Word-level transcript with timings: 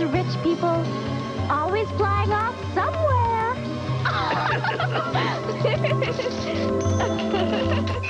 those 0.00 0.12
rich 0.12 0.42
people 0.42 0.84
always 1.50 1.88
flying 1.92 2.32
off 2.32 2.56
somewhere. 2.74 3.54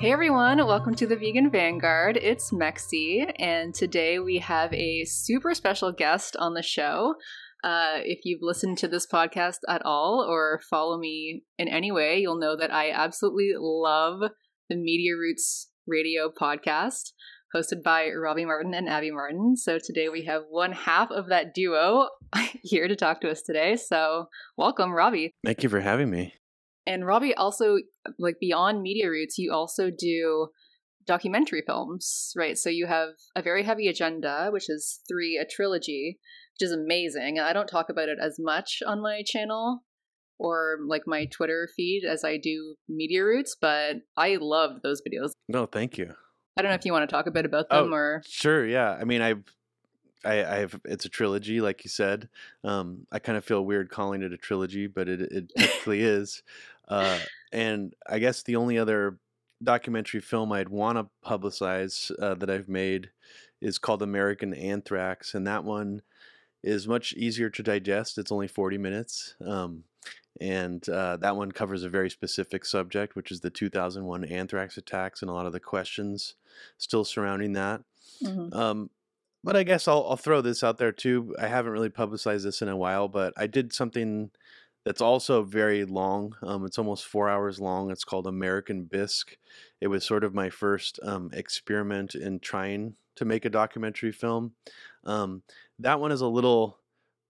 Hey 0.00 0.10
everyone, 0.10 0.58
welcome 0.66 0.96
to 0.96 1.06
the 1.06 1.14
Vegan 1.14 1.48
Vanguard. 1.48 2.16
It's 2.16 2.50
Mexie, 2.50 3.32
and 3.38 3.72
today 3.72 4.18
we 4.18 4.38
have 4.38 4.74
a 4.74 5.04
super 5.04 5.54
special 5.54 5.92
guest 5.92 6.34
on 6.40 6.54
the 6.54 6.62
show. 6.62 7.14
Uh, 7.62 7.98
if 7.98 8.24
you've 8.24 8.42
listened 8.42 8.78
to 8.78 8.88
this 8.88 9.06
podcast 9.06 9.58
at 9.68 9.80
all 9.84 10.26
or 10.28 10.60
follow 10.68 10.98
me 10.98 11.44
in 11.56 11.68
any 11.68 11.92
way, 11.92 12.18
you'll 12.18 12.40
know 12.40 12.56
that 12.56 12.72
I 12.72 12.90
absolutely 12.90 13.52
love 13.56 14.22
the 14.68 14.74
Media 14.74 15.16
Roots 15.16 15.70
radio 15.86 16.30
podcast 16.30 17.12
hosted 17.54 17.82
by 17.82 18.10
Robbie 18.10 18.44
Martin 18.44 18.74
and 18.74 18.88
Abby 18.88 19.10
Martin. 19.10 19.56
So 19.56 19.78
today 19.78 20.08
we 20.08 20.24
have 20.24 20.42
one 20.48 20.72
half 20.72 21.10
of 21.10 21.28
that 21.28 21.54
duo 21.54 22.08
here 22.62 22.88
to 22.88 22.96
talk 22.96 23.20
to 23.20 23.30
us 23.30 23.42
today. 23.42 23.76
So 23.76 24.26
welcome, 24.56 24.92
Robbie. 24.92 25.32
Thank 25.44 25.62
you 25.62 25.68
for 25.68 25.80
having 25.80 26.10
me. 26.10 26.34
And 26.86 27.06
Robbie 27.06 27.34
also, 27.34 27.76
like 28.18 28.36
beyond 28.40 28.82
Media 28.82 29.08
Roots, 29.08 29.38
you 29.38 29.52
also 29.52 29.90
do 29.90 30.48
documentary 31.06 31.62
films, 31.66 32.32
right? 32.36 32.56
So 32.56 32.70
you 32.70 32.86
have 32.86 33.10
a 33.36 33.42
very 33.42 33.62
heavy 33.62 33.88
agenda, 33.88 34.48
which 34.52 34.68
is 34.68 35.00
three, 35.08 35.36
a 35.36 35.44
trilogy, 35.44 36.18
which 36.54 36.66
is 36.66 36.72
amazing. 36.72 37.38
I 37.38 37.52
don't 37.52 37.68
talk 37.68 37.88
about 37.88 38.08
it 38.08 38.18
as 38.20 38.36
much 38.38 38.82
on 38.86 39.00
my 39.00 39.22
channel 39.24 39.84
or 40.38 40.78
like 40.86 41.02
my 41.06 41.26
Twitter 41.26 41.68
feed 41.76 42.02
as 42.08 42.24
I 42.24 42.36
do 42.36 42.74
Media 42.88 43.24
Roots, 43.24 43.56
but 43.60 43.96
I 44.16 44.38
love 44.40 44.82
those 44.82 45.00
videos. 45.02 45.32
No, 45.48 45.66
thank 45.66 45.98
you. 45.98 46.14
I 46.56 46.62
don't 46.62 46.70
know 46.70 46.74
if 46.74 46.84
you 46.84 46.92
want 46.92 47.08
to 47.08 47.12
talk 47.12 47.26
a 47.26 47.30
bit 47.30 47.46
about 47.46 47.68
them 47.70 47.92
Oh, 47.92 47.96
or 47.96 48.22
Sure, 48.26 48.66
yeah. 48.66 48.92
I 49.00 49.04
mean, 49.04 49.22
I've, 49.22 49.42
I, 50.24 50.44
I 50.44 50.56
have. 50.58 50.80
It's 50.84 51.04
a 51.04 51.08
trilogy, 51.08 51.60
like 51.60 51.84
you 51.84 51.90
said. 51.90 52.28
Um, 52.62 53.06
I 53.10 53.18
kind 53.18 53.38
of 53.38 53.44
feel 53.44 53.64
weird 53.64 53.90
calling 53.90 54.22
it 54.22 54.32
a 54.32 54.36
trilogy, 54.36 54.86
but 54.86 55.08
it 55.08 55.20
it 55.20 55.48
technically 55.56 56.02
is. 56.02 56.42
Uh, 56.88 57.18
and 57.52 57.94
I 58.08 58.18
guess 58.18 58.42
the 58.42 58.56
only 58.56 58.78
other 58.78 59.18
documentary 59.62 60.20
film 60.20 60.52
I'd 60.52 60.68
want 60.68 60.98
to 60.98 61.06
publicize 61.28 62.10
uh, 62.20 62.34
that 62.34 62.50
I've 62.50 62.68
made 62.68 63.10
is 63.60 63.78
called 63.78 64.02
American 64.02 64.54
Anthrax, 64.54 65.34
and 65.34 65.46
that 65.46 65.64
one 65.64 66.02
is 66.62 66.86
much 66.86 67.12
easier 67.14 67.50
to 67.50 67.62
digest. 67.62 68.18
It's 68.18 68.32
only 68.32 68.48
forty 68.48 68.78
minutes. 68.78 69.34
Um, 69.44 69.84
and 70.40 70.86
uh, 70.88 71.16
that 71.18 71.36
one 71.36 71.52
covers 71.52 71.82
a 71.82 71.88
very 71.88 72.10
specific 72.10 72.64
subject, 72.64 73.14
which 73.14 73.30
is 73.30 73.40
the 73.40 73.50
2001 73.50 74.24
anthrax 74.24 74.76
attacks 74.76 75.22
and 75.22 75.30
a 75.30 75.34
lot 75.34 75.46
of 75.46 75.52
the 75.52 75.60
questions 75.60 76.34
still 76.78 77.04
surrounding 77.04 77.52
that. 77.52 77.82
Mhm. 78.22 78.54
Um, 78.54 78.90
but 79.44 79.56
I 79.56 79.62
guess 79.64 79.88
I'll, 79.88 80.06
I'll 80.08 80.16
throw 80.16 80.40
this 80.40 80.62
out 80.62 80.78
there 80.78 80.92
too. 80.92 81.34
I 81.38 81.48
haven't 81.48 81.72
really 81.72 81.88
publicized 81.88 82.46
this 82.46 82.62
in 82.62 82.68
a 82.68 82.76
while, 82.76 83.08
but 83.08 83.34
I 83.36 83.46
did 83.46 83.72
something 83.72 84.30
that's 84.84 85.00
also 85.00 85.42
very 85.42 85.84
long. 85.84 86.34
Um, 86.42 86.64
it's 86.64 86.78
almost 86.78 87.06
four 87.06 87.28
hours 87.28 87.60
long. 87.60 87.90
It's 87.90 88.04
called 88.04 88.26
American 88.26 88.84
Bisque. 88.84 89.36
It 89.80 89.88
was 89.88 90.04
sort 90.04 90.24
of 90.24 90.34
my 90.34 90.50
first 90.50 90.98
um, 91.02 91.30
experiment 91.32 92.14
in 92.14 92.40
trying 92.40 92.94
to 93.16 93.24
make 93.24 93.44
a 93.44 93.50
documentary 93.50 94.12
film. 94.12 94.54
Um, 95.04 95.42
that 95.78 96.00
one 96.00 96.12
is 96.12 96.20
a 96.20 96.26
little 96.26 96.78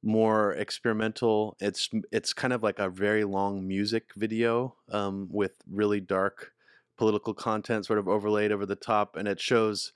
more 0.02 0.52
experimental. 0.52 1.56
It's 1.60 1.88
it's 2.10 2.32
kind 2.32 2.52
of 2.52 2.62
like 2.62 2.78
a 2.78 2.88
very 2.88 3.24
long 3.24 3.66
music 3.66 4.10
video 4.16 4.74
um, 4.90 5.28
with 5.30 5.62
really 5.70 6.00
dark 6.00 6.52
political 6.96 7.34
content 7.34 7.86
sort 7.86 7.98
of 7.98 8.08
overlaid 8.08 8.52
over 8.52 8.66
the 8.66 8.76
top, 8.76 9.16
and 9.16 9.26
it 9.28 9.40
shows 9.40 9.92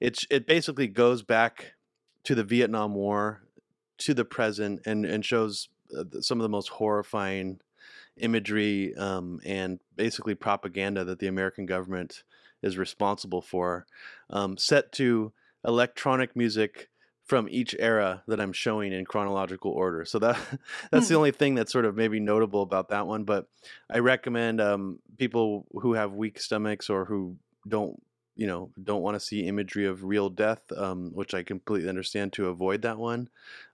it 0.00 0.24
it 0.30 0.46
basically 0.46 0.88
goes 0.88 1.22
back 1.22 1.74
to 2.24 2.34
the 2.34 2.44
Vietnam 2.44 2.94
War, 2.94 3.42
to 3.98 4.14
the 4.14 4.24
present, 4.24 4.80
and 4.86 5.04
and 5.04 5.24
shows 5.24 5.68
uh, 5.96 6.04
some 6.20 6.38
of 6.38 6.42
the 6.42 6.48
most 6.48 6.68
horrifying 6.68 7.60
imagery 8.16 8.94
um, 8.96 9.40
and 9.44 9.80
basically 9.96 10.34
propaganda 10.34 11.04
that 11.04 11.18
the 11.18 11.26
American 11.26 11.64
government 11.64 12.22
is 12.62 12.76
responsible 12.76 13.40
for, 13.40 13.86
um, 14.28 14.58
set 14.58 14.92
to 14.92 15.32
electronic 15.64 16.36
music 16.36 16.89
from 17.30 17.48
each 17.48 17.74
era 17.78 18.22
that 18.26 18.40
I'm 18.40 18.52
showing 18.52 18.92
in 18.92 19.04
chronological 19.04 19.70
order. 19.70 20.04
So 20.04 20.18
that 20.18 20.36
that's 20.90 21.08
the 21.08 21.14
Hmm. 21.14 21.18
only 21.18 21.30
thing 21.30 21.54
that's 21.54 21.72
sort 21.72 21.84
of 21.86 21.96
maybe 21.96 22.20
notable 22.20 22.62
about 22.62 22.88
that 22.90 23.06
one. 23.06 23.24
But 23.24 23.46
I 23.88 23.98
recommend 24.00 24.60
um, 24.60 24.98
people 25.16 25.66
who 25.80 25.94
have 25.94 26.12
weak 26.12 26.40
stomachs 26.40 26.90
or 26.90 27.04
who 27.06 27.36
don't 27.68 27.94
you 28.36 28.46
know 28.46 28.70
don't 28.82 29.02
want 29.02 29.14
to 29.16 29.20
see 29.20 29.46
imagery 29.46 29.86
of 29.86 30.02
real 30.04 30.28
death, 30.28 30.60
um, 30.76 31.10
which 31.14 31.32
I 31.34 31.42
completely 31.42 31.88
understand 31.88 32.32
to 32.34 32.48
avoid 32.48 32.82
that 32.82 32.98
one. 32.98 33.28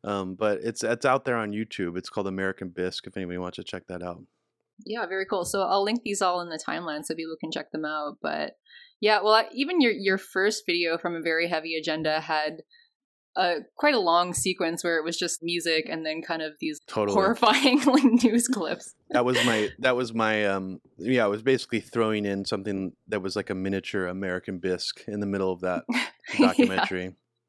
Um, 0.05 0.35
but 0.35 0.61
it's 0.63 0.85
it's 0.85 1.07
out 1.07 1.25
there 1.25 1.37
on 1.37 1.53
YouTube. 1.53 1.97
It's 1.97 2.11
called 2.11 2.27
American 2.29 2.69
Bisque. 2.69 3.07
If 3.07 3.17
anybody 3.17 3.39
wants 3.39 3.57
to 3.57 3.65
check 3.65 3.87
that 3.89 4.03
out. 4.03 4.23
Yeah, 4.85 5.07
very 5.07 5.25
cool. 5.25 5.45
So 5.47 5.63
I'll 5.63 5.83
link 5.85 6.03
these 6.05 6.21
all 6.21 6.43
in 6.43 6.51
the 6.51 6.63
timeline 6.69 7.03
so 7.05 7.15
people 7.15 7.37
can 7.41 7.51
check 7.51 7.71
them 7.73 7.87
out. 7.87 8.19
But 8.21 8.59
yeah, 9.01 9.23
well, 9.23 9.35
I- 9.35 9.49
even 9.55 9.81
your 9.81 9.93
your 9.93 10.19
first 10.19 10.67
video 10.67 10.99
from 10.99 11.15
a 11.17 11.23
very 11.23 11.49
heavy 11.49 11.77
agenda 11.77 12.21
had 12.21 12.63
uh, 13.37 13.57
quite 13.77 13.95
a 13.95 13.99
long 13.99 14.33
sequence 14.35 14.83
where 14.83 14.97
it 14.99 15.05
was 15.05 15.17
just 15.17 15.43
music 15.43 15.87
and 15.89 16.05
then 16.07 16.23
kind 16.23 16.43
of 16.43 16.55
these 16.61 16.81
Totally. 16.87 17.15
horrifying 17.15 17.81
like 17.87 18.05
news 18.25 18.49
clips. 18.49 18.95
that 19.11 19.25
was 19.25 19.37
my 19.45 19.69
that 19.79 19.95
was 19.95 20.13
my 20.15 20.47
um 20.47 20.81
yeah 20.99 21.25
i 21.25 21.29
was 21.29 21.43
basically 21.43 21.81
throwing 21.81 22.25
in 22.25 22.45
something 22.45 22.93
that 23.09 23.21
was 23.23 23.37
like 23.37 23.51
a 23.51 23.55
miniature 23.55 24.07
american 24.07 24.59
bisque 24.59 25.05
in 25.07 25.21
the 25.21 25.27
middle 25.27 25.53
of 25.53 25.61
that 25.61 25.85
Yeah. 26.39 26.53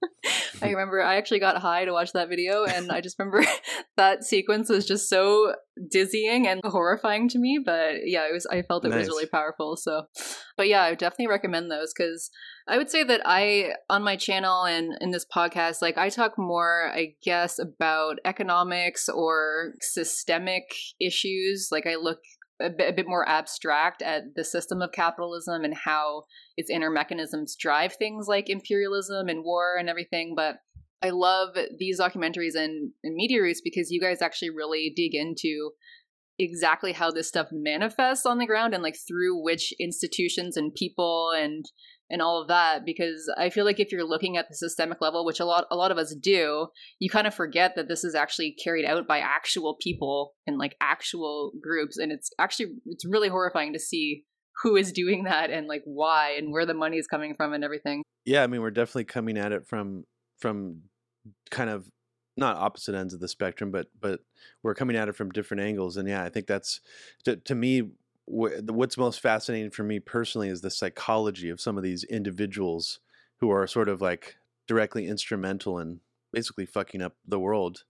I 0.61 0.69
remember 0.69 1.01
I 1.01 1.17
actually 1.17 1.39
got 1.39 1.57
high 1.57 1.85
to 1.85 1.91
watch 1.91 2.13
that 2.13 2.29
video, 2.29 2.65
and 2.65 2.91
I 2.91 3.01
just 3.01 3.17
remember 3.19 3.45
that 3.97 4.23
sequence 4.23 4.69
was 4.69 4.85
just 4.85 5.09
so 5.09 5.53
dizzying 5.89 6.47
and 6.47 6.61
horrifying 6.63 7.29
to 7.29 7.39
me. 7.39 7.59
But 7.63 8.05
yeah, 8.05 8.27
it 8.27 8.33
was. 8.33 8.45
I 8.47 8.61
felt 8.61 8.85
it 8.85 8.93
was 8.93 9.07
really 9.07 9.27
powerful. 9.27 9.77
So, 9.77 10.03
but 10.55 10.67
yeah, 10.67 10.83
I 10.83 10.89
would 10.91 10.99
definitely 10.99 11.27
recommend 11.27 11.69
those 11.69 11.93
because 11.95 12.29
I 12.67 12.77
would 12.77 12.89
say 12.89 13.03
that 13.03 13.21
I 13.25 13.73
on 13.89 14.03
my 14.03 14.15
channel 14.15 14.63
and 14.65 14.93
in 14.99 15.11
this 15.11 15.25
podcast, 15.25 15.81
like 15.81 15.97
I 15.97 16.09
talk 16.09 16.37
more, 16.37 16.91
I 16.93 17.13
guess, 17.23 17.59
about 17.59 18.19
economics 18.25 19.07
or 19.09 19.73
systemic 19.81 20.63
issues. 20.99 21.69
Like 21.71 21.85
I 21.85 21.95
look 21.95 22.19
a 22.61 22.69
bit, 22.69 22.89
a 22.89 22.93
bit 22.93 23.07
more 23.07 23.27
abstract 23.27 24.01
at 24.01 24.35
the 24.35 24.43
system 24.43 24.81
of 24.81 24.91
capitalism 24.91 25.63
and 25.63 25.75
how 25.85 26.23
its 26.55 26.69
inner 26.69 26.89
mechanisms 26.89 27.55
drive 27.55 27.93
things 27.93 28.27
like 28.27 28.49
imperialism 28.49 29.27
and 29.27 29.43
war 29.43 29.75
and 29.77 29.89
everything. 29.89 30.33
But 30.35 30.57
I 31.01 31.11
love 31.11 31.55
these 31.77 31.99
documentaries 31.99 32.55
and, 32.55 32.91
and 33.03 33.15
media 33.15 33.41
roots 33.41 33.61
because 33.63 33.91
you 33.91 34.01
guys 34.01 34.21
actually 34.21 34.49
really 34.49 34.91
dig 34.95 35.13
into 35.13 35.71
exactly 36.39 36.93
how 36.93 37.11
this 37.11 37.27
stuff 37.27 37.47
manifests 37.51 38.25
on 38.25 38.37
the 38.37 38.45
ground 38.45 38.73
and 38.73 38.83
like 38.83 38.97
through 39.07 39.41
which 39.43 39.73
institutions 39.79 40.55
and 40.55 40.73
people 40.73 41.31
and 41.35 41.65
and 42.09 42.21
all 42.21 42.41
of 42.41 42.47
that 42.47 42.85
because 42.85 43.31
i 43.37 43.49
feel 43.49 43.65
like 43.65 43.79
if 43.79 43.91
you're 43.91 44.07
looking 44.07 44.37
at 44.37 44.47
the 44.49 44.55
systemic 44.55 45.01
level 45.01 45.25
which 45.25 45.39
a 45.39 45.45
lot 45.45 45.65
a 45.71 45.75
lot 45.75 45.91
of 45.91 45.97
us 45.97 46.15
do 46.15 46.67
you 46.99 47.09
kind 47.09 47.27
of 47.27 47.33
forget 47.33 47.75
that 47.75 47.87
this 47.87 48.03
is 48.03 48.15
actually 48.15 48.55
carried 48.63 48.85
out 48.85 49.07
by 49.07 49.19
actual 49.19 49.75
people 49.81 50.33
and 50.45 50.57
like 50.57 50.75
actual 50.81 51.51
groups 51.61 51.97
and 51.97 52.11
it's 52.11 52.29
actually 52.39 52.67
it's 52.85 53.05
really 53.05 53.29
horrifying 53.29 53.73
to 53.73 53.79
see 53.79 54.23
who 54.63 54.75
is 54.75 54.91
doing 54.91 55.23
that 55.25 55.51
and 55.51 55.67
like 55.67 55.83
why 55.85 56.35
and 56.37 56.51
where 56.51 56.65
the 56.65 56.73
money 56.73 56.97
is 56.97 57.05
coming 57.05 57.35
from 57.35 57.53
and 57.53 57.63
everything. 57.63 58.03
Yeah 58.25 58.43
i 58.43 58.47
mean 58.47 58.61
we're 58.61 58.71
definitely 58.71 59.05
coming 59.05 59.37
at 59.37 59.51
it 59.51 59.67
from 59.67 60.05
from 60.39 60.83
kind 61.49 61.69
of 61.69 61.89
not 62.37 62.55
opposite 62.55 62.93
ends 62.95 63.13
of 63.13 63.19
the 63.19 63.27
spectrum 63.27 63.71
but 63.71 63.87
but 63.99 64.21
we're 64.63 64.75
coming 64.75 64.95
at 64.95 65.09
it 65.09 65.15
from 65.15 65.31
different 65.31 65.61
angles 65.61 65.97
and 65.97 66.07
yeah 66.07 66.23
i 66.23 66.29
think 66.29 66.45
that's 66.45 66.79
to, 67.25 67.35
to 67.35 67.55
me 67.55 67.89
what's 68.27 68.97
most 68.97 69.19
fascinating 69.21 69.71
for 69.71 69.83
me 69.83 69.99
personally 69.99 70.49
is 70.49 70.61
the 70.61 70.69
psychology 70.69 71.49
of 71.49 71.61
some 71.61 71.77
of 71.77 71.83
these 71.83 72.03
individuals 72.05 72.99
who 73.37 73.49
are 73.49 73.67
sort 73.67 73.89
of 73.89 74.01
like 74.01 74.37
directly 74.67 75.07
instrumental 75.07 75.79
in 75.79 76.01
basically 76.31 76.65
fucking 76.65 77.01
up 77.01 77.15
the 77.25 77.39
world 77.39 77.85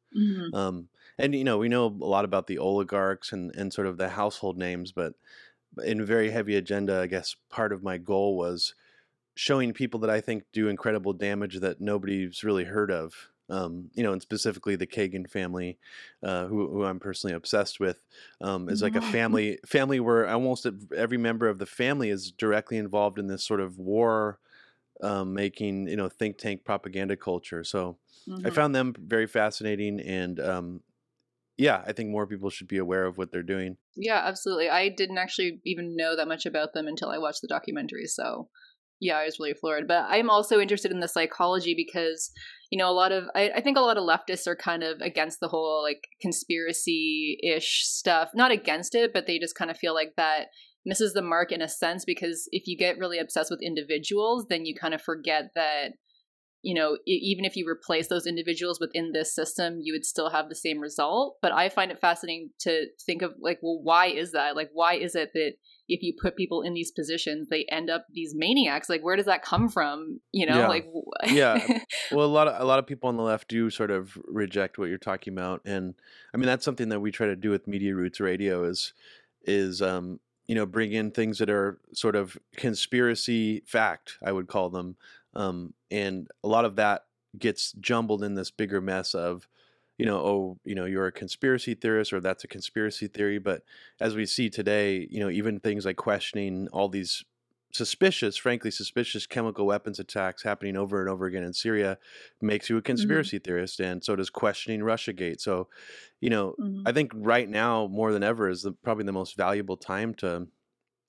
Um, 0.54 0.90
and 1.18 1.36
you 1.36 1.44
know, 1.44 1.58
we 1.58 1.70
know 1.70 1.86
a 1.88 1.90
lot 1.90 2.26
about 2.26 2.48
the 2.48 2.58
oligarchs 2.60 3.34
and, 3.34 3.56
and 3.56 3.74
sort 3.74 3.88
of 3.88 3.98
the 3.98 4.10
household 4.10 4.58
names, 4.58 4.92
but 4.92 5.16
in 5.84 6.06
very 6.06 6.32
heavy 6.32 6.56
agenda, 6.56 7.02
I 7.02 7.08
guess 7.08 7.36
part 7.50 7.74
of 7.74 7.84
my 7.84 7.98
goal 7.98 8.38
was 8.38 8.76
showing 9.36 9.74
people 9.74 10.00
that 10.02 10.10
I 10.10 10.22
think 10.22 10.46
do 10.54 10.70
incredible 10.70 11.14
damage 11.14 11.60
that 11.60 11.82
nobody's 11.82 12.44
really 12.44 12.66
heard 12.66 12.92
of. 12.92 13.30
Um, 13.50 13.90
you 13.94 14.04
know, 14.04 14.12
and 14.12 14.22
specifically 14.22 14.76
the 14.76 14.86
Kagan 14.88 15.30
family, 15.30 15.78
uh, 16.22 16.48
who, 16.48 16.70
who 16.70 16.84
I'm 16.84 17.00
personally 17.00 17.34
obsessed 17.34 17.80
with, 17.80 18.04
um, 18.42 18.68
is 18.68 18.82
like 18.82 18.96
a 18.98 19.02
family 19.02 19.58
family 19.66 20.02
where 20.02 20.28
almost 20.28 20.68
every 20.96 21.18
member 21.18 21.48
of 21.48 21.58
the 21.58 21.66
family 21.66 22.10
is 22.10 22.32
directly 22.32 22.78
involved 22.78 23.18
in 23.20 23.28
this 23.28 23.46
sort 23.46 23.62
of 23.62 23.78
war 23.78 24.40
um, 25.02 25.34
making, 25.34 25.88
you 25.88 25.96
know, 25.96 26.10
think 26.10 26.38
tank 26.38 26.64
propaganda 26.66 27.16
culture. 27.16 27.64
So 27.64 27.98
I 28.44 28.50
Mhm. 28.50 28.54
found 28.54 28.76
them 28.76 28.94
very 28.98 29.28
fascinating, 29.28 30.00
and 30.02 30.40
um, 30.40 30.84
yeah, 31.58 31.84
I 31.86 31.94
think 31.94 32.10
more 32.10 32.28
people 32.28 32.50
should 32.50 32.68
be 32.68 32.78
aware 32.78 33.06
of 33.06 33.18
what 33.18 33.32
they're 33.32 33.44
doing. 33.44 33.78
Yeah, 33.96 34.22
absolutely. 34.24 34.70
I 34.70 34.90
didn't 34.90 35.18
actually 35.18 35.60
even 35.66 35.96
know 35.96 36.16
that 36.16 36.28
much 36.28 36.46
about 36.46 36.74
them 36.74 36.88
until 36.88 37.10
I 37.10 37.18
watched 37.18 37.42
the 37.42 37.48
documentary. 37.48 38.06
So 38.06 38.50
yeah, 39.00 39.18
I 39.18 39.26
was 39.26 39.40
really 39.40 39.54
floored. 39.54 39.88
But 39.88 40.06
I'm 40.10 40.30
also 40.30 40.60
interested 40.60 40.92
in 40.92 41.00
the 41.00 41.08
psychology 41.08 41.74
because 41.76 42.32
you 42.72 42.78
know 42.78 42.90
a 42.90 42.94
lot 42.94 43.12
of 43.12 43.26
I, 43.36 43.52
I 43.56 43.62
think 43.62 43.78
a 43.78 43.82
lot 43.82 43.98
of 43.98 44.04
leftists 44.04 44.48
are 44.48 44.56
kind 44.56 44.84
of 44.84 45.00
against 45.02 45.40
the 45.40 45.48
whole 45.48 45.82
like 45.84 46.04
conspiracy 46.22 47.38
ish 47.44 47.86
stuff. 47.86 48.30
Not 48.34 48.52
against 48.52 48.96
it, 48.96 49.14
but 49.14 49.28
they 49.28 49.40
just 49.40 49.56
kind 49.56 49.72
of 49.72 49.78
feel 49.78 49.94
like 49.94 50.14
that 50.18 50.48
misses 50.86 51.14
the 51.14 51.22
mark 51.22 51.52
in 51.52 51.62
a 51.62 51.68
sense 51.68 52.06
because 52.06 52.48
if 52.52 52.66
you 52.66 52.78
get 52.78 52.98
really 52.98 53.20
obsessed 53.20 53.52
with 53.52 53.62
individuals, 53.62 54.46
then 54.50 54.66
you 54.66 54.74
kind 54.74 54.94
of 54.94 55.02
forget 55.02 55.52
that 55.56 55.94
you 56.64 56.74
know, 56.74 56.98
even 57.06 57.46
if 57.46 57.56
you 57.56 57.66
replace 57.66 58.08
those 58.08 58.26
individuals 58.28 58.80
within 58.80 59.12
this 59.14 59.34
system, 59.34 59.80
you 59.82 59.94
would 59.94 60.04
still 60.04 60.30
have 60.32 60.50
the 60.50 60.56
same 60.56 60.80
result. 60.80 61.38
But 61.42 61.54
I 61.54 61.70
find 61.70 61.92
it 61.92 62.00
fascinating 62.00 62.50
to 62.62 62.88
think 63.06 63.22
of 63.22 63.34
like, 63.40 63.60
well, 63.62 63.80
why 63.82 64.08
is 64.08 64.32
that? 64.32 64.56
Like, 64.56 64.70
why 64.74 64.96
is 64.96 65.16
it 65.16 65.30
that 65.34 65.54
if 65.88 66.04
you 66.04 66.14
put 66.22 66.36
people 66.36 66.62
in 66.62 66.74
these 66.74 66.92
positions, 66.92 67.50
they 67.50 67.66
end 67.72 67.90
up 67.90 68.06
these 68.12 68.34
maniacs? 68.36 68.90
Like, 68.90 69.02
where 69.04 69.16
does 69.16 69.26
that 69.26 69.42
come 69.42 69.70
from? 69.70 70.20
You 70.32 70.46
know, 70.46 70.58
Yeah. 70.60 70.68
like, 70.68 70.86
Yeah. 71.32 71.80
Well, 72.12 72.26
a 72.26 72.28
lot 72.28 72.48
of 72.48 72.62
a 72.62 72.66
lot 72.66 72.80
of 72.80 72.88
people 72.88 73.10
on 73.10 73.18
the 73.18 73.24
left 73.24 73.48
do 73.50 73.70
sort 73.70 73.92
of 73.92 74.18
reject 74.26 74.78
what 74.78 74.90
you're 74.90 74.98
talking 74.98 75.34
about, 75.34 75.62
and 75.66 75.94
I 76.34 76.38
mean 76.38 76.46
that's 76.48 76.64
something 76.66 76.90
that 76.90 77.00
we 77.00 77.12
try 77.12 77.28
to 77.28 77.36
do 77.36 77.50
with 77.50 77.68
Media 77.68 77.94
Roots 77.96 78.20
Radio 78.20 78.64
is 78.64 78.94
is 79.44 79.82
um, 79.82 80.20
you 80.48 80.56
know 80.56 80.66
bring 80.66 80.94
in 80.94 81.12
things 81.12 81.40
that 81.40 81.50
are 81.50 81.80
sort 81.94 82.16
of 82.16 82.38
conspiracy 82.56 83.62
fact, 83.66 84.18
I 84.24 84.32
would 84.32 84.48
call 84.48 84.70
them, 84.70 84.96
um, 85.34 85.74
and 85.92 86.28
a 86.44 86.48
lot 86.48 86.66
of 86.66 86.76
that 86.78 87.06
gets 87.38 87.74
jumbled 87.74 88.24
in 88.24 88.36
this 88.36 88.52
bigger 88.52 88.82
mess 88.82 89.14
of 89.14 89.48
you 89.98 90.06
know 90.06 90.18
oh 90.20 90.60
you 90.64 90.76
know 90.76 90.86
you're 90.86 91.08
a 91.08 91.12
conspiracy 91.12 91.74
theorist 91.74 92.14
or 92.14 92.20
that's 92.20 92.44
a 92.44 92.48
conspiracy 92.48 93.08
theory 93.08 93.40
but 93.40 93.64
as 94.00 94.16
we 94.16 94.26
see 94.26 94.50
today 94.50 95.08
you 95.10 95.20
know 95.20 95.30
even 95.30 95.60
things 95.60 95.86
like 95.86 95.98
questioning 95.98 96.68
all 96.74 96.90
these 96.90 97.24
suspicious, 97.74 98.38
frankly 98.38 98.72
suspicious 98.72 99.28
chemical 99.28 99.66
weapons 99.66 100.00
attacks 100.00 100.42
happening 100.44 100.78
over 100.78 101.02
and 101.02 101.10
over 101.10 101.26
again 101.26 101.44
in 101.44 101.54
Syria 101.54 102.00
makes 102.42 102.70
you 102.70 102.78
a 102.78 102.82
conspiracy 102.82 103.40
theorist, 103.40 103.80
and 103.80 104.04
so 104.04 104.16
does 104.16 104.30
questioning 104.30 104.80
RussiaGate. 104.80 105.42
So, 105.42 105.70
you 106.22 106.30
know, 106.30 106.56
Mhm. 106.58 106.88
I 106.88 106.94
think 106.94 107.12
right 107.14 107.48
now 107.48 107.88
more 107.88 108.14
than 108.14 108.24
ever 108.24 108.50
is 108.50 108.62
the, 108.64 108.72
probably 108.72 109.04
the 109.04 109.12
most 109.12 109.36
valuable 109.36 109.78
time 109.78 110.14
to, 110.16 110.48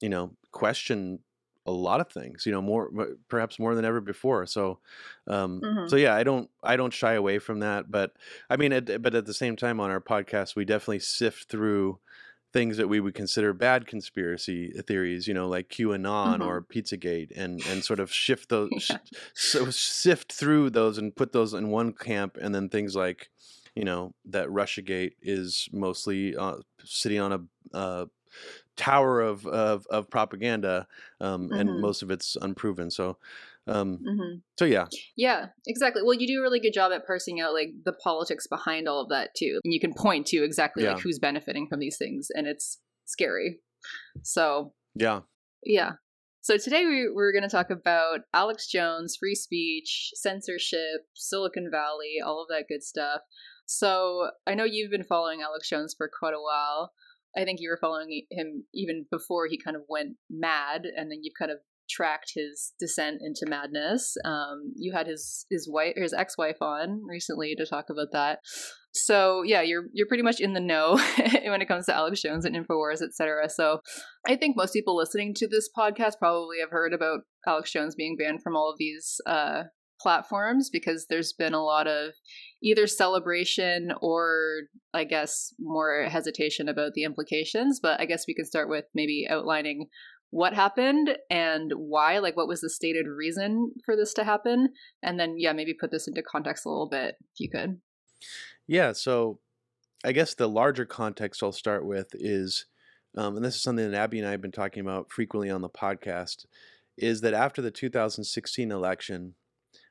you 0.00 0.08
know, 0.08 0.36
question 0.52 1.20
a 1.68 1.70
lot 1.70 2.00
of 2.00 2.10
things. 2.10 2.46
You 2.46 2.52
know, 2.52 2.62
more 2.62 2.90
perhaps 3.28 3.58
more 3.58 3.74
than 3.74 3.84
ever 3.84 4.00
before. 4.00 4.46
So, 4.46 4.80
um, 5.26 5.62
Mhm. 5.62 5.88
so 5.88 5.96
yeah, 5.96 6.14
I 6.14 6.22
don't 6.24 6.50
I 6.62 6.76
don't 6.76 6.92
shy 6.92 7.14
away 7.14 7.38
from 7.38 7.60
that. 7.60 7.90
But 7.90 8.16
I 8.50 8.56
mean, 8.56 8.72
at, 8.72 9.02
but 9.02 9.14
at 9.14 9.26
the 9.26 9.34
same 9.34 9.56
time, 9.56 9.80
on 9.80 9.90
our 9.90 10.00
podcast, 10.00 10.56
we 10.56 10.64
definitely 10.64 11.00
sift 11.00 11.48
through 11.50 12.00
things 12.52 12.78
that 12.78 12.88
we 12.88 12.98
would 12.98 13.14
consider 13.14 13.52
bad 13.52 13.86
conspiracy 13.86 14.70
theories, 14.86 15.28
you 15.28 15.34
know, 15.34 15.46
like 15.48 15.68
QAnon 15.68 16.40
Mhm. 16.40 16.42
or 16.42 16.62
Pizzagate, 16.62 17.30
and 17.36 17.66
and 17.66 17.84
sort 17.84 18.00
of 18.00 18.12
shift 18.12 18.48
those, 18.48 18.98
Yeah. 19.02 19.20
so 19.34 19.70
sift 19.70 20.32
through 20.32 20.70
those 20.70 20.96
and 20.98 21.14
put 21.14 21.32
those 21.32 21.52
in 21.54 21.68
one 21.68 21.92
camp, 21.92 22.36
and 22.40 22.54
then 22.54 22.68
things 22.70 22.96
like, 22.96 23.30
you 23.74 23.84
know, 23.84 24.14
that 24.24 24.48
RussiaGate 24.48 25.12
is 25.20 25.68
mostly 25.72 26.34
uh, 26.36 26.58
sitting 26.84 27.20
on 27.20 27.32
a 27.32 27.76
uh, 27.76 28.06
tower 28.78 29.20
of 29.20 29.46
of, 29.46 29.86
of 29.90 30.08
propaganda, 30.08 30.86
um, 31.20 31.50
and 31.52 31.68
Mhm. 31.68 31.80
most 31.80 32.02
of 32.02 32.10
it's 32.10 32.36
unproven. 32.40 32.90
So, 32.90 33.18
um, 33.66 33.98
Mhm. 33.98 34.42
so 34.58 34.64
yeah, 34.64 34.86
Yeah, 35.16 35.48
exactly. 35.66 36.02
Well, 36.02 36.14
you 36.14 36.26
do 36.26 36.38
a 36.38 36.42
really 36.42 36.60
good 36.60 36.72
job 36.72 36.92
at 36.92 37.06
parsing 37.06 37.40
out 37.40 37.52
like 37.52 37.70
the 37.84 37.92
politics 37.92 38.46
behind 38.46 38.88
all 38.88 39.02
of 39.02 39.08
that 39.10 39.34
too. 39.36 39.60
And 39.64 39.74
you 39.74 39.80
can 39.80 39.92
point 39.94 40.26
to 40.28 40.42
exactly 40.44 40.84
Yeah. 40.84 40.94
like 40.94 41.02
who's 41.02 41.18
benefiting 41.18 41.66
from 41.68 41.80
these 41.80 41.98
things 41.98 42.28
and 42.34 42.46
it's 42.46 42.80
scary. 43.04 43.60
So, 44.22 44.74
yeah, 44.94 45.20
yeah. 45.64 45.92
So 46.40 46.56
today 46.56 46.86
we, 46.86 47.10
we're 47.10 47.32
going 47.32 47.42
to 47.42 47.48
talk 47.48 47.68
about 47.70 48.20
Alex 48.32 48.68
Jones, 48.68 49.16
free 49.18 49.34
speech, 49.34 50.12
censorship, 50.14 51.06
Silicon 51.14 51.68
Valley, 51.70 52.16
all 52.24 52.40
of 52.40 52.48
that 52.48 52.68
good 52.68 52.82
stuff. 52.82 53.20
So 53.66 54.30
I 54.46 54.54
know 54.54 54.64
you've 54.64 54.90
been 54.90 55.04
following 55.04 55.42
Alex 55.42 55.68
Jones 55.68 55.94
for 55.96 56.08
quite 56.08 56.32
a 56.34 56.40
while. 56.40 56.92
I 57.36 57.44
think 57.44 57.60
you 57.60 57.70
were 57.70 57.78
following 57.80 58.26
him 58.30 58.64
even 58.74 59.06
before 59.10 59.46
he 59.46 59.58
kind 59.62 59.76
of 59.76 59.82
went 59.88 60.16
mad, 60.30 60.82
and 60.84 61.10
then 61.10 61.20
you've 61.22 61.38
kind 61.38 61.50
of 61.50 61.58
tracked 61.88 62.32
his 62.34 62.74
descent 62.78 63.18
into 63.20 63.46
madness. 63.48 64.14
Um, 64.24 64.72
you 64.76 64.92
had 64.92 65.06
his 65.06 65.46
his 65.50 65.68
wife, 65.70 65.94
his 65.96 66.12
ex 66.12 66.36
wife, 66.36 66.60
on 66.60 67.02
recently 67.08 67.54
to 67.56 67.66
talk 67.66 67.86
about 67.90 68.08
that. 68.12 68.40
So 68.92 69.42
yeah, 69.42 69.62
you're 69.62 69.84
you're 69.92 70.06
pretty 70.06 70.22
much 70.22 70.40
in 70.40 70.54
the 70.54 70.60
know 70.60 70.98
when 71.44 71.62
it 71.62 71.68
comes 71.68 71.86
to 71.86 71.94
Alex 71.94 72.22
Jones 72.22 72.44
and 72.44 72.56
Infowars, 72.56 73.02
etc. 73.02 73.48
So 73.48 73.80
I 74.26 74.36
think 74.36 74.56
most 74.56 74.72
people 74.72 74.96
listening 74.96 75.34
to 75.34 75.48
this 75.48 75.68
podcast 75.76 76.18
probably 76.18 76.58
have 76.60 76.70
heard 76.70 76.92
about 76.92 77.20
Alex 77.46 77.72
Jones 77.72 77.94
being 77.94 78.16
banned 78.16 78.42
from 78.42 78.56
all 78.56 78.70
of 78.70 78.78
these 78.78 79.20
uh, 79.26 79.64
platforms 80.00 80.70
because 80.70 81.06
there's 81.08 81.32
been 81.32 81.54
a 81.54 81.64
lot 81.64 81.86
of 81.86 82.14
either 82.62 82.86
celebration 82.86 83.92
or 84.00 84.62
I 84.94 85.04
guess 85.04 85.52
more 85.58 86.04
hesitation 86.04 86.68
about 86.68 86.94
the 86.94 87.04
implications. 87.04 87.80
But 87.80 88.00
I 88.00 88.06
guess 88.06 88.24
we 88.26 88.34
can 88.34 88.44
start 88.44 88.68
with 88.68 88.84
maybe 88.94 89.26
outlining 89.28 89.88
what 90.30 90.54
happened 90.54 91.16
and 91.30 91.72
why, 91.76 92.18
like 92.18 92.36
what 92.36 92.48
was 92.48 92.60
the 92.60 92.70
stated 92.70 93.06
reason 93.06 93.72
for 93.84 93.96
this 93.96 94.12
to 94.14 94.24
happen, 94.24 94.70
and 95.02 95.18
then 95.18 95.36
yeah, 95.38 95.52
maybe 95.52 95.74
put 95.74 95.90
this 95.90 96.06
into 96.06 96.22
context 96.22 96.66
a 96.66 96.68
little 96.68 96.88
bit 96.88 97.16
if 97.20 97.40
you 97.40 97.50
could. 97.50 97.80
yeah. 98.66 98.92
So, 98.92 99.40
I 100.04 100.12
guess 100.12 100.34
the 100.34 100.48
larger 100.48 100.84
context 100.84 101.42
I'll 101.42 101.50
start 101.50 101.84
with 101.84 102.08
is, 102.14 102.66
um, 103.16 103.36
and 103.36 103.44
this 103.44 103.56
is 103.56 103.62
something 103.62 103.90
that 103.90 103.98
Abby 103.98 104.18
and 104.18 104.28
I 104.28 104.32
have 104.32 104.42
been 104.42 104.52
talking 104.52 104.80
about 104.80 105.10
frequently 105.10 105.50
on 105.50 105.60
the 105.60 105.68
podcast, 105.68 106.46
is 106.96 107.20
that 107.22 107.34
after 107.34 107.62
the 107.62 107.70
2016 107.70 108.70
election, 108.70 109.34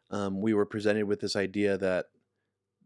um, 0.10 0.42
we 0.42 0.54
were 0.54 0.66
presented 0.66 1.06
with 1.06 1.20
this 1.20 1.36
idea 1.36 1.78
that 1.78 2.06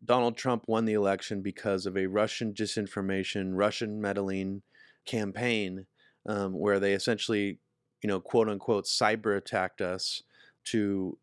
Donald 0.04 0.36
Trump 0.36 0.64
won 0.68 0.86
the 0.86 0.94
election 0.94 1.42
because 1.42 1.86
of 1.86 1.96
a 1.96 2.08
Russian 2.08 2.54
disinformation, 2.54 3.52
Russian 3.54 4.02
meddling 4.02 4.64
campaign, 5.06 5.86
um, 6.26 6.54
where 6.54 6.80
they 6.80 6.94
essentially, 6.94 7.60
you 8.02 8.08
know, 8.08 8.20
quote 8.20 8.50
unquote, 8.50 8.86
cyber 8.86 9.38
attacked 9.38 9.82
us 9.82 10.24
to 10.66 11.18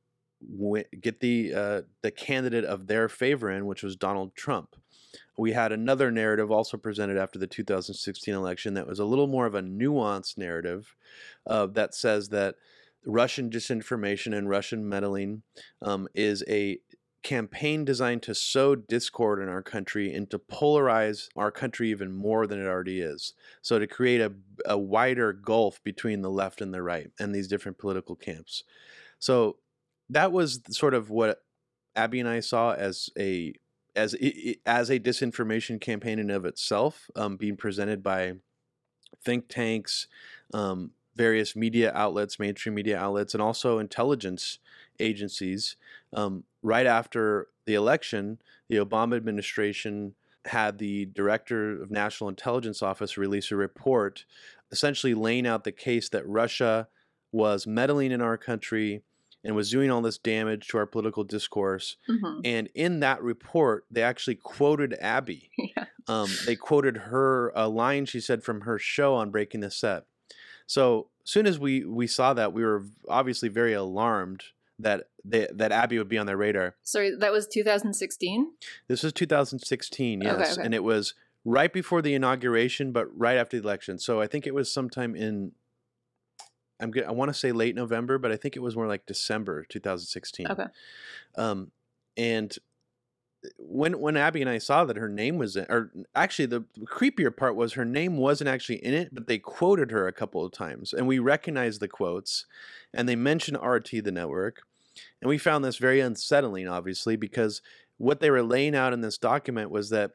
wi- 0.57 0.87
get 1.01 1.21
the 1.21 1.53
uh, 1.55 1.83
the 2.03 2.11
candidate 2.11 2.65
of 2.65 2.87
their 2.87 3.09
favor 3.09 3.51
in, 3.51 3.67
which 3.67 3.83
was 3.83 3.97
Donald 3.97 4.35
Trump. 4.35 4.77
We 5.37 5.53
had 5.53 5.73
another 5.73 6.11
narrative 6.11 6.51
also 6.51 6.77
presented 6.77 7.17
after 7.17 7.39
the 7.39 7.47
2016 7.47 8.35
election 8.35 8.75
that 8.75 8.87
was 8.87 8.99
a 8.99 9.05
little 9.05 9.27
more 9.27 9.47
of 9.47 9.55
a 9.55 9.63
nuanced 9.63 10.37
narrative 10.37 10.97
uh, 11.47 11.67
that 11.69 11.95
says 11.95 12.29
that 12.31 12.57
Russian 13.09 13.49
disinformation 13.49 14.37
and 14.37 14.49
Russian 14.49 14.87
meddling 14.87 15.43
um, 15.81 16.07
is 16.15 16.45
a 16.47 16.79
campaign 17.23 17.85
designed 17.85 18.23
to 18.23 18.35
sow 18.35 18.75
discord 18.77 19.43
in 19.43 19.49
our 19.49 19.63
country 19.63 20.15
and 20.15 20.31
to 20.31 20.39
polarize 20.39 21.29
our 21.35 21.51
country 21.51 21.91
even 21.91 22.13
more 22.13 22.47
than 22.47 22.61
it 22.61 22.67
already 22.67 23.01
is. 23.01 23.33
So 23.63 23.79
to 23.79 23.87
create 23.87 24.21
a, 24.21 24.33
a 24.67 24.79
wider 24.79 25.33
gulf 25.33 25.83
between 25.83 26.21
the 26.21 26.31
left 26.31 26.61
and 26.61 26.73
the 26.73 26.83
right 26.83 27.11
and 27.19 27.35
these 27.35 27.49
different 27.49 27.79
political 27.79 28.15
camps. 28.15 28.63
So 29.19 29.57
that 30.11 30.31
was 30.31 30.61
sort 30.71 30.95
of 30.95 31.11
what 31.11 31.43
Abby 31.97 32.21
and 32.21 32.29
I 32.29 32.41
saw 32.41 32.75
as 32.75 33.11
a 33.19 33.55
as 33.97 34.15
as 34.65 34.91
a 34.91 35.01
disinformation 35.01 35.81
campaign 35.81 36.19
in 36.19 36.31
of 36.31 36.45
itself, 36.45 37.11
um, 37.17 37.37
being 37.37 37.57
presented 37.57 38.03
by 38.03 38.35
think 39.25 39.49
tanks, 39.49 40.07
um, 40.55 40.93
various 41.19 41.55
media 41.55 41.93
outlets, 41.95 42.39
mainstream 42.39 42.75
media 42.75 42.97
outlets, 42.97 43.35
and 43.35 43.43
also 43.43 43.79
intelligence 43.79 44.59
agencies. 44.99 45.77
Um, 46.15 46.45
right 46.63 46.87
after 46.87 47.49
the 47.67 47.75
election, 47.75 48.39
the 48.69 48.77
Obama 48.77 49.17
administration 49.17 50.15
had 50.47 50.79
the 50.79 51.07
director 51.07 51.83
of 51.83 51.91
National 51.91 52.31
Intelligence 52.31 52.83
Office 52.83 53.19
release 53.19 53.51
a 53.51 53.57
report 53.57 54.25
essentially 54.71 55.15
laying 55.15 55.47
out 55.47 55.65
the 55.65 55.73
case 55.73 56.09
that 56.11 56.27
Russia 56.27 56.89
was 57.33 57.67
meddling 57.67 58.13
in 58.13 58.23
our 58.23 58.39
country 58.39 59.03
and 59.45 59.55
was 59.55 59.71
doing 59.71 59.91
all 59.91 60.03
this 60.03 60.19
damage 60.19 60.69
to 60.69 60.79
our 60.79 60.87
political 60.87 61.25
discourse. 61.25 61.97
Mm-hmm. 62.09 62.41
And 62.45 62.69
in 62.75 63.01
that 63.01 63.23
report, 63.23 63.87
they 63.91 64.03
actually 64.03 64.37
quoted 64.37 64.97
Abby. 65.01 65.51
Yeah. 65.77 65.85
Um, 66.09 66.31
they 66.47 66.57
quoted 66.57 66.97
her 66.97 67.53
a 67.55 67.69
line 67.69 68.07
she 68.07 68.21
said 68.21 68.43
from 68.43 68.63
her 68.63 68.79
show 68.79 69.15
on 69.15 69.31
Breaking 69.31 69.61
the 69.61 69.71
Set. 69.71 70.07
So 70.69 71.09
soon 71.25 71.47
as 71.47 71.59
we 71.59 71.85
we 71.85 72.07
saw 72.07 72.35
that, 72.35 72.53
we 72.53 72.63
were 72.63 72.85
obviously 73.09 73.49
very 73.49 73.73
alarmed 73.73 74.45
that 74.79 75.09
they, 75.25 75.49
that 75.53 75.73
Abby 75.73 75.99
would 75.99 76.09
be 76.09 76.19
on 76.19 76.27
their 76.27 76.37
radar. 76.37 76.77
Sorry, 76.83 77.13
that 77.17 77.33
was 77.33 77.49
2016. 77.49 78.53
This 78.87 79.03
was 79.03 79.13
2016, 79.13 80.23
Okay, 80.25 80.39
yes, 80.39 80.53
okay. 80.53 80.65
and 80.65 80.73
it 80.73 80.85
was 80.85 81.15
right 81.45 81.73
before 81.73 82.01
the 82.01 82.15
inauguration, 82.15 82.93
but 82.93 83.07
right 83.19 83.37
after 83.37 83.59
the 83.59 83.67
election. 83.67 83.99
So 83.99 84.21
I 84.21 84.29
think 84.29 84.47
it 84.47 84.55
was 84.55 84.73
sometime 84.73 85.17
in. 85.17 85.53
I'm 86.81 86.93
good. 86.93 87.05
I 87.05 87.11
want 87.11 87.31
to 87.31 87.35
say 87.35 87.51
late 87.51 87.75
November, 87.75 88.19
but 88.19 88.31
I 88.31 88.37
think 88.37 88.55
it 88.55 88.61
was 88.61 88.77
more 88.77 88.87
like 88.87 89.05
December 89.07 89.65
2016. 89.65 90.47
Okay. 90.47 90.67
Um, 91.37 91.73
and 92.17 92.57
when 93.59 94.01
when 94.01 94.17
Abby 94.17 94.41
and 94.41 94.51
I 94.51 94.59
saw 94.59 94.85
that 94.85 94.97
her 94.97 95.09
name 95.09 95.37
was 95.39 95.57
in, 95.57 95.67
or 95.69 95.91
actually 96.15 96.47
the 96.47 96.65
creepier 96.85 97.35
part 97.35 97.55
was 97.55 97.75
her 97.75 97.85
name 97.85 98.17
wasn't 98.17 98.49
actually 98.49 98.85
in 98.85 98.95
it, 98.95 99.15
but 99.15 99.27
they 99.27 99.39
quoted 99.39 99.91
her 99.91 100.07
a 100.07 100.13
couple 100.13 100.45
of 100.45 100.53
times, 100.53 100.93
and 100.93 101.07
we 101.07 101.19
recognized 101.19 101.81
the 101.81 101.89
quotes, 101.89 102.47
and 102.93 103.09
they 103.09 103.17
mentioned 103.17 103.59
RT 103.63 103.91
the 104.03 104.11
network, 104.13 104.63
and 105.21 105.29
we 105.29 105.39
found 105.39 105.65
this 105.65 105.77
very 105.77 106.01
unsettling, 106.01 106.67
obviously, 106.69 107.17
because 107.17 107.63
what 107.97 108.21
they 108.21 108.31
were 108.31 108.43
laying 108.43 108.75
out 108.75 108.93
in 108.93 109.01
this 109.01 109.19
document 109.19 109.71
was 109.71 109.91
that 109.91 110.13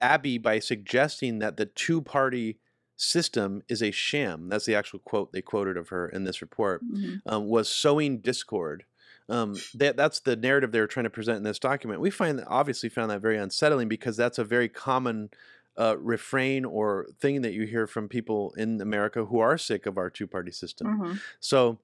Abby, 0.00 0.38
by 0.38 0.58
suggesting 0.58 1.38
that 1.38 1.56
the 1.56 1.66
two 1.66 2.02
party 2.02 2.58
system 2.96 3.62
is 3.68 3.82
a 3.82 3.90
sham, 3.90 4.48
that's 4.48 4.66
the 4.66 4.74
actual 4.74 4.98
quote 5.00 5.32
they 5.32 5.42
quoted 5.42 5.76
of 5.76 5.88
her 5.88 6.08
in 6.08 6.24
this 6.24 6.40
report, 6.42 6.84
Mm-hmm. 6.84 7.16
um, 7.26 7.48
was 7.48 7.68
sowing 7.68 8.18
discord. 8.18 8.84
Um, 9.28 9.56
that 9.74 9.96
that's 9.96 10.20
the 10.20 10.36
narrative 10.36 10.70
they 10.72 10.80
were 10.80 10.86
trying 10.86 11.04
to 11.04 11.10
present 11.10 11.38
in 11.38 11.44
this 11.44 11.58
document. 11.58 12.00
We 12.00 12.10
find 12.10 12.38
that 12.38 12.46
obviously 12.48 12.88
found 12.90 13.10
that 13.10 13.22
very 13.22 13.38
unsettling 13.38 13.88
because 13.88 14.16
that's 14.16 14.38
a 14.38 14.44
very 14.44 14.68
common 14.68 15.30
uh, 15.78 15.96
refrain 15.98 16.64
or 16.64 17.06
thing 17.20 17.42
that 17.42 17.52
you 17.52 17.64
hear 17.66 17.86
from 17.86 18.08
people 18.08 18.52
in 18.56 18.80
America 18.80 19.24
who 19.24 19.38
are 19.40 19.56
sick 19.58 19.86
of 19.86 19.96
our 19.98 20.10
two 20.10 20.26
party 20.26 20.52
system. 20.52 20.86
Mhm. 20.86 21.20
So 21.40 21.78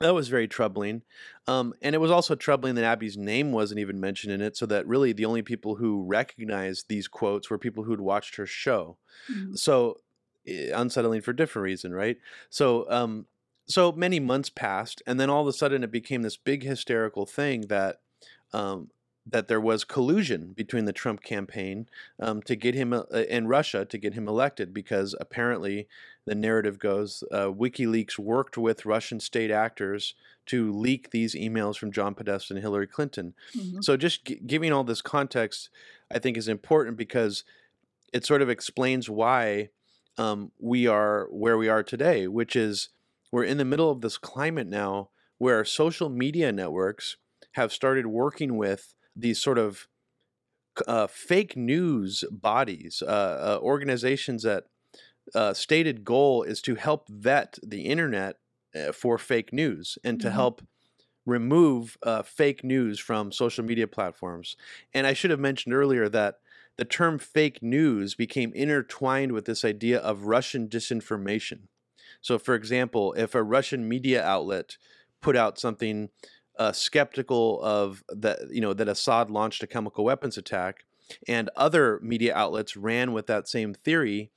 that 0.00 0.14
was 0.14 0.28
very 0.28 0.46
troubling. 0.46 1.02
Um, 1.48 1.74
and 1.82 1.94
it 1.94 1.98
was 1.98 2.10
also 2.10 2.34
troubling 2.36 2.76
that 2.76 2.84
Abby's 2.84 3.16
name 3.16 3.50
wasn't 3.50 3.80
even 3.80 3.98
mentioned 3.98 4.32
in 4.32 4.40
it, 4.40 4.56
so 4.56 4.66
that 4.66 4.86
really 4.86 5.12
the 5.12 5.24
only 5.24 5.42
people 5.42 5.76
who 5.76 6.04
recognized 6.04 6.86
these 6.88 7.08
quotes 7.08 7.50
were 7.50 7.58
people 7.58 7.82
who'd 7.84 8.00
watched 8.00 8.36
her 8.36 8.46
show. 8.46 8.98
Mhm. 9.28 9.58
So 9.58 9.96
eh, 10.46 10.70
unsettling 10.74 11.22
for 11.22 11.32
different 11.32 11.64
reason, 11.64 11.92
right? 11.92 12.18
So 12.50 12.88
um, 12.90 13.26
so 13.68 13.92
many 13.92 14.20
months 14.20 14.50
passed, 14.50 15.02
and 15.06 15.20
then 15.20 15.30
all 15.30 15.42
of 15.42 15.48
a 15.48 15.52
sudden 15.52 15.84
it 15.84 15.90
became 15.90 16.22
this 16.22 16.36
big 16.36 16.62
hysterical 16.62 17.26
thing 17.26 17.62
that 17.62 18.00
um, 18.52 18.90
that 19.30 19.46
there 19.46 19.60
was 19.60 19.84
collusion 19.84 20.52
between 20.54 20.86
the 20.86 20.92
Trump 20.92 21.22
campaign 21.22 21.86
um, 22.18 22.40
to 22.42 22.56
get 22.56 22.74
him 22.74 22.94
uh, 22.94 23.04
in 23.28 23.46
Russia 23.46 23.84
to 23.84 23.98
get 23.98 24.14
him 24.14 24.26
elected 24.26 24.72
because 24.72 25.14
apparently 25.20 25.86
the 26.24 26.34
narrative 26.34 26.78
goes 26.78 27.22
uh, 27.30 27.46
WikiLeaks 27.48 28.18
worked 28.18 28.56
with 28.56 28.86
Russian 28.86 29.20
state 29.20 29.50
actors 29.50 30.14
to 30.46 30.72
leak 30.72 31.10
these 31.10 31.34
emails 31.34 31.76
from 31.76 31.92
John 31.92 32.14
Podesta 32.14 32.54
and 32.54 32.62
Hillary 32.62 32.86
Clinton. 32.86 33.34
Mhm. 33.54 33.84
So 33.84 33.98
just 33.98 34.24
g- 34.24 34.40
giving 34.46 34.72
all 34.72 34.84
this 34.84 35.02
context, 35.02 35.68
I 36.10 36.18
think, 36.18 36.38
is 36.38 36.48
important 36.48 36.96
because 36.96 37.44
it 38.12 38.24
sort 38.24 38.40
of 38.42 38.48
explains 38.48 39.10
why 39.10 39.68
um, 40.16 40.52
we 40.58 40.86
are 40.86 41.28
where 41.30 41.58
we 41.58 41.68
are 41.68 41.82
today, 41.82 42.26
which 42.26 42.56
is 42.56 42.88
we're 43.32 43.44
in 43.44 43.58
the 43.58 43.64
middle 43.64 43.90
of 43.90 44.00
this 44.00 44.18
climate 44.18 44.66
now 44.66 45.10
where 45.38 45.64
social 45.64 46.08
media 46.08 46.52
networks 46.52 47.16
have 47.54 47.72
started 47.72 48.06
working 48.06 48.56
with 48.56 48.94
these 49.16 49.40
sort 49.40 49.58
of 49.58 49.88
uh, 50.86 51.06
fake 51.06 51.56
news 51.56 52.24
bodies, 52.30 53.02
uh, 53.02 53.58
uh, 53.58 53.64
organizations 53.64 54.42
that 54.44 54.64
uh, 55.34 55.54
stated 55.54 56.04
goal 56.04 56.42
is 56.42 56.62
to 56.62 56.76
help 56.76 57.08
vet 57.08 57.58
the 57.62 57.82
internet 57.86 58.36
uh, 58.74 58.92
for 58.92 59.18
fake 59.18 59.52
news 59.52 59.98
and 60.04 60.20
to 60.20 60.30
Mhm. 60.30 60.32
help 60.32 60.62
remove 61.26 61.98
uh, 62.04 62.22
fake 62.22 62.64
news 62.64 62.98
from 63.00 63.32
social 63.32 63.64
media 63.64 63.86
platforms. 63.88 64.56
And 64.94 65.06
I 65.06 65.14
should 65.14 65.30
have 65.30 65.40
mentioned 65.40 65.74
earlier 65.74 66.08
that 66.10 66.36
the 66.76 66.84
term 66.86 67.18
fake 67.18 67.62
news 67.62 68.14
became 68.14 68.52
intertwined 68.54 69.32
with 69.32 69.46
this 69.46 69.64
idea 69.64 70.00
of 70.00 70.24
Russian 70.24 70.68
disinformation. 70.68 71.68
So, 72.20 72.38
for 72.38 72.54
example, 72.54 73.12
if 73.14 73.34
a 73.34 73.42
Russian 73.42 73.88
media 73.88 74.24
outlet 74.24 74.76
put 75.20 75.36
out 75.36 75.58
something 75.58 76.10
uh, 76.58 76.72
skeptical 76.72 77.60
of 77.62 78.02
that, 78.08 78.38
you 78.50 78.60
know, 78.60 78.74
that 78.74 78.88
Assad 78.88 79.30
launched 79.30 79.62
a 79.62 79.66
chemical 79.66 80.04
weapons 80.04 80.36
attack, 80.36 80.84
and 81.26 81.48
other 81.56 82.00
media 82.02 82.34
outlets 82.34 82.76
ran 82.76 83.12
with 83.12 83.26
that 83.26 83.48
same 83.48 83.72
theory, 83.72 84.30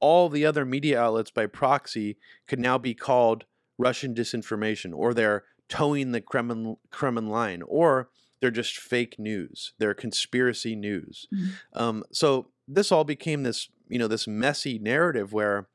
all 0.00 0.28
the 0.28 0.44
other 0.44 0.64
media 0.64 1.00
outlets 1.00 1.30
by 1.30 1.46
proxy 1.46 2.16
could 2.46 2.58
now 2.58 2.78
be 2.78 2.94
called 2.94 3.44
Russian 3.78 4.14
disinformation, 4.14 4.92
or 4.94 5.14
they're 5.14 5.44
toeing 5.68 6.12
the 6.12 6.20
Kremlin, 6.20 6.76
Kremlin 6.90 7.28
line, 7.28 7.62
or 7.62 8.08
they're 8.40 8.50
just 8.50 8.76
fake 8.76 9.18
news. 9.18 9.72
They're 9.78 9.94
conspiracy 9.94 10.76
news. 10.76 11.26
Mhm. 11.32 11.50
Um, 11.72 12.04
so 12.12 12.48
this 12.68 12.90
all 12.92 13.04
became 13.04 13.42
this, 13.42 13.68
you 13.88 13.98
know, 13.98 14.08
this 14.08 14.26
messy 14.26 14.78
narrative 14.78 15.32
where 15.32 15.68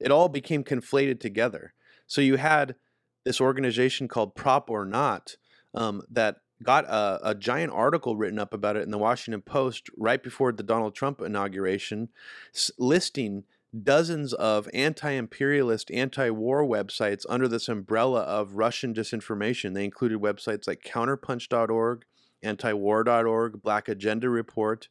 it 0.00 0.10
all 0.10 0.28
became 0.28 0.64
conflated 0.64 1.20
together. 1.20 1.74
So 2.06 2.20
you 2.20 2.36
had 2.36 2.76
this 3.24 3.40
organization 3.40 4.08
called 4.08 4.34
Prop 4.34 4.70
or 4.70 4.84
Not 4.84 5.36
um, 5.74 6.02
that 6.10 6.36
got 6.62 6.84
a, 6.86 7.30
a 7.30 7.34
giant 7.34 7.72
article 7.72 8.16
written 8.16 8.38
up 8.38 8.54
about 8.54 8.76
it 8.76 8.82
in 8.82 8.90
the 8.90 8.98
Washington 8.98 9.42
Post 9.42 9.90
right 9.96 10.22
before 10.22 10.52
the 10.52 10.62
Donald 10.62 10.94
Trump 10.94 11.20
inauguration, 11.20 12.08
s- 12.54 12.70
listing 12.78 13.44
dozens 13.82 14.32
of 14.32 14.68
anti-imperialist, 14.72 15.90
anti-war 15.90 16.64
websites 16.64 17.26
under 17.28 17.46
this 17.48 17.68
umbrella 17.68 18.20
of 18.22 18.54
Russian 18.54 18.94
disinformation. 18.94 19.74
They 19.74 19.84
included 19.84 20.18
websites 20.20 20.66
like 20.66 20.82
counterpunch.org, 20.82 22.04
antiwar.org, 22.44 23.62
Black 23.62 23.88
Agenda 23.88 24.30
Report, 24.30 24.88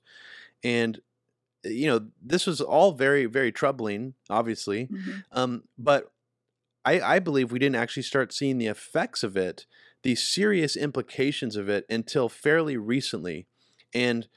and 0.64 1.00
you 1.65 1.88
know 1.88 2.07
this 2.22 2.45
was 2.45 2.62
all 2.62 2.91
very 2.93 3.25
very 3.25 3.51
troubling 3.51 4.13
obviously 4.29 4.88
Mhm. 4.88 5.24
um, 5.31 5.63
but 5.77 6.12
I, 6.86 7.01
I 7.01 7.19
believe 7.19 7.51
we 7.51 7.60
didn't 7.60 7.77
actually 7.77 8.03
start 8.03 8.34
seeing 8.34 8.57
the 8.57 8.67
effects 8.67 9.24
of 9.24 9.36
it 9.38 9.65
the 10.03 10.15
serious 10.15 10.75
implications 10.77 11.55
of 11.55 11.67
it 11.69 11.86
until 11.89 12.29
fairly 12.29 12.77
recently 12.77 13.48
and 13.93 14.27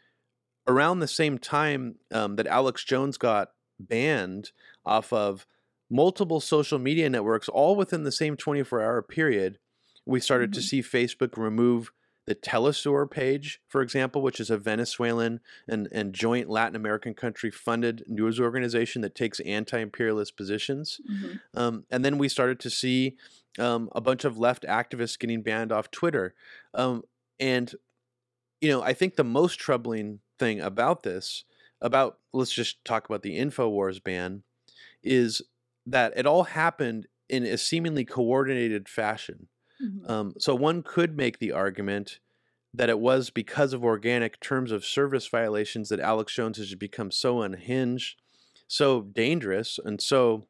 around 0.66 1.00
the 1.00 1.08
same 1.08 1.38
time 1.38 1.96
um, 2.12 2.36
that 2.36 2.46
alex 2.46 2.84
jones 2.84 3.18
got 3.18 3.50
banned 3.80 4.52
off 4.84 5.12
of 5.12 5.46
multiple 5.90 6.40
social 6.40 6.78
media 6.78 7.08
networks 7.08 7.48
all 7.48 7.76
within 7.76 8.04
the 8.04 8.12
same 8.12 8.36
24 8.36 8.82
hour 8.82 9.02
period 9.02 9.58
we 10.06 10.20
started 10.20 10.52
to 10.52 10.60
Mhm. 10.60 10.64
see 10.64 10.82
facebook 10.82 11.36
remove 11.36 11.92
the 12.28 12.34
telesur 12.34 13.10
page 13.10 13.60
for 13.66 13.80
example 13.80 14.20
which 14.22 14.38
is 14.40 14.50
a 14.50 14.58
venezuelan 14.58 15.40
and, 15.66 15.88
and 15.92 16.12
joint 16.14 16.48
latin 16.48 16.76
american 16.76 17.14
country 17.14 17.50
funded 17.50 18.04
news 18.06 18.38
organization 18.38 19.02
that 19.02 19.14
takes 19.14 19.40
anti-imperialist 19.40 20.36
positions 20.36 21.00
Mhm. 21.10 21.40
um, 21.54 21.84
and 21.90 22.04
then 22.04 22.18
we 22.18 22.28
started 22.28 22.60
to 22.60 22.70
see 22.70 23.16
um, 23.58 23.88
a 23.94 24.00
bunch 24.00 24.24
of 24.24 24.38
left 24.38 24.62
activists 24.64 25.18
getting 25.18 25.42
banned 25.42 25.72
off 25.72 25.90
Twitter. 25.90 26.34
Um, 26.74 27.02
and, 27.40 27.74
you 28.60 28.68
know, 28.70 28.82
I 28.82 28.92
think 28.92 29.16
the 29.16 29.24
most 29.24 29.58
troubling 29.58 30.20
thing 30.38 30.60
about 30.60 31.02
this, 31.02 31.44
about 31.80 32.18
let's 32.32 32.52
just 32.52 32.84
talk 32.84 33.08
about 33.08 33.22
the 33.22 33.38
InfoWars 33.38 34.02
ban, 34.02 34.42
is 35.02 35.42
that 35.86 36.12
it 36.16 36.26
all 36.26 36.44
happened 36.44 37.06
in 37.28 37.44
a 37.44 37.58
seemingly 37.58 38.04
coordinated 38.04 38.88
fashion. 38.88 39.48
Mhm. 39.80 40.08
Um, 40.08 40.34
so 40.38 40.54
one 40.54 40.82
could 40.82 41.16
make 41.16 41.38
the 41.38 41.52
argument 41.52 42.20
that 42.74 42.90
it 42.90 43.00
was 43.00 43.30
because 43.30 43.72
of 43.72 43.84
organic 43.84 44.40
terms 44.40 44.72
of 44.72 44.84
service 44.84 45.26
violations 45.28 45.88
that 45.88 46.00
Alex 46.00 46.34
Jones 46.34 46.58
has 46.58 46.74
become 46.76 47.10
so 47.10 47.42
unhinged, 47.42 48.20
so 48.68 49.02
dangerous, 49.02 49.78
and 49.84 50.00
so 50.00 50.48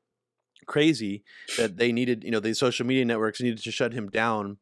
crazy 0.66 1.24
that 1.56 1.76
they 1.76 1.92
needed, 1.92 2.24
you 2.24 2.30
know, 2.30 2.40
the 2.40 2.54
social 2.54 2.86
media 2.86 3.04
networks 3.04 3.40
needed 3.40 3.58
to 3.62 3.72
shut 3.72 3.92
him 3.92 4.10
down 4.10 4.58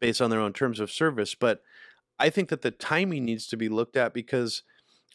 based 0.00 0.22
on 0.22 0.30
their 0.30 0.40
own 0.40 0.52
terms 0.52 0.80
of 0.80 0.90
service. 0.90 1.34
But 1.34 1.62
I 2.18 2.30
think 2.30 2.50
that 2.50 2.62
the 2.62 2.70
timing 2.70 3.24
needs 3.24 3.46
to 3.48 3.56
be 3.56 3.68
looked 3.68 3.96
at 3.96 4.14
because 4.14 4.62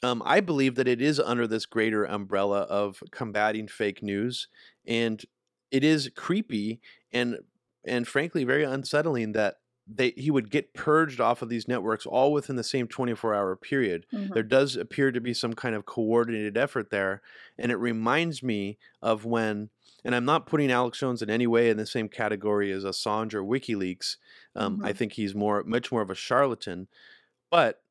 um, 0.03 0.21
I 0.25 0.41
believe 0.41 0.75
that 0.75 0.87
it 0.87 1.01
is 1.01 1.19
under 1.19 1.47
this 1.47 1.65
greater 1.65 2.05
umbrella 2.05 2.61
of 2.63 3.03
combating 3.11 3.67
fake 3.67 4.03
news, 4.03 4.47
and 4.85 5.23
it 5.71 5.83
is 5.83 6.11
creepy 6.15 6.81
and 7.11 7.39
and 7.85 8.07
frankly 8.07 8.43
very 8.43 8.63
unsettling 8.63 9.31
that 9.33 9.55
they 9.87 10.11
he 10.17 10.31
would 10.31 10.49
get 10.49 10.73
purged 10.73 11.19
off 11.21 11.41
of 11.43 11.49
these 11.49 11.67
networks 11.67 12.05
all 12.07 12.33
within 12.33 12.55
the 12.55 12.63
same 12.63 12.87
24 12.87 13.33
hour 13.35 13.55
period 13.55 14.05
Mhm. 14.13 14.33
there 14.33 14.43
does 14.43 14.75
appear 14.75 15.11
to 15.11 15.21
be 15.21 15.33
some 15.33 15.53
kind 15.53 15.75
of 15.75 15.85
coordinated 15.85 16.57
effort 16.57 16.89
there 16.89 17.21
and 17.57 17.71
it 17.71 17.75
reminds 17.77 18.41
me 18.41 18.79
of 19.01 19.25
when 19.25 19.69
and 20.03 20.15
i'm 20.15 20.25
not 20.25 20.47
putting 20.47 20.71
alex 20.71 20.99
jones 20.99 21.21
in 21.21 21.29
any 21.29 21.45
way 21.47 21.69
in 21.69 21.77
the 21.77 21.85
same 21.85 22.09
category 22.09 22.71
as 22.71 22.83
assange 22.83 23.33
or 23.35 23.43
wikileaks 23.43 24.17
um, 24.55 24.79
i 24.83 24.91
Mhm. 24.91 24.97
think 24.97 25.13
he's 25.13 25.35
more 25.35 25.63
much 25.63 25.91
more 25.91 26.01
of 26.01 26.09
a 26.09 26.15
charlatan 26.15 26.87
but 27.51 27.83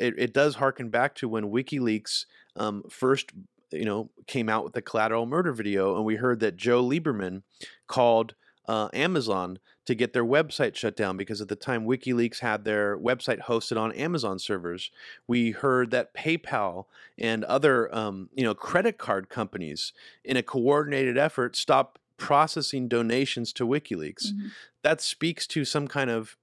it, 0.00 0.14
it 0.18 0.32
does 0.32 0.56
harken 0.56 0.88
back 0.90 1.14
to 1.16 1.28
when 1.28 1.44
wikileaks 1.50 2.26
um, 2.56 2.82
first 2.90 3.32
you 3.72 3.84
know 3.84 4.10
came 4.26 4.48
out 4.48 4.64
with 4.64 4.72
the 4.72 4.82
collateral 4.82 5.26
murder 5.26 5.52
video 5.52 5.96
and 5.96 6.04
we 6.04 6.16
heard 6.16 6.40
that 6.40 6.56
joe 6.56 6.82
lieberman 6.82 7.42
called 7.88 8.34
uh, 8.68 8.88
amazon 8.92 9.58
to 9.84 9.94
get 9.94 10.12
their 10.12 10.24
website 10.24 10.74
shut 10.74 10.96
down 10.96 11.16
because 11.16 11.40
at 11.40 11.48
the 11.48 11.56
time 11.56 11.84
wikileaks 11.84 12.40
had 12.40 12.64
their 12.64 12.98
website 12.98 13.42
hosted 13.42 13.78
on 13.80 13.92
amazon 13.92 14.38
servers 14.38 14.90
we 15.26 15.52
heard 15.52 15.90
that 15.90 16.14
paypal 16.14 16.86
and 17.18 17.44
other 17.44 17.94
um, 17.94 18.28
you 18.34 18.44
know 18.44 18.54
credit 18.54 18.98
card 18.98 19.28
companies 19.28 19.92
in 20.24 20.36
a 20.36 20.42
coordinated 20.42 21.16
effort 21.16 21.54
stopped 21.56 22.00
processing 22.16 22.88
donations 22.88 23.52
to 23.52 23.66
wikileaks 23.66 24.32
Mhm. 24.32 24.50
that 24.82 25.00
speaks 25.00 25.46
to 25.48 25.64
some 25.64 25.86
kind 25.86 26.10
of 26.10 26.36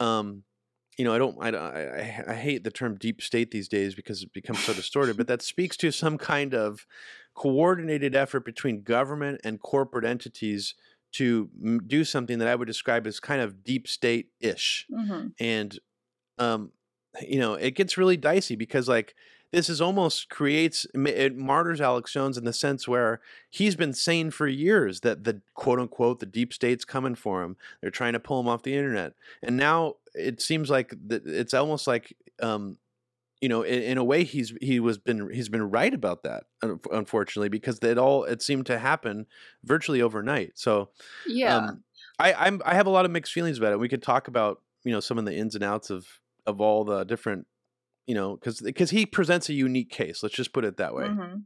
um, 0.00 0.42
you 0.96 1.04
know, 1.04 1.12
I 1.12 1.18
don't, 1.18 1.36
I, 1.40 1.48
I, 1.48 2.24
I 2.28 2.34
hate 2.34 2.62
the 2.62 2.70
term 2.70 2.96
deep 2.96 3.20
state 3.20 3.50
these 3.50 3.68
days 3.68 3.94
because 3.96 4.22
it 4.22 4.32
becomes 4.32 4.60
so 4.60 4.72
distorted, 4.72 5.16
but 5.16 5.26
that 5.26 5.42
speaks 5.52 5.76
to 5.78 5.90
some 5.90 6.18
kind 6.18 6.54
of 6.54 6.86
coordinated 7.34 8.14
effort 8.14 8.44
between 8.44 8.82
government 8.82 9.40
and 9.42 9.60
corporate 9.60 10.04
entities 10.04 10.74
to 11.14 11.48
do 11.86 12.04
something 12.04 12.38
that 12.38 12.48
I 12.48 12.54
would 12.54 12.66
describe 12.66 13.06
as 13.06 13.20
kind 13.20 13.40
of 13.40 13.64
deep 13.64 13.86
state 13.86 14.28
ish. 14.40 14.86
Mm-hmm. 14.92 15.28
And, 15.38 15.78
um, 16.38 16.72
you 17.22 17.38
know, 17.38 17.54
it 17.54 17.76
gets 17.76 17.96
really 17.96 18.16
dicey 18.16 18.56
because, 18.56 18.88
like, 18.88 19.14
this 19.52 19.68
is 19.68 19.80
almost 19.80 20.28
creates 20.30 20.84
it 20.94 21.36
martyrs 21.36 21.80
Alex 21.80 22.12
Jones 22.12 22.36
in 22.36 22.44
the 22.44 22.52
sense 22.52 22.88
where 22.88 23.20
he's 23.48 23.76
been 23.76 23.92
saying 23.92 24.32
for 24.32 24.48
years 24.48 25.00
that 25.00 25.22
the 25.22 25.42
quote 25.54 25.78
unquote 25.78 26.18
the 26.18 26.26
deep 26.26 26.52
state's 26.52 26.84
coming 26.84 27.14
for 27.14 27.44
him. 27.44 27.56
They're 27.80 27.92
trying 27.92 28.14
to 28.14 28.20
pull 28.20 28.40
him 28.40 28.48
off 28.48 28.64
the 28.64 28.74
internet, 28.74 29.12
and 29.44 29.56
now 29.56 29.94
it 30.12 30.42
seems 30.42 30.70
like 30.70 30.92
it's 31.08 31.54
almost 31.54 31.86
like 31.86 32.16
um, 32.42 32.78
you 33.44 33.48
know 33.52 33.62
in, 33.62 33.80
in 33.90 33.98
a 33.98 34.04
way 34.12 34.24
he's 34.24 34.54
he 34.62 34.80
was 34.80 34.96
been 35.08 35.20
he's 35.36 35.50
been 35.50 35.68
right 35.78 35.92
about 36.00 36.22
that 36.22 36.44
unfortunately 37.00 37.50
because 37.58 37.78
it 37.82 37.98
all 37.98 38.24
it 38.24 38.40
seemed 38.48 38.64
to 38.66 38.78
happen 38.78 39.26
virtually 39.62 40.00
overnight. 40.00 40.52
So 40.54 40.90
Yeah. 41.26 41.56
um, 41.58 41.84
I 42.18 42.32
I'm 42.44 42.62
I 42.64 42.74
have 42.74 42.86
a 42.86 42.94
lot 42.96 43.04
of 43.04 43.10
mixed 43.10 43.32
feelings 43.34 43.58
about 43.58 43.72
it. 43.74 43.78
We 43.78 43.90
could 43.90 44.02
talk 44.02 44.28
about 44.28 44.62
you 44.84 44.92
know 44.92 45.00
some 45.00 45.18
of 45.18 45.26
the 45.26 45.34
ins 45.36 45.54
and 45.54 45.64
outs 45.64 45.90
of 45.90 46.06
of 46.46 46.60
all 46.60 46.84
the 46.84 47.04
different 47.04 47.46
you 48.06 48.14
know 48.14 48.36
because 48.36 48.60
because 48.60 48.90
he 48.90 49.04
presents 49.04 49.48
a 49.50 49.54
unique 49.54 49.90
case. 49.90 50.22
Let's 50.22 50.34
just 50.34 50.52
put 50.54 50.64
it 50.64 50.78
that 50.78 50.94
way. 50.94 51.04
Mhm. 51.04 51.42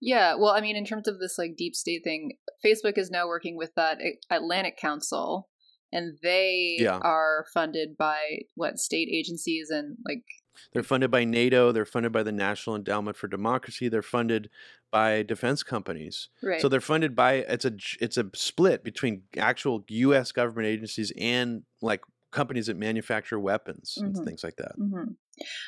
Yeah, 0.00 0.34
well, 0.36 0.52
I 0.58 0.60
mean, 0.60 0.76
in 0.76 0.84
terms 0.86 1.08
of 1.08 1.18
this 1.18 1.36
like 1.36 1.56
deep 1.56 1.74
state 1.74 2.02
thing, 2.04 2.38
Facebook 2.64 2.96
is 2.96 3.10
now 3.10 3.26
working 3.26 3.56
with 3.56 3.72
that 3.74 3.98
Atlantic 4.30 4.76
Council, 4.76 5.48
and 5.90 6.16
they 6.22 6.76
Yeah. 6.78 6.98
are 7.02 7.44
funded 7.52 7.96
by 7.98 8.18
what 8.54 8.78
state 8.78 9.08
agencies 9.12 9.68
and 9.70 9.96
like 10.08 10.22
They're 10.72 10.82
funded 10.82 11.10
by 11.10 11.24
NATO. 11.24 11.72
They're 11.72 11.84
funded 11.84 12.12
by 12.12 12.22
the 12.22 12.32
National 12.32 12.76
Endowment 12.76 13.16
for 13.16 13.28
Democracy. 13.28 13.88
They're 13.88 14.02
funded 14.02 14.50
by 14.90 15.22
defense 15.22 15.62
companies. 15.62 16.28
right. 16.42 16.60
So 16.60 16.68
they're 16.68 16.80
funded 16.80 17.14
by 17.14 17.34
it's 17.34 17.64
a 17.64 17.72
it's 18.00 18.16
a 18.16 18.26
split 18.34 18.82
between 18.84 19.22
actual 19.36 19.84
U.S. 19.88 20.32
government 20.32 20.66
agencies 20.68 21.12
and 21.18 21.62
like 21.82 22.00
companies 22.30 22.66
that 22.66 22.76
manufacture 22.76 23.38
weapons 23.38 23.96
Mhm. 24.00 24.06
and 24.16 24.26
things 24.26 24.44
like 24.44 24.56
that. 24.56 24.72
hmm 24.76 25.12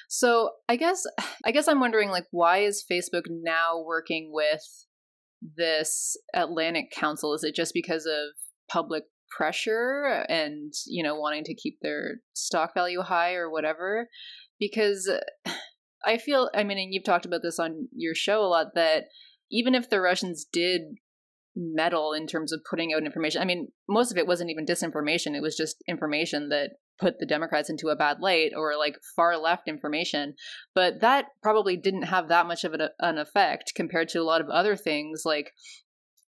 So 0.09 0.51
I 0.69 0.77
guess 0.77 1.05
I 1.45 1.51
guess 1.53 1.69
I'm 1.69 1.81
wondering 1.81 2.11
like 2.11 2.27
why 2.31 2.59
is 2.59 2.85
Facebook 2.91 3.25
now 3.29 3.83
working 3.85 4.31
with 4.33 4.87
this 5.57 6.17
Atlantic 6.35 6.91
Council? 6.91 7.35
Is 7.35 7.45
it 7.45 7.55
just 7.55 7.73
because 7.75 8.07
of 8.07 8.35
public 8.69 9.05
pressure 9.31 10.25
and 10.29 10.73
you 10.87 11.03
know 11.03 11.15
wanting 11.15 11.45
to 11.45 11.55
keep 11.55 11.79
their 11.83 12.17
stock 12.35 12.75
value 12.75 13.01
high 13.03 13.35
or 13.35 13.51
whatever? 13.51 14.09
Because 14.61 15.09
uh, 15.09 15.51
I 16.05 16.19
feel 16.19 16.51
I 16.55 16.63
mean, 16.63 16.79
and 16.79 16.95
you've 16.95 17.05
talked 17.05 17.27
about 17.27 17.43
this 17.43 17.59
on 17.59 17.89
your 17.93 18.15
show 18.15 18.43
a 18.43 18.47
lot 18.47 18.75
that 18.75 19.05
even 19.51 19.75
if 19.75 19.91
the 19.91 20.01
Russians 20.01 20.45
did 20.45 20.83
meddle 21.57 22.13
in 22.13 22.27
terms 22.27 22.53
of 22.53 22.61
putting 22.69 22.93
out 22.93 23.05
information. 23.05 23.43
I 23.43 23.45
mean, 23.45 23.69
most 23.89 24.11
of 24.11 24.19
it 24.19 24.27
wasn't 24.27 24.51
even 24.51 24.67
disinformation. 24.67 25.35
It 25.35 25.43
was 25.43 25.57
just 25.57 25.83
information 25.89 26.49
that 26.51 26.73
put 27.01 27.19
the 27.19 27.27
Democrats 27.27 27.71
into 27.71 27.89
a 27.89 27.97
bad 27.97 28.19
light 28.21 28.53
or 28.57 28.77
like 28.77 28.97
far 29.17 29.37
left 29.37 29.69
information. 29.69 30.35
But 30.75 31.01
that 31.01 31.27
probably 31.43 31.77
didn't 31.77 32.03
have 32.03 32.29
that 32.29 32.47
much 32.47 32.65
of 32.65 32.75
an, 32.75 32.89
an 33.01 33.19
effect 33.19 33.73
compared 33.75 34.09
to 34.11 34.21
a 34.21 34.25
lot 34.25 34.41
of 34.41 34.49
other 34.49 34.77
things 34.77 35.23
like 35.25 35.53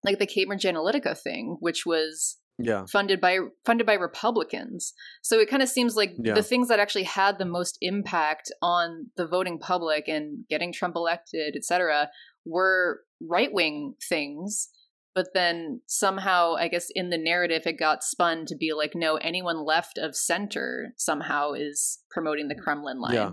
like 0.04 0.18
the 0.18 0.26
Cambridge 0.26 0.64
Analytica 0.64 1.16
thing, 1.16 1.58
which 1.60 1.86
was 1.86 2.38
Yeah. 2.64 2.84
funded 2.86 3.20
by 3.20 3.38
funded 3.64 3.86
by 3.86 3.94
Republicans. 3.94 4.92
So 5.22 5.38
it 5.38 5.48
kind 5.50 5.62
of 5.62 5.68
seems 5.68 5.96
like 5.96 6.12
Yeah. 6.22 6.34
the 6.34 6.42
things 6.42 6.68
that 6.68 6.78
actually 6.80 7.04
had 7.04 7.38
the 7.38 7.44
most 7.44 7.76
impact 7.80 8.50
on 8.62 9.10
the 9.16 9.26
voting 9.26 9.58
public 9.58 10.08
and 10.08 10.44
getting 10.48 10.72
Trump 10.72 10.96
elected, 10.96 11.54
et 11.56 11.64
cetera, 11.64 12.10
were 12.44 13.00
right 13.20 13.52
wing 13.52 13.94
things. 14.08 14.68
But 15.14 15.28
then 15.34 15.82
somehow, 15.86 16.54
I 16.54 16.68
guess 16.68 16.88
in 16.94 17.10
the 17.10 17.18
narrative, 17.18 17.66
it 17.66 17.78
got 17.78 18.02
spun 18.02 18.46
to 18.46 18.56
be 18.56 18.72
like, 18.72 18.94
no, 18.94 19.16
anyone 19.16 19.62
left 19.64 19.98
of 19.98 20.16
center 20.16 20.94
somehow 20.96 21.52
is 21.52 21.98
promoting 22.10 22.48
the 22.48 22.54
Kremlin 22.54 22.98
line. 22.98 23.14
Yeah. 23.14 23.32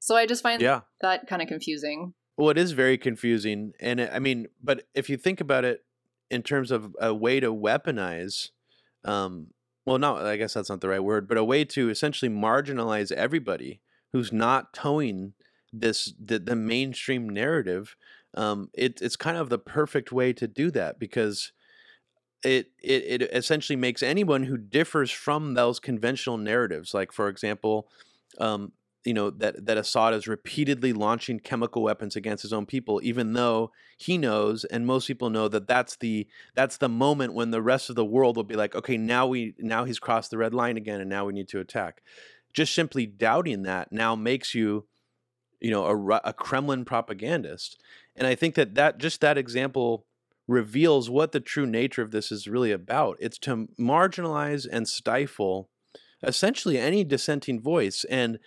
So 0.00 0.14
I 0.16 0.26
just 0.26 0.42
find 0.42 0.60
Yeah. 0.60 0.80
that 1.00 1.26
kind 1.26 1.40
of 1.40 1.48
confusing. 1.48 2.12
Well, 2.36 2.50
it 2.50 2.58
is 2.58 2.72
very 2.72 2.96
confusing, 2.98 3.72
and 3.80 4.00
it- 4.00 4.10
I 4.12 4.18
mean, 4.18 4.48
but 4.62 4.88
if 4.94 5.08
you 5.10 5.16
think 5.18 5.40
about 5.40 5.64
it 5.64 5.84
in 6.30 6.42
terms 6.42 6.70
of 6.70 6.96
a 7.00 7.12
way 7.14 7.40
to 7.40 7.52
weaponize, 7.52 8.50
um, 9.04 9.48
well, 9.86 9.98
no, 9.98 10.16
I 10.16 10.36
guess 10.36 10.54
that's 10.54 10.70
not 10.70 10.80
the 10.80 10.88
right 10.88 11.02
word, 11.02 11.28
but 11.28 11.38
a 11.38 11.44
way 11.44 11.64
to 11.64 11.90
essentially 11.90 12.30
marginalize 12.30 13.10
everybody 13.12 13.80
who's 14.12 14.32
not 14.32 14.72
toeing 14.72 15.34
this 15.72 16.12
the, 16.22 16.38
the 16.38 16.56
mainstream 16.56 17.28
narrative. 17.28 17.96
Um, 18.34 18.70
it, 18.74 19.00
it's 19.02 19.16
kind 19.16 19.36
of 19.36 19.48
the 19.48 19.58
perfect 19.58 20.12
way 20.12 20.32
to 20.34 20.46
do 20.46 20.70
that 20.72 20.98
because 20.98 21.52
it, 22.44 22.70
it 22.82 23.22
it 23.22 23.30
essentially 23.34 23.76
makes 23.76 24.02
anyone 24.02 24.44
who 24.44 24.56
differs 24.56 25.10
from 25.10 25.54
those 25.54 25.78
conventional 25.80 26.38
narratives, 26.38 26.94
like 26.94 27.12
for 27.12 27.28
example, 27.28 27.88
um, 28.38 28.72
you 29.04 29.14
know 29.14 29.30
that 29.30 29.66
that 29.66 29.78
Assad 29.78 30.14
is 30.14 30.28
repeatedly 30.28 30.92
launching 30.92 31.40
chemical 31.40 31.82
weapons 31.82 32.16
against 32.16 32.42
his 32.42 32.52
own 32.52 32.66
people, 32.66 33.00
even 33.02 33.32
though 33.32 33.70
he 33.96 34.18
knows 34.18 34.64
and 34.64 34.86
most 34.86 35.06
people 35.06 35.30
know 35.30 35.48
that 35.48 35.66
that's 35.66 35.96
the 35.96 36.26
that's 36.54 36.76
the 36.76 36.88
moment 36.88 37.34
when 37.34 37.50
the 37.50 37.62
rest 37.62 37.88
of 37.88 37.96
the 37.96 38.04
world 38.04 38.36
will 38.36 38.44
be 38.44 38.56
like, 38.56 38.74
okay, 38.74 38.96
now 38.96 39.26
we 39.26 39.54
now 39.58 39.84
he's 39.84 39.98
crossed 39.98 40.30
the 40.30 40.38
red 40.38 40.54
line 40.54 40.76
again, 40.76 41.00
and 41.00 41.08
now 41.08 41.24
we 41.24 41.32
need 41.32 41.48
to 41.48 41.60
attack. 41.60 42.02
Just 42.52 42.74
simply 42.74 43.06
doubting 43.06 43.62
that 43.62 43.92
now 43.92 44.16
makes 44.16 44.54
you, 44.54 44.86
you 45.60 45.70
know, 45.70 45.84
a, 45.84 46.20
a 46.24 46.32
Kremlin 46.32 46.84
propagandist, 46.84 47.80
and 48.16 48.26
I 48.26 48.34
think 48.34 48.54
that 48.56 48.74
that 48.74 48.98
just 48.98 49.20
that 49.22 49.38
example 49.38 50.04
reveals 50.46 51.08
what 51.08 51.32
the 51.32 51.40
true 51.40 51.66
nature 51.66 52.02
of 52.02 52.10
this 52.10 52.32
is 52.32 52.48
really 52.48 52.72
about. 52.72 53.16
It's 53.20 53.38
to 53.38 53.68
marginalize 53.78 54.66
and 54.70 54.88
stifle 54.88 55.70
essentially 56.22 56.76
any 56.76 57.04
dissenting 57.04 57.60
voice 57.60 58.04
and 58.10 58.38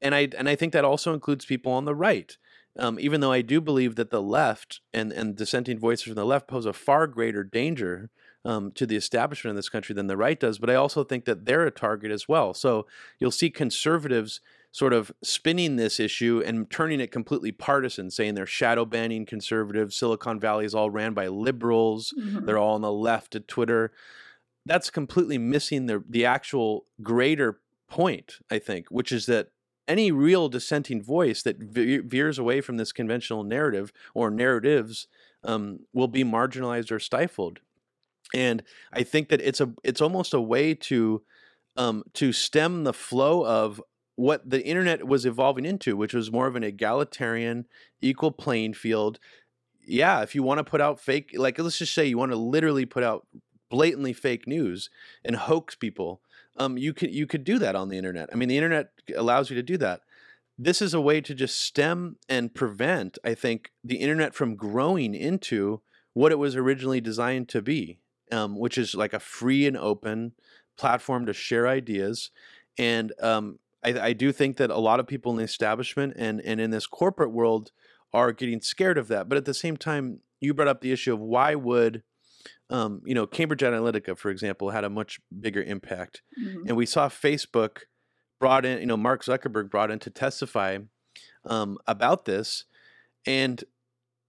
and 0.00 0.14
I 0.14 0.28
and 0.36 0.48
I 0.48 0.56
think 0.56 0.72
that 0.72 0.84
also 0.84 1.14
includes 1.14 1.44
people 1.44 1.72
on 1.72 1.84
the 1.84 1.94
right. 1.94 2.36
Um, 2.78 3.00
even 3.00 3.20
though 3.20 3.32
I 3.32 3.42
do 3.42 3.60
believe 3.60 3.96
that 3.96 4.10
the 4.10 4.22
left 4.22 4.80
and, 4.94 5.10
and 5.12 5.34
dissenting 5.34 5.78
voices 5.78 6.04
from 6.04 6.14
the 6.14 6.24
left 6.24 6.46
pose 6.46 6.66
a 6.66 6.72
far 6.72 7.08
greater 7.08 7.42
danger 7.42 8.10
um, 8.44 8.70
to 8.72 8.86
the 8.86 8.96
establishment 8.96 9.50
in 9.50 9.56
this 9.56 9.68
country 9.68 9.94
than 9.94 10.06
the 10.06 10.16
right 10.16 10.38
does, 10.38 10.58
but 10.58 10.70
I 10.70 10.76
also 10.76 11.02
think 11.02 11.24
that 11.24 11.46
they're 11.46 11.66
a 11.66 11.72
target 11.72 12.12
as 12.12 12.28
well. 12.28 12.54
So 12.54 12.86
you'll 13.18 13.32
see 13.32 13.50
conservatives 13.50 14.40
sort 14.72 14.92
of 14.92 15.10
spinning 15.22 15.76
this 15.76 15.98
issue 15.98 16.42
and 16.46 16.70
turning 16.70 17.00
it 17.00 17.10
completely 17.10 17.50
partisan, 17.50 18.10
saying 18.10 18.34
they're 18.34 18.46
shadow 18.46 18.84
banning 18.84 19.26
conservatives. 19.26 19.96
Silicon 19.96 20.38
Valley 20.38 20.64
is 20.64 20.74
all 20.74 20.90
ran 20.90 21.12
by 21.12 21.26
liberals. 21.26 22.14
They're 22.16 22.58
all 22.58 22.76
on 22.76 22.82
the 22.82 22.92
left 22.92 23.34
at 23.34 23.48
Twitter. 23.48 23.92
That's 24.64 24.90
completely 24.90 25.38
missing 25.38 25.86
the 25.86 26.04
the 26.08 26.24
actual 26.24 26.86
greater 27.02 27.60
point, 27.88 28.34
I 28.50 28.60
think, 28.60 28.86
which 28.90 29.10
is 29.10 29.26
that 29.26 29.48
any 29.90 30.12
real 30.12 30.48
dissenting 30.48 31.02
voice 31.02 31.42
that 31.42 31.58
ve- 31.58 31.98
veers 31.98 32.38
away 32.38 32.60
from 32.60 32.76
this 32.76 32.92
conventional 32.92 33.42
narrative 33.42 33.92
or 34.14 34.30
narratives 34.30 35.08
um, 35.42 35.80
will 35.92 36.08
be 36.08 36.24
marginalized 36.24 36.92
or 36.92 36.98
stifled. 36.98 37.60
And 38.32 38.62
I 38.92 39.02
think 39.02 39.28
that 39.28 39.40
it's 39.40 39.60
a 39.60 39.72
it's 39.82 40.00
almost 40.00 40.32
a 40.32 40.40
way 40.40 40.74
to 40.74 41.22
um, 41.76 42.04
to 42.14 42.32
stem 42.32 42.84
the 42.84 42.92
flow 42.92 43.44
of 43.44 43.82
what 44.14 44.48
the 44.48 44.64
internet 44.64 45.06
was 45.06 45.26
evolving 45.26 45.64
into, 45.64 45.96
which 45.96 46.14
was 46.14 46.30
more 46.30 46.46
of 46.46 46.54
an 46.54 46.62
egalitarian, 46.62 47.66
equal 48.00 48.30
playing 48.30 48.74
field. 48.74 49.18
Yeah, 49.84 50.22
if 50.22 50.34
you 50.34 50.42
want 50.42 50.58
to 50.58 50.64
put 50.64 50.80
out 50.80 51.00
fake, 51.00 51.32
like 51.34 51.58
let's 51.58 51.78
just 51.78 51.94
say 51.94 52.06
you 52.06 52.18
want 52.18 52.30
to 52.30 52.36
literally 52.36 52.86
put 52.86 53.02
out 53.02 53.26
blatantly 53.70 54.12
fake 54.12 54.46
news 54.46 54.90
and 55.24 55.34
hoax 55.34 55.74
people, 55.74 56.20
um, 56.60 56.76
you 56.76 56.92
could 56.92 57.12
you 57.12 57.26
could 57.26 57.42
do 57.42 57.58
that 57.58 57.74
on 57.74 57.88
the 57.88 57.96
internet. 57.96 58.28
I 58.32 58.36
mean, 58.36 58.48
the 58.48 58.58
internet 58.58 58.90
allows 59.16 59.48
you 59.48 59.56
to 59.56 59.62
do 59.62 59.78
that. 59.78 60.02
This 60.58 60.82
is 60.82 60.92
a 60.92 61.00
way 61.00 61.22
to 61.22 61.34
just 61.34 61.58
stem 61.58 62.16
and 62.28 62.54
prevent, 62.54 63.16
I 63.24 63.34
think, 63.34 63.72
the 63.82 63.96
internet 63.96 64.34
from 64.34 64.56
growing 64.56 65.14
into 65.14 65.80
what 66.12 66.32
it 66.32 66.38
was 66.38 66.54
originally 66.54 67.00
designed 67.00 67.48
to 67.48 67.62
be, 67.62 68.00
um, 68.30 68.58
which 68.58 68.76
is 68.76 68.94
like 68.94 69.14
a 69.14 69.20
free 69.20 69.66
and 69.66 69.76
open 69.76 70.32
platform 70.76 71.24
to 71.26 71.32
share 71.32 71.66
ideas. 71.66 72.30
And 72.76 73.14
um, 73.22 73.58
I, 73.82 73.98
I 73.98 74.12
do 74.12 74.30
think 74.30 74.58
that 74.58 74.70
a 74.70 74.78
lot 74.78 75.00
of 75.00 75.06
people 75.06 75.32
in 75.32 75.38
the 75.38 75.44
establishment 75.44 76.12
and 76.16 76.42
and 76.42 76.60
in 76.60 76.70
this 76.70 76.86
corporate 76.86 77.32
world 77.32 77.72
are 78.12 78.32
getting 78.32 78.60
scared 78.60 78.98
of 78.98 79.08
that. 79.08 79.30
But 79.30 79.38
at 79.38 79.46
the 79.46 79.54
same 79.54 79.78
time, 79.78 80.20
you 80.40 80.52
brought 80.52 80.68
up 80.68 80.82
the 80.82 80.92
issue 80.92 81.14
of 81.14 81.20
why 81.20 81.54
would 81.54 82.02
um, 82.70 83.02
you 83.04 83.14
know 83.14 83.26
Cambridge 83.26 83.60
Analytica, 83.62 84.16
for 84.16 84.30
example, 84.30 84.70
had 84.70 84.84
a 84.84 84.90
much 84.90 85.20
bigger 85.40 85.62
impact, 85.62 86.22
Mhm. 86.38 86.68
and 86.68 86.76
we 86.76 86.86
saw 86.86 87.08
Facebook 87.08 87.82
brought 88.38 88.64
in, 88.64 88.80
you 88.80 88.86
know, 88.86 88.96
Mark 88.96 89.22
Zuckerberg 89.24 89.70
brought 89.70 89.90
in 89.90 89.98
to 90.00 90.10
testify 90.10 90.78
um, 91.44 91.78
about 91.86 92.24
this, 92.26 92.64
and 93.26 93.64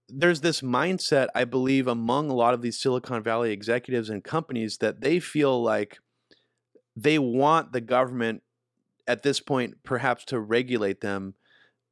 there's 0.08 0.40
this 0.42 0.60
mindset, 0.60 1.28
I 1.34 1.44
believe, 1.44 1.86
among 1.86 2.28
a 2.28 2.34
lot 2.34 2.52
of 2.52 2.60
these 2.60 2.78
Silicon 2.78 3.22
Valley 3.22 3.50
executives 3.52 4.10
and 4.10 4.22
companies 4.22 4.78
that 4.78 5.00
they 5.00 5.20
feel 5.20 5.62
like 5.62 5.98
they 6.94 7.18
want 7.18 7.72
the 7.72 7.80
government 7.80 8.42
at 9.06 9.22
this 9.22 9.40
point 9.40 9.82
perhaps 9.82 10.24
to 10.26 10.38
regulate 10.38 11.00
them 11.00 11.34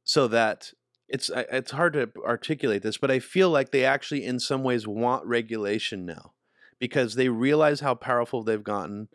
so 0.03 0.27
that 0.27 0.73
it's 1.11 1.29
it's 1.35 1.71
hard 1.71 1.93
to 1.93 2.09
articulate 2.25 2.83
this, 2.83 2.97
but 2.97 3.11
I 3.11 3.19
feel 3.19 3.49
like 3.49 3.71
they 3.71 3.83
actually 3.85 4.25
in 4.25 4.39
some 4.39 4.63
ways 4.63 4.87
want 4.87 5.25
regulation 5.25 6.05
now 6.05 6.33
because 6.79 7.15
they 7.15 7.29
realize 7.29 7.81
how 7.81 7.93
powerful 7.95 8.43
they've 8.43 8.63
gotten 8.63 9.09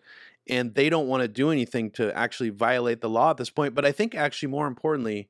and 0.48 0.74
they 0.74 0.88
don't 0.88 1.08
want 1.08 1.22
to 1.22 1.28
do 1.28 1.50
anything 1.50 1.90
to 1.92 2.16
actually 2.16 2.50
violate 2.50 3.00
the 3.00 3.08
law 3.10 3.30
at 3.30 3.38
this 3.38 3.50
point. 3.50 3.74
But 3.74 3.84
I 3.84 3.92
think 3.92 4.14
actually 4.14 4.48
more 4.50 4.66
importantly 4.66 5.28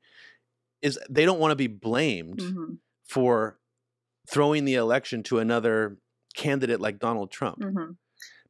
is 0.82 0.98
they 1.08 1.24
don't 1.24 1.40
want 1.40 1.52
to 1.52 1.56
be 1.56 1.68
blamed 1.68 2.40
Mhm, 2.40 2.78
for 3.04 3.58
throwing 4.28 4.64
the 4.64 4.74
election 4.74 5.22
to 5.24 5.38
another 5.38 5.98
candidate 6.34 6.80
like 6.80 6.98
Donald 6.98 7.30
Trump 7.30 7.58
mhm. 7.60 7.96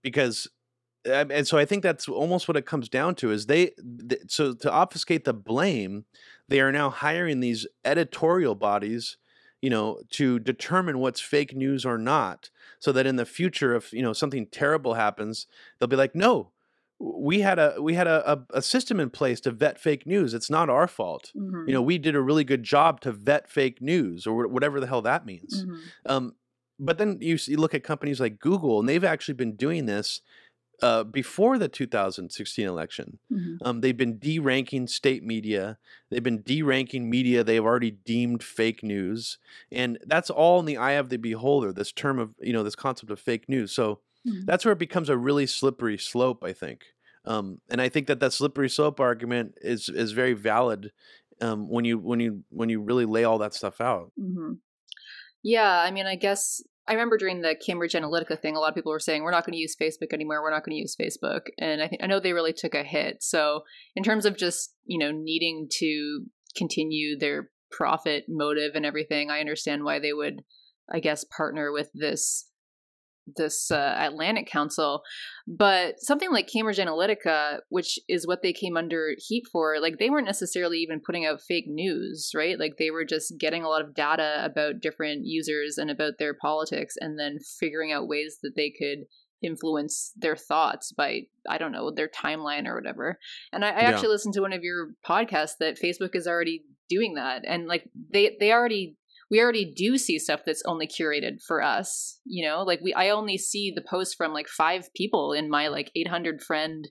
because 0.02 0.48
um, 1.12 1.30
and 1.30 1.46
so 1.46 1.56
I 1.56 1.64
think 1.64 1.82
that's 1.84 2.08
almost 2.08 2.48
what 2.48 2.56
it 2.56 2.66
comes 2.66 2.88
down 2.88 3.14
to 3.16 3.30
is 3.30 3.46
they 3.46 3.72
th- 4.08 4.22
so 4.28 4.54
to 4.54 4.72
obfuscate 4.72 5.24
the 5.24 5.34
blame 5.34 6.04
they 6.48 6.60
are 6.60 6.72
now 6.72 6.90
hiring 6.90 7.40
these 7.40 7.66
editorial 7.84 8.54
bodies 8.54 9.16
you 9.60 9.70
know 9.70 10.00
to 10.10 10.38
determine 10.38 10.98
what's 10.98 11.20
fake 11.20 11.54
news 11.54 11.84
or 11.84 11.98
not 11.98 12.50
so 12.78 12.92
that 12.92 13.06
in 13.06 13.16
the 13.16 13.26
future 13.26 13.74
if 13.74 13.92
you 13.92 14.02
know 14.02 14.12
something 14.12 14.46
terrible 14.46 14.94
happens 14.94 15.46
they'll 15.78 15.88
be 15.88 15.96
like 15.96 16.14
no 16.14 16.52
we 16.98 17.40
had 17.40 17.58
a 17.58 17.76
we 17.80 17.94
had 17.94 18.06
a, 18.06 18.42
a, 18.50 18.62
system 18.62 19.00
in 19.00 19.10
place 19.10 19.40
to 19.40 19.50
vet 19.50 19.78
fake 19.78 20.06
news. 20.06 20.32
It's 20.32 20.48
not 20.48 20.70
our 20.70 20.88
fault. 20.88 21.32
Mhm, 21.36 21.68
you 21.68 21.74
know 21.74 21.82
we 21.82 21.98
did 21.98 22.14
a 22.14 22.22
really 22.22 22.44
good 22.44 22.62
job 22.62 23.00
to 23.02 23.12
vet 23.12 23.50
fake 23.50 23.82
news 23.82 24.26
or 24.26 24.46
whatever 24.48 24.80
the 24.80 24.86
hell 24.86 25.02
that 25.02 25.26
means. 25.26 25.64
Mhm. 25.64 25.80
um, 26.06 26.34
but 26.78 26.98
then 26.98 27.18
you, 27.20 27.38
you 27.46 27.56
look 27.56 27.74
at 27.74 27.84
companies 27.84 28.20
like 28.20 28.38
Google, 28.38 28.80
and 28.80 28.88
they've 28.88 29.04
actually 29.04 29.34
been 29.34 29.56
doing 29.56 29.86
this 29.86 30.20
uh, 30.82 31.04
before 31.04 31.58
the 31.58 31.68
2016 31.68 32.66
election. 32.66 33.18
Mhm. 33.30 33.58
Um, 33.62 33.80
they've 33.80 33.96
been 33.96 34.18
deranking 34.18 34.88
state 34.88 35.22
media. 35.24 35.78
They've 36.10 36.22
been 36.22 36.42
deranking 36.42 37.04
media 37.04 37.42
they've 37.42 37.64
already 37.64 37.90
deemed 37.90 38.42
fake 38.42 38.82
news, 38.82 39.38
and 39.72 39.98
that's 40.06 40.30
all 40.30 40.60
in 40.60 40.66
the 40.66 40.76
eye 40.76 40.92
of 40.92 41.08
the 41.08 41.16
beholder. 41.16 41.72
This 41.72 41.92
term 41.92 42.18
of 42.18 42.34
you 42.40 42.52
know 42.52 42.62
this 42.62 42.76
concept 42.76 43.10
of 43.10 43.18
fake 43.20 43.48
news. 43.48 43.72
So 43.72 44.00
Mhm. 44.26 44.44
that's 44.46 44.64
where 44.64 44.72
it 44.72 44.78
becomes 44.78 45.08
a 45.08 45.16
really 45.16 45.46
slippery 45.46 45.98
slope. 45.98 46.44
I 46.44 46.52
think, 46.52 46.84
um, 47.24 47.60
and 47.70 47.80
I 47.80 47.88
think 47.88 48.06
that 48.08 48.20
that 48.20 48.32
slippery 48.32 48.68
slope 48.68 49.00
argument 49.00 49.54
is 49.62 49.88
is 49.88 50.12
very 50.12 50.34
valid 50.34 50.92
um, 51.40 51.68
when 51.68 51.84
you 51.84 51.98
when 51.98 52.20
you 52.20 52.44
when 52.50 52.68
you 52.68 52.80
really 52.82 53.06
lay 53.06 53.24
all 53.24 53.38
that 53.38 53.54
stuff 53.54 53.80
out. 53.80 54.12
hmm 54.18 54.54
Yeah, 55.42 55.80
I 55.80 55.90
mean, 55.90 56.06
I 56.06 56.16
guess 56.16 56.62
I 56.88 56.92
remember 56.92 57.18
during 57.18 57.40
the 57.40 57.56
Cambridge 57.56 57.94
Analytica 57.94 58.40
thing, 58.40 58.54
a 58.54 58.60
lot 58.60 58.68
of 58.68 58.74
people 58.74 58.92
were 58.92 59.00
saying 59.00 59.22
we're 59.22 59.32
not 59.32 59.44
going 59.44 59.54
to 59.54 59.58
use 59.58 59.76
Facebook 59.80 60.12
anymore. 60.12 60.42
We're 60.42 60.52
not 60.52 60.64
going 60.64 60.76
to 60.76 60.80
use 60.80 60.96
Facebook, 60.96 61.46
and 61.58 61.82
I 61.82 61.88
think 61.88 62.02
I 62.02 62.06
know 62.06 62.20
they 62.20 62.32
really 62.32 62.52
took 62.52 62.74
a 62.74 62.84
hit. 62.84 63.22
So, 63.22 63.62
in 63.96 64.04
terms 64.04 64.24
of 64.24 64.36
just 64.36 64.74
you 64.84 64.98
know 64.98 65.10
needing 65.10 65.68
to 65.78 66.24
continue 66.56 67.18
their 67.18 67.50
profit 67.70 68.24
motive 68.28 68.72
and 68.74 68.86
everything, 68.86 69.30
I 69.30 69.40
understand 69.40 69.84
why 69.84 69.98
they 69.98 70.12
would, 70.12 70.42
I 70.90 71.00
guess, 71.00 71.24
partner 71.24 71.72
with 71.72 71.90
this 71.92 72.48
this 73.36 73.70
uh, 73.70 73.94
Atlantic 73.98 74.46
Council. 74.46 75.02
But 75.46 75.96
something 75.98 76.32
like 76.32 76.48
Cambridge 76.52 76.78
Analytica, 76.78 77.58
which 77.68 77.98
is 78.08 78.26
what 78.26 78.42
they 78.42 78.52
came 78.52 78.76
under 78.76 79.14
heat 79.18 79.44
for, 79.50 79.78
like 79.80 79.98
they 79.98 80.10
weren't 80.10 80.26
necessarily 80.26 80.78
even 80.78 81.00
putting 81.04 81.24
out 81.24 81.40
fake 81.40 81.66
news, 81.66 82.30
right? 82.34 82.58
Like 82.58 82.74
they 82.78 82.90
were 82.90 83.04
just 83.04 83.34
getting 83.38 83.62
a 83.62 83.68
lot 83.68 83.82
of 83.82 83.94
data 83.94 84.42
about 84.44 84.80
different 84.80 85.22
users 85.24 85.78
and 85.78 85.90
about 85.90 86.14
their 86.18 86.34
politics 86.34 86.94
and 87.00 87.18
then 87.18 87.38
figuring 87.60 87.92
out 87.92 88.08
ways 88.08 88.38
that 88.42 88.52
they 88.56 88.70
could 88.70 89.06
influence 89.42 90.12
their 90.16 90.34
thoughts 90.34 90.92
by 90.92 91.20
I 91.48 91.58
don't 91.58 91.72
know 91.72 91.90
their 91.90 92.08
timeline 92.08 92.66
or 92.66 92.74
whatever. 92.74 93.18
And 93.52 93.64
I, 93.64 93.68
I 93.70 93.80
Yeah. 93.82 93.88
actually 93.90 94.08
listened 94.08 94.34
to 94.34 94.40
one 94.40 94.52
of 94.52 94.62
your 94.62 94.88
podcasts 95.06 95.58
that 95.60 95.78
Facebook 95.78 96.14
is 96.14 96.26
already 96.26 96.64
doing 96.88 97.14
that, 97.14 97.42
and 97.46 97.66
like 97.66 97.84
they 98.12 98.36
they 98.40 98.52
already 98.52 98.96
we 99.30 99.40
already 99.40 99.72
do 99.74 99.98
see 99.98 100.18
stuff 100.18 100.40
that's 100.46 100.62
only 100.66 100.86
curated 100.86 101.42
for 101.46 101.62
us 101.62 102.16
you 102.26 102.46
know? 102.46 102.62
Like 102.62 102.80
we 102.82 102.92
i 102.94 103.08
only 103.08 103.38
see 103.38 103.72
the 103.74 103.84
post 103.88 104.16
from 104.16 104.32
like 104.32 104.48
five 104.48 104.88
people 104.94 105.32
in 105.32 105.48
my 105.48 105.68
like 105.68 105.90
800 105.96 106.42
friend 106.42 106.88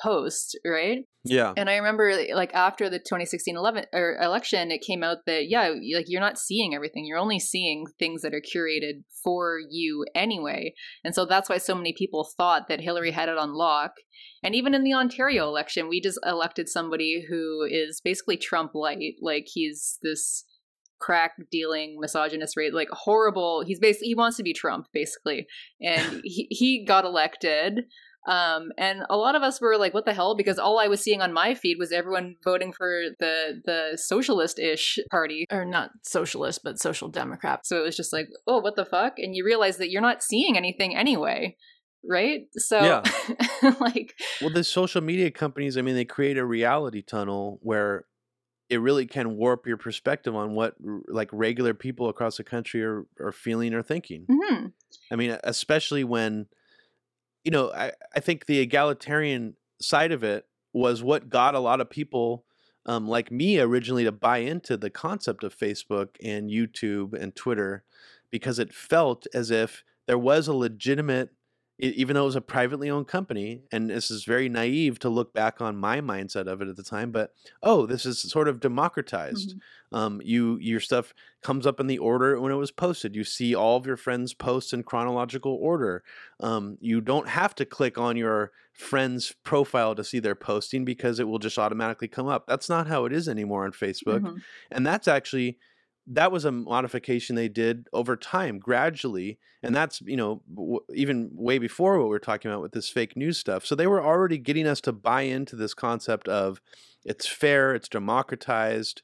post 0.00 0.56
right? 0.64 1.00
Yeah. 1.24 1.52
and 1.56 1.68
i 1.68 1.76
remember 1.76 2.12
like 2.32 2.54
after 2.54 2.88
the 2.88 2.98
2016 2.98 3.56
11 3.56 3.86
or 3.92 4.16
election 4.22 4.70
it 4.70 4.80
came 4.80 5.02
out 5.02 5.18
that 5.26 5.48
yeah 5.48 5.68
like 5.94 6.06
you're 6.08 6.20
not 6.22 6.38
seeing 6.38 6.74
everything. 6.74 7.04
You're 7.04 7.18
only 7.18 7.40
seeing 7.40 7.84
things 7.98 8.22
that 8.22 8.32
are 8.32 8.40
curated 8.40 9.02
for 9.22 9.58
you 9.68 10.06
anyway. 10.14 10.72
And 11.04 11.14
so 11.14 11.26
that's 11.26 11.50
why 11.50 11.58
so 11.58 11.74
many 11.74 11.92
people 11.92 12.28
thought 12.36 12.68
that 12.68 12.80
hillary 12.80 13.10
had 13.10 13.28
it 13.28 13.36
on 13.36 13.52
lock. 13.52 13.90
And 14.42 14.54
even 14.54 14.74
in 14.74 14.84
the 14.84 14.94
ontario 14.94 15.48
election 15.48 15.88
we 15.88 16.00
just 16.00 16.20
elected 16.24 16.68
somebody 16.68 17.24
who 17.28 17.66
is 17.68 18.00
basically 18.02 18.36
trump 18.36 18.70
light 18.74 19.16
like 19.20 19.46
he's 19.52 19.98
this 20.02 20.44
crack 20.98 21.32
dealing 21.50 21.98
misogynist 22.00 22.56
rate 22.56 22.74
like 22.74 22.88
horrible. 22.90 23.62
He's 23.66 23.78
basically 23.78 24.08
he 24.08 24.14
wants 24.14 24.36
to 24.36 24.42
be 24.42 24.52
trump 24.52 24.86
basically. 24.92 25.46
And 25.80 26.20
he, 26.24 26.46
he 26.50 26.84
got 26.84 27.04
elected. 27.04 27.84
Um 28.26 28.70
and 28.76 29.02
a 29.08 29.16
lot 29.16 29.34
of 29.34 29.42
us 29.42 29.60
were 29.60 29.76
like 29.76 29.94
what 29.94 30.04
the 30.04 30.14
hell? 30.14 30.36
Because 30.36 30.58
all 30.58 30.78
i 30.78 30.88
was 30.88 31.00
seeing 31.00 31.22
on 31.22 31.32
my 31.32 31.54
feed 31.54 31.76
was 31.78 31.92
everyone 31.92 32.36
voting 32.44 32.72
for 32.72 33.02
the 33.18 33.60
the 33.64 33.96
socialist-ish 33.96 34.98
party. 35.10 35.46
Or 35.50 35.64
not 35.64 35.90
socialist 36.02 36.60
but 36.64 36.80
social 36.80 37.08
democrat. 37.08 37.60
So 37.64 37.78
it 37.78 37.84
was 37.84 37.96
just 37.96 38.12
like 38.12 38.28
oh 38.46 38.58
what 38.58 38.76
the 38.76 38.84
fuck? 38.84 39.14
And 39.18 39.34
you 39.34 39.44
realize 39.44 39.78
that 39.78 39.90
you're 39.90 40.02
not 40.02 40.22
seeing 40.22 40.56
anything 40.56 40.96
anyway 40.96 41.56
right? 42.04 42.42
So 42.56 42.78
Yeah. 42.78 43.72
like 43.80 44.14
Well, 44.40 44.50
the 44.50 44.64
social 44.64 45.00
media 45.00 45.30
companies, 45.30 45.76
I 45.76 45.82
mean, 45.82 45.94
they 45.94 46.04
create 46.04 46.38
a 46.38 46.44
reality 46.44 47.02
tunnel 47.02 47.58
where 47.62 48.04
it 48.70 48.80
really 48.80 49.06
can 49.06 49.36
warp 49.36 49.66
your 49.66 49.76
perspective 49.76 50.34
on 50.36 50.54
what 50.54 50.76
like 51.08 51.30
regular 51.32 51.74
people 51.74 52.08
across 52.08 52.36
the 52.36 52.44
country 52.44 52.82
are, 52.84 53.06
are 53.20 53.32
feeling 53.32 53.74
or 53.74 53.82
thinking. 53.82 54.26
mhm, 54.30 54.72
I 55.10 55.16
mean, 55.16 55.38
especially 55.42 56.04
when, 56.04 56.46
you 57.44 57.50
know, 57.50 57.72
I, 57.72 57.92
I 58.14 58.20
think 58.20 58.46
the 58.46 58.58
egalitarian 58.58 59.54
side 59.80 60.12
of 60.12 60.22
it 60.22 60.46
was 60.72 61.02
what 61.02 61.28
got 61.30 61.54
a 61.54 61.60
lot 61.60 61.80
of 61.80 61.88
people 61.90 62.44
um, 62.86 63.08
like 63.08 63.30
me 63.30 63.60
originally 63.60 64.04
to 64.04 64.12
buy 64.12 64.38
into 64.38 64.76
the 64.76 64.90
concept 64.90 65.44
of 65.44 65.56
Facebook 65.56 66.16
and 66.22 66.50
YouTube 66.50 67.12
and 67.14 67.34
Twitter 67.36 67.84
because 68.30 68.58
it 68.58 68.72
felt 68.72 69.26
as 69.34 69.50
if 69.50 69.84
there 70.06 70.18
was 70.18 70.48
a 70.48 70.54
legitimate, 70.54 71.30
e- 71.80 71.94
even 71.96 72.14
though 72.14 72.22
it 72.22 72.26
was 72.26 72.36
a 72.36 72.40
privately 72.40 72.90
owned 72.90 73.08
company, 73.08 73.62
and 73.72 73.90
this 73.90 74.10
is 74.10 74.24
very 74.24 74.48
naive 74.48 74.98
to 75.00 75.08
look 75.08 75.32
back 75.32 75.60
on 75.60 75.76
my 75.76 76.00
mindset 76.00 76.46
of 76.46 76.60
it 76.60 76.68
at 76.68 76.76
the 76.76 76.82
time, 76.82 77.10
but 77.10 77.32
oh, 77.62 77.86
this 77.86 78.04
is 78.06 78.20
sort 78.20 78.48
of 78.48 78.60
democratized. 78.60 79.56
Um, 79.92 80.20
you 80.24 80.58
your 80.60 80.80
stuff 80.80 81.14
comes 81.42 81.66
up 81.66 81.80
in 81.80 81.86
the 81.86 81.98
order 81.98 82.38
when 82.40 82.52
it 82.52 82.56
was 82.56 82.70
posted. 82.70 83.16
You 83.16 83.24
see 83.24 83.54
all 83.54 83.76
of 83.76 83.86
your 83.86 83.96
friends' 83.96 84.34
posts 84.34 84.72
in 84.72 84.82
chronological 84.82 85.54
order. 85.54 86.02
Um, 86.40 86.78
you 86.80 87.00
don't 87.00 87.28
have 87.28 87.54
to 87.56 87.64
click 87.64 87.96
on 87.96 88.16
your 88.16 88.52
friend's 88.72 89.34
profile 89.44 89.94
to 89.94 90.04
see 90.04 90.18
their 90.18 90.34
posting 90.34 90.84
because 90.84 91.18
it 91.18 91.26
will 91.26 91.38
just 91.38 91.58
automatically 91.58 92.08
come 92.08 92.28
up. 92.28 92.46
That's 92.46 92.68
not 92.68 92.86
how 92.86 93.06
it 93.06 93.12
is 93.12 93.28
anymore 93.28 93.64
on 93.64 93.72
Facebook, 93.72 94.20
mhm. 94.20 94.42
and 94.70 94.86
that's 94.86 95.08
actually 95.08 95.58
that 96.10 96.32
was 96.32 96.44
a 96.44 96.50
modification 96.52 97.36
they 97.36 97.48
did 97.48 97.86
over 97.92 98.16
time 98.16 98.58
gradually 98.58 99.38
and 99.62 99.74
that's 99.74 100.00
you 100.02 100.16
know 100.16 100.42
w- 100.54 100.80
even 100.94 101.28
way 101.34 101.58
before 101.58 101.98
what 101.98 102.08
we're 102.08 102.18
talking 102.18 102.50
about 102.50 102.62
with 102.62 102.72
this 102.72 102.88
fake 102.88 103.16
news 103.16 103.36
stuff 103.36 103.66
so 103.66 103.74
they 103.74 103.86
were 103.86 104.02
already 104.04 104.38
getting 104.38 104.66
us 104.66 104.80
to 104.80 104.92
buy 104.92 105.22
into 105.22 105.54
this 105.54 105.74
concept 105.74 106.26
of 106.28 106.60
it's 107.04 107.26
fair 107.26 107.74
it's 107.74 107.88
democratized 107.88 109.02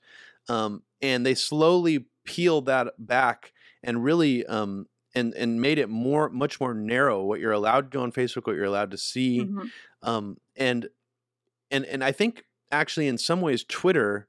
um, 0.48 0.82
and 1.02 1.24
they 1.26 1.34
slowly 1.34 2.06
peeled 2.24 2.66
that 2.66 2.94
back 2.98 3.52
and 3.82 4.02
really 4.02 4.44
um, 4.46 4.86
and 5.14 5.34
and 5.34 5.60
made 5.60 5.78
it 5.78 5.88
more 5.90 6.28
much 6.30 6.58
more 6.60 6.72
narrow 6.74 7.22
what 7.24 7.38
you're 7.40 7.52
allowed 7.52 7.90
to 7.90 7.98
do 7.98 8.02
on 8.02 8.12
facebook 8.12 8.46
what 8.46 8.56
you're 8.56 8.64
allowed 8.64 8.90
to 8.90 8.98
see 8.98 9.40
Mhm. 9.40 9.70
um, 10.02 10.36
and 10.56 10.88
and 11.70 11.84
and 11.86 12.02
I 12.04 12.12
think 12.12 12.44
actually 12.70 13.08
in 13.08 13.18
some 13.18 13.40
ways 13.40 13.64
Twitter 13.64 14.28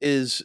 is 0.00 0.42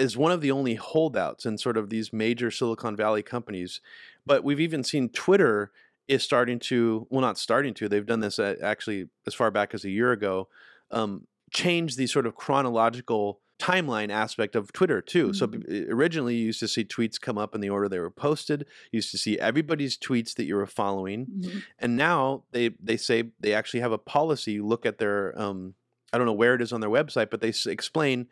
is 0.00 0.16
one 0.16 0.32
of 0.32 0.40
the 0.40 0.50
only 0.50 0.74
holdouts 0.76 1.44
in 1.46 1.58
sort 1.58 1.76
of 1.76 1.90
these 1.90 2.12
major 2.12 2.50
Silicon 2.50 2.96
Valley 2.96 3.22
companies. 3.22 3.80
But 4.26 4.42
we've 4.44 4.60
even 4.60 4.82
seen 4.84 5.08
Twitter 5.10 5.70
is 6.08 6.22
starting 6.22 6.58
to 6.58 7.06
well 7.10 7.20
not 7.20 7.38
starting 7.38 7.72
to 7.74 7.88
they've 7.88 8.06
done 8.06 8.20
this 8.20 8.38
uh, 8.38 8.56
actually 8.62 9.08
as 9.26 9.34
far 9.34 9.50
back 9.50 9.74
as 9.74 9.84
a 9.84 9.90
year 9.90 10.10
ago 10.10 10.48
um, 10.90 11.26
change 11.52 11.94
the 11.96 12.06
sort 12.08 12.26
of 12.26 12.34
chronological 12.34 13.40
timeline 13.60 14.10
aspect 14.10 14.56
of 14.56 14.72
Twitter 14.72 15.00
too. 15.02 15.32
So 15.34 15.46
Mhm. 15.46 15.68
b- 15.68 15.86
originally 15.90 16.34
you 16.34 16.46
used 16.46 16.60
to 16.60 16.68
see 16.68 16.82
tweets 16.84 17.20
come 17.20 17.36
up 17.38 17.54
in 17.54 17.60
the 17.60 17.68
order 17.70 17.88
they 17.88 17.98
were 17.98 18.10
posted. 18.10 18.62
You 18.90 18.96
used 18.98 19.10
to 19.12 19.18
see 19.18 19.38
everybody's 19.38 19.98
tweets 19.98 20.34
that 20.36 20.44
you 20.44 20.56
were 20.56 20.66
following 20.66 21.26
Mhm. 21.26 21.62
and 21.78 21.96
now 21.96 22.44
they 22.52 22.70
they 22.82 22.96
say 22.96 23.30
they 23.38 23.52
actually 23.52 23.80
have 23.80 23.92
a 23.92 23.98
policy 23.98 24.52
you 24.52 24.66
look 24.66 24.86
at 24.86 24.98
their 24.98 25.38
um 25.40 25.74
i 26.12 26.16
don't 26.18 26.26
know 26.26 26.32
where 26.42 26.54
it 26.56 26.62
is 26.62 26.72
on 26.72 26.80
their 26.80 26.90
website 26.90 27.28
but 27.30 27.40
they 27.40 27.50
s- 27.50 27.66
explain 27.66 28.26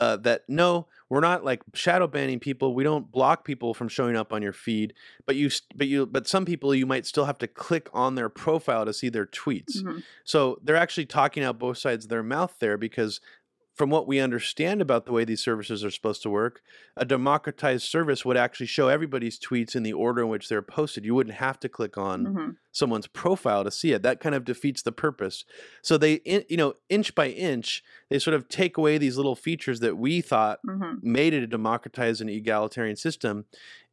uh, 0.00 0.16
that 0.16 0.44
no 0.48 0.86
we're 1.10 1.20
not 1.20 1.44
like 1.44 1.62
shadow 1.74 2.06
banning 2.06 2.38
people. 2.38 2.72
We 2.72 2.84
don't 2.84 3.10
block 3.10 3.44
people 3.44 3.74
from 3.74 3.88
showing 3.88 4.16
up 4.16 4.32
on 4.32 4.42
your 4.42 4.52
feed, 4.52 4.94
but 5.26 5.34
you 5.34 5.50
but 5.74 5.88
you 5.88 6.06
but 6.06 6.28
some 6.28 6.44
people 6.44 6.74
you 6.74 6.86
might 6.86 7.04
still 7.04 7.24
have 7.24 7.38
to 7.38 7.48
click 7.48 7.88
on 7.92 8.14
their 8.14 8.28
profile 8.28 8.86
to 8.86 8.92
see 8.92 9.08
their 9.08 9.26
tweets. 9.26 9.82
Mhm. 9.82 10.04
So 10.24 10.60
they're 10.62 10.76
actually 10.76 11.06
talking 11.06 11.42
out 11.42 11.58
both 11.58 11.78
sides 11.78 12.04
of 12.04 12.10
their 12.10 12.22
mouth 12.22 12.54
there 12.60 12.78
because 12.78 13.20
from 13.80 13.88
what 13.88 14.06
we 14.06 14.20
understand 14.20 14.82
about 14.82 15.06
the 15.06 15.12
way 15.12 15.24
these 15.24 15.42
services 15.42 15.82
are 15.82 15.90
supposed 15.90 16.20
to 16.22 16.28
work, 16.28 16.60
a 16.98 17.04
democratized 17.06 17.88
service 17.88 18.26
would 18.26 18.36
actually 18.36 18.66
show 18.66 18.88
everybody's 18.88 19.40
tweets 19.40 19.74
in 19.74 19.82
the 19.82 19.92
order 19.94 20.20
in 20.20 20.28
which 20.28 20.50
they're 20.50 20.60
posted. 20.60 21.02
You 21.02 21.14
wouldn't 21.14 21.36
have 21.36 21.58
to 21.60 21.68
click 21.70 21.96
on 21.96 22.26
Mhm. 22.26 22.56
someone's 22.72 23.06
profile 23.06 23.64
to 23.64 23.70
see 23.70 23.92
it. 23.92 24.02
That 24.02 24.20
kind 24.20 24.34
of 24.34 24.44
defeats 24.44 24.82
the 24.82 24.92
purpose. 24.92 25.46
So 25.80 25.96
they, 25.96 26.16
in- 26.26 26.44
you 26.50 26.58
know, 26.58 26.74
inch 26.90 27.14
by 27.14 27.28
inch, 27.30 27.82
they 28.10 28.18
sort 28.18 28.34
of 28.34 28.50
take 28.50 28.76
away 28.76 28.98
these 28.98 29.16
little 29.16 29.34
features 29.34 29.80
that 29.80 29.96
we 29.96 30.20
thought 30.20 30.60
Mhm. 30.68 31.02
made 31.02 31.32
it 31.32 31.42
a 31.42 31.46
democratized 31.46 32.20
and 32.20 32.28
egalitarian 32.28 32.96
system 32.96 33.46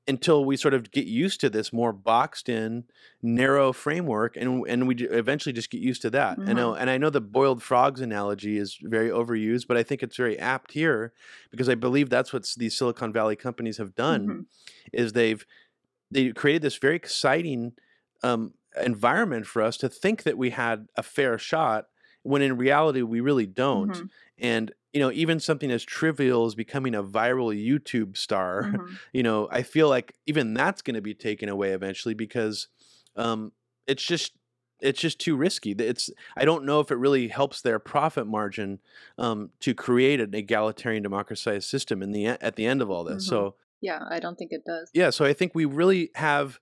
until 0.08 0.46
we 0.46 0.56
sort 0.56 0.74
of 0.74 0.92
get 0.92 1.06
used 1.06 1.42
to 1.42 1.50
this 1.50 1.74
more 1.74 1.92
boxed 1.92 2.48
in 2.50 2.86
narrow 3.22 3.74
framework 3.74 4.38
and 4.38 4.66
and 4.68 4.88
we 4.88 4.96
eventually 4.96 5.52
just 5.54 5.70
get 5.70 5.82
used 5.82 6.02
to 6.04 6.10
that. 6.10 6.38
I 6.40 6.54
know 6.54 6.74
and 6.76 6.90
I 6.90 6.98
know 6.98 7.10
the 7.10 7.22
boiled 7.22 7.62
frogs 7.62 8.00
analogy 8.02 8.58
is 8.58 8.78
very 8.82 9.10
overused, 9.10 9.68
but 9.68 9.78
I 9.78 9.84
think 9.84 10.02
it's 10.04 10.16
very 10.16 10.40
apt 10.40 10.72
here 10.72 11.14
because 11.52 11.68
I 11.70 11.76
believe 11.76 12.10
that's 12.10 12.32
what 12.32 12.48
these 12.58 12.78
Silicon 12.78 13.12
Valley 13.12 13.36
companies 13.36 13.78
have 13.78 13.96
done 13.96 14.28
Mhm. 14.28 14.46
is 14.94 15.14
they've 15.14 15.46
they 16.10 16.32
created 16.32 16.62
this 16.62 16.78
very 16.78 16.96
exciting 16.96 17.74
um, 18.24 18.54
environment 18.82 19.46
for 19.46 19.62
us 19.62 19.78
to 19.78 19.90
think 19.90 20.24
that 20.24 20.38
we 20.38 20.52
had 20.52 20.88
a 20.96 21.04
fair 21.04 21.38
shot 21.38 21.88
when 22.24 22.42
in 22.42 22.58
reality 22.58 23.02
we 23.02 23.20
really 23.20 23.46
don't 23.46 23.92
Mhm. 23.92 24.10
and 24.40 24.72
you 24.98 25.04
know 25.04 25.12
even 25.12 25.40
something 25.40 25.70
as 25.70 25.84
trivial 25.86 26.46
as 26.48 26.56
becoming 26.56 26.96
a 26.96 27.04
viral 27.04 27.54
youtube 27.56 28.18
star 28.18 28.72
Mhm. 28.74 28.98
you 29.14 29.22
know 29.22 29.48
i 29.52 29.62
feel 29.62 29.90
like 29.90 30.16
even 30.26 30.56
that's 30.56 30.82
going 30.82 30.96
to 30.96 31.02
be 31.02 31.14
taken 31.14 31.50
away 31.50 31.70
eventually 31.72 32.16
because 32.16 32.68
um, 33.16 33.52
it's 33.86 34.04
just 34.04 34.34
it's 34.82 35.00
just 35.00 35.20
too 35.20 35.36
risky 35.36 35.72
it's 35.74 36.10
i 36.36 36.44
don't 36.46 36.66
know 36.66 36.80
if 36.80 36.90
it 36.90 36.96
really 36.96 37.28
helps 37.28 37.62
their 37.62 37.78
profit 37.80 38.26
margin 38.26 38.80
um, 39.20 39.52
to 39.60 39.76
create 39.76 40.20
an 40.20 40.34
egalitarian 40.34 41.04
democratized 41.04 41.70
system 41.70 42.02
in 42.02 42.12
the 42.12 42.26
at 42.26 42.56
the 42.56 42.66
end 42.66 42.82
of 42.82 42.90
all 42.90 43.04
this 43.04 43.24
Mhm. 43.24 43.30
so 43.30 43.56
Yeah, 43.82 44.04
I 44.10 44.20
don't 44.20 44.36
think 44.40 44.52
it 44.52 44.66
does. 44.66 44.90
yeah 44.96 45.12
so 45.12 45.24
i 45.26 45.34
think 45.34 45.54
we 45.54 45.66
really 45.66 46.10
have 46.16 46.60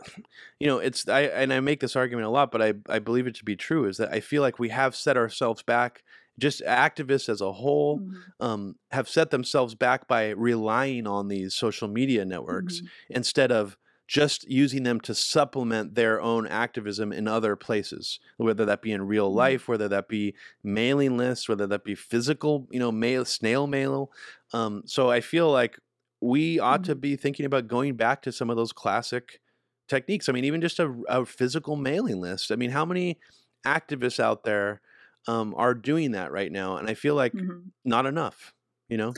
you 0.60 0.66
know 0.66 0.78
it's 0.78 1.08
i 1.08 1.22
and 1.22 1.52
i 1.52 1.60
make 1.60 1.80
this 1.80 1.96
argument 1.96 2.26
a 2.26 2.30
lot 2.30 2.50
but 2.50 2.62
i 2.62 2.74
i 2.88 2.98
believe 2.98 3.26
it 3.26 3.34
to 3.34 3.44
be 3.44 3.56
true 3.56 3.86
is 3.86 3.96
that 3.98 4.12
i 4.12 4.20
feel 4.20 4.42
like 4.42 4.58
we 4.58 4.70
have 4.70 4.94
set 4.96 5.16
ourselves 5.16 5.62
back 5.62 6.02
just 6.40 6.62
activists 6.62 7.28
as 7.28 7.40
a 7.40 7.52
whole 7.52 8.04
Mhm. 8.04 8.32
um, 8.40 8.76
have 8.90 9.08
set 9.08 9.30
themselves 9.30 9.74
back 9.74 10.08
by 10.08 10.30
relying 10.30 11.06
on 11.06 11.28
these 11.28 11.54
social 11.54 11.88
media 11.88 12.24
networks 12.24 12.82
Mhm. 12.82 12.90
instead 13.10 13.52
of 13.52 13.76
just 14.08 14.48
using 14.50 14.82
them 14.82 15.00
to 15.00 15.14
supplement 15.14 15.94
their 15.94 16.20
own 16.20 16.46
activism 16.46 17.12
in 17.12 17.28
other 17.28 17.54
places 17.54 18.18
whether 18.38 18.64
that 18.64 18.82
be 18.82 18.90
in 18.92 19.06
real 19.06 19.32
Mhm. 19.32 19.32
life 19.32 19.68
whether 19.68 19.88
that 19.88 20.08
be 20.08 20.34
mailing 20.64 21.16
lists 21.16 21.48
whether 21.48 21.66
that 21.66 21.84
be 21.84 21.94
physical 21.94 22.66
you 22.72 22.78
know 22.80 22.90
mail 22.90 23.24
snail 23.24 23.66
mail 23.68 24.10
um, 24.52 24.82
so 24.86 25.10
i 25.10 25.20
feel 25.20 25.50
like 25.52 25.78
we 26.20 26.58
ought 26.58 26.84
to 26.84 26.94
be 26.94 27.16
thinking 27.16 27.46
about 27.46 27.68
going 27.68 27.96
back 27.96 28.22
to 28.22 28.32
some 28.32 28.50
of 28.50 28.56
those 28.56 28.72
classic 28.72 29.40
techniques 29.88 30.28
i 30.28 30.32
mean 30.32 30.44
even 30.44 30.60
just 30.60 30.78
a, 30.78 30.92
a 31.08 31.24
physical 31.24 31.76
mailing 31.76 32.20
list 32.20 32.50
i 32.50 32.56
mean 32.56 32.70
how 32.70 32.84
many 32.84 33.18
activists 33.66 34.20
out 34.20 34.44
there 34.44 34.80
um, 35.26 35.54
are 35.56 35.74
doing 35.74 36.12
that 36.12 36.32
right 36.32 36.52
now 36.52 36.76
and 36.76 36.88
i 36.88 36.94
feel 36.94 37.14
like 37.14 37.34
Mhm. 37.34 37.72
not 37.84 38.06
enough 38.06 38.54
you 38.88 38.96
know 38.96 39.16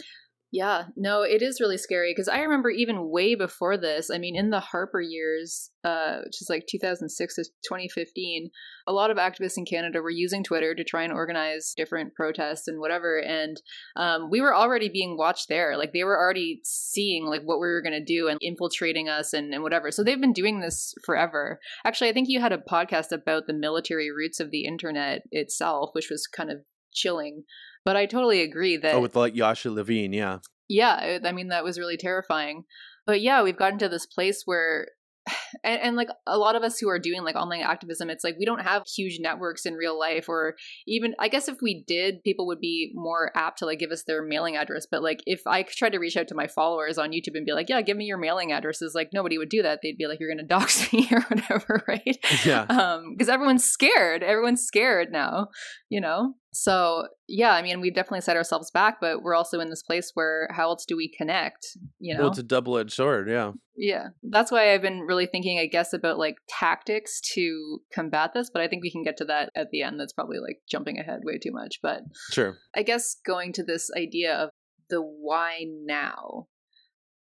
Yeah, 0.52 0.84
no, 0.96 1.22
it 1.22 1.40
is 1.40 1.62
really 1.62 1.78
scary 1.78 2.12
because 2.12 2.28
I 2.28 2.40
remember 2.40 2.68
even 2.68 3.08
way 3.08 3.34
before 3.34 3.78
this. 3.78 4.10
I 4.10 4.18
mean, 4.18 4.36
in 4.36 4.50
the 4.50 4.60
Harper 4.60 5.00
years, 5.00 5.70
uh, 5.82 6.18
which 6.26 6.42
is 6.42 6.48
like 6.50 6.66
2006 6.68 7.36
to 7.36 7.44
2015, 7.64 8.50
a 8.86 8.92
lot 8.92 9.10
of 9.10 9.16
activists 9.16 9.56
in 9.56 9.64
Canada 9.64 10.02
were 10.02 10.10
using 10.10 10.44
Twitter 10.44 10.74
to 10.74 10.84
try 10.84 11.04
and 11.04 11.12
organize 11.12 11.72
different 11.74 12.14
protests 12.14 12.68
and 12.68 12.80
whatever. 12.80 13.18
And 13.18 13.62
um, 13.96 14.28
we 14.30 14.42
were 14.42 14.54
already 14.54 14.90
being 14.90 15.16
watched 15.16 15.48
there. 15.48 15.78
Like 15.78 15.94
they 15.94 16.04
were 16.04 16.18
already 16.18 16.60
seeing 16.64 17.24
like 17.24 17.40
what 17.44 17.58
we 17.58 17.66
were 17.68 17.82
going 17.82 17.98
to 17.98 18.04
do 18.04 18.28
and 18.28 18.38
infiltrating 18.42 19.08
us 19.08 19.32
and, 19.32 19.54
and 19.54 19.62
whatever. 19.62 19.90
So 19.90 20.04
they've 20.04 20.20
been 20.20 20.34
doing 20.34 20.60
this 20.60 20.92
forever. 21.02 21.60
Actually, 21.82 22.10
I 22.10 22.12
think 22.12 22.28
you 22.28 22.42
had 22.42 22.52
a 22.52 22.58
podcast 22.58 23.10
about 23.10 23.46
the 23.46 23.54
military 23.54 24.10
roots 24.10 24.38
of 24.38 24.50
the 24.50 24.66
internet 24.66 25.22
itself, 25.30 25.90
which 25.94 26.10
was 26.10 26.26
kind 26.26 26.50
of 26.50 26.58
chilling. 26.92 27.44
But 27.84 27.96
I 27.96 28.06
totally 28.06 28.42
agree 28.42 28.76
that 28.76 28.94
oh 28.94 29.00
with 29.00 29.16
like 29.16 29.34
yasha 29.34 29.70
levine 29.70 30.12
yeah. 30.12 30.38
Yeah 30.68 31.18
I- 31.24 31.32
mean 31.32 31.48
that 31.48 31.64
was 31.64 31.78
really 31.78 31.96
terrifying. 31.96 32.64
But 33.06 33.20
yeah 33.20 33.42
we've 33.42 33.58
gotten 33.58 33.78
to 33.80 33.88
this 33.88 34.06
place 34.06 34.42
where 34.44 34.86
and, 35.64 35.80
and 35.80 35.96
like 35.96 36.08
a 36.26 36.38
lot 36.38 36.56
of 36.56 36.62
us 36.62 36.78
who 36.78 36.88
are 36.88 36.98
doing 36.98 37.22
like 37.22 37.36
online 37.36 37.62
activism 37.62 38.10
it's 38.10 38.24
like 38.24 38.36
we 38.38 38.44
don't 38.44 38.62
have 38.62 38.82
huge 38.86 39.18
networks 39.20 39.64
in 39.66 39.74
real 39.74 39.96
life 39.98 40.28
or 40.28 40.56
even 40.86 41.14
i 41.20 41.28
guess 41.28 41.48
if 41.48 41.58
we 41.62 41.84
did 41.86 42.22
people 42.24 42.46
would 42.46 42.58
be 42.60 42.90
more 42.94 43.30
apt 43.36 43.58
to 43.58 43.66
like 43.66 43.78
give 43.78 43.90
us 43.90 44.02
their 44.04 44.22
mailing 44.22 44.56
address. 44.56 44.86
But 44.90 45.02
like 45.02 45.20
if 45.26 45.40
i 45.46 45.62
tried 45.62 45.90
to 45.92 45.98
reach 45.98 46.16
out 46.16 46.28
to 46.28 46.34
my 46.34 46.46
followers 46.46 46.98
on 46.98 47.10
youtube 47.12 47.34
and 47.36 47.46
be 47.46 47.52
like 47.52 47.68
yeah 47.68 47.80
give 47.82 47.96
me 47.96 48.04
your 48.04 48.18
mailing 48.18 48.52
addresses 48.52 48.94
like 48.94 49.10
nobody 49.12 49.38
would 49.38 49.48
do 49.48 49.62
that. 49.62 49.80
They'd 49.82 49.96
be 49.98 50.06
like 50.06 50.18
you're 50.20 50.30
gonna 50.30 50.46
dox 50.46 50.92
me 50.92 51.08
or 51.10 51.20
whatever 51.22 51.82
right? 51.86 52.16
Yeah. 52.44 52.62
um 52.62 53.14
because 53.14 53.28
everyone's 53.28 53.64
scared. 53.64 54.22
Everyone's 54.22 54.62
scared 54.62 55.12
now 55.12 55.48
you 55.88 56.00
know 56.00 56.34
so 56.52 57.06
yeah 57.28 57.52
i 57.52 57.62
mean 57.62 57.80
we've 57.80 57.94
definitely 57.94 58.20
set 58.20 58.36
ourselves 58.36 58.70
back 58.70 58.98
but 59.00 59.22
we're 59.22 59.34
also 59.34 59.60
in 59.60 59.70
this 59.70 59.82
place 59.82 60.10
where 60.14 60.48
how 60.50 60.68
else 60.68 60.84
do 60.84 60.96
we 60.96 61.08
connect 61.16 61.66
you 61.98 62.14
know 62.14 62.20
well 62.20 62.30
it's 62.30 62.38
a 62.38 62.42
double-edged 62.42 62.92
sword 62.92 63.28
yeah 63.28 63.52
yeah 63.74 64.08
that's 64.30 64.52
why 64.52 64.74
i've 64.74 64.82
been 64.82 65.00
really 65.00 65.26
thinking 65.26 65.58
i 65.58 65.66
guess 65.66 65.92
about 65.92 66.18
like 66.18 66.36
tactics 66.48 67.20
to 67.20 67.80
combat 67.94 68.32
this 68.34 68.50
but 68.52 68.60
i 68.60 68.68
think 68.68 68.82
we 68.82 68.90
can 68.90 69.02
get 69.02 69.16
to 69.16 69.24
that 69.24 69.48
at 69.56 69.70
the 69.70 69.82
end 69.82 69.98
that's 69.98 70.12
probably 70.12 70.38
like 70.38 70.58
jumping 70.68 70.98
ahead 70.98 71.20
way 71.24 71.38
too 71.38 71.52
much 71.52 71.78
but 71.82 72.02
sure 72.30 72.56
I 72.74 72.82
guess 72.82 73.16
going 73.24 73.52
to 73.54 73.64
this 73.64 73.90
idea 73.96 74.34
of 74.34 74.50
the 74.88 75.02
why 75.02 75.64
now. 75.84 76.46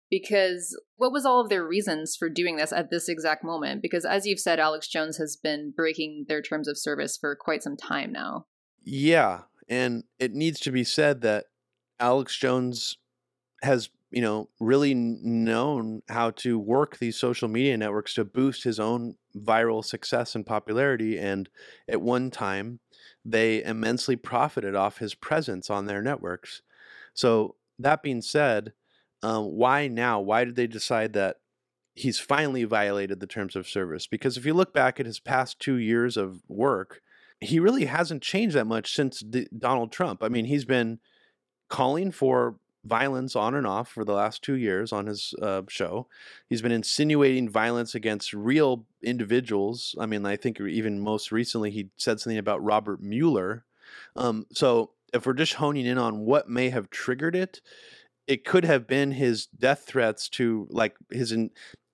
Because 0.09 0.77
what 0.97 1.13
was 1.13 1.25
all 1.25 1.39
of 1.39 1.49
their 1.49 1.65
reasons 1.65 2.17
for 2.19 2.29
doing 2.29 2.57
this 2.57 2.73
at 2.73 2.89
this 2.91 3.07
exact 3.07 3.45
moment? 3.45 3.81
Because 3.81 4.03
as 4.03 4.25
you've 4.25 4.41
said, 4.41 4.59
Alex 4.59 4.89
Jones 4.89 5.17
has 5.17 5.37
been 5.41 5.71
breaking 5.73 6.25
their 6.27 6.41
terms 6.41 6.67
of 6.67 6.77
service 6.77 7.17
for 7.19 7.37
quite 7.39 7.63
some 7.63 7.77
time 7.77 8.11
now. 8.11 8.45
Yeah, 8.83 9.41
and 9.69 10.03
it 10.19 10.33
needs 10.33 10.59
to 10.61 10.71
be 10.71 10.83
said 10.83 11.21
that 11.21 11.45
Alex 11.99 12.35
Jones 12.37 12.97
has, 13.63 13.89
you 14.11 14.21
know, 14.21 14.49
really 14.59 14.93
known 14.95 16.01
how 16.09 16.31
to 16.31 16.59
work 16.59 16.97
these 16.97 17.17
social 17.17 17.47
media 17.47 17.77
networks 17.77 18.15
to 18.15 18.25
boost 18.25 18.63
his 18.63 18.79
own 18.79 19.15
viral 19.37 19.85
success 19.85 20.35
and 20.35 20.45
popularity. 20.45 21.19
And 21.19 21.49
at 21.87 22.01
one 22.01 22.31
time, 22.31 22.79
they 23.23 23.63
immensely 23.63 24.15
profited 24.15 24.75
off 24.75 24.97
his 24.97 25.15
presence 25.15 25.69
on 25.69 25.85
their 25.85 26.01
networks. 26.01 26.61
So, 27.13 27.55
that 27.79 28.03
being 28.03 28.21
said, 28.21 28.73
um, 29.23 29.45
why 29.53 29.87
now? 29.87 30.19
Why 30.19 30.45
did 30.45 30.55
they 30.55 30.67
decide 30.67 31.13
that 31.13 31.37
he's 31.95 32.19
finally 32.19 32.63
violated 32.63 33.19
the 33.19 33.27
terms 33.27 33.55
of 33.55 33.67
service? 33.67 34.07
Because 34.07 34.37
if 34.37 34.45
you 34.45 34.53
look 34.53 34.73
back 34.73 34.99
at 34.99 35.05
his 35.05 35.19
past 35.19 35.59
two 35.59 35.75
years 35.75 36.17
of 36.17 36.41
work, 36.47 37.01
he 37.41 37.59
really 37.59 37.85
hasn't 37.85 38.21
changed 38.21 38.55
that 38.55 38.67
much 38.67 38.93
since 38.93 39.19
Donald 39.19 39.91
Trump. 39.91 40.23
I 40.23 40.29
mean, 40.29 40.45
he's 40.45 40.65
been 40.65 40.99
calling 41.69 42.11
for 42.11 42.55
violence 42.83 43.35
on 43.35 43.55
and 43.55 43.67
off 43.67 43.89
for 43.89 44.03
the 44.03 44.13
last 44.13 44.41
two 44.41 44.55
years 44.55 44.91
on 44.91 45.07
his 45.07 45.33
uh, 45.41 45.61
show. 45.67 46.07
He's 46.47 46.61
been 46.61 46.71
insinuating 46.71 47.49
violence 47.49 47.95
against 47.95 48.33
real 48.33 48.85
individuals. 49.03 49.95
I 49.99 50.05
mean, 50.05 50.25
I 50.25 50.35
think 50.35 50.59
even 50.59 50.99
most 50.99 51.31
recently 51.31 51.71
he 51.71 51.89
said 51.97 52.19
something 52.19 52.37
about 52.37 52.63
Robert 52.63 53.01
Mueller. 53.01 53.65
Um, 54.15 54.45
so 54.51 54.91
if 55.13 55.25
we're 55.25 55.33
just 55.33 55.55
honing 55.55 55.85
in 55.85 55.97
on 55.97 56.19
what 56.19 56.49
may 56.49 56.69
have 56.69 56.89
triggered 56.89 57.35
it, 57.35 57.61
it 58.27 58.45
could 58.45 58.65
have 58.65 58.87
been 58.87 59.11
his 59.11 59.47
death 59.47 59.83
threats 59.85 60.29
to, 60.29 60.67
like 60.69 60.95
his 61.11 61.31
in, 61.31 61.51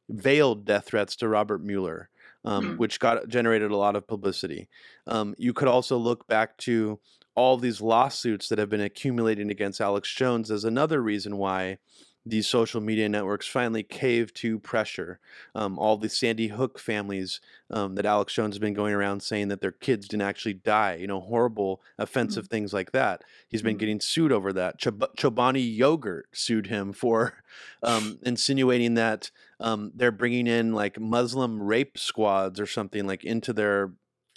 veiled 0.09 0.65
death 0.65 0.85
threats 0.85 1.15
to 1.17 1.27
Robert 1.27 1.63
Mueller. 1.63 2.09
Um, 2.45 2.71
Hmm. 2.71 2.77
which 2.77 2.99
got 2.99 3.27
generated 3.27 3.71
a 3.71 3.75
lot 3.77 3.95
of 3.97 4.07
publicity. 4.07 4.69
Um, 5.05 5.35
you 5.37 5.53
could 5.53 5.67
also 5.67 5.97
look 5.97 6.27
back 6.27 6.55
to 6.59 6.99
all 7.35 7.57
these 7.57 7.81
lawsuits 7.81 8.47
that 8.49 8.57
have 8.57 8.69
been 8.69 8.79
accumulating 8.81 9.51
against 9.51 9.81
Alex 9.81 10.13
Jones 10.13 10.49
as 10.49 10.63
another 10.63 11.01
reason 11.01 11.37
why 11.37 11.77
these 12.25 12.45
social 12.47 12.81
media 12.81 13.07
networks 13.07 13.47
finally 13.47 13.83
caved 13.83 14.35
to 14.35 14.59
pressure. 14.59 15.19
Um, 15.55 15.79
all 15.79 15.95
the 15.97 16.09
Sandy 16.09 16.47
Hook 16.47 16.77
families 16.77 17.39
um, 17.71 17.95
that 17.95 18.05
Alex 18.05 18.33
Jones 18.33 18.55
has 18.55 18.59
been 18.59 18.73
going 18.73 18.93
around 18.93 19.21
saying 19.23 19.47
that 19.47 19.61
their 19.61 19.71
kids 19.71 20.07
didn't 20.09 20.23
actually 20.23 20.55
die, 20.55 20.95
you 20.95 21.07
know, 21.07 21.21
horrible, 21.21 21.81
offensive 21.97 22.47
things 22.47 22.73
like 22.73 22.91
that. 22.91 23.23
He's 23.47 23.61
been 23.61 23.75
Mhm. 23.77 23.79
getting 23.79 23.99
sued 24.01 24.31
over 24.33 24.51
that. 24.53 24.77
Chob- 24.77 25.15
Chobani 25.15 25.75
Yogurt 25.75 26.27
sued 26.33 26.67
him 26.67 26.91
for 26.91 27.41
um, 27.83 28.19
insinuating 28.23 28.95
that 28.95 29.31
um, 29.59 29.91
they're 29.95 30.11
bringing 30.11 30.47
in 30.47 30.73
like 30.73 30.99
Muslim 30.99 31.61
rape 31.61 31.97
squads 31.97 32.59
or 32.59 32.65
something 32.65 33.07
like 33.07 33.23
into 33.23 33.53
their 33.53 33.93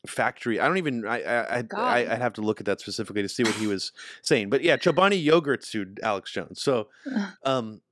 factory. 0.06 0.59
I 0.61 0.66
don't 0.66 0.78
even. 0.78 1.06
I 1.06 1.22
I 1.22 1.59
I. 1.59 1.64
I 1.74 1.98
I'd 2.12 2.22
have 2.22 2.33
to 2.35 2.40
look 2.40 2.61
at 2.61 2.66
that 2.66 2.80
specifically 2.80 3.22
to 3.22 3.28
see 3.28 3.42
what 3.42 3.54
he 3.54 3.66
was 3.66 3.92
saying. 4.22 4.50
But 4.50 4.62
yeah, 4.62 4.76
Chobani 4.76 5.22
Yogurt 5.22 5.64
sued 5.64 6.00
Alex 6.02 6.33
Jones. 6.33 6.62
So, 6.62 6.88
um, 7.44 7.83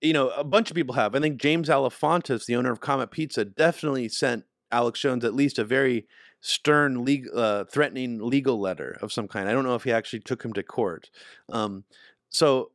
you 0.00 0.12
know, 0.12 0.30
a 0.30 0.44
bunch 0.44 0.70
of 0.70 0.74
people 0.74 0.94
have. 0.94 1.14
I 1.14 1.20
think 1.20 1.40
James 1.40 1.68
Alefantis, 1.68 2.46
the 2.46 2.56
owner 2.56 2.72
of 2.72 2.80
Comet 2.80 3.10
Pizza, 3.10 3.44
definitely 3.44 4.08
sent 4.08 4.44
Alex 4.70 5.00
Jones 5.00 5.24
at 5.24 5.34
least 5.34 5.58
a 5.58 5.64
very 5.64 6.06
stern, 6.40 7.04
legal, 7.04 7.38
uh, 7.38 7.64
threatening 7.64 8.18
legal 8.18 8.58
letter 8.58 8.98
of 9.00 9.12
some 9.12 9.28
kind. 9.28 9.48
I 9.48 9.52
don't 9.52 9.64
know 9.64 9.74
if 9.74 9.84
he 9.84 9.92
actually 9.92 10.20
took 10.20 10.44
him 10.44 10.52
to 10.54 10.62
court. 10.62 11.10
Um, 11.50 11.84
so, 12.30 12.70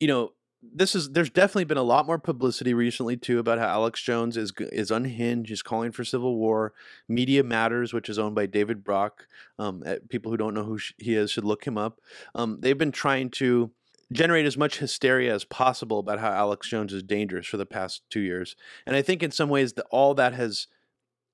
you 0.00 0.08
know, 0.08 0.32
this 0.72 0.94
is 0.94 1.10
there's 1.10 1.30
definitely 1.30 1.64
been 1.64 1.78
a 1.78 1.82
lot 1.82 2.06
more 2.06 2.18
publicity 2.18 2.74
recently 2.74 3.16
too 3.16 3.38
about 3.38 3.58
how 3.58 3.66
Alex 3.66 4.02
Jones 4.02 4.36
is 4.36 4.52
is 4.58 4.90
unhinged, 4.90 5.48
He's 5.48 5.62
calling 5.62 5.92
for 5.92 6.04
civil 6.04 6.36
war. 6.36 6.72
Media 7.08 7.42
Matters, 7.42 7.92
which 7.92 8.08
is 8.08 8.18
owned 8.18 8.34
by 8.34 8.46
David 8.46 8.84
Brock, 8.84 9.26
um, 9.58 9.82
eh, 9.84 9.98
people 10.08 10.30
who 10.30 10.36
don't 10.36 10.54
know 10.54 10.64
who 10.64 10.78
he 10.98 11.14
is 11.14 11.30
should 11.30 11.44
look 11.44 11.66
him 11.66 11.76
up. 11.76 12.00
Um, 12.34 12.58
they've 12.60 12.78
been 12.78 12.92
trying 12.92 13.30
to 13.30 13.70
generate 14.12 14.46
as 14.46 14.56
much 14.56 14.78
hysteria 14.78 15.34
as 15.34 15.44
possible 15.44 15.98
about 15.98 16.20
how 16.20 16.30
Alex 16.30 16.68
Jones 16.68 16.92
is 16.92 17.02
dangerous 17.02 17.46
for 17.46 17.56
the 17.56 17.66
past 17.66 18.02
two 18.10 18.20
years, 18.20 18.56
and 18.86 18.94
I 18.94 19.02
think 19.02 19.22
in 19.22 19.30
some 19.30 19.48
ways 19.48 19.74
that 19.74 19.86
all 19.90 20.14
that 20.14 20.34
has 20.34 20.68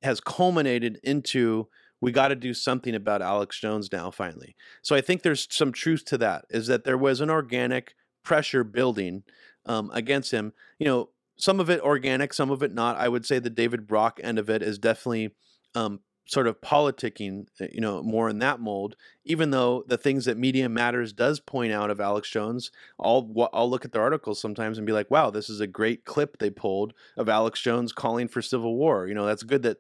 has 0.03 0.21
culminated 0.21 0.99
into 1.03 1.69
we 2.01 2.12
got 2.12 2.29
to 2.29 2.37
do 2.37 2.55
something 2.55 2.95
about 2.95 3.23
Alex 3.23 3.61
Jones 3.61 3.93
now 3.93 4.11
finally. 4.11 4.57
So 4.83 4.97
I 4.97 5.01
think 5.01 5.23
there's 5.23 5.47
some 5.51 5.73
truth 5.73 6.05
to 6.07 6.19
that 6.19 6.47
is 6.49 6.66
that 6.66 6.85
there 6.85 6.97
was 6.97 7.21
an 7.21 7.29
organic 7.31 7.95
pressure 8.22 8.64
building 8.64 9.24
um, 9.66 9.90
against 9.92 10.30
him. 10.30 10.52
You 10.78 10.87
know, 10.87 11.11
some 11.37 11.61
of 11.61 11.70
it 11.70 11.80
organic, 11.80 12.33
some 12.33 12.50
of 12.50 12.62
it 12.62 12.72
not. 12.72 12.96
I 12.96 13.09
would 13.09 13.26
say 13.26 13.38
the 13.38 13.50
David 13.50 13.87
Brock 13.87 14.20
end 14.22 14.38
of 14.38 14.50
it 14.50 14.62
is 14.62 14.78
definitely 14.78 15.35
um, 15.74 16.00
sort 16.26 16.46
of 16.46 16.61
politicking, 16.61 17.46
uh, 17.61 17.66
you 17.72 17.80
know, 17.80 18.02
more 18.02 18.28
in 18.28 18.38
that 18.38 18.61
mold. 18.61 18.96
Even 19.24 19.50
though 19.50 19.85
the 19.87 19.98
things 19.98 20.24
that 20.26 20.37
Media 20.38 20.68
Matters 20.68 21.12
does 21.12 21.40
point 21.40 21.72
out 21.72 21.90
of 21.90 22.00
Alex 22.00 22.30
Jones, 22.30 22.70
I'll 22.98 23.33
I'll 23.52 23.70
look 23.70 23.85
at 23.85 23.92
the 23.92 24.00
articles 24.00 24.40
sometimes 24.40 24.78
and 24.78 24.87
be 24.87 24.92
like, 24.92 25.11
wow, 25.11 25.30
this 25.30 25.48
is 25.50 25.61
a 25.61 25.66
great 25.66 26.04
clip 26.04 26.38
they 26.38 26.50
pulled 26.50 26.94
of 27.16 27.28
Alex 27.28 27.61
Jones 27.61 27.92
calling 27.92 28.28
for 28.28 28.42
civil 28.42 28.76
war. 28.76 29.06
You 29.06 29.14
know, 29.14 29.26
that's 29.26 29.42
good 29.42 29.62
that. 29.62 29.78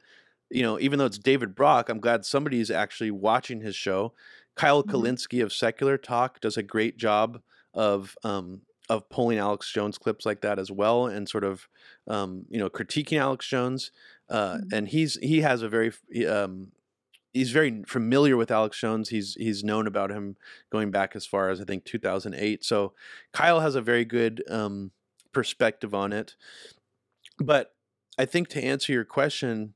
You 0.52 0.62
know, 0.62 0.80
even 0.80 0.98
though 0.98 1.06
it's 1.06 1.18
David 1.18 1.54
Brock, 1.54 1.88
I'm 1.88 2.00
glad 2.00 2.24
somebody's 2.24 2.70
actually 2.70 3.12
watching 3.12 3.60
his 3.60 3.76
show. 3.76 4.14
Kyle 4.56 4.82
Mhm. 4.84 4.90
Kulinski 4.92 5.42
of 5.42 5.52
Secular 5.52 5.96
Talk 5.96 6.40
does 6.40 6.56
a 6.56 6.62
great 6.62 6.96
job 6.96 7.40
of 7.74 8.16
um, 8.24 8.62
of 8.88 9.08
pulling 9.08 9.38
Alex 9.38 9.70
Jones 9.72 9.98
clips 9.98 10.26
like 10.26 10.40
that 10.42 10.58
as 10.58 10.70
well, 10.70 11.06
and 11.06 11.28
sort 11.28 11.44
of 11.44 11.68
um, 12.08 12.44
you 12.48 12.58
know 12.58 12.68
critiquing 12.68 13.18
Alex 13.18 13.46
Jones. 13.46 13.90
Uh, 14.28 14.58
Mhm. 14.58 14.72
And 14.72 14.88
he's 14.88 15.16
he 15.16 15.40
has 15.40 15.62
a 15.62 15.68
very 15.68 15.92
um, 16.28 16.72
he's 17.32 17.50
very 17.50 17.82
familiar 17.86 18.36
with 18.36 18.50
Alex 18.50 18.78
Jones. 18.80 19.08
He's 19.08 19.34
he's 19.34 19.64
known 19.64 19.86
about 19.86 20.10
him 20.10 20.36
going 20.70 20.90
back 20.90 21.16
as 21.16 21.26
far 21.26 21.50
as 21.50 21.60
I 21.60 21.64
think 21.64 21.84
2008. 21.84 22.64
So 22.64 22.92
Kyle 23.32 23.60
has 23.60 23.74
a 23.74 23.82
very 23.82 24.04
good 24.04 24.42
um, 24.50 24.92
perspective 25.32 25.94
on 25.94 26.12
it. 26.12 26.36
But 27.38 27.74
I 28.18 28.24
think 28.26 28.48
to 28.48 28.62
answer 28.62 28.92
your 28.92 29.04
question 29.04 29.74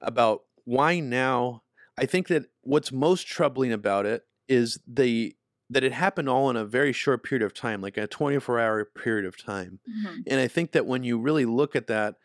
about 0.00 0.42
why 0.64 1.00
now, 1.00 1.62
I 1.96 2.06
think 2.06 2.28
that 2.28 2.46
what's 2.62 2.90
most 2.92 3.26
troubling 3.26 3.72
about 3.72 4.06
it 4.06 4.26
is 4.48 4.80
the 4.86 5.36
that 5.70 5.84
it 5.84 5.92
happened 5.92 6.28
all 6.28 6.50
in 6.50 6.56
a 6.56 6.64
very 6.64 6.92
short 6.92 7.22
period 7.24 7.44
of 7.44 7.54
time, 7.54 7.80
like 7.80 7.96
a 7.96 8.06
24 8.06 8.60
hour 8.60 8.84
period 8.84 9.24
of 9.24 9.36
time. 9.42 9.80
Mhm. 9.88 10.22
And 10.26 10.40
I 10.40 10.48
think 10.48 10.72
that 10.72 10.86
when 10.86 11.02
you 11.04 11.18
really 11.18 11.44
look 11.46 11.74
at 11.74 11.86
that, 11.86 12.16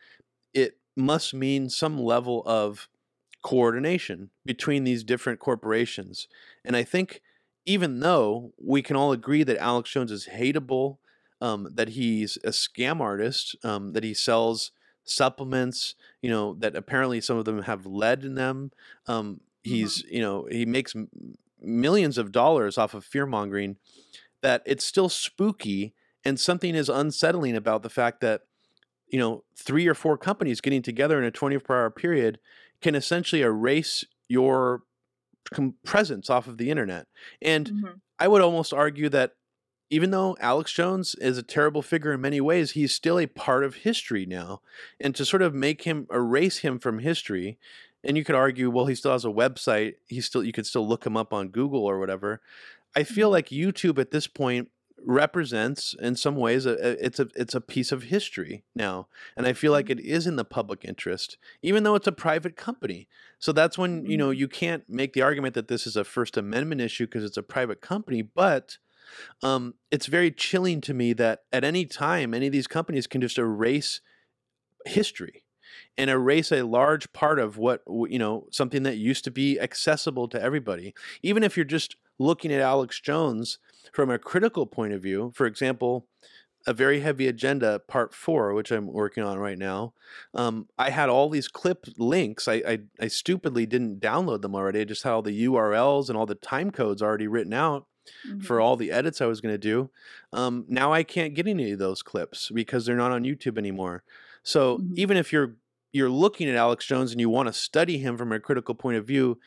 it 0.52 0.78
must 0.96 1.32
mean 1.32 1.70
some 1.70 1.98
level 1.98 2.42
of 2.44 2.88
coordination 3.42 4.30
between 4.44 4.84
these 4.84 5.02
different 5.02 5.40
corporations. 5.40 6.28
And 6.64 6.76
I 6.76 6.82
think 6.82 7.22
even 7.64 8.00
though 8.00 8.52
we 8.58 8.82
can 8.82 8.96
all 8.96 9.12
agree 9.12 9.42
that 9.42 9.56
Alex 9.58 9.90
Jones 9.90 10.12
is 10.12 10.28
hateable, 10.32 10.98
um, 11.40 11.68
that 11.74 11.90
he's 11.90 12.36
a 12.44 12.50
scam 12.50 13.00
artist, 13.00 13.56
um, 13.64 13.92
that 13.94 14.04
he 14.04 14.12
sells 14.12 14.72
supplements, 15.04 15.94
you 16.20 16.28
know, 16.30 16.54
that 16.54 16.76
apparently 16.76 17.20
some 17.20 17.38
of 17.38 17.46
them 17.46 17.62
have 17.62 17.86
lead 17.86 18.24
in 18.24 18.34
them. 18.34 18.70
Um, 19.06 19.40
he's, 19.62 20.02
you 20.04 20.20
know, 20.20 20.46
he 20.50 20.66
makes 20.66 20.94
millions 21.62 22.18
of 22.18 22.32
dollars 22.32 22.78
off 22.78 22.94
of 22.94 23.04
fear 23.04 23.26
mongering, 23.26 23.76
that 24.42 24.62
it's 24.66 24.84
still 24.84 25.08
spooky 25.08 25.94
and 26.24 26.38
something 26.38 26.74
is 26.74 26.88
unsettling 26.88 27.56
about 27.56 27.82
the 27.82 27.90
fact 27.90 28.20
that 28.20 28.42
you 29.08 29.18
know 29.18 29.44
three 29.56 29.86
or 29.86 29.94
four 29.94 30.16
companies 30.16 30.60
getting 30.60 30.82
together 30.82 31.18
in 31.18 31.24
a 31.24 31.30
24 31.30 31.76
hour 31.76 31.90
period 31.90 32.38
can 32.80 32.94
essentially 32.94 33.42
erase 33.42 34.04
your 34.28 34.82
com- 35.52 35.74
presence 35.84 36.30
off 36.30 36.46
of 36.46 36.58
the 36.58 36.70
internet 36.70 37.06
and 37.42 37.68
Mhm. 37.70 38.00
i 38.18 38.28
would 38.28 38.40
almost 38.42 38.72
argue 38.72 39.08
that 39.08 39.32
even 39.90 40.10
though 40.12 40.36
alex 40.40 40.72
jones 40.72 41.14
is 41.16 41.36
a 41.38 41.42
terrible 41.42 41.82
figure 41.82 42.12
in 42.12 42.20
many 42.20 42.40
ways 42.40 42.72
he's 42.72 42.92
still 42.94 43.18
a 43.18 43.26
part 43.26 43.64
of 43.64 43.76
history 43.76 44.24
now 44.26 44.60
and 45.00 45.14
to 45.16 45.24
sort 45.24 45.42
of 45.42 45.54
make 45.54 45.82
him 45.82 46.06
erase 46.12 46.58
him 46.58 46.78
from 46.78 47.00
history 47.00 47.58
and 48.04 48.16
you 48.16 48.24
could 48.24 48.34
argue 48.34 48.70
well 48.70 48.86
he 48.86 48.94
still 48.94 49.12
has 49.12 49.24
a 49.24 49.28
website 49.28 49.94
he 50.08 50.20
still 50.20 50.42
you 50.44 50.52
could 50.52 50.66
still 50.66 50.86
look 50.86 51.04
him 51.06 51.16
up 51.16 51.32
on 51.32 51.48
google 51.48 51.84
or 51.84 51.98
whatever 51.98 52.40
i 52.96 53.02
feel 53.02 53.28
Mhm. 53.28 53.32
like 53.32 53.48
youtube 53.48 53.98
at 53.98 54.10
this 54.10 54.26
point 54.26 54.70
represents 55.02 55.94
in 56.00 56.14
some 56.14 56.36
ways 56.36 56.66
a, 56.66 56.72
a- 56.72 57.04
it's 57.06 57.18
a 57.18 57.28
it's 57.34 57.54
a 57.54 57.60
piece 57.60 57.90
of 57.90 58.04
history 58.04 58.64
now 58.74 59.08
and 59.36 59.46
i 59.46 59.52
feel 59.54 59.72
like 59.72 59.86
Mhm. 59.86 59.92
it 59.92 60.00
is 60.00 60.26
in 60.26 60.36
the 60.36 60.44
public 60.44 60.84
interest 60.84 61.38
even 61.62 61.84
though 61.84 61.94
it's 61.94 62.06
a 62.06 62.12
private 62.12 62.54
company 62.56 63.08
so 63.38 63.50
that's 63.52 63.78
when 63.78 64.04
you 64.04 64.16
know 64.18 64.30
Mhm. 64.30 64.36
you 64.36 64.48
can't 64.48 64.88
make 64.88 65.12
the 65.14 65.22
argument 65.22 65.54
that 65.54 65.68
this 65.68 65.86
is 65.86 65.96
a 65.96 66.04
first 66.04 66.36
amendment 66.36 66.80
issue 66.82 67.06
because 67.06 67.24
it's 67.24 67.36
a 67.38 67.42
private 67.42 67.80
company 67.80 68.20
but 68.22 68.76
um, 69.42 69.74
it's 69.90 70.06
very 70.06 70.30
chilling 70.30 70.80
to 70.82 70.94
me 70.94 71.12
that 71.14 71.40
at 71.52 71.64
any 71.64 71.84
time 71.84 72.32
any 72.34 72.46
of 72.46 72.52
these 72.52 72.68
companies 72.68 73.06
can 73.08 73.20
just 73.20 73.38
erase 73.38 74.00
history 74.86 75.44
and 76.00 76.10
erase 76.10 76.52
a 76.52 76.62
large 76.62 77.12
part 77.12 77.38
of 77.38 77.58
what 77.58 77.82
you 78.08 78.18
know 78.18 78.46
something 78.50 78.82
that 78.84 78.96
used 78.96 79.24
to 79.24 79.30
be 79.30 79.60
accessible 79.60 80.28
to 80.28 80.40
everybody 80.40 80.94
even 81.22 81.42
if 81.42 81.56
you're 81.56 81.64
just 81.64 81.96
looking 82.18 82.52
at 82.52 82.60
alex 82.60 83.00
jones 83.00 83.58
from 83.92 84.10
a 84.10 84.18
critical 84.18 84.66
point 84.66 84.92
of 84.92 85.02
view 85.02 85.32
for 85.34 85.46
example 85.46 86.06
a 86.66 86.74
very 86.74 87.00
heavy 87.00 87.26
agenda 87.26 87.78
part 87.78 88.14
four 88.14 88.52
which 88.52 88.70
i'm 88.70 88.86
working 88.86 89.24
on 89.24 89.38
right 89.38 89.58
now 89.58 89.94
um, 90.34 90.68
i 90.78 90.90
had 90.90 91.08
all 91.08 91.28
these 91.30 91.48
clip 91.48 91.86
links 91.96 92.46
I, 92.48 92.54
I 92.66 92.78
i 93.00 93.08
stupidly 93.08 93.66
didn't 93.66 94.00
download 94.00 94.42
them 94.42 94.54
already 94.54 94.80
i 94.80 94.84
just 94.84 95.02
had 95.02 95.12
all 95.12 95.22
the 95.22 95.46
urls 95.46 96.08
and 96.08 96.18
all 96.18 96.26
the 96.26 96.34
time 96.34 96.70
codes 96.70 97.02
already 97.02 97.26
written 97.26 97.54
out 97.54 97.86
for 98.38 98.56
Mhm. 98.58 98.62
all 98.64 98.76
the 98.76 98.90
edits 98.90 99.20
I 99.20 99.26
was 99.26 99.40
going 99.40 99.54
to 99.54 99.58
do. 99.58 99.90
Um, 100.32 100.64
now 100.68 100.92
I 100.92 101.02
can't 101.04 101.34
get 101.34 101.46
any 101.46 101.72
of 101.72 101.78
those 101.78 102.02
clips 102.02 102.50
because 102.52 102.84
they're 102.84 102.96
not 102.96 103.12
on 103.12 103.24
YouTube 103.24 103.58
anymore. 103.58 104.02
So 104.42 104.78
Mhm. 104.78 104.94
even 104.96 105.16
if 105.16 105.32
you're 105.32 105.56
you're 105.92 106.10
looking 106.10 106.48
at 106.48 106.56
Alex 106.56 106.86
Jones 106.86 107.12
and 107.12 107.20
you 107.20 107.28
want 107.30 107.48
to 107.48 107.52
study 107.52 107.98
him 107.98 108.16
from 108.16 108.32
a 108.32 108.40
critical 108.40 108.74
point 108.74 108.96
of 108.98 109.06
view, 109.06 109.38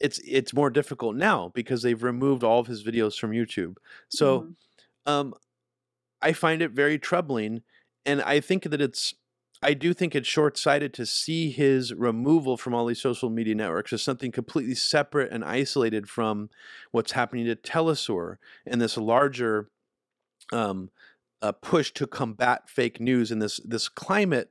it's 0.00 0.20
it's 0.26 0.54
more 0.54 0.70
difficult 0.70 1.16
now 1.16 1.50
because 1.54 1.82
they've 1.82 2.02
removed 2.02 2.44
all 2.44 2.60
of 2.60 2.66
his 2.68 2.84
videos 2.84 3.18
from 3.18 3.32
YouTube. 3.32 3.76
So 4.10 4.48
Mhm. 4.48 4.56
um, 5.06 5.34
I 6.22 6.32
find 6.32 6.62
it 6.62 6.72
very 6.72 6.98
troubling, 6.98 7.62
and 8.04 8.22
I 8.22 8.40
think 8.40 8.64
that 8.64 8.80
it's 8.80 9.14
I 9.62 9.74
do 9.74 9.92
think 9.92 10.14
it's 10.14 10.28
short 10.28 10.56
sighted 10.58 10.94
to 10.94 11.06
see 11.06 11.50
his 11.50 11.92
removal 11.94 12.56
from 12.56 12.74
all 12.74 12.86
these 12.86 13.00
social 13.02 13.28
media 13.30 13.54
networks 13.54 13.92
as 13.92 14.02
something 14.02 14.32
completely 14.32 14.74
separate 14.74 15.32
and 15.32 15.44
isolated 15.44 16.08
from 16.08 16.48
what's 16.92 17.12
happening 17.12 17.44
to 17.46 17.56
Telesur 17.56 18.36
and 18.66 18.80
this 18.80 18.96
larger 18.96 19.70
um, 20.52 20.90
uh, 21.42 21.52
push 21.52 21.92
to 21.92 22.06
combat 22.06 22.68
fake 22.68 23.00
news 23.00 23.30
in 23.30 23.38
this 23.38 23.60
this 23.64 23.88
climate 23.88 24.50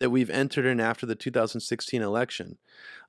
that 0.00 0.10
we've 0.10 0.30
entered 0.30 0.64
in 0.66 0.80
after 0.80 1.06
the 1.06 1.14
2016 1.14 2.02
election. 2.02 2.58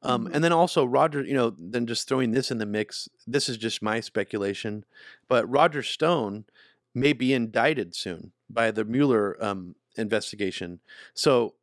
Um, 0.04 0.25
Mhm. 0.27 0.36
And 0.36 0.43
then 0.43 0.51
also 0.54 0.86
Roger, 0.86 1.23
you 1.23 1.34
know, 1.34 1.56
then 1.58 1.88
just 1.88 2.08
throwing 2.08 2.32
this 2.32 2.51
in 2.51 2.58
the 2.60 2.65
mix. 2.65 3.10
This 3.25 3.49
is 3.49 3.58
just 3.58 3.82
my 3.82 3.99
speculation, 4.01 4.86
but 5.27 5.49
Roger 5.49 5.82
Stone 5.84 6.45
may 6.93 7.13
be 7.13 7.34
indicted 7.34 7.95
soon 7.95 8.34
by 8.49 8.71
the 8.71 8.84
Mueller 8.86 9.41
um, 9.43 9.75
investigation. 9.95 10.82
So, 11.13 11.56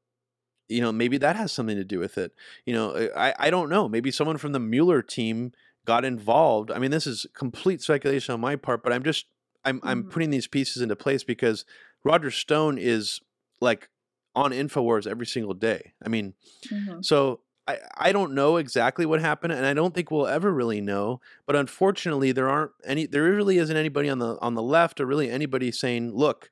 you 0.68 0.80
know, 0.80 0.92
maybe 0.92 1.18
that 1.18 1.36
has 1.36 1.52
something 1.52 1.76
to 1.76 1.84
do 1.84 1.98
with 1.98 2.18
it. 2.18 2.32
You 2.66 2.74
know, 2.74 3.10
I, 3.16 3.34
I 3.38 3.50
don't 3.50 3.70
know. 3.70 3.88
Maybe 3.88 4.10
someone 4.10 4.38
from 4.38 4.52
the 4.52 4.60
Mueller 4.60 5.02
team 5.02 5.52
got 5.86 6.04
involved. 6.04 6.70
I 6.70 6.78
mean, 6.78 6.90
this 6.90 7.06
is 7.06 7.26
complete 7.34 7.82
speculation 7.82 8.34
on 8.34 8.40
my 8.40 8.56
part, 8.56 8.82
but 8.82 8.92
I'm 8.92 9.02
just 9.04 9.26
I'm 9.64 9.80
I'm 9.82 10.04
Mhm. 10.04 10.10
putting 10.10 10.30
these 10.30 10.46
pieces 10.46 10.82
into 10.82 10.96
place 10.96 11.24
because 11.24 11.64
Roger 12.04 12.30
Stone 12.30 12.78
is 12.78 13.20
like 13.60 13.88
on 14.34 14.52
Infowars 14.52 15.06
every 15.06 15.26
single 15.26 15.54
day. 15.54 15.92
I 16.04 16.08
mean, 16.08 16.34
Mhm. 16.70 17.04
so 17.04 17.40
I, 17.66 17.78
I 17.96 18.12
don't 18.12 18.34
know 18.34 18.56
exactly 18.56 19.04
what 19.04 19.20
happened, 19.20 19.52
and 19.52 19.66
I 19.66 19.74
don't 19.74 19.94
think 19.94 20.10
we'll 20.10 20.26
ever 20.26 20.52
really 20.52 20.80
know. 20.80 21.20
But 21.46 21.56
unfortunately, 21.56 22.32
there 22.32 22.48
aren't 22.48 22.72
any. 22.84 23.06
There 23.06 23.24
really 23.24 23.58
isn't 23.58 23.76
anybody 23.76 24.08
on 24.08 24.18
the 24.20 24.38
on 24.40 24.54
the 24.54 24.62
left, 24.62 25.00
or 25.00 25.06
really 25.06 25.30
anybody 25.30 25.70
saying, 25.70 26.14
"Look, 26.14 26.50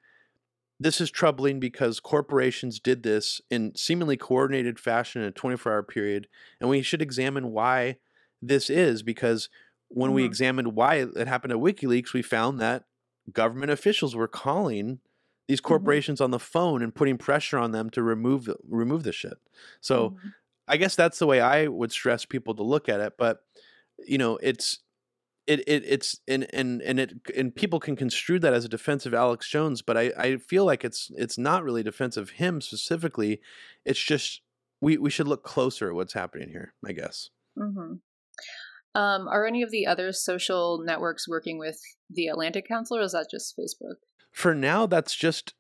this 0.79 1.01
is 1.01 1.11
troubling 1.11 1.59
because 1.59 2.01
corporations 2.01 2.79
did 2.81 3.03
this 3.03 3.41
in 3.51 3.74
seemingly 3.74 4.16
coordinated 4.18 4.79
fashion 4.79 5.22
in 5.22 5.29
a 5.29 5.33
24 5.33 5.72
hour 5.72 5.83
period. 5.83 6.29
And 6.61 6.68
we 6.68 6.83
should 6.83 7.01
examine 7.01 7.51
why 7.53 7.97
this 8.43 8.68
is 8.68 9.03
because 9.03 9.49
when 9.89 10.12
we 10.12 10.22
Mhm. 10.22 10.27
examined 10.27 10.74
why 10.74 10.97
it 10.97 11.29
happened 11.29 11.53
at 11.53 11.59
WikiLeaks, 11.61 12.12
we 12.12 12.20
found 12.20 12.61
that 12.61 12.85
government 13.33 13.70
officials 13.70 14.14
were 14.14 14.29
calling 14.29 15.01
these 15.49 15.61
corporations 15.61 16.21
on 16.21 16.31
the 16.33 16.39
phone 16.39 16.83
and 16.83 16.95
putting 16.95 17.19
pressure 17.19 17.59
on 17.59 17.71
them 17.73 17.91
to 17.91 18.03
remove 18.03 18.45
the, 18.47 18.57
remove 18.69 19.05
the 19.05 19.13
shit. 19.13 19.39
So 19.81 20.11
Mhm. 20.11 20.33
I 20.69 20.77
guess 20.77 20.97
that's 20.97 21.19
the 21.21 21.27
way 21.27 21.41
I 21.41 21.69
would 21.69 21.93
stress 21.93 22.25
people 22.25 22.55
to 22.57 22.63
look 22.63 22.89
at 22.89 23.01
it. 23.01 23.15
But 23.19 23.41
you 24.07 24.19
know, 24.19 24.37
it's 24.43 24.81
it, 25.47 25.61
it 25.69 25.85
it's 25.87 26.21
and 26.29 26.47
and 26.55 26.83
and 26.83 26.99
it 27.01 27.15
and 27.37 27.55
people 27.55 27.81
can 27.81 27.97
construe 27.97 28.39
that 28.41 28.55
as 28.55 28.65
a 28.65 28.69
defense 28.69 29.07
of 29.07 29.15
Alex 29.15 29.49
Jones, 29.49 29.83
but 29.83 29.97
I 29.97 30.13
I 30.19 30.37
feel 30.39 30.65
like 30.65 30.85
it's 30.85 31.11
it's 31.17 31.39
not 31.39 31.65
really 31.65 31.83
defense 31.85 32.17
of 32.17 32.31
him 32.31 32.61
specifically. 32.61 33.41
It's 33.85 34.01
just 34.03 34.43
we 34.81 34.99
we 34.99 35.11
should 35.11 35.29
look 35.29 35.45
closer 35.45 35.89
at 35.89 35.95
what's 35.95 36.15
happening 36.15 36.51
here. 36.51 36.75
I 36.85 36.93
guess. 36.93 37.31
Mhm. 37.59 38.01
Um, 38.95 39.29
are 39.29 39.47
any 39.47 39.63
of 39.63 39.71
the 39.71 39.87
other 39.87 40.13
social 40.13 40.79
networks 40.79 41.29
working 41.29 41.59
with 41.59 41.81
the 42.11 42.29
Atlantic 42.29 42.67
Council, 42.67 42.97
or 42.97 43.03
is 43.03 43.13
that 43.13 43.29
just 43.31 43.57
Facebook? 43.57 43.97
For 44.37 44.55
now, 44.55 44.84
that's 44.84 45.14
just 45.14 45.55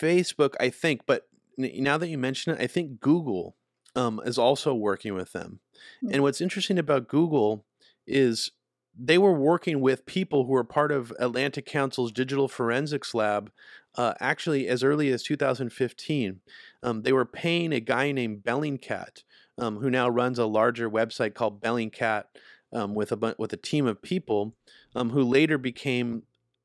Facebook, 0.00 0.54
I 0.60 0.70
think. 0.70 1.00
But 1.06 1.26
now 1.58 1.98
that 1.98 2.06
you 2.06 2.16
mention 2.16 2.54
it, 2.54 2.62
I 2.62 2.68
think 2.68 3.00
Google 3.00 3.56
um, 3.96 4.20
is 4.24 4.38
also 4.38 4.72
working 4.72 5.12
with 5.12 5.32
them. 5.32 5.58
Hmm. 6.00 6.12
And 6.12 6.22
what's 6.22 6.40
interesting 6.40 6.78
about 6.78 7.08
Google 7.08 7.64
is 8.06 8.52
they 8.96 9.18
were 9.18 9.32
working 9.32 9.80
with 9.80 10.06
people 10.06 10.44
who 10.44 10.52
were 10.52 10.62
part 10.62 10.92
of 10.92 11.12
Atlantic 11.18 11.66
Council's 11.66 12.12
digital 12.12 12.46
forensics 12.46 13.12
lab 13.12 13.50
uh, 13.96 14.14
actually 14.20 14.68
as 14.68 14.84
early 14.84 15.10
as 15.10 15.24
2015. 15.24 16.40
Um, 16.84 17.02
they 17.02 17.12
were 17.12 17.24
paying 17.24 17.72
a 17.72 17.80
guy 17.80 18.12
named 18.12 18.44
Bellingcat, 18.44 19.24
um, 19.58 19.78
who 19.78 19.90
now 19.90 20.08
runs 20.08 20.38
a 20.38 20.46
larger 20.46 20.88
website 20.88 21.34
called 21.34 21.60
Bellingcat 21.60 22.26
um, 22.72 22.94
with 22.94 23.10
a 23.10 23.34
with 23.36 23.52
a 23.52 23.56
team 23.56 23.88
of 23.88 24.00
people 24.00 24.54
um, 24.94 25.10
who 25.10 25.24
later 25.24 25.58
became 25.58 26.22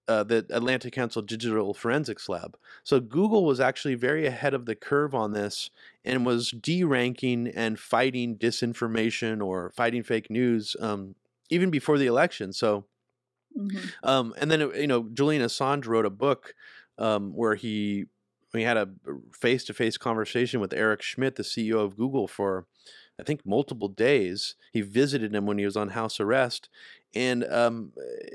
uh, 0.10 0.24
the 0.24 0.46
Atlantic 0.50 0.94
Council 0.94 1.22
Digital 1.22 1.74
Forensics 1.74 2.30
Lab. 2.30 2.58
So 2.84 3.00
Google 3.00 3.46
was 3.46 3.60
actually 3.60 3.96
very 3.96 4.26
ahead 4.26 4.54
of 4.54 4.66
the 4.66 4.76
curve 4.76 5.16
on 5.16 5.34
this 5.34 5.70
and 6.06 6.26
was 6.26 6.52
de-ranking 6.52 7.48
and 7.50 7.80
fighting 7.80 8.38
disinformation 8.38 9.46
or 9.46 9.72
fighting 9.72 10.04
fake 10.04 10.30
news 10.30 10.76
um, 10.82 11.16
even 11.50 11.72
before 11.72 11.98
the 11.98 12.08
election. 12.08 12.54
So, 12.54 12.88
Mhm. 13.58 13.90
um, 14.04 14.34
and 14.38 14.50
then 14.52 14.60
you 14.76 14.88
know, 14.88 15.10
Julian 15.14 15.42
Assange 15.42 15.88
wrote 15.88 16.06
a 16.06 16.10
book 16.10 16.56
um, 16.98 17.34
where 17.34 17.56
he 17.56 18.06
we 18.54 18.64
had 18.64 18.78
a 18.78 18.90
face-to-face 19.32 19.98
conversation 20.00 20.60
with 20.60 20.74
Eric 20.74 21.04
Schmidt, 21.04 21.36
the 21.36 21.44
CEO 21.44 21.84
of 21.84 21.96
Google, 21.96 22.28
for 22.28 22.66
I 23.20 23.24
think 23.24 23.46
multiple 23.46 23.90
days. 23.90 24.56
He 24.74 24.82
visited 24.82 25.36
him 25.36 25.46
when 25.46 25.58
he 25.60 25.66
was 25.66 25.78
on 25.78 25.90
house 25.90 26.20
arrest, 26.20 26.70
and 27.16 27.44
um, 27.46 27.92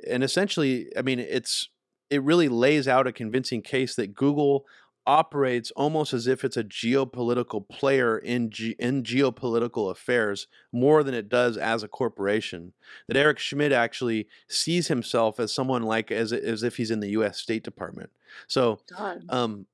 and 0.09 0.25
essentially, 0.25 0.89
I 0.97 1.03
mean, 1.03 1.19
it's 1.19 1.69
it 2.11 2.23
really 2.23 2.49
lays 2.49 2.87
out 2.87 3.07
a 3.07 3.13
convincing 3.13 3.63
case 3.63 3.95
that 3.97 4.15
Google 4.15 4.67
operates 5.07 5.71
almost 5.73 6.15
as 6.15 6.27
if 6.27 6.45
it's 6.45 6.57
a 6.57 6.65
geopolitical 6.65 7.69
player 7.69 8.17
in 8.17 8.51
ge- 8.51 8.75
in 8.79 9.03
geopolitical 9.03 9.91
affairs 9.91 10.47
more 10.73 11.03
than 11.03 11.15
it 11.15 11.29
does 11.29 11.57
as 11.57 11.83
a 11.83 11.89
corporation. 11.89 12.73
That 13.09 13.17
Eric 13.17 13.39
Schmidt 13.39 13.73
actually 13.73 14.29
sees 14.49 14.89
himself 14.89 15.39
as 15.39 15.53
someone 15.53 15.83
like 15.83 16.11
as 16.11 16.33
as 16.33 16.63
if 16.63 16.77
he's 16.77 16.91
in 16.91 17.01
the 17.01 17.11
U.S. 17.11 17.39
State 17.39 17.65
Department. 17.65 18.11
So 18.47 18.81
God. 18.97 19.23
um, 19.29 19.67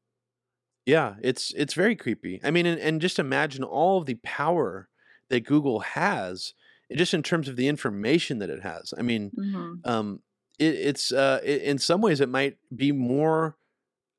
yeah, 0.87 1.15
it's 1.23 1.53
it's 1.57 1.75
very 1.75 1.95
creepy. 1.95 2.41
I 2.43 2.51
mean, 2.51 2.67
and, 2.67 2.81
and 2.81 3.01
just 3.01 3.19
imagine 3.19 3.63
all 3.63 3.99
of 3.99 4.07
the 4.07 4.19
power 4.23 4.89
that 5.29 5.47
Google 5.47 5.81
has, 5.81 6.55
just 6.95 7.15
in 7.15 7.23
terms 7.23 7.49
of 7.49 7.57
the 7.57 7.69
information 7.69 8.39
that 8.39 8.51
it 8.51 8.63
has. 8.63 8.93
I 8.99 9.03
mean, 9.03 9.33
Mhm. 9.39 9.87
um, 9.87 10.23
it, 10.59 10.75
it's 10.75 11.13
uh, 11.13 11.41
it, 11.45 11.63
in 11.63 11.79
some 11.79 12.01
ways 12.01 12.21
it 12.21 12.29
might 12.29 12.59
be 12.75 12.93
more 12.93 13.57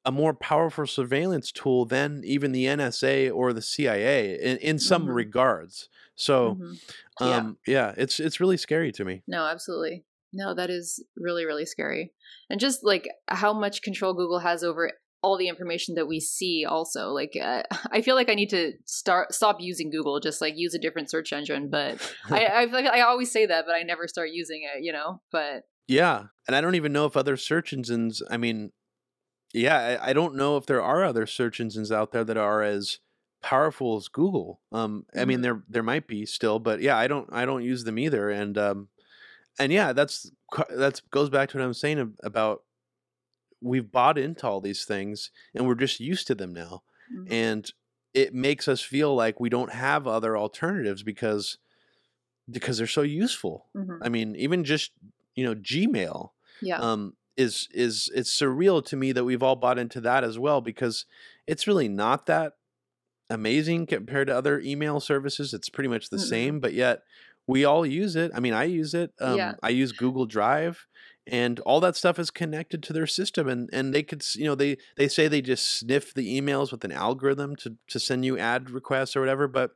a 0.03 0.11
more 0.11 0.33
powerful 0.33 0.87
surveillance 0.87 1.51
tool 1.51 1.85
than 1.85 2.23
even 2.25 2.51
the 2.53 2.65
NSA 2.65 3.29
or 3.33 3.53
the 3.53 3.61
CIA 3.61 4.35
in, 4.39 4.57
in 4.57 4.79
some 4.79 5.05
Mhm. 5.05 5.13
regards. 5.15 5.89
So, 6.15 6.55
Mhm. 6.55 6.79
Yeah. 7.19 7.37
um, 7.37 7.57
yeah, 7.67 7.93
it's 7.97 8.19
it's 8.19 8.39
really 8.39 8.57
scary 8.57 8.91
to 8.93 9.05
me. 9.05 9.21
No, 9.27 9.45
absolutely. 9.45 10.03
No, 10.33 10.55
that 10.55 10.69
is 10.69 11.03
really, 11.17 11.45
really 11.45 11.65
scary. 11.65 12.13
And 12.49 12.59
just 12.59 12.83
like 12.83 13.07
how 13.27 13.53
much 13.53 13.81
control 13.83 14.13
Google 14.13 14.39
has 14.39 14.63
over 14.63 14.91
all 15.23 15.37
the 15.37 15.47
information 15.47 15.95
that 15.95 16.07
we 16.07 16.19
see 16.19 16.65
also 16.67 17.09
like 17.09 17.33
uh, 17.41 17.63
i 17.91 18.01
feel 18.01 18.15
like 18.15 18.29
i 18.29 18.33
need 18.33 18.49
to 18.49 18.73
start 18.85 19.33
stop 19.33 19.57
using 19.59 19.89
google 19.91 20.19
just 20.19 20.41
like 20.41 20.53
use 20.57 20.73
a 20.73 20.79
different 20.79 21.09
search 21.09 21.31
engine 21.31 21.69
but 21.69 22.01
I, 22.29 22.45
I 22.45 22.65
like 22.65 22.85
i 22.85 23.01
always 23.01 23.31
say 23.31 23.45
that 23.45 23.65
but 23.65 23.75
i 23.75 23.83
never 23.83 24.07
start 24.07 24.29
using 24.31 24.63
it 24.63 24.83
you 24.83 24.91
know 24.91 25.21
but 25.31 25.63
Yeah, 25.87 26.25
and 26.47 26.55
I 26.55 26.61
don't 26.61 26.75
even 26.75 26.93
know 26.93 27.05
if 27.05 27.17
other 27.17 27.35
search 27.37 27.73
engines. 27.73 28.21
I 28.29 28.37
mean, 28.37 28.71
yeah, 29.53 29.97
I, 30.01 30.09
I 30.09 30.13
don't 30.13 30.35
know 30.35 30.55
if 30.55 30.65
there 30.65 30.81
are 30.81 31.03
other 31.03 31.25
search 31.27 31.59
engines 31.59 31.91
out 31.91 32.11
there 32.13 32.23
that 32.23 32.37
are 32.37 32.63
as 32.63 32.99
powerful 33.41 33.97
as 33.97 34.07
Google. 34.07 34.61
Um, 34.71 35.05
I 35.13 35.25
mean, 35.25 35.39
Mhm. 35.39 35.43
there 35.43 35.63
there 35.67 35.83
might 35.83 36.07
be 36.07 36.25
still, 36.25 36.59
but 36.59 36.79
yeah, 36.81 36.95
I 36.97 37.07
don't 37.07 37.27
I 37.33 37.45
don't 37.45 37.63
use 37.63 37.83
them 37.83 37.99
either. 37.99 38.29
And 38.29 38.57
um, 38.57 38.87
and 39.59 39.71
yeah, 39.73 39.91
that's 39.93 40.31
that's 40.69 41.01
goes 41.11 41.29
back 41.29 41.49
to 41.49 41.57
what 41.57 41.65
I'm 41.65 41.73
saying 41.73 42.15
about 42.23 42.63
we've 43.61 43.91
bought 43.91 44.17
into 44.17 44.47
all 44.47 44.61
these 44.61 44.85
things 44.85 45.31
and 45.55 45.67
we're 45.67 45.75
just 45.75 45.99
used 45.99 46.27
to 46.27 46.35
them 46.35 46.53
now, 46.53 46.83
Mhm. 47.13 47.27
and 47.31 47.71
it 48.13 48.33
makes 48.33 48.67
us 48.67 48.81
feel 48.81 49.15
like 49.15 49.39
we 49.39 49.49
don't 49.49 49.71
have 49.71 50.07
other 50.07 50.37
alternatives 50.37 51.03
because 51.03 51.57
because 52.49 52.77
they're 52.77 52.87
so 52.87 53.01
useful. 53.01 53.67
Mhm. 53.75 53.99
I 54.01 54.09
mean, 54.09 54.35
even 54.35 54.63
just 54.63 54.91
you 55.35 55.43
know 55.45 55.55
Gmail 55.55 56.31
yeah 56.61 56.77
um, 56.79 57.15
is 57.37 57.67
is 57.71 58.09
it's 58.13 58.31
surreal 58.37 58.83
to 58.85 58.95
me 58.97 59.11
that 59.13 59.23
we've 59.23 59.43
all 59.43 59.55
bought 59.55 59.79
into 59.79 60.01
that 60.01 60.23
as 60.23 60.37
well 60.39 60.61
because 60.61 61.05
it's 61.47 61.67
really 61.67 61.87
not 61.87 62.25
that 62.25 62.53
amazing 63.29 63.85
compared 63.87 64.27
to 64.27 64.35
other 64.37 64.59
email 64.59 64.99
services. 64.99 65.53
It's 65.53 65.69
pretty 65.69 65.89
much 65.89 66.09
the 66.09 66.17
Mm-mm. 66.17 66.19
same, 66.19 66.59
but 66.59 66.73
yet 66.73 67.03
we 67.47 67.65
all 67.65 67.85
use 67.85 68.15
it. 68.15 68.31
I 68.35 68.39
mean, 68.39 68.53
I 68.53 68.65
use 68.65 68.93
it. 68.93 69.13
Um, 69.19 69.37
Yeah. 69.37 69.55
I 69.63 69.69
use 69.69 69.91
Google 69.93 70.25
Drive, 70.25 70.87
and 71.31 71.61
all 71.61 71.79
that 71.79 71.95
stuff 71.95 72.19
is 72.19 72.29
connected 72.29 72.83
to 72.83 72.93
their 72.93 73.07
system, 73.07 73.47
and 73.47 73.69
and 73.71 73.93
they 73.93 74.03
could 74.03 74.23
you 74.35 74.43
know 74.43 74.53
they 74.53 74.77
they 74.97 75.07
say 75.07 75.27
they 75.27 75.41
just 75.41 75.79
sniff 75.79 76.13
the 76.13 76.39
emails 76.39 76.71
with 76.71 76.83
an 76.83 76.91
algorithm 76.91 77.55
to 77.55 77.77
to 77.87 77.99
send 77.99 78.25
you 78.25 78.37
ad 78.37 78.69
requests 78.69 79.15
or 79.15 79.21
whatever, 79.21 79.47
but 79.47 79.71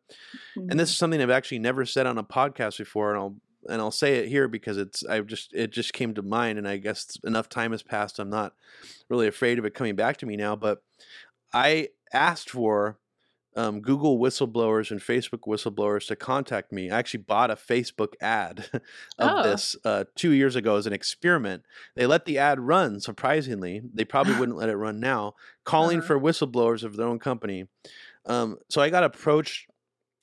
and 0.56 0.72
this 0.72 0.74
mm-hmm. 0.74 0.80
is 0.82 0.98
something 0.98 1.22
I've 1.22 1.30
actually 1.30 1.60
never 1.60 1.86
said 1.86 2.06
on 2.06 2.18
a 2.18 2.24
podcast 2.24 2.78
before, 2.78 3.12
and 3.12 3.20
I'll 3.20 3.36
and 3.70 3.82
I'll 3.82 3.92
say 3.92 4.18
it 4.18 4.28
here 4.28 4.50
because 4.50 4.78
it's 4.78 5.06
I 5.06 5.22
just 5.22 5.54
it 5.54 5.72
just 5.72 5.94
came 5.94 6.14
to 6.16 6.22
mind, 6.22 6.60
and 6.60 6.68
I 6.68 6.76
guess 6.78 7.18
enough 7.24 7.48
time 7.48 7.72
has 7.72 7.82
passed. 7.82 8.20
I'm 8.20 8.30
not 8.30 8.54
really 9.10 9.28
afraid 9.28 9.58
of 9.58 9.66
it 9.66 9.74
coming 9.74 9.96
back 9.96 10.18
to 10.18 10.26
me 10.26 10.36
now, 10.36 10.58
but 10.58 10.84
I 11.54 11.90
asked 12.12 12.50
for 12.50 12.98
um, 13.56 13.80
Google 13.82 14.20
whistleblowers 14.20 14.92
and 14.92 15.00
Facebook 15.00 15.42
whistleblowers 15.48 16.08
to 16.08 16.16
contact 16.16 16.72
me. 16.72 16.90
I 16.92 17.00
actually 17.00 17.24
bought 17.24 17.50
a 17.52 17.56
Facebook 17.56 18.14
ad 18.22 18.66
of 18.74 18.82
Oh. 19.20 19.44
this 19.44 19.76
uh, 19.86 20.04
two 20.16 20.32
years 20.32 20.56
ago 20.56 20.76
as 20.76 20.86
an 20.88 20.94
experiment. 20.94 21.64
They 21.96 22.06
let 22.06 22.26
the 22.26 22.38
ad 22.38 22.60
run, 22.60 23.00
surprisingly. 23.00 23.82
They 23.94 24.04
probably 24.06 24.36
wouldn't 24.40 24.58
let 24.58 24.70
it 24.70 24.76
run 24.76 25.00
now, 25.00 25.36
calling 25.64 26.00
Uh-huh. 26.00 26.08
for 26.08 26.20
whistleblowers 26.20 26.84
of 26.84 26.98
their 26.98 27.08
own 27.08 27.20
company. 27.20 27.68
Um, 28.26 28.58
so 28.70 28.82
I 28.82 28.90
got 28.90 29.04
approached 29.04 29.70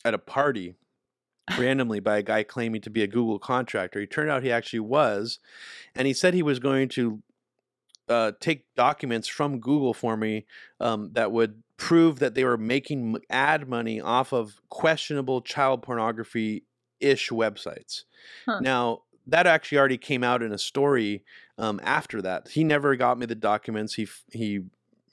at 0.04 0.12
a 0.14 0.18
party 0.18 0.74
randomly 1.58 2.00
by 2.00 2.18
a 2.18 2.22
guy 2.22 2.42
claiming 2.42 2.80
to 2.82 2.90
be 2.90 3.02
a 3.02 3.06
Google 3.06 3.38
contractor. 3.38 4.00
He 4.00 4.06
turned 4.06 4.30
out 4.30 4.42
he 4.42 4.52
actually 4.52 4.80
was, 4.80 5.38
and 5.94 6.06
he 6.06 6.12
said 6.14 6.34
he 6.34 6.42
was 6.42 6.58
going 6.58 6.88
to 6.90 7.22
uh, 8.08 8.32
take 8.40 8.64
documents 8.76 9.28
from 9.28 9.58
Google 9.60 9.94
for 9.94 10.16
me 10.16 10.44
um, 10.80 11.10
that 11.14 11.32
would 11.32 11.62
prove 11.82 12.20
that 12.20 12.36
they 12.36 12.44
were 12.44 12.56
making 12.56 13.16
ad 13.28 13.68
money 13.68 14.00
off 14.00 14.32
of 14.32 14.60
questionable 14.68 15.40
child 15.40 15.82
pornography 15.82 16.62
ish 17.00 17.30
websites. 17.30 18.04
Huh. 18.46 18.60
Now, 18.60 19.02
that 19.26 19.48
actually 19.48 19.78
already 19.78 19.98
came 19.98 20.22
out 20.22 20.44
in 20.44 20.52
a 20.52 20.58
story 20.58 21.24
um, 21.58 21.80
after 21.82 22.22
that. 22.22 22.46
He 22.46 22.62
never 22.62 22.94
got 22.94 23.18
me 23.18 23.26
the 23.26 23.34
documents. 23.34 23.94
He 23.94 24.06
he 24.30 24.60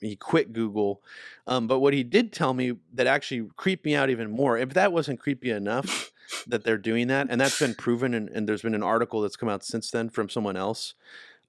he 0.00 0.14
quit 0.14 0.52
Google. 0.52 1.02
Um, 1.48 1.66
but 1.66 1.80
what 1.80 1.92
he 1.92 2.04
did 2.04 2.32
tell 2.32 2.54
me 2.54 2.74
that 2.94 3.08
actually 3.08 3.48
creeped 3.56 3.84
me 3.84 3.96
out 3.96 4.08
even 4.08 4.30
more. 4.30 4.56
If 4.56 4.72
that 4.74 4.92
wasn't 4.92 5.18
creepy 5.18 5.50
enough 5.50 6.12
that 6.46 6.62
they're 6.62 6.78
doing 6.78 7.08
that, 7.08 7.26
and 7.30 7.40
that's 7.40 7.58
been 7.58 7.74
proven, 7.74 8.14
and, 8.14 8.28
and 8.28 8.48
there's 8.48 8.62
been 8.62 8.76
an 8.76 8.84
article 8.84 9.22
that's 9.22 9.36
come 9.36 9.48
out 9.48 9.64
since 9.64 9.90
then 9.90 10.08
from 10.08 10.28
someone 10.28 10.56
else. 10.56 10.94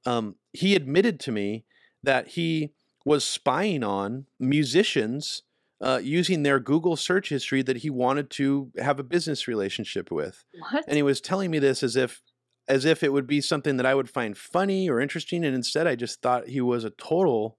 Um, 0.04 0.38
he 0.52 0.74
admitted 0.74 1.20
to 1.20 1.32
me 1.32 1.66
that 2.02 2.30
he 2.30 2.72
was 3.06 3.24
spying 3.24 3.84
on 3.84 4.28
musicians 4.40 5.44
uh, 5.82 6.00
using 6.04 6.44
their 6.44 6.60
Google 6.60 6.96
search 6.96 7.30
history 7.30 7.64
that 7.64 7.78
he 7.78 7.90
wanted 7.90 8.30
to 8.32 8.72
have 8.78 9.00
a 9.00 9.04
business 9.04 9.48
relationship 9.48 10.12
with 10.12 10.44
what 10.60 10.84
and 10.88 10.96
he 10.96 11.04
was 11.04 11.20
telling 11.22 11.50
me 11.52 11.60
this 11.60 11.82
as 11.84 11.96
if 11.96 12.22
as 12.68 12.86
if 12.86 13.04
it 13.04 13.12
would 13.12 13.26
be 13.28 13.42
something 13.42 13.78
that 13.78 13.86
I 13.86 13.96
would 13.96 14.10
find 14.10 14.38
funny 14.38 14.90
or 14.90 15.00
interesting 15.02 15.44
and 15.44 15.56
instead 15.56 15.88
I 15.88 15.96
just 15.96 16.22
thought 16.22 16.48
he 16.48 16.62
was 16.62 16.84
a 16.84 16.92
total 16.92 17.58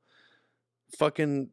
fucking 0.98 1.50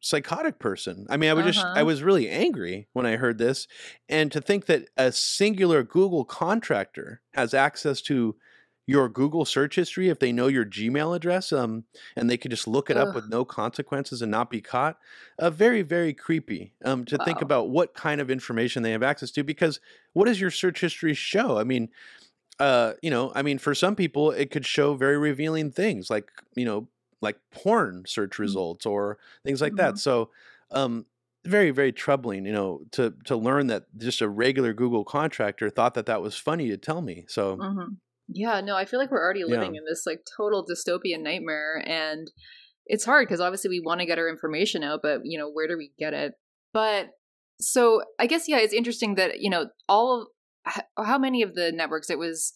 psychotic 0.00 0.58
person. 0.58 1.06
I 1.10 1.16
mean, 1.16 1.30
I 1.30 1.34
was 1.34 1.44
just 1.46 1.66
I 1.74 1.80
Uh-huh. 1.80 1.86
was 1.86 2.02
really 2.02 2.28
angry 2.28 2.88
when 2.92 3.06
I 3.06 3.16
heard 3.16 3.38
this 3.38 3.66
and 4.08 4.30
to 4.32 4.40
think 4.40 4.66
that 4.66 4.88
a 4.96 5.12
singular 5.12 5.82
Google 5.82 6.24
contractor 6.24 7.22
has 7.34 7.54
access 7.54 8.00
to 8.02 8.36
your 8.86 9.08
Google 9.08 9.44
search 9.44 9.74
history 9.76 10.08
if 10.08 10.18
they 10.20 10.32
know 10.32 10.46
your 10.46 10.64
Gmail 10.64 11.14
address 11.16 11.52
um 11.52 11.84
and 12.16 12.30
they 12.30 12.36
could 12.36 12.50
just 12.50 12.68
look 12.68 12.90
it 12.90 12.96
up 12.96 13.14
with 13.14 13.26
no 13.26 13.44
consequences 13.44 14.22
and 14.22 14.30
not 14.30 14.50
be 14.50 14.60
caught. 14.60 14.98
Uh, 15.38 15.50
very 15.50 15.82
very 15.82 16.14
creepy. 16.14 16.72
Um 16.84 17.04
to 17.06 17.18
think 17.18 17.40
about 17.40 17.70
what 17.70 17.94
kind 17.94 18.20
of 18.20 18.30
information 18.30 18.82
they 18.82 18.92
have 18.92 19.02
access 19.02 19.30
to 19.32 19.42
because 19.44 19.80
what 20.12 20.26
does 20.26 20.40
your 20.40 20.50
search 20.50 20.80
history 20.80 21.14
show? 21.14 21.58
I 21.58 21.64
mean, 21.64 21.90
uh, 22.58 22.94
you 23.02 23.10
know, 23.10 23.32
I 23.34 23.42
mean, 23.42 23.58
for 23.58 23.74
some 23.74 23.96
people, 23.96 24.30
it 24.30 24.50
could 24.50 24.64
show 24.64 24.94
very 24.94 25.18
revealing 25.18 25.70
things, 25.70 26.08
like 26.10 26.30
you 26.54 26.64
know, 26.64 26.88
like 27.20 27.38
porn 27.52 28.04
search 28.06 28.38
results 28.38 28.86
or 28.86 29.18
things 29.44 29.60
like 29.60 29.76
that. 29.76 29.98
So, 29.98 30.30
um, 30.70 31.06
very, 31.44 31.70
very 31.70 31.92
troubling, 31.92 32.46
you 32.46 32.52
know, 32.52 32.82
to 32.92 33.14
to 33.26 33.36
learn 33.36 33.66
that 33.68 33.86
just 33.98 34.20
a 34.22 34.28
regular 34.28 34.72
Google 34.72 35.04
contractor 35.04 35.68
thought 35.70 35.94
that 35.94 36.06
that 36.06 36.22
was 36.22 36.36
funny 36.36 36.68
to 36.70 36.78
tell 36.78 37.02
me. 37.02 37.24
So, 37.28 37.64
hmm 37.64 37.98
Yeah, 38.28 38.60
no, 38.60 38.76
I 38.76 38.84
feel 38.84 38.98
like 38.98 39.10
we're 39.10 39.22
already 39.22 39.44
living 39.44 39.74
Yeah. 39.74 39.80
in 39.80 39.84
this 39.88 40.04
like 40.06 40.20
total 40.36 40.66
dystopian 40.66 41.20
nightmare, 41.22 41.82
and 41.86 42.30
it's 42.86 43.04
hard 43.04 43.26
because 43.26 43.40
obviously 43.40 43.70
we 43.70 43.80
want 43.80 44.00
to 44.00 44.06
get 44.06 44.18
our 44.18 44.28
information 44.28 44.82
out, 44.82 45.00
but 45.02 45.20
you 45.24 45.38
know, 45.38 45.50
where 45.50 45.68
do 45.68 45.76
we 45.76 45.92
get 45.98 46.12
it? 46.14 46.32
But 46.72 47.10
so 47.60 48.02
I 48.18 48.26
guess 48.26 48.48
yeah, 48.48 48.58
it's 48.58 48.74
interesting 48.74 49.14
that 49.14 49.40
you 49.40 49.50
know 49.50 49.66
all 49.88 50.28
of 50.96 51.06
how 51.06 51.18
many 51.18 51.42
of 51.42 51.54
the 51.54 51.70
networks 51.72 52.10
it 52.10 52.18
was 52.18 52.54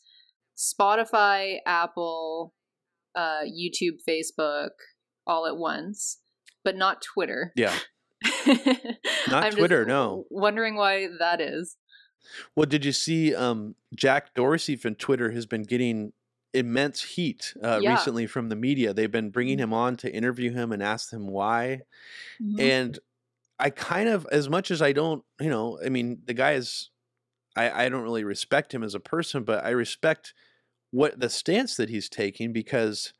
Spotify, 0.59 1.57
Apple, 1.67 2.53
uh, 3.15 3.43
YouTube, 3.45 3.99
Facebook, 4.09 4.71
all 5.27 5.47
at 5.47 5.57
once, 5.57 6.19
but 6.65 6.77
not 6.77 7.03
Twitter. 7.15 7.53
yeah. 7.57 7.75
not 8.47 8.67
Not 9.29 9.53
Twitter, 9.53 9.85
no. 9.87 10.25
Wondering 10.31 10.77
why 10.77 11.07
that 11.19 11.41
is. 11.41 11.77
Well, 12.57 12.67
did 12.67 12.85
you 12.85 12.93
see 12.93 13.35
um, 13.35 13.75
Jack 13.95 14.35
Dorsey 14.35 14.77
from 14.77 14.95
Twitter 14.95 15.31
has 15.33 15.47
been 15.47 15.63
getting 15.63 16.13
immense 16.53 17.03
heat 17.03 17.55
uh, 17.63 17.81
Yeah. 17.83 17.91
recently 17.91 18.27
from 18.27 18.49
the 18.49 18.57
media. 18.57 18.93
They've 18.93 19.11
been 19.11 19.31
bringing 19.31 19.59
him 19.59 19.73
on 19.73 19.97
to 19.99 20.13
interview 20.13 20.53
him 20.53 20.73
and 20.73 20.83
ask 20.83 21.13
him 21.13 21.29
why. 21.29 21.83
Mhm. 22.41 22.59
and 22.59 22.99
i 23.59 23.71
kind 23.71 24.09
of 24.09 24.27
as 24.33 24.49
much 24.49 24.71
as 24.71 24.83
i 24.83 24.93
don't 24.93 25.25
you 25.41 25.51
know 25.51 25.79
i 25.85 25.89
mean 25.91 26.23
the 26.27 26.35
guy 26.35 26.53
is 26.55 26.91
i 27.57 27.87
i 27.87 27.89
don't 27.89 28.03
really 28.05 28.25
respect 28.25 28.75
him 28.75 28.83
as 28.85 28.95
a 28.95 29.01
person 29.01 29.45
but 29.45 29.65
i 29.65 29.71
respect 29.71 30.35
what 30.93 31.21
the 31.21 31.31
stance 31.31 31.77
that 31.77 31.91
he's 31.91 32.09
taking 32.09 32.53
because 32.53 33.13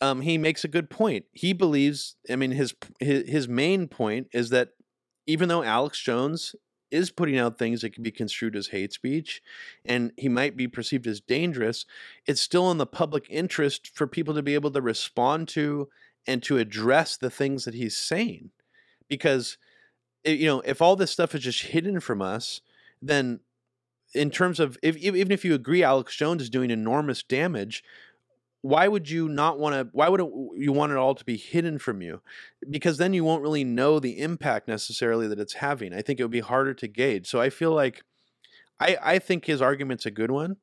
um 0.00 0.20
he 0.20 0.38
makes 0.38 0.64
a 0.64 0.68
good 0.68 0.90
point 0.90 1.26
he 1.32 1.52
believes 1.52 2.16
i 2.30 2.36
mean 2.36 2.52
his 2.52 2.74
his, 3.00 3.28
his 3.28 3.48
main 3.48 3.88
point 3.88 4.28
is 4.32 4.50
that 4.50 4.70
even 5.26 5.48
though 5.48 5.62
alex 5.62 6.00
jones 6.02 6.54
is 6.90 7.10
putting 7.10 7.38
out 7.38 7.58
things 7.58 7.82
that 7.82 7.92
can 7.92 8.02
be 8.02 8.10
construed 8.10 8.56
as 8.56 8.68
hate 8.68 8.92
speech 8.92 9.42
and 9.84 10.12
he 10.16 10.28
might 10.28 10.56
be 10.56 10.66
perceived 10.66 11.06
as 11.06 11.20
dangerous 11.20 11.84
it's 12.26 12.40
still 12.40 12.70
in 12.70 12.78
the 12.78 12.86
public 12.86 13.26
interest 13.28 13.88
for 13.94 14.06
people 14.06 14.34
to 14.34 14.42
be 14.42 14.54
able 14.54 14.70
to 14.70 14.80
respond 14.80 15.48
to 15.48 15.88
and 16.28 16.42
to 16.42 16.58
address 16.58 17.16
the 17.16 17.30
things 17.30 17.64
that 17.64 17.74
he's 17.74 17.96
saying. 17.96 18.50
Because 19.08 19.56
eh, 20.24 20.32
you 20.32 20.46
know 20.46 20.60
if 20.60 20.80
all 20.80 20.94
this 20.94 21.10
stuff 21.10 21.34
is 21.34 21.40
just 21.40 21.62
hidden 21.62 21.98
from 21.98 22.22
us 22.22 22.60
then 23.00 23.40
in 24.14 24.30
terms 24.30 24.60
of 24.60 24.76
if 24.82 24.96
even 24.96 25.32
if 25.32 25.44
you 25.44 25.54
agree 25.54 25.82
alex 25.82 26.16
jones 26.16 26.42
is 26.42 26.50
doing 26.50 26.70
enormous 26.70 27.22
damage 27.22 27.84
why 28.62 28.88
would 28.88 29.08
you 29.08 29.28
not 29.28 29.58
want 29.58 29.74
to 29.74 29.88
why 29.92 30.08
would 30.08 30.20
it, 30.20 30.28
you 30.56 30.72
want 30.72 30.92
it 30.92 30.98
all 30.98 31.14
to 31.14 31.24
be 31.24 31.36
hidden 31.36 31.78
from 31.78 32.02
you? 32.02 32.20
Because 32.68 32.98
then 32.98 33.14
you 33.14 33.24
won't 33.24 33.42
really 33.42 33.64
know 33.64 34.00
the 34.00 34.18
impact 34.20 34.66
necessarily 34.68 35.28
that 35.28 35.38
it's 35.38 35.54
having. 35.54 35.94
I 35.94 36.02
think 36.02 36.18
it 36.20 36.24
would 36.24 36.30
be 36.32 36.40
harder 36.40 36.74
to 36.74 36.88
gauge. 36.88 37.28
So 37.28 37.40
i 37.40 37.50
feel 37.50 37.72
like 37.72 38.02
i 38.80 38.96
i 39.02 39.18
think 39.18 39.44
his 39.44 39.62
argument's 39.62 40.06
a 40.06 40.10
good 40.10 40.30
one 40.30 40.56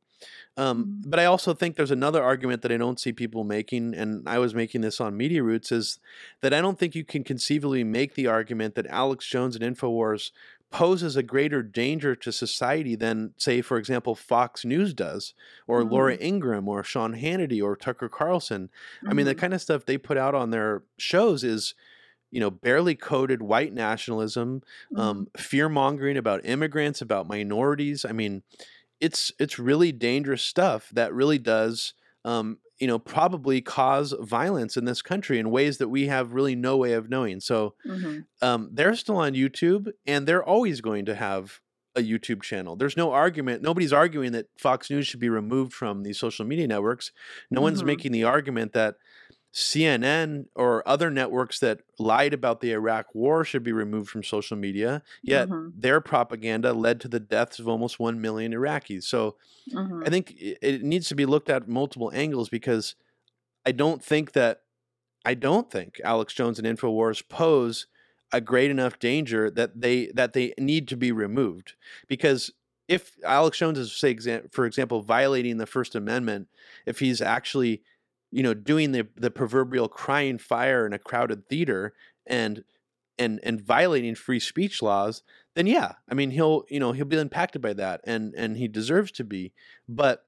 um, 0.57 1.01
Mhm. 1.03 1.09
but 1.09 1.19
I 1.19 1.25
also 1.25 1.53
think 1.53 1.75
there's 1.75 1.91
another 1.91 2.23
argument 2.23 2.61
that 2.61 2.71
I 2.71 2.77
don't 2.77 2.99
see 2.99 3.11
people 3.11 3.43
making, 3.43 3.93
and 3.93 4.27
I 4.27 4.39
was 4.39 4.55
making 4.55 4.81
this 4.81 5.01
on 5.01 5.17
Media 5.17 5.43
Roots, 5.43 5.71
is 5.71 5.99
that 6.41 6.53
I 6.53 6.61
don't 6.61 6.79
think 6.79 6.95
you 6.95 7.03
can 7.03 7.23
conceivably 7.23 7.83
make 7.83 8.15
the 8.15 8.27
argument 8.27 8.75
that 8.75 8.87
Alex 8.87 9.27
Jones 9.27 9.55
and 9.57 9.63
Infowars 9.63 10.31
poses 10.75 11.15
a 11.15 11.23
greater 11.23 11.63
danger 11.63 12.15
to 12.17 12.31
society 12.33 12.95
than, 12.95 13.33
say, 13.37 13.61
for 13.61 13.77
example, 13.77 14.13
Fox 14.15 14.65
News 14.65 14.93
does, 14.93 15.33
or 15.67 15.85
Laura 15.85 16.17
Ingraham, 16.19 16.67
or 16.67 16.83
Sean 16.83 17.13
Hannity, 17.15 17.63
or 17.63 17.77
Tucker 17.77 18.09
Carlson. 18.09 18.69
I 19.07 19.13
mean, 19.13 19.25
the 19.25 19.35
Mhm. 19.35 19.35
kind 19.35 19.53
of 19.53 19.61
stuff 19.61 19.85
they 19.85 19.97
put 19.97 20.17
out 20.17 20.35
on 20.35 20.51
their 20.51 20.83
shows 20.99 21.43
is, 21.45 21.75
you 22.31 22.39
know, 22.39 22.51
barely 22.51 22.95
coded 22.95 23.41
white 23.41 23.73
nationalism, 23.73 24.63
um, 24.95 25.27
fear 25.37 25.69
mongering 25.69 26.17
about 26.17 26.45
immigrants, 26.45 27.01
about 27.01 27.27
minorities. 27.27 28.05
I 28.05 28.11
mean, 28.13 28.43
it's 28.99 29.31
it's 29.39 29.59
really 29.59 29.91
dangerous 29.91 30.43
stuff 30.43 30.89
that 30.91 31.13
really 31.13 31.39
does, 31.39 31.93
um, 32.23 32.59
you 32.79 32.87
know, 32.87 32.99
probably 32.99 33.61
cause 33.61 34.13
violence 34.19 34.75
in 34.77 34.85
this 34.85 35.01
country 35.01 35.39
in 35.39 35.49
ways 35.51 35.77
that 35.77 35.89
we 35.89 36.07
have 36.07 36.33
really 36.33 36.55
no 36.55 36.77
way 36.77 36.93
of 36.93 37.09
knowing. 37.09 37.39
So 37.39 37.75
Mhm. 37.87 38.25
um, 38.41 38.69
they're 38.71 38.95
still 38.95 39.17
on 39.17 39.33
YouTube, 39.33 39.91
and 40.05 40.27
they're 40.27 40.43
always 40.43 40.81
going 40.81 41.05
to 41.05 41.15
have 41.15 41.61
a 41.97 42.01
YouTube 42.01 42.41
channel. 42.41 42.75
There's 42.75 42.97
no 42.97 43.13
argument. 43.13 43.61
Nobody's 43.63 43.93
arguing 43.93 44.33
that 44.33 44.47
Fox 44.59 44.89
News 44.89 45.07
should 45.07 45.21
be 45.21 45.29
removed 45.29 45.71
from 45.73 46.03
these 46.03 46.19
social 46.19 46.45
media 46.45 46.67
networks. 46.67 47.11
No 47.49 47.61
one's 47.61 47.83
Mhm. 47.83 47.85
making 47.85 48.11
the 48.11 48.25
argument 48.25 48.73
that 48.73 48.95
CNN 49.55 50.47
or 50.55 50.87
other 50.87 51.09
networks 51.09 51.59
that 51.61 51.79
lied 51.97 52.33
about 52.33 52.59
the 52.59 52.73
Iraq 52.73 53.15
war 53.15 53.45
should 53.45 53.63
be 53.63 53.71
removed 53.71 54.09
from 54.09 54.21
social 54.23 54.57
media. 54.57 55.01
Yet 55.25 55.49
Mhm. 55.49 55.73
their 55.73 56.01
propaganda 56.01 56.73
led 56.73 56.99
to 57.01 57.07
the 57.07 57.21
deaths 57.21 57.57
of 57.59 57.67
almost 57.69 57.99
1 57.99 58.19
million 58.21 58.51
Iraqis. 58.53 59.03
So 59.03 59.37
Mhm. 59.71 60.05
I 60.05 60.09
think 60.09 60.35
it 60.39 60.83
needs 60.83 61.09
to 61.09 61.15
be 61.15 61.25
looked 61.25 61.49
at 61.49 61.67
multiple 61.69 62.11
angles 62.13 62.49
because 62.49 62.95
I 63.65 63.71
don't 63.73 64.03
think 64.03 64.33
that 64.33 64.63
I 65.25 65.33
don't 65.35 65.71
think 65.71 65.99
Alex 66.03 66.33
Jones 66.33 66.59
and 66.59 66.67
Infowars 66.67 67.27
pose 67.27 67.87
a 68.33 68.41
great 68.41 68.71
enough 68.71 68.99
danger 68.99 69.49
that 69.51 69.81
they 69.81 70.07
that 70.07 70.33
they 70.33 70.53
need 70.59 70.87
to 70.89 70.97
be 70.97 71.11
removed 71.11 71.75
because 72.07 72.51
if 72.87 73.17
Alex 73.23 73.57
Jones 73.59 73.79
is 73.79 73.93
say 73.95 74.17
for 74.51 74.65
example 74.65 75.01
violating 75.01 75.57
the 75.57 75.65
first 75.65 75.95
amendment 75.95 76.47
if 76.85 76.99
he's 76.99 77.21
actually 77.21 77.83
you 78.35 78.43
know 78.43 78.53
doing 78.53 78.91
the 78.91 79.07
the 79.15 79.31
proverbial 79.31 79.87
crying 79.87 80.37
fire 80.37 80.85
in 80.85 80.93
a 80.93 80.99
crowded 80.99 81.47
theater 81.49 81.93
and 82.27 82.63
and 83.17 83.39
and 83.43 83.61
violating 83.61 84.15
free 84.15 84.39
speech 84.39 84.81
laws 84.81 85.23
then 85.55 85.67
yeah 85.67 85.93
i 86.09 86.13
mean 86.13 86.31
he'll 86.31 86.65
you 86.69 86.79
know 86.79 86.91
he'll 86.91 87.05
be 87.05 87.17
impacted 87.17 87.61
by 87.61 87.73
that 87.73 88.01
and 88.05 88.33
and 88.35 88.57
he 88.57 88.67
deserves 88.67 89.11
to 89.11 89.23
be. 89.23 89.53
But 89.87 90.25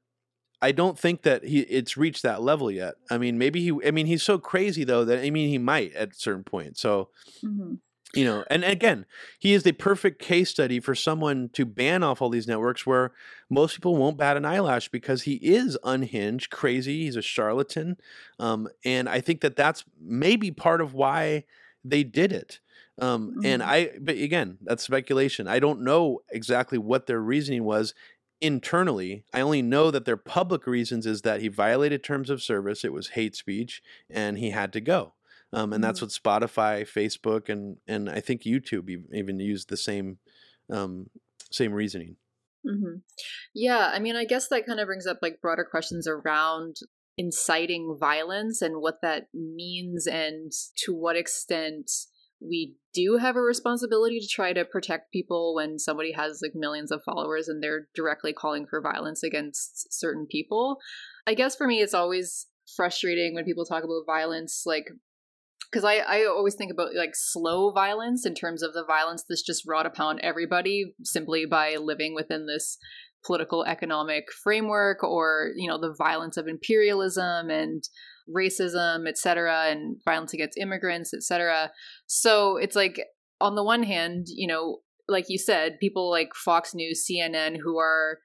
i 0.62 0.72
don't 0.72 0.98
think 1.00 1.24
that 1.24 1.44
he 1.44 1.62
it's 1.62 1.98
reached 1.98 2.24
that 2.24 2.42
level 2.42 2.72
yet. 2.72 2.96
I 3.12 3.18
mean 3.18 3.38
maybe 3.38 3.62
he 3.62 3.72
i 3.88 3.92
mean 3.92 4.08
he's 4.08 4.24
so 4.24 4.40
crazy 4.40 4.84
though 4.86 5.06
that 5.06 5.20
i 5.26 5.30
mean 5.30 5.50
he 5.50 5.58
might 5.60 5.94
at 5.94 6.12
a 6.12 6.16
certain 6.16 6.44
point. 6.46 6.78
So 6.78 7.10
Mhm. 7.44 7.80
You 8.16 8.24
know 8.24 8.44
and 8.50 8.64
again 8.64 9.06
he 9.40 9.54
is 9.54 9.64
the 9.64 9.74
perfect 9.74 10.20
case 10.22 10.50
study 10.50 10.80
for 10.80 10.96
someone 10.96 11.50
to 11.50 11.66
ban 11.66 12.04
off 12.04 12.22
all 12.22 12.30
these 12.30 12.48
networks 12.48 12.86
where 12.86 13.12
most 13.50 13.76
people 13.76 13.96
won't 13.96 14.18
bat 14.18 14.38
an 14.38 14.46
eyelash 14.46 14.88
because 14.90 15.24
he 15.24 15.36
is 15.36 15.78
unhinged 15.84 16.50
crazy 16.50 17.04
he's 17.04 17.16
a 17.18 17.22
charlatan 17.22 17.98
um, 18.40 18.68
and 18.86 19.10
i 19.10 19.20
think 19.20 19.42
that 19.42 19.56
that's 19.56 19.84
maybe 20.00 20.52
part 20.52 20.80
of 20.82 20.94
why 20.94 21.44
they 21.84 22.04
did 22.04 22.32
it 22.32 22.60
um, 23.00 23.34
and 23.44 23.62
Mhm. 23.62 23.70
i 23.70 23.92
but 24.00 24.16
again 24.18 24.58
that's 24.62 24.84
speculation. 24.84 25.48
I 25.48 25.60
don't 25.60 25.82
know 25.82 26.22
exactly 26.32 26.78
what 26.80 27.06
their 27.06 27.22
reasoning 27.22 27.64
was 27.64 27.94
internally. 28.42 29.24
I 29.34 29.42
only 29.42 29.62
know 29.62 29.92
that 29.92 30.06
their 30.06 30.18
public 30.18 30.66
reasons 30.68 31.06
is 31.06 31.22
that 31.24 31.42
he 31.42 31.48
violated 31.48 32.04
terms 32.04 32.30
of 32.30 32.42
service 32.42 32.84
it 32.86 32.94
was 32.94 33.10
hate 33.10 33.36
speech 33.36 33.82
and 34.10 34.38
he 34.38 34.50
had 34.52 34.74
to 34.74 34.82
go 34.82 35.14
um, 35.54 35.74
and 35.74 35.84
that's 35.84 36.00
Mhm. 36.00 36.04
what 36.04 36.12
Spotify, 36.12 36.82
Facebook, 36.88 37.50
and 37.50 37.78
and 37.88 38.10
I 38.10 38.20
think 38.20 38.44
YouTube 38.44 38.90
even 39.14 39.40
used 39.40 39.70
the 39.70 39.78
same 39.78 40.20
um, 40.70 41.10
same 41.52 41.74
reasoning. 41.74 42.18
hmm 42.66 42.98
Yeah, 43.54 43.92
I 43.94 44.00
mean, 44.00 44.16
I 44.16 44.26
guess 44.26 44.48
that 44.50 44.66
kind 44.66 44.80
of 44.80 44.88
brings 44.88 45.08
up 45.08 45.20
like 45.22 45.42
broader 45.42 45.66
questions 45.70 46.08
around 46.08 46.78
inciting 47.18 47.98
violence 48.00 48.62
and 48.62 48.82
what 48.82 49.02
that 49.02 49.28
means, 49.34 50.08
and 50.08 50.52
to 50.86 50.94
what 50.94 51.16
extent 51.16 51.90
we 52.40 52.76
do 52.94 53.18
have 53.18 53.36
a 53.36 53.42
responsibility 53.42 54.20
to 54.20 54.28
try 54.28 54.54
to 54.54 54.64
protect 54.64 55.12
people 55.12 55.56
when 55.56 55.80
somebody 55.80 56.12
has 56.12 56.40
like 56.42 56.52
millions 56.54 56.92
of 56.92 57.02
followers 57.04 57.48
and 57.48 57.64
they're 57.64 57.88
directly 57.96 58.32
calling 58.32 58.68
for 58.68 58.80
violence 58.82 59.24
against 59.24 59.92
certain 59.92 60.28
people. 60.30 60.78
I 61.26 61.34
guess 61.34 61.56
for 61.56 61.66
me, 61.66 61.82
it's 61.82 61.96
always 61.96 62.46
frustrating 62.76 63.34
when 63.34 63.46
people 63.46 63.66
talk 63.66 63.84
about 63.84 64.06
violence, 64.06 64.64
like 64.68 64.90
because 65.72 65.84
I, 65.84 65.98
I 65.98 66.26
always 66.26 66.56
think 66.56 66.72
about 66.72 66.96
like 66.96 67.12
slow 67.14 67.72
violence 67.72 68.26
in 68.26 68.36
terms 68.36 68.64
of 68.64 68.74
the 68.74 68.86
violence 68.86 69.24
that's 69.28 69.42
just 69.42 69.64
wrought 69.68 69.86
upon 69.86 70.20
everybody 70.24 70.94
simply 71.04 71.46
by 71.46 71.76
living 71.76 72.16
within 72.16 72.46
this 72.48 72.78
political 73.26 73.66
economic 73.66 74.26
framework 74.44 75.04
or 75.04 75.52
you 75.56 75.70
know 75.70 75.80
the 75.80 75.94
violence 75.98 76.38
of 76.38 76.48
imperialism 76.48 77.50
and 77.50 77.84
racism, 78.30 79.08
etc., 79.08 79.68
and 79.70 79.98
violence 80.04 80.34
against 80.34 80.58
immigrants, 80.58 81.14
etc. 81.14 81.72
So 82.08 82.58
it's 82.58 82.76
like 82.76 83.02
on 83.40 83.56
the 83.56 83.64
one 83.64 83.84
hand, 83.84 84.28
you 84.28 84.48
know, 84.48 84.80
like 85.08 85.26
you 85.30 85.38
said, 85.38 85.80
people 85.80 86.10
like 86.10 86.30
Fox 86.36 86.74
News, 86.74 87.06
CNN, 87.10 87.58
who 87.64 87.78
are 87.78 88.20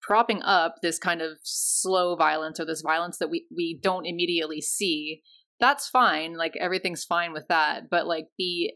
propping 0.00 0.42
up 0.42 0.76
this 0.82 0.98
kind 0.98 1.20
of 1.20 1.38
slow 1.42 2.16
violence 2.16 2.60
or 2.60 2.64
this 2.64 2.82
violence 2.82 3.18
that 3.18 3.30
we 3.30 3.46
we 3.54 3.78
don't 3.82 4.06
immediately 4.06 4.60
see. 4.60 5.22
That's 5.60 5.88
fine. 5.88 6.36
Like 6.36 6.54
everything's 6.60 7.04
fine 7.04 7.32
with 7.32 7.48
that. 7.48 7.90
But 7.90 8.06
like 8.06 8.26
the 8.38 8.72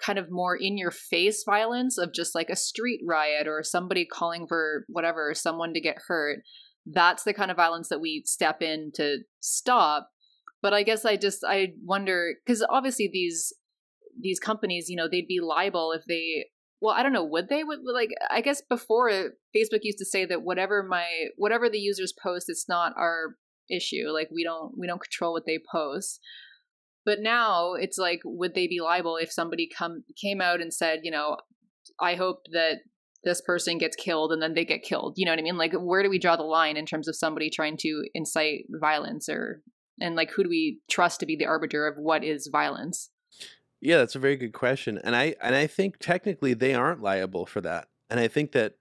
kind 0.00 0.18
of 0.18 0.30
more 0.30 0.56
in 0.56 0.78
your 0.78 0.90
face 0.90 1.44
violence 1.44 1.98
of 1.98 2.12
just 2.12 2.34
like 2.34 2.50
a 2.50 2.56
street 2.56 3.00
riot 3.06 3.46
or 3.46 3.62
somebody 3.62 4.06
calling 4.06 4.46
for 4.46 4.84
whatever, 4.88 5.32
someone 5.34 5.74
to 5.74 5.80
get 5.80 5.98
hurt, 6.08 6.40
that's 6.86 7.24
the 7.24 7.34
kind 7.34 7.50
of 7.50 7.56
violence 7.56 7.88
that 7.88 8.00
we 8.00 8.22
step 8.26 8.62
in 8.62 8.90
to 8.94 9.18
stop. 9.40 10.10
But 10.62 10.74
I 10.74 10.82
guess 10.82 11.04
I 11.04 11.16
just 11.16 11.44
I 11.46 11.68
wonder 11.84 12.34
because 12.44 12.64
obviously 12.68 13.08
these 13.12 13.52
these 14.20 14.38
companies, 14.38 14.88
you 14.88 14.96
know, 14.96 15.08
they'd 15.10 15.28
be 15.28 15.40
liable 15.40 15.92
if 15.92 16.04
they 16.06 16.46
well, 16.82 16.94
I 16.94 17.02
don't 17.02 17.12
know, 17.12 17.24
would 17.24 17.48
they 17.48 17.64
would 17.64 17.80
like 17.84 18.10
I 18.30 18.40
guess 18.40 18.62
before 18.68 19.10
Facebook 19.56 19.80
used 19.82 19.98
to 19.98 20.04
say 20.04 20.24
that 20.26 20.42
whatever 20.42 20.82
my 20.82 21.06
whatever 21.36 21.68
the 21.68 21.78
users 21.78 22.12
post, 22.12 22.46
it's 22.48 22.68
not 22.68 22.92
our 22.96 23.36
issue. 23.70 24.08
Like 24.12 24.28
we 24.30 24.44
don't 24.44 24.76
we 24.76 24.86
don't 24.86 25.00
control 25.00 25.32
what 25.32 25.46
they 25.46 25.58
post. 25.70 26.20
But 27.04 27.20
now 27.20 27.74
it's 27.74 27.98
like, 27.98 28.20
would 28.24 28.54
they 28.54 28.66
be 28.66 28.80
liable 28.80 29.16
if 29.16 29.32
somebody 29.32 29.68
come 29.74 30.04
came 30.20 30.40
out 30.40 30.60
and 30.60 30.72
said, 30.72 31.00
you 31.02 31.10
know, 31.10 31.38
I 31.98 32.14
hope 32.14 32.42
that 32.52 32.80
this 33.24 33.40
person 33.40 33.78
gets 33.78 33.96
killed 33.96 34.32
and 34.32 34.40
then 34.40 34.54
they 34.54 34.64
get 34.64 34.82
killed. 34.82 35.14
You 35.16 35.26
know 35.26 35.32
what 35.32 35.38
I 35.38 35.42
mean? 35.42 35.58
Like 35.58 35.72
where 35.74 36.02
do 36.02 36.10
we 36.10 36.18
draw 36.18 36.36
the 36.36 36.42
line 36.42 36.76
in 36.76 36.86
terms 36.86 37.08
of 37.08 37.16
somebody 37.16 37.50
trying 37.50 37.76
to 37.78 38.04
incite 38.14 38.64
violence 38.70 39.28
or 39.28 39.62
and 40.00 40.16
like 40.16 40.30
who 40.30 40.44
do 40.44 40.48
we 40.48 40.78
trust 40.88 41.20
to 41.20 41.26
be 41.26 41.36
the 41.36 41.46
arbiter 41.46 41.86
of 41.86 41.96
what 41.98 42.24
is 42.24 42.48
violence? 42.50 43.10
Yeah, 43.80 43.98
that's 43.98 44.14
a 44.14 44.20
very 44.20 44.36
good 44.36 44.52
question. 44.52 44.98
And 45.02 45.14
I 45.14 45.34
and 45.42 45.54
I 45.54 45.66
think 45.66 45.98
technically 45.98 46.54
they 46.54 46.74
aren't 46.74 47.02
liable 47.02 47.46
for 47.46 47.60
that. 47.60 47.88
And 48.08 48.18
I 48.18 48.28
think 48.28 48.52
that 48.52 48.74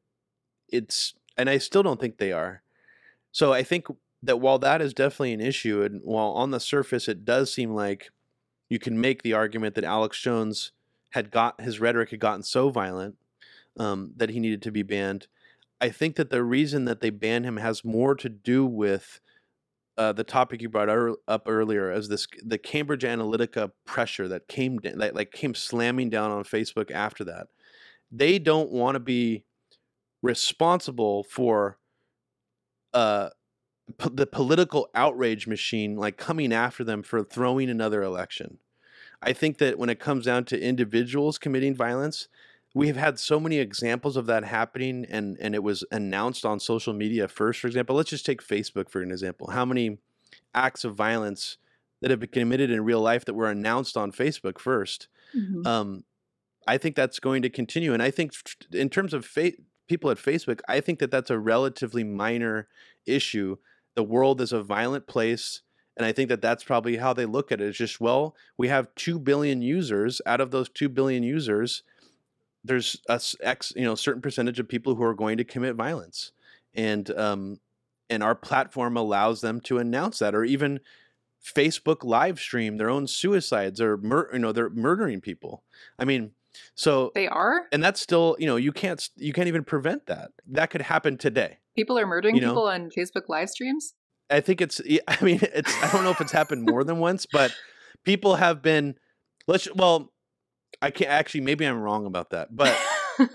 it's 0.69 1.13
and 1.37 1.49
I 1.49 1.57
still 1.57 1.83
don't 1.83 1.99
think 1.99 2.17
they 2.17 2.31
are. 2.31 2.63
So 3.31 3.53
I 3.53 3.63
think 3.63 3.87
that 4.21 4.37
while 4.37 4.59
that 4.59 4.81
is 4.81 4.93
definitely 4.93 5.33
an 5.33 5.41
issue, 5.41 5.81
and 5.81 6.01
while 6.03 6.31
on 6.31 6.51
the 6.51 6.59
surface 6.59 7.07
it 7.07 7.25
does 7.25 7.53
seem 7.53 7.73
like 7.73 8.11
you 8.69 8.79
can 8.79 8.99
make 8.99 9.23
the 9.23 9.33
argument 9.33 9.75
that 9.75 9.83
Alex 9.83 10.19
Jones 10.19 10.71
had 11.11 11.31
got 11.31 11.61
his 11.61 11.79
rhetoric 11.79 12.11
had 12.11 12.19
gotten 12.19 12.43
so 12.43 12.69
violent 12.69 13.15
um, 13.77 14.13
that 14.17 14.29
he 14.29 14.39
needed 14.39 14.61
to 14.63 14.71
be 14.71 14.83
banned. 14.83 15.27
I 15.81 15.89
think 15.89 16.17
that 16.17 16.29
the 16.29 16.43
reason 16.43 16.85
that 16.85 17.01
they 17.01 17.09
banned 17.09 17.45
him 17.45 17.57
has 17.57 17.85
more 17.85 18.13
to 18.15 18.29
do 18.29 18.65
with 18.65 19.21
uh, 19.97 20.13
the 20.13 20.23
topic 20.23 20.61
you 20.61 20.69
brought 20.69 20.89
up 21.27 21.43
earlier, 21.45 21.91
as 21.91 22.07
this 22.09 22.27
the 22.43 22.57
Cambridge 22.57 23.03
Analytica 23.03 23.71
pressure 23.85 24.27
that 24.27 24.47
came 24.47 24.79
that 24.83 25.15
like 25.15 25.31
came 25.31 25.53
slamming 25.53 26.09
down 26.09 26.31
on 26.31 26.43
Facebook 26.43 26.91
after 26.91 27.23
that. 27.25 27.47
They 28.11 28.39
don't 28.39 28.71
want 28.71 28.95
to 28.95 28.99
be 28.99 29.43
responsible 30.21 31.23
for 31.23 31.79
uh, 32.93 33.29
the 34.11 34.27
political 34.27 34.89
outrage 34.95 35.47
machine 35.47 35.95
like 35.95 36.17
coming 36.17 36.53
after 36.53 36.83
them 36.83 37.03
for 37.03 37.23
throwing 37.23 37.69
another 37.69 38.01
election. 38.01 38.59
I 39.21 39.33
think 39.33 39.57
that 39.57 39.77
when 39.77 39.89
it 39.89 39.99
comes 39.99 40.25
down 40.25 40.45
to 40.45 40.61
individuals 40.61 41.37
committing 41.37 41.75
violence, 41.75 42.27
we 42.73 42.87
have 42.87 42.97
had 42.97 43.19
so 43.19 43.39
many 43.39 43.57
examples 43.57 44.15
of 44.15 44.25
that 44.27 44.43
happening 44.43 45.05
and 45.09 45.37
and 45.39 45.55
it 45.55 45.63
was 45.63 45.83
announced 45.91 46.45
on 46.45 46.59
social 46.59 46.93
media 46.93 47.27
first 47.27 47.59
for 47.59 47.67
example 47.67 47.95
let's 47.95 48.09
just 48.09 48.25
take 48.25 48.43
facebook 48.43 48.89
for 48.89 49.01
an 49.01 49.11
example 49.11 49.51
how 49.51 49.65
many 49.65 49.97
acts 50.53 50.83
of 50.83 50.95
violence 50.95 51.57
that 52.01 52.11
have 52.11 52.19
been 52.19 52.29
committed 52.29 52.69
in 52.69 52.83
real 52.83 53.01
life 53.01 53.25
that 53.25 53.33
were 53.33 53.49
announced 53.49 53.97
on 53.97 54.11
facebook 54.11 54.53
1st 54.53 55.07
mm-hmm. 55.35 55.67
um, 55.67 56.03
i 56.67 56.77
think 56.77 56.95
that's 56.95 57.19
going 57.19 57.41
to 57.41 57.49
continue 57.49 57.93
and 57.93 58.03
i 58.03 58.11
think 58.11 58.33
in 58.71 58.89
terms 58.89 59.13
of 59.13 59.25
fa- 59.25 59.53
people 59.87 60.09
at 60.09 60.17
facebook 60.17 60.61
i 60.67 60.79
think 60.79 60.99
that 60.99 61.11
that's 61.11 61.29
a 61.29 61.39
relatively 61.39 62.03
minor 62.03 62.67
issue 63.05 63.57
the 63.99 64.03
world 64.03 64.39
is 64.39 64.53
a 64.53 64.63
violent 64.63 65.07
place 65.07 65.61
and 65.97 66.05
i 66.05 66.13
think 66.13 66.29
that 66.29 66.41
that's 66.41 66.63
probably 66.63 66.95
how 66.95 67.11
they 67.11 67.25
look 67.25 67.51
at 67.51 67.59
it. 67.59 67.67
It's 67.67 67.77
just 67.77 67.99
well 67.99 68.33
we 68.57 68.69
have 68.69 68.95
2 68.95 69.19
billion 69.19 69.61
users. 69.61 70.21
Out 70.25 70.39
of 70.39 70.51
those 70.51 70.69
2 70.69 70.87
billion 70.87 71.21
users 71.21 71.83
there's 72.63 73.01
a 73.09 73.19
x 73.41 73.73
you 73.75 73.83
know 73.83 73.95
certain 73.95 74.21
percentage 74.21 74.57
of 74.57 74.69
people 74.69 74.95
who 74.95 75.03
are 75.03 75.13
going 75.13 75.35
to 75.35 75.43
commit 75.43 75.75
violence. 75.75 76.31
And 76.73 77.11
um 77.11 77.59
and 78.09 78.23
our 78.23 78.35
platform 78.35 78.95
allows 78.95 79.41
them 79.41 79.59
to 79.67 79.79
announce 79.79 80.19
that 80.19 80.33
or 80.33 80.45
even 80.45 80.79
facebook 81.43 82.05
live 82.05 82.39
stream 82.39 82.77
their 82.77 82.89
own 82.89 83.05
suicides 83.05 83.81
or 83.81 83.97
mur- 83.97 84.29
you 84.31 84.39
know 84.39 84.53
they're 84.53 84.69
murdering 84.69 85.19
people. 85.19 85.63
I 85.97 86.05
mean 86.05 86.31
so 86.73 87.11
they 87.15 87.27
are? 87.27 87.65
and 87.73 87.83
that's 87.83 87.99
still 87.99 88.37
you 88.39 88.47
know 88.47 88.55
you 88.55 88.71
can't 88.71 89.09
you 89.17 89.33
can't 89.33 89.49
even 89.49 89.65
prevent 89.65 90.05
that. 90.05 90.31
That 90.47 90.69
could 90.69 90.83
happen 90.83 91.17
today 91.17 91.57
people 91.79 91.97
are 91.97 92.05
murdering 92.05 92.35
you 92.35 92.41
know? 92.41 92.49
people 92.49 92.67
on 92.67 92.89
facebook 92.97 93.23
live 93.27 93.49
streams 93.49 93.93
i 94.29 94.39
think 94.39 94.61
it's 94.61 94.81
i 95.07 95.23
mean 95.23 95.39
it's 95.41 95.73
i 95.83 95.91
don't 95.91 96.03
know 96.03 96.11
if 96.11 96.21
it's 96.21 96.31
happened 96.31 96.65
more 96.65 96.83
than 96.83 96.99
once 96.99 97.25
but 97.31 97.53
people 98.03 98.35
have 98.35 98.61
been 98.61 98.95
let's 99.47 99.67
well 99.75 100.11
I 100.81 100.91
can't 100.91 101.11
actually. 101.11 101.41
Maybe 101.41 101.65
I'm 101.65 101.79
wrong 101.79 102.05
about 102.05 102.31
that, 102.31 102.55
but 102.55 102.77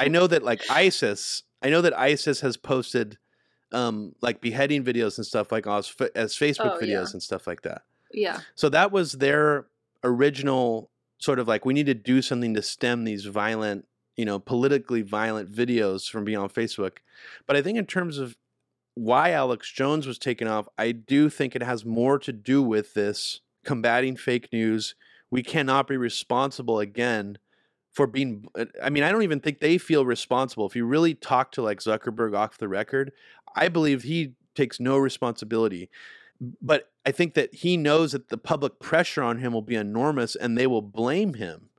I 0.00 0.08
know 0.08 0.26
that 0.26 0.42
like 0.42 0.62
ISIS. 0.70 1.42
I 1.62 1.70
know 1.70 1.80
that 1.80 1.98
ISIS 1.98 2.40
has 2.40 2.56
posted 2.56 3.18
um 3.72 4.14
like 4.22 4.40
beheading 4.40 4.84
videos 4.84 5.16
and 5.18 5.26
stuff 5.26 5.50
like 5.50 5.66
as, 5.66 5.94
as 6.14 6.34
Facebook 6.34 6.76
oh, 6.76 6.78
videos 6.80 6.88
yeah. 6.88 7.12
and 7.12 7.22
stuff 7.22 7.46
like 7.46 7.62
that. 7.62 7.82
Yeah. 8.12 8.40
So 8.54 8.68
that 8.68 8.92
was 8.92 9.12
their 9.12 9.66
original 10.02 10.90
sort 11.18 11.38
of 11.38 11.48
like 11.48 11.64
we 11.64 11.74
need 11.74 11.86
to 11.86 11.94
do 11.94 12.22
something 12.22 12.54
to 12.54 12.62
stem 12.62 13.04
these 13.04 13.24
violent, 13.24 13.86
you 14.16 14.24
know, 14.24 14.38
politically 14.38 15.02
violent 15.02 15.50
videos 15.50 16.08
from 16.08 16.24
being 16.24 16.38
on 16.38 16.48
Facebook. 16.48 16.98
But 17.46 17.56
I 17.56 17.62
think 17.62 17.78
in 17.78 17.86
terms 17.86 18.18
of 18.18 18.36
why 18.94 19.32
Alex 19.32 19.70
Jones 19.70 20.06
was 20.06 20.18
taken 20.18 20.46
off, 20.46 20.68
I 20.78 20.92
do 20.92 21.28
think 21.28 21.56
it 21.56 21.62
has 21.62 21.84
more 21.84 22.18
to 22.20 22.32
do 22.32 22.62
with 22.62 22.94
this 22.94 23.40
combating 23.64 24.16
fake 24.16 24.52
news, 24.52 24.94
we 25.30 25.42
cannot 25.42 25.88
be 25.88 25.96
responsible 25.96 26.78
again 26.78 27.38
for 27.92 28.06
being 28.06 28.46
uh, 28.58 28.66
i 28.82 28.90
mean 28.90 29.02
i 29.02 29.10
don't 29.10 29.22
even 29.22 29.40
think 29.40 29.60
they 29.60 29.78
feel 29.78 30.04
responsible 30.04 30.66
if 30.66 30.76
you 30.76 30.84
really 30.84 31.14
talk 31.14 31.52
to 31.52 31.62
like 31.62 31.78
zuckerberg 31.78 32.36
off 32.36 32.58
the 32.58 32.68
record 32.68 33.12
i 33.56 33.68
believe 33.68 34.02
he 34.02 34.34
takes 34.54 34.78
no 34.78 34.98
responsibility 34.98 35.88
but 36.60 36.90
i 37.06 37.10
think 37.12 37.34
that 37.34 37.54
he 37.54 37.76
knows 37.76 38.12
that 38.12 38.28
the 38.28 38.38
public 38.38 38.78
pressure 38.80 39.22
on 39.22 39.38
him 39.38 39.52
will 39.52 39.62
be 39.62 39.76
enormous 39.76 40.34
and 40.36 40.58
they 40.58 40.66
will 40.66 40.82
blame 40.82 41.34
him 41.34 41.70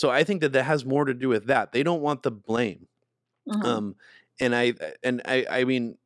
so 0.00 0.10
i 0.10 0.24
think 0.24 0.40
that 0.40 0.52
that 0.52 0.64
has 0.64 0.84
more 0.84 1.04
to 1.04 1.14
do 1.14 1.28
with 1.28 1.46
that 1.46 1.72
they 1.72 1.82
don't 1.82 2.02
want 2.02 2.22
the 2.22 2.30
blame 2.30 2.86
mm-hmm. 3.48 3.62
um 3.62 3.94
and 4.40 4.54
i 4.54 4.72
and 5.02 5.22
i 5.24 5.46
i 5.50 5.64
mean 5.64 5.96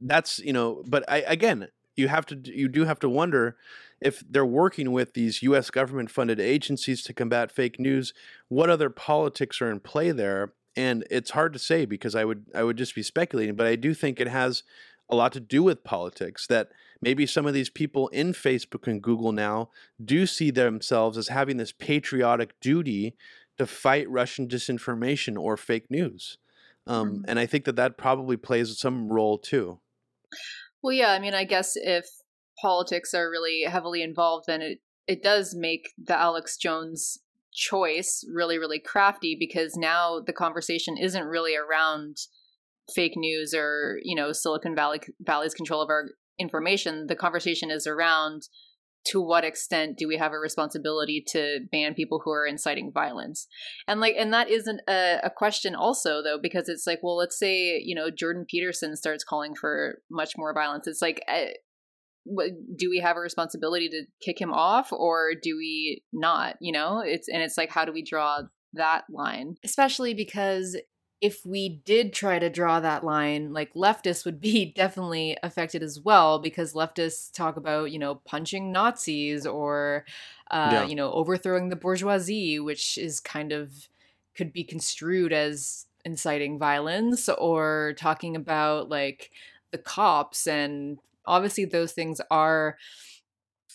that's 0.00 0.38
you 0.38 0.52
know 0.52 0.82
but 0.86 1.04
i 1.08 1.18
again 1.26 1.68
you 1.96 2.08
have 2.08 2.26
to 2.26 2.38
you 2.44 2.68
do 2.68 2.84
have 2.84 2.98
to 3.00 3.08
wonder 3.08 3.56
if 4.00 4.22
they're 4.28 4.46
working 4.46 4.92
with 4.92 5.14
these 5.14 5.42
US 5.42 5.70
government 5.70 6.10
funded 6.10 6.38
agencies 6.38 7.02
to 7.02 7.12
combat 7.12 7.50
fake 7.50 7.80
news, 7.80 8.14
what 8.48 8.70
other 8.70 8.90
politics 8.90 9.60
are 9.60 9.70
in 9.70 9.80
play 9.80 10.12
there? 10.12 10.52
And 10.76 11.04
it's 11.10 11.30
hard 11.30 11.52
to 11.54 11.58
say 11.58 11.84
because 11.84 12.14
I 12.14 12.24
would 12.24 12.44
I 12.54 12.62
would 12.62 12.78
just 12.78 12.94
be 12.94 13.02
speculating, 13.02 13.56
but 13.56 13.66
I 13.66 13.74
do 13.74 13.94
think 13.94 14.20
it 14.20 14.28
has 14.28 14.62
a 15.10 15.16
lot 15.16 15.32
to 15.32 15.40
do 15.40 15.62
with 15.62 15.82
politics 15.82 16.46
that 16.46 16.70
maybe 17.00 17.26
some 17.26 17.46
of 17.46 17.54
these 17.54 17.70
people 17.70 18.08
in 18.08 18.32
Facebook 18.32 18.86
and 18.86 19.02
Google 19.02 19.32
now 19.32 19.70
do 20.02 20.26
see 20.26 20.50
themselves 20.50 21.16
as 21.16 21.28
having 21.28 21.56
this 21.56 21.72
patriotic 21.72 22.58
duty 22.60 23.14
to 23.58 23.66
fight 23.66 24.08
Russian 24.08 24.48
disinformation 24.48 25.38
or 25.38 25.56
fake 25.56 25.90
news. 25.90 26.38
Um, 26.86 27.08
mm-hmm. 27.08 27.24
And 27.28 27.38
I 27.38 27.46
think 27.46 27.64
that 27.64 27.76
that 27.76 27.98
probably 27.98 28.36
plays 28.36 28.78
some 28.78 29.08
role 29.08 29.38
too. 29.38 29.80
Well, 30.82 30.92
yeah. 30.92 31.12
I 31.12 31.18
mean, 31.18 31.34
I 31.34 31.44
guess 31.44 31.72
if 31.74 32.06
politics 32.60 33.14
are 33.14 33.30
really 33.30 33.64
heavily 33.64 34.02
involved, 34.02 34.46
then 34.46 34.62
it 34.62 34.80
it 35.06 35.22
does 35.22 35.54
make 35.56 35.92
the 35.96 36.18
Alex 36.18 36.56
Jones 36.56 37.18
choice 37.50 38.24
really 38.32 38.58
really 38.58 38.78
crafty 38.78 39.34
because 39.38 39.74
now 39.74 40.20
the 40.24 40.34
conversation 40.34 40.96
isn't 40.96 41.24
really 41.24 41.56
around 41.56 42.18
fake 42.94 43.14
news 43.16 43.54
or 43.54 43.98
you 44.02 44.14
know 44.14 44.32
Silicon 44.32 44.74
Valley 44.74 45.00
Valley's 45.20 45.54
control 45.54 45.82
of 45.82 45.88
our 45.88 46.10
information. 46.38 47.06
The 47.06 47.16
conversation 47.16 47.70
is 47.70 47.86
around 47.86 48.48
to 49.06 49.20
what 49.20 49.44
extent 49.44 49.96
do 49.96 50.06
we 50.06 50.16
have 50.16 50.32
a 50.32 50.38
responsibility 50.38 51.24
to 51.28 51.60
ban 51.70 51.94
people 51.94 52.20
who 52.24 52.30
are 52.30 52.46
inciting 52.46 52.90
violence. 52.92 53.46
And 53.86 54.00
like 54.00 54.16
and 54.18 54.32
that 54.32 54.50
isn't 54.50 54.80
a, 54.88 55.20
a, 55.24 55.30
question 55.30 55.74
also 55.74 56.22
though 56.22 56.38
because 56.40 56.68
it's 56.68 56.86
like 56.86 57.00
well 57.02 57.16
let's 57.16 57.38
say 57.38 57.80
you 57.82 57.94
know 57.94 58.10
jordan 58.10 58.44
peterson 58.48 58.96
starts 58.96 59.24
calling 59.24 59.54
for 59.54 60.00
much 60.10 60.32
more 60.36 60.52
violence. 60.52 60.86
It's 60.86 61.00
like 61.02 61.22
eh, 61.28 61.52
do 62.76 62.90
we 62.90 62.98
have 62.98 63.16
a 63.16 63.20
responsibility 63.20 63.88
to 63.88 64.02
kick 64.22 64.40
him 64.40 64.52
off 64.52 64.92
or 64.92 65.32
do 65.40 65.56
we 65.56 66.02
not 66.12 66.56
you 66.60 66.72
know? 66.72 67.00
It's 67.04 67.28
and 67.28 67.42
it's 67.42 67.56
like 67.56 67.70
how 67.70 67.84
do 67.84 67.92
we 67.92 68.02
draw 68.02 68.42
that 68.74 69.04
line? 69.10 69.54
Especially 69.64 70.12
because 70.12 70.76
if 71.20 71.44
we 71.44 71.80
did 71.84 72.12
try 72.12 72.38
to 72.38 72.48
draw 72.50 72.78
that 72.80 73.04
line, 73.04 73.52
like 73.52 73.72
leftists 73.74 74.24
would 74.24 74.40
be 74.40 74.72
definitely 74.76 75.36
affected 75.42 75.82
as 75.82 76.00
well 76.00 76.38
because 76.38 76.74
leftists 76.74 77.32
talk 77.32 77.56
about, 77.56 77.90
you 77.92 77.98
know, 77.98 78.16
punching 78.16 78.70
Nazis 78.72 79.46
or, 79.46 80.04
uh, 80.50 80.82
Yeah. 80.82 80.86
you 80.86 80.94
know, 80.94 81.12
overthrowing 81.12 81.68
the 81.68 81.76
bourgeoisie, 81.76 82.60
which 82.60 82.96
is 82.98 83.20
kind 83.20 83.52
of 83.52 83.88
could 84.34 84.52
be 84.52 84.62
construed 84.64 85.32
as 85.32 85.86
inciting 86.04 86.58
violence 86.58 87.28
or 87.28 87.94
talking 87.98 88.36
about 88.36 88.88
like 88.88 89.30
the 89.72 89.78
cops. 89.78 90.46
And 90.46 90.98
obviously, 91.26 91.64
those 91.64 91.92
things 91.92 92.20
are 92.30 92.78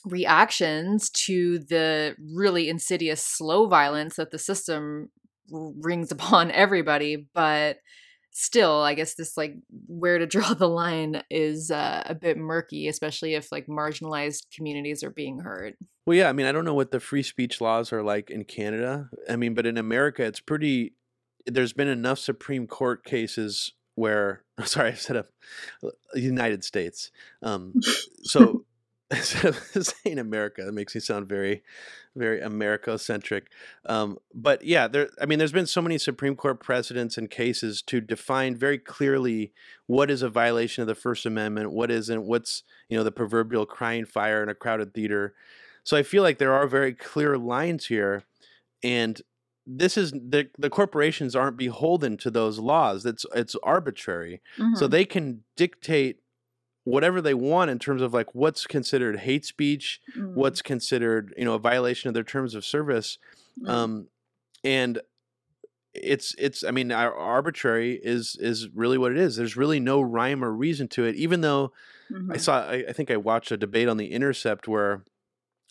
reactions 0.06 1.10
to 1.10 1.60
the 1.60 2.16
really 2.20 2.68
insidious 2.70 3.24
slow 3.24 3.68
violence 3.68 4.18
that 4.18 4.32
the 4.32 4.40
system 4.40 5.10
rings 5.52 6.12
upon 6.18 6.52
everybody 6.52 7.28
but 7.34 7.78
still 8.32 8.82
i 8.82 8.94
guess 8.96 9.14
this 9.14 9.38
like 9.38 9.56
where 9.88 10.18
to 10.18 10.26
draw 10.36 10.54
the 10.54 10.68
line 10.68 11.22
is 11.30 11.70
uh, 11.70 12.02
a 12.06 12.16
bit 12.16 12.38
murky 12.38 12.88
especially 12.88 13.36
if 13.36 13.52
like 13.52 13.68
marginalized 13.68 14.46
communities 14.56 15.04
are 15.04 15.12
being 15.12 15.40
hurt 15.40 15.76
Well, 16.06 16.18
yeah, 16.18 16.28
I 16.30 16.34
mean, 16.34 16.46
I 16.46 16.52
don't 16.52 16.66
know 16.66 16.74
what 16.74 16.92
the 16.92 17.00
free 17.00 17.24
speech 17.24 17.62
laws 17.62 17.94
are 17.94 18.04
like 18.04 18.30
in 18.30 18.44
Canada. 18.44 19.10
I 19.30 19.38
mean, 19.38 19.54
but 19.54 19.66
in 19.66 19.78
America, 19.78 20.24
it's 20.24 20.42
pretty. 20.42 20.96
There's 21.46 21.72
been 21.72 21.88
enough 21.88 22.20
Supreme 22.20 22.68
Court 22.68 23.06
cases 23.06 23.72
where, 23.96 24.44
sorry, 24.66 24.92
I 24.92 24.96
said 24.96 25.16
up, 25.16 25.30
United 26.14 26.66
States. 26.66 27.10
Um, 27.42 27.74
so 28.24 28.66
instead 29.12 29.46
of 29.76 29.86
saying 29.86 30.20
America, 30.20 30.64
that 30.64 30.72
makes 30.74 30.96
me 30.96 31.02
sound 31.02 31.28
very, 31.28 31.64
very 32.16 32.42
America-centric. 32.42 33.48
Um, 33.86 34.18
but 34.34 34.64
yeah, 34.64 34.88
there. 34.88 35.10
I 35.22 35.26
mean, 35.26 35.40
there's 35.40 35.52
been 35.52 35.68
so 35.68 35.82
many 35.82 35.98
Supreme 35.98 36.36
Court 36.36 36.60
precedents 36.60 37.18
and 37.18 37.30
cases 37.30 37.82
to 37.84 38.02
define 38.02 38.56
very 38.56 38.78
clearly 38.78 39.54
what 39.88 40.10
is 40.10 40.22
a 40.22 40.30
violation 40.30 40.82
of 40.82 40.88
the 40.88 40.96
First 40.96 41.26
Amendment, 41.26 41.72
what 41.72 41.92
isn't, 41.92 42.24
what's 42.26 42.64
you 42.90 42.98
know 42.98 43.04
the 43.04 43.12
proverbial 43.12 43.66
crying 43.66 44.06
fire 44.06 44.42
in 44.44 44.50
a 44.50 44.56
crowded 44.56 44.94
theater. 44.94 45.34
So 45.84 45.98
I 45.98 46.04
feel 46.04 46.24
like 46.24 46.38
there 46.38 46.54
are 46.54 46.68
very 46.68 46.94
clear 46.94 47.38
lines 47.38 47.88
here, 47.88 48.24
and 48.84 49.22
this 49.68 49.98
is 49.98 50.12
the 50.12 50.50
the 50.58 50.70
corporations 50.70 51.36
aren't 51.36 51.58
beholden 51.58 52.18
to 52.18 52.32
those 52.32 52.58
laws. 52.60 53.06
It's 53.06 53.26
it's 53.36 53.56
arbitrary, 53.64 54.42
so 54.76 54.88
Mhm. 54.88 54.92
they 54.92 55.06
can 55.06 55.44
dictate 55.56 56.20
whatever 56.84 57.22
they 57.22 57.34
want 57.34 57.72
in 57.72 57.80
terms 57.80 58.02
of 58.02 58.14
like 58.14 58.34
what's 58.36 58.66
considered 58.68 59.20
hate 59.20 59.46
speech, 59.46 60.02
Mhm. 60.18 60.34
what's 60.34 60.62
considered 60.62 61.34
you 61.38 61.46
know 61.46 61.54
a 61.56 61.60
violation 61.60 62.08
of 62.08 62.14
their 62.14 62.24
terms 62.24 62.56
of 62.56 62.66
service, 62.66 63.18
Mhm. 63.62 63.70
um, 63.70 64.08
and 64.64 65.02
it's 65.94 66.34
it's 66.40 66.64
I 66.64 66.72
mean 66.72 66.92
arbitrary 66.92 68.00
is 68.04 68.36
is 68.40 68.68
really 68.74 68.98
what 68.98 69.12
it 69.12 69.18
is. 69.18 69.36
There's 69.36 69.56
really 69.56 69.80
no 69.80 70.02
rhyme 70.02 70.44
or 70.44 70.52
reason 70.52 70.88
to 70.90 71.06
it, 71.06 71.16
even 71.16 71.42
though. 71.42 71.72
I 72.10 72.14
Mhm. 72.16 72.40
saw. 72.40 72.68
I, 72.68 72.86
I 72.90 72.94
think 72.94 73.10
I 73.10 73.18
watched 73.18 73.52
a 73.52 73.58
debate 73.58 73.88
on 73.88 73.98
the 73.98 74.12
Intercept 74.12 74.68
where 74.68 75.04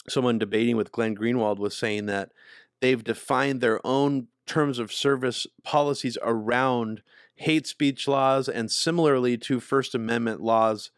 someone 0.09 0.39
debating 0.39 0.77
with 0.77 0.91
Glenn 0.91 1.15
Greenwald 1.17 1.59
was 1.59 1.77
saying 1.77 2.07
that 2.07 2.33
they've 2.81 3.05
defined 3.05 3.61
their 3.61 3.85
own 3.87 4.29
terms 4.47 4.79
of 4.81 4.93
service 4.93 5.47
policies 5.63 6.19
around 6.23 7.03
hate 7.37 7.67
speech 7.67 8.09
laws 8.09 8.49
and 8.49 8.73
similarly 8.73 9.37
to 9.39 9.61
First 9.61 9.95
Amendment 9.95 10.41
laws. 10.41 10.91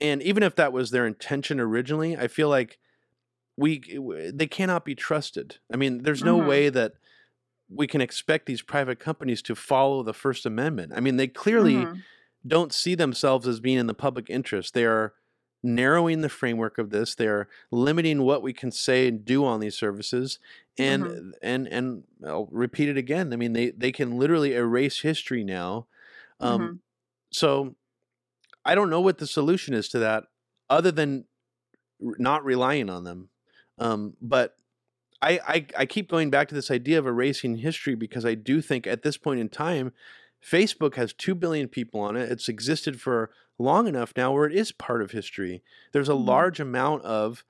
And 0.00 0.22
even 0.22 0.42
if 0.42 0.54
that 0.56 0.72
was 0.72 0.90
their 0.90 1.06
intention 1.06 1.60
originally, 1.60 2.16
I 2.16 2.28
feel 2.28 2.48
like 2.48 2.78
we 3.56 3.80
they 4.32 4.46
cannot 4.46 4.84
be 4.84 4.94
trusted. 4.94 5.58
I 5.72 5.76
mean, 5.76 6.02
there's 6.04 6.24
no 6.24 6.38
Mhm. 6.38 6.38
way 6.38 6.70
that 6.70 6.94
we 7.68 7.86
can 7.86 8.00
expect 8.00 8.46
these 8.46 8.62
private 8.62 8.98
companies 8.98 9.42
to 9.42 9.54
follow 9.54 10.02
the 10.02 10.14
First 10.14 10.46
Amendment. 10.46 10.92
I 10.94 11.00
mean, 11.00 11.16
they 11.16 11.28
clearly 11.28 11.90
Mhm. 11.90 12.04
don't 12.46 12.72
see 12.72 12.94
themselves 12.94 13.48
as 13.48 13.60
being 13.60 13.78
in 13.78 13.86
the 13.88 13.94
public 13.94 14.30
interest. 14.30 14.74
They 14.74 14.86
are 14.86 15.14
narrowing 15.62 16.22
the 16.22 16.28
framework 16.28 16.78
of 16.78 16.90
this. 16.90 17.14
They 17.14 17.26
are 17.28 17.48
limiting 17.72 18.22
what 18.22 18.42
we 18.42 18.52
can 18.52 18.70
say 18.72 19.08
and 19.08 19.24
do 19.24 19.44
on 19.44 19.60
these 19.60 19.76
services. 19.76 20.38
And 20.78 21.08
Mhm. 21.08 21.18
and 21.42 21.68
and 21.68 22.04
I'll 22.26 22.46
repeat 22.52 22.88
it 22.88 22.96
again. 22.98 23.32
I 23.32 23.36
mean, 23.36 23.52
they 23.54 23.70
they 23.70 23.92
can 23.92 24.18
literally 24.18 24.54
erase 24.54 25.00
history 25.00 25.44
now. 25.44 25.88
Um, 26.40 26.70
Mhm. 26.70 26.80
So 27.32 27.76
I 28.68 28.74
don't 28.74 28.90
know 28.90 29.00
what 29.00 29.18
the 29.18 29.26
solution 29.26 29.74
is 29.74 29.88
to 29.90 29.98
that, 30.00 30.24
other 30.68 30.90
than 30.92 31.24
not 32.00 32.44
relying 32.44 32.90
on 32.90 33.04
them. 33.04 33.30
Um, 33.78 34.14
but 34.20 34.56
I, 35.22 35.40
I 35.46 35.66
I 35.78 35.86
keep 35.86 36.08
going 36.10 36.30
back 36.30 36.48
to 36.48 36.54
this 36.54 36.70
idea 36.70 36.98
of 36.98 37.06
erasing 37.06 37.56
history 37.56 37.94
because 37.94 38.24
I 38.24 38.34
do 38.34 38.60
think 38.60 38.86
at 38.86 39.02
this 39.02 39.16
point 39.16 39.40
in 39.40 39.48
time, 39.48 39.92
Facebook 40.44 40.94
has 40.94 41.12
two 41.12 41.34
billion 41.34 41.68
people 41.68 42.00
on 42.00 42.16
it. 42.16 42.30
It's 42.30 42.48
existed 42.48 43.00
for 43.00 43.30
long 43.58 43.88
enough 43.88 44.12
now 44.16 44.32
where 44.32 44.46
it 44.46 44.54
is 44.54 44.70
part 44.70 45.02
of 45.02 45.10
history. 45.10 45.62
There's 45.92 46.08
a 46.08 46.12
Mhm. 46.12 46.26
large 46.26 46.60
amount 46.60 47.02
of 47.04 47.44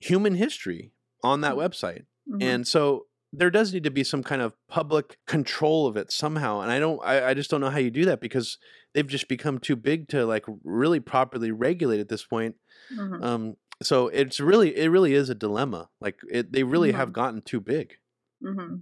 human 0.00 0.34
history 0.34 0.92
on 1.22 1.40
that 1.42 1.54
website. 1.54 2.06
Mhm. 2.28 2.42
And 2.42 2.66
so 2.68 3.06
there 3.32 3.50
does 3.50 3.72
need 3.72 3.84
to 3.84 3.90
be 3.90 4.02
some 4.04 4.22
kind 4.24 4.42
of 4.42 4.54
public 4.68 5.18
control 5.26 5.86
of 5.86 5.96
it 5.96 6.10
somehow. 6.10 6.60
And 6.60 6.70
I 6.72 6.78
don't 6.80 7.00
I, 7.04 7.30
I 7.30 7.34
just 7.34 7.50
don't 7.50 7.60
know 7.60 7.70
how 7.70 7.78
you 7.78 7.90
do 7.90 8.04
that 8.06 8.20
because 8.20 8.58
they've 8.94 9.06
just 9.06 9.28
become 9.28 9.58
too 9.58 9.76
big 9.76 10.08
to 10.08 10.26
like 10.26 10.44
really 10.64 11.00
properly 11.00 11.50
regulate 11.52 12.00
at 12.00 12.08
this 12.08 12.24
point. 12.24 12.56
Mhm. 12.90 13.22
Um 13.22 13.56
so 13.82 14.08
it's 14.08 14.40
really 14.40 14.76
it 14.76 14.88
really 14.88 15.14
is 15.14 15.30
a 15.30 15.34
dilemma. 15.34 15.90
Like 16.00 16.20
it 16.30 16.52
they 16.52 16.64
really 16.64 16.92
have 16.92 17.10
Mhm. 17.10 17.12
gotten 17.12 17.42
too 17.42 17.60
big. 17.60 17.94
hmm 18.42 18.76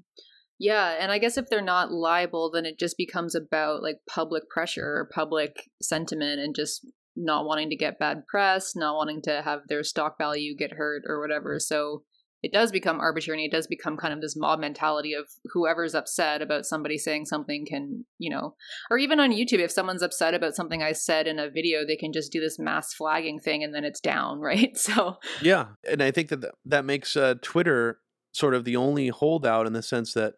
Yeah, 0.59 0.97
and 1.01 1.13
I 1.13 1.19
guess 1.19 1.39
if 1.39 1.49
they're 1.51 1.63
not 1.63 1.93
liable, 1.93 2.51
then 2.51 2.67
it 2.67 2.79
just 2.79 2.97
becomes 2.99 3.35
about 3.35 3.83
like 3.83 3.99
public 4.09 4.49
pressure 4.51 4.97
or 4.99 5.11
public 5.15 5.71
sentiment 5.83 6.41
and 6.41 6.55
just 6.57 6.87
not 7.17 7.47
wanting 7.47 7.71
to 7.71 7.77
get 7.77 7.99
bad 7.99 8.27
press, 8.29 8.77
not 8.77 8.97
wanting 8.97 9.23
to 9.23 9.43
have 9.43 9.63
their 9.69 9.85
stock 9.85 10.19
value 10.19 10.57
get 10.57 10.73
hurt 10.75 11.05
or 11.09 11.21
whatever. 11.21 11.61
So 11.61 12.05
it 12.43 12.53
does 12.53 12.71
become 12.71 13.01
arbitrary 13.01 13.43
and 13.43 13.53
it 13.53 13.57
does 13.57 13.67
become 13.67 13.97
kind 13.97 14.13
of 14.13 14.21
this 14.21 14.37
mob 14.37 14.61
mentality 14.61 15.15
of 15.15 15.27
whoever's 15.53 15.95
upset 15.95 16.43
about 16.43 16.67
somebody 16.67 16.99
saying 16.99 17.25
something 17.25 17.67
can, 17.67 18.05
you 18.19 18.31
know, 18.31 18.55
or 18.91 18.99
even 18.99 19.19
on 19.19 19.33
YouTube, 19.33 19.59
if 19.59 19.71
someone's 19.71 20.03
upset 20.03 20.35
about 20.35 20.55
something 20.55 20.83
I 20.83 20.93
said 20.93 21.27
in 21.27 21.39
a 21.39 21.51
video, 21.51 21.85
they 21.85 21.97
can 21.97 22.13
just 22.13 22.31
do 22.31 22.41
this 22.41 22.59
mass 22.59 22.93
flagging 22.93 23.41
thing 23.41 23.65
and 23.65 23.75
then 23.75 23.85
it's 23.85 24.01
down, 24.01 24.39
right? 24.41 24.77
So, 24.77 25.17
Yeah, 25.41 25.69
and 25.89 26.03
I 26.03 26.11
think 26.11 26.29
that 26.29 26.45
that 26.65 26.85
makes 26.85 27.17
uh, 27.17 27.35
Twitter 27.43 27.99
sort 28.33 28.55
of 28.55 28.65
the 28.65 28.77
only 28.77 29.09
holdout 29.09 29.67
in 29.67 29.73
the 29.73 29.83
sense 29.83 30.13
that 30.13 30.35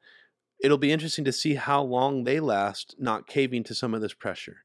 it'll 0.61 0.79
be 0.79 0.93
interesting 0.93 1.25
to 1.25 1.33
see 1.33 1.55
how 1.55 1.83
long 1.83 2.25
they 2.25 2.41
last 2.41 2.95
not 2.99 3.27
caving 3.27 3.65
to 3.65 3.75
some 3.75 3.93
of 3.95 4.01
this 4.01 4.15
pressure. 4.15 4.59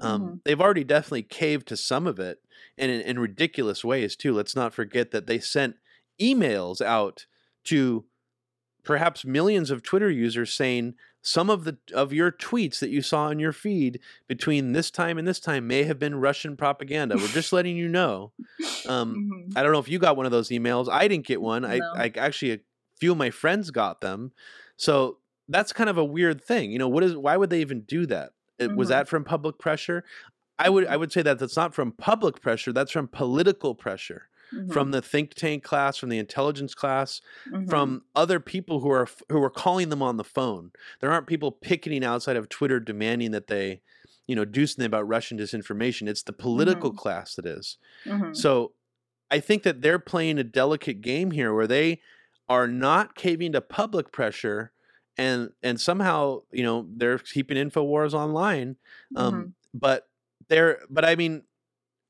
Um, 0.00 0.22
Mhm. 0.22 0.40
They've 0.44 0.60
already 0.60 0.84
definitely 0.84 1.24
caved 1.24 1.66
to 1.68 1.76
some 1.76 2.06
of 2.06 2.20
it, 2.20 2.38
and 2.76 2.90
in, 2.90 3.00
in 3.00 3.18
ridiculous 3.18 3.84
ways 3.84 4.14
too. 4.14 4.32
Let's 4.32 4.54
not 4.54 4.72
forget 4.72 5.10
that 5.10 5.26
they 5.26 5.40
sent 5.40 5.76
emails 6.20 6.80
out 6.80 7.26
to 7.64 8.04
perhaps 8.84 9.24
millions 9.24 9.70
of 9.70 9.82
Twitter 9.82 10.10
users 10.10 10.52
saying 10.52 10.94
some 11.20 11.50
of 11.50 11.64
the 11.64 11.76
of 11.92 12.12
your 12.12 12.30
tweets 12.32 12.78
that 12.78 12.90
you 12.90 13.02
saw 13.02 13.28
in 13.28 13.38
your 13.38 13.52
feed 13.52 14.00
between 14.28 14.72
this 14.72 14.90
time 14.90 15.18
and 15.18 15.26
this 15.28 15.40
time 15.40 15.66
may 15.66 15.82
have 15.82 15.98
been 15.98 16.14
Russian 16.14 16.56
propaganda. 16.56 17.16
We're 17.16 17.26
just 17.28 17.52
letting 17.52 17.76
you 17.76 17.88
know. 17.88 18.32
Um, 18.88 19.30
Mhm. 19.50 19.56
I 19.56 19.62
don't 19.62 19.72
know 19.72 19.78
if 19.80 19.88
you 19.88 19.98
got 19.98 20.16
one 20.16 20.24
of 20.24 20.32
those 20.32 20.48
emails. 20.48 20.88
I 20.88 21.08
didn't 21.08 21.26
get 21.26 21.42
one. 21.42 21.64
I, 21.64 21.78
No. 21.78 21.92
I 21.94 22.10
actually 22.16 22.52
a 22.52 22.60
few 22.98 23.12
of 23.12 23.18
my 23.18 23.30
friends 23.30 23.70
got 23.70 24.00
them. 24.00 24.32
So 24.76 25.18
that's 25.48 25.72
kind 25.74 25.90
of 25.90 25.98
a 25.98 26.04
weird 26.04 26.42
thing. 26.42 26.70
You 26.72 26.78
know, 26.78 26.88
what 26.88 27.02
is 27.04 27.14
why 27.16 27.36
would 27.36 27.50
they 27.50 27.60
even 27.60 27.82
do 27.82 28.06
that? 28.06 28.30
It, 28.58 28.74
Was 28.74 28.88
that 28.88 29.08
from 29.08 29.24
public 29.24 29.58
pressure? 29.58 30.04
I 30.58 30.70
would 30.70 30.86
I 30.86 30.96
would 30.96 31.12
say 31.12 31.20
that 31.22 31.38
that's 31.38 31.56
not 31.56 31.74
from 31.74 31.92
public 31.92 32.40
pressure. 32.40 32.72
That's 32.72 32.90
from 32.92 33.08
political 33.08 33.74
pressure, 33.74 34.28
Mhm. 34.52 34.72
from 34.72 34.90
the 34.92 35.02
think 35.02 35.34
tank 35.34 35.62
class, 35.64 35.96
from 35.96 36.08
the 36.10 36.18
intelligence 36.18 36.74
class, 36.74 37.20
Mhm. 37.46 37.98
from 37.98 38.04
other 38.14 38.40
people 38.40 38.80
who 38.80 38.90
are 38.90 39.08
who 39.30 39.42
are 39.42 39.50
calling 39.50 39.88
them 39.90 40.02
on 40.02 40.16
the 40.16 40.24
phone. 40.24 40.72
There 41.00 41.10
aren't 41.12 41.26
people 41.26 41.52
picketing 41.52 42.04
outside 42.04 42.36
of 42.36 42.48
Twitter 42.48 42.80
demanding 42.80 43.30
that 43.32 43.48
they, 43.48 43.82
you 44.26 44.36
know, 44.36 44.44
do 44.44 44.66
something 44.66 44.86
about 44.86 45.08
Russian 45.08 45.38
disinformation. 45.38 46.08
It's 46.08 46.22
the 46.22 46.32
political 46.32 46.90
Mhm. 46.90 46.94
class 46.94 47.34
that 47.36 47.46
is. 47.46 47.78
Mhm. 48.04 48.48
So 48.48 48.74
I 49.30 49.40
think 49.40 49.62
that 49.64 49.82
they're 49.82 49.98
playing 49.98 50.38
a 50.38 50.44
delicate 50.44 51.00
game 51.02 51.32
here 51.32 51.54
where 51.54 51.66
they 51.68 52.02
are 52.48 52.68
not 52.68 53.16
caving 53.16 53.52
to 53.52 53.60
public 53.62 54.12
pressure 54.12 54.72
and 55.18 55.52
and 55.62 55.80
somehow, 55.80 56.42
you 56.52 56.62
know, 56.64 56.88
they're 56.96 57.18
keeping 57.18 57.56
InfoWars 57.58 58.14
online. 58.14 58.76
Um 59.16 59.46
Mhm. 59.46 59.54
but 59.74 60.08
they're 60.48 60.82
but 60.90 61.04
I 61.04 61.16
mean 61.16 61.44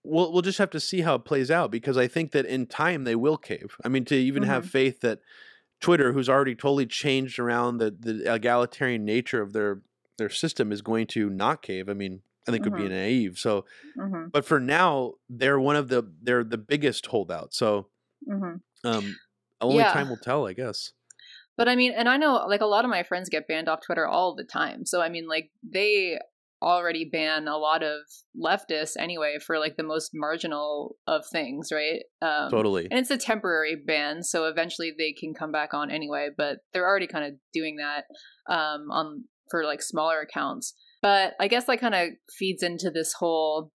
we'll 0.08 0.32
we'll 0.32 0.42
just 0.42 0.58
have 0.58 0.70
to 0.70 0.80
see 0.80 1.00
how 1.02 1.14
it 1.16 1.24
plays 1.24 1.50
out 1.50 1.70
because 1.70 1.96
I 1.96 2.08
think 2.08 2.32
that 2.32 2.46
in 2.46 2.66
time 2.66 3.04
they 3.04 3.14
will 3.16 3.36
cave. 3.36 3.76
I 3.84 3.88
mean 3.88 4.04
to 4.06 4.16
even 4.16 4.42
have 4.44 4.64
Mhm. 4.64 4.68
faith 4.70 5.00
that 5.00 5.20
Twitter, 5.80 6.12
who's 6.12 6.28
already 6.28 6.54
totally 6.54 6.86
changed 6.86 7.38
around 7.38 7.78
the, 7.78 7.90
the 7.90 8.32
egalitarian 8.34 9.04
nature 9.04 9.42
of 9.42 9.52
their 9.52 9.82
their 10.18 10.30
system, 10.30 10.72
is 10.72 10.82
going 10.82 11.06
to 11.08 11.30
not 11.30 11.62
cave. 11.62 11.88
I 11.88 11.94
mean, 11.94 12.22
I 12.48 12.50
think 12.52 12.64
would 12.64 12.74
be 12.74 12.84
Mhm. 12.84 12.90
naive. 12.90 13.38
So 13.38 13.64
Mhm. 13.96 14.32
but 14.32 14.44
for 14.44 14.58
now 14.60 15.14
they're 15.28 15.60
one 15.60 15.76
of 15.76 15.88
the 15.88 16.02
they're 16.22 16.44
the 16.44 16.58
biggest 16.58 17.06
holdout 17.06 17.54
so 17.54 17.88
Mhm. 18.28 18.60
um 18.84 19.18
only 19.60 19.84
Yeah. 19.84 19.92
time 19.92 20.08
will 20.08 20.16
tell 20.18 20.46
i 20.46 20.52
guess 20.52 20.92
But 21.56 21.68
I 21.68 21.74
mean, 21.76 21.92
and 21.92 22.08
I 22.08 22.16
know 22.16 22.34
like 22.46 22.60
a 22.60 22.66
lot 22.66 22.84
of 22.84 22.90
my 22.90 23.02
friends 23.02 23.28
get 23.28 23.48
banned 23.48 23.68
off 23.68 23.80
Twitter 23.84 24.06
all 24.06 24.34
the 24.36 24.44
time. 24.44 24.86
So 24.86 25.00
I 25.00 25.08
mean, 25.08 25.26
like 25.26 25.50
they 25.62 26.18
already 26.62 27.08
ban 27.10 27.46
a 27.46 27.56
lot 27.56 27.82
of 27.82 28.00
leftists 28.36 28.96
anyway 28.98 29.36
for 29.44 29.58
like 29.58 29.76
the 29.76 29.82
most 29.82 30.10
marginal 30.14 30.96
of 31.06 31.24
things, 31.26 31.70
right? 31.72 32.02
Um, 32.20 32.50
totally. 32.50 32.88
And 32.90 32.98
it's 32.98 33.10
a 33.10 33.18
temporary 33.18 33.76
ban, 33.76 34.22
so 34.22 34.46
eventually 34.46 34.92
they 34.96 35.12
can 35.12 35.34
come 35.34 35.52
back 35.52 35.74
on 35.74 35.90
anyway. 35.90 36.28
But 36.36 36.58
they're 36.72 36.86
already 36.86 37.06
kind 37.06 37.24
of 37.24 37.34
doing 37.52 37.76
that 37.76 38.04
um, 38.52 38.90
on 38.90 39.24
for 39.50 39.64
like 39.64 39.82
smaller 39.82 40.20
accounts. 40.20 40.74
But 41.00 41.34
I 41.38 41.48
guess 41.48 41.66
that 41.66 41.80
kind 41.80 41.94
of 41.94 42.08
feeds 42.38 42.62
into 42.62 42.90
this 42.90 43.12
whole 43.12 43.72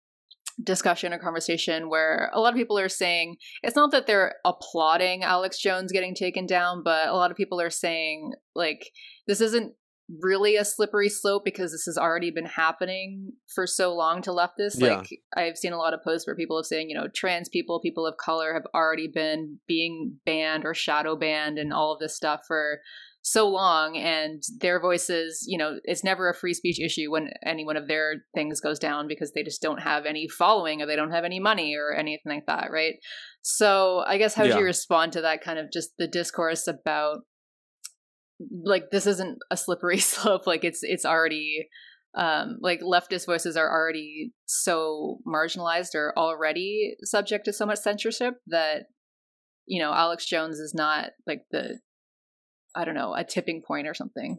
discussion 0.62 1.12
or 1.12 1.18
conversation 1.18 1.89
where 1.89 2.31
a 2.35 2.41
lot 2.41 2.53
of 2.53 2.57
people 2.57 2.79
are 2.79 2.89
saying 2.89 3.37
it's 3.62 3.76
not 3.76 3.93
that 3.93 4.07
they're 4.07 4.35
applauding 4.45 5.22
Alex 5.22 5.59
Jones 5.61 5.93
getting 5.93 6.14
taken 6.14 6.47
down, 6.47 6.83
but 6.85 7.09
a 7.09 7.14
lot 7.14 7.31
of 7.31 7.37
people 7.37 7.61
are 7.61 7.70
saying 7.70 8.33
like 8.55 8.91
this 9.26 9.41
isn't 9.41 9.74
really 10.21 10.57
a 10.57 10.65
slippery 10.65 11.09
slope 11.09 11.45
because 11.45 11.73
this 11.73 11.85
has 11.85 11.99
already 11.99 12.31
been 12.31 12.47
happening 12.47 13.33
for 13.55 13.67
so 13.67 13.95
long 13.95 14.23
to 14.23 14.31
leftists. 14.31 14.81
Yeah. 14.81 14.99
Like 14.99 15.21
I've 15.37 15.59
seen 15.59 15.73
a 15.73 15.79
lot 15.79 15.95
of 15.95 16.03
posts 16.03 16.27
where 16.27 16.37
people 16.37 16.57
have 16.57 16.67
saying, 16.67 16.89
you 16.89 16.97
know, 16.97 17.09
trans 17.15 17.49
people, 17.49 17.81
people 17.81 18.07
of 18.07 18.17
color 18.17 18.55
have 18.55 18.67
already 18.75 19.09
been 19.09 19.59
being 19.67 20.17
banned 20.25 20.65
or 20.65 20.75
shadow 20.75 21.15
banned 21.15 21.59
and 21.59 21.73
all 21.73 21.93
of 21.93 22.01
this 22.01 22.17
stuff 22.17 22.41
for 22.47 22.81
so 23.23 23.49
long 23.49 23.97
and 23.97 24.43
their 24.61 24.81
voices 24.81 25.45
you 25.47 25.59
know 25.59 25.79
it's 25.85 26.05
never 26.05 26.31
a 26.31 26.35
free 26.35 26.55
speech 26.55 26.81
issue 26.81 27.11
when 27.11 27.29
any 27.45 27.65
one 27.65 27.77
of 27.77 27.89
their 27.89 28.25
things 28.35 28.61
goes 28.61 28.79
down 28.79 29.09
because 29.09 29.33
they 29.33 29.43
just 29.43 29.61
don't 29.61 29.83
have 29.83 30.07
any 30.07 30.29
following 30.29 30.81
or 30.81 30.87
they 30.87 30.97
don't 30.97 31.11
have 31.11 31.25
any 31.25 31.41
money 31.41 31.75
or 31.77 31.95
anything 31.95 32.33
like 32.33 32.47
that 32.47 32.71
right 32.71 32.95
so 33.43 34.03
i 34.07 34.17
guess 34.19 34.35
how 34.35 34.45
yeah. 34.45 34.55
do 34.55 34.61
you 34.61 34.65
respond 34.65 35.13
to 35.13 35.21
that 35.21 35.43
kind 35.43 35.59
of 35.59 35.67
just 35.73 35.91
the 35.99 36.07
discourse 36.07 36.67
about 36.67 37.19
like 38.64 38.91
this 38.91 39.07
isn't 39.07 39.39
a 39.51 39.57
slippery 39.57 39.99
slope 39.99 40.47
like 40.47 40.64
it's 40.64 40.80
it's 40.82 41.05
already 41.05 41.68
um 42.14 42.57
like 42.61 42.80
leftist 42.80 43.26
voices 43.26 43.57
are 43.57 43.70
already 43.70 44.32
so 44.47 45.18
marginalized 45.26 45.95
or 45.95 46.16
already 46.16 46.95
subject 47.03 47.45
to 47.45 47.53
so 47.53 47.66
much 47.66 47.78
censorship 47.78 48.34
that 48.47 48.84
you 49.66 49.80
know 49.80 49.93
alex 49.93 50.24
jones 50.24 50.59
is 50.59 50.72
not 50.74 51.11
like 51.26 51.43
the 51.51 51.78
I 52.74 52.84
don't 52.84 52.95
know, 52.95 53.14
a 53.14 53.24
tipping 53.24 53.62
point 53.66 53.89
or 53.89 53.95
something. 53.95 54.39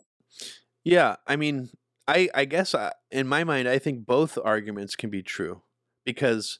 Yeah, 0.84 1.18
I 1.28 1.36
mean, 1.36 1.70
I 2.08 2.30
I 2.34 2.46
guess 2.46 2.74
I, 2.74 2.86
uh, 2.86 2.92
in 3.12 3.28
my 3.28 3.44
mind, 3.44 3.68
I 3.68 3.80
think 3.80 4.06
both 4.06 4.38
arguments 4.44 4.96
can 4.96 5.10
be 5.10 5.22
true 5.22 5.62
because, 6.06 6.60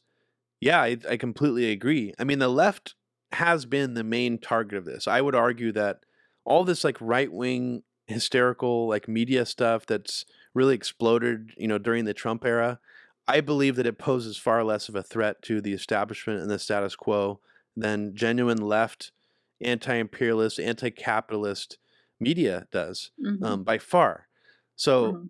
yeah, 0.60 0.80
I, 0.80 0.98
I 1.08 1.16
completely 1.16 1.70
agree. 1.70 2.12
I 2.18 2.24
mean, 2.24 2.38
the 2.38 2.48
left 2.48 2.96
has 3.32 3.64
been 3.64 3.94
the 3.94 4.04
main 4.04 4.38
target 4.38 4.76
of 4.76 4.84
this. 4.84 5.08
I 5.08 5.20
would 5.20 5.34
argue 5.34 5.72
that 5.72 6.00
all 6.44 6.64
this 6.64 6.84
like 6.84 6.96
right 7.00 7.32
wing 7.32 7.82
hysterical 8.06 8.88
like 8.88 9.08
media 9.08 9.46
stuff 9.46 9.86
that's 9.86 10.24
really 10.54 10.74
exploded, 10.74 11.52
you 11.56 11.68
know, 11.68 11.78
during 11.78 12.04
the 12.04 12.14
Trump 12.14 12.44
era. 12.44 12.80
I 13.28 13.40
believe 13.40 13.76
that 13.76 13.86
it 13.86 13.98
poses 13.98 14.36
far 14.36 14.64
less 14.64 14.88
of 14.88 14.96
a 14.96 15.02
threat 15.02 15.42
to 15.42 15.60
the 15.60 15.72
establishment 15.72 16.40
and 16.40 16.50
the 16.50 16.58
status 16.58 16.96
quo 16.96 17.40
than 17.76 18.16
genuine 18.16 18.58
left 18.58 19.12
anti-imperialist, 19.60 20.58
anti-capitalist 20.58 21.78
media 22.18 22.66
does 22.72 23.12
mm-hmm. 23.24 23.44
um, 23.44 23.62
by 23.62 23.78
far. 23.78 24.26
So 24.74 25.12
mm-hmm. 25.12 25.26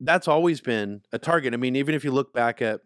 that's 0.00 0.28
always 0.28 0.60
been 0.60 1.02
a 1.12 1.18
target. 1.18 1.52
I 1.52 1.58
mean, 1.58 1.76
even 1.76 1.94
if 1.94 2.04
you 2.04 2.12
look 2.12 2.32
back 2.32 2.62
at 2.62 2.80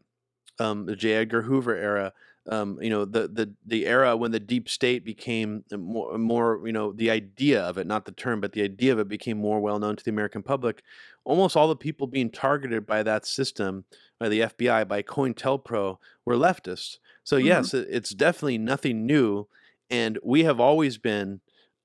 um, 0.59 0.87
the 0.87 0.97
J. 0.97 1.13
Edgar 1.15 1.43
Hoover 1.43 1.77
era, 1.77 2.13
um, 2.49 2.79
you 2.81 2.91
know, 2.91 3.05
the 3.05 3.29
the 3.29 3.53
the 3.67 3.87
era 3.87 4.17
when 4.17 4.31
the 4.31 4.41
deep 4.41 4.69
state 4.69 5.05
became 5.05 5.65
more, 5.77 6.17
more, 6.19 6.63
you 6.65 6.73
know, 6.73 6.93
the 6.93 7.11
idea 7.11 7.63
of 7.63 7.79
it, 7.79 7.87
not 7.87 8.05
the 8.05 8.13
term, 8.13 8.41
but 8.41 8.53
the 8.53 8.63
idea 8.63 8.93
of 8.93 8.99
it 8.99 9.09
became 9.09 9.39
more 9.39 9.61
well 9.61 9.79
known 9.79 9.97
to 9.97 10.05
the 10.05 10.11
American 10.11 10.43
public. 10.43 10.83
Almost 11.25 11.57
all 11.57 11.69
the 11.69 11.77
people 11.77 12.07
being 12.07 12.31
targeted 12.31 12.87
by 12.87 13.03
that 13.03 13.27
system, 13.27 13.85
by 14.21 14.29
the 14.29 14.41
FBI, 14.41 14.87
by 14.87 15.03
COINTELPRO, 15.03 15.99
were 16.25 16.37
leftists. 16.37 16.99
So 17.25 17.37
mm-hmm. 17.37 17.47
yes, 17.47 17.75
it's 17.75 18.11
definitely 18.11 18.59
nothing 18.59 19.07
new 19.07 19.49
and 19.91 20.19
we 20.23 20.45
have 20.45 20.61
always 20.61 20.99
been 20.99 21.41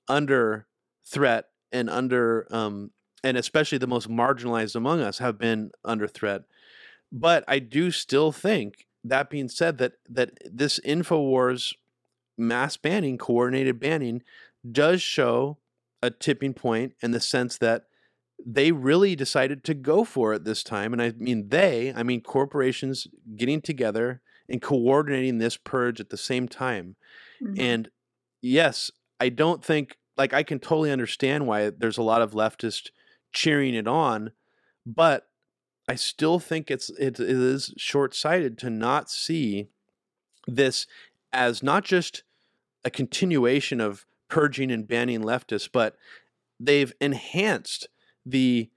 under 0.07 0.67
threat 1.05 1.45
and 1.71 1.89
under 1.89 2.47
um, 2.51 2.91
and 3.23 3.37
especially 3.37 3.77
the 3.77 3.87
most 3.87 4.09
marginalized 4.09 4.75
among 4.75 5.01
us 5.01 5.19
have 5.19 5.37
been 5.37 5.71
under 5.85 6.07
threat 6.07 6.43
but 7.11 7.43
i 7.47 7.59
do 7.59 7.91
still 7.91 8.31
think 8.31 8.87
that 9.03 9.29
being 9.29 9.49
said 9.49 9.77
that 9.77 9.93
that 10.09 10.31
this 10.45 10.79
infowars 10.85 11.73
mass 12.37 12.77
banning 12.77 13.17
coordinated 13.17 13.79
banning 13.79 14.21
does 14.69 15.01
show 15.01 15.57
a 16.01 16.09
tipping 16.09 16.53
point 16.53 16.93
in 17.01 17.11
the 17.11 17.19
sense 17.19 17.57
that 17.57 17.85
they 18.43 18.71
really 18.71 19.15
decided 19.15 19.63
to 19.63 19.73
go 19.73 20.03
for 20.03 20.33
it 20.33 20.43
this 20.43 20.63
time 20.63 20.93
and 20.93 21.01
i 21.01 21.11
mean 21.17 21.49
they 21.49 21.93
i 21.95 22.03
mean 22.03 22.21
corporations 22.21 23.07
getting 23.35 23.61
together 23.61 24.21
and 24.49 24.61
coordinating 24.61 25.37
this 25.37 25.57
purge 25.57 25.99
at 25.99 26.09
the 26.09 26.17
same 26.17 26.47
time 26.47 26.95
Mm-hmm. 27.41 27.59
And 27.59 27.89
yes, 28.41 28.91
I 29.19 29.29
don't 29.29 29.63
think 29.63 29.97
like 30.17 30.33
I 30.33 30.43
can 30.43 30.59
totally 30.59 30.91
understand 30.91 31.47
why 31.47 31.69
there's 31.69 31.97
a 31.97 32.03
lot 32.03 32.21
of 32.21 32.31
leftists 32.31 32.89
cheering 33.33 33.73
it 33.73 33.87
on, 33.87 34.31
but 34.85 35.27
I 35.91 35.95
still 35.95 36.39
think 36.39 36.71
it's 36.71 36.89
it, 36.91 37.19
it 37.19 37.29
is 37.29 37.73
short-sighted 37.75 38.57
to 38.59 38.69
not 38.69 39.09
see 39.09 39.67
this 40.47 40.87
as 41.33 41.61
not 41.61 41.83
just 41.83 42.23
a 42.85 42.89
continuation 42.89 43.81
of 43.81 44.05
purging 44.29 44.71
and 44.71 44.87
banning 44.87 45.21
leftists, 45.21 45.67
but 45.69 45.97
they've 46.57 46.93
enhanced 47.01 47.89
the 48.25 48.69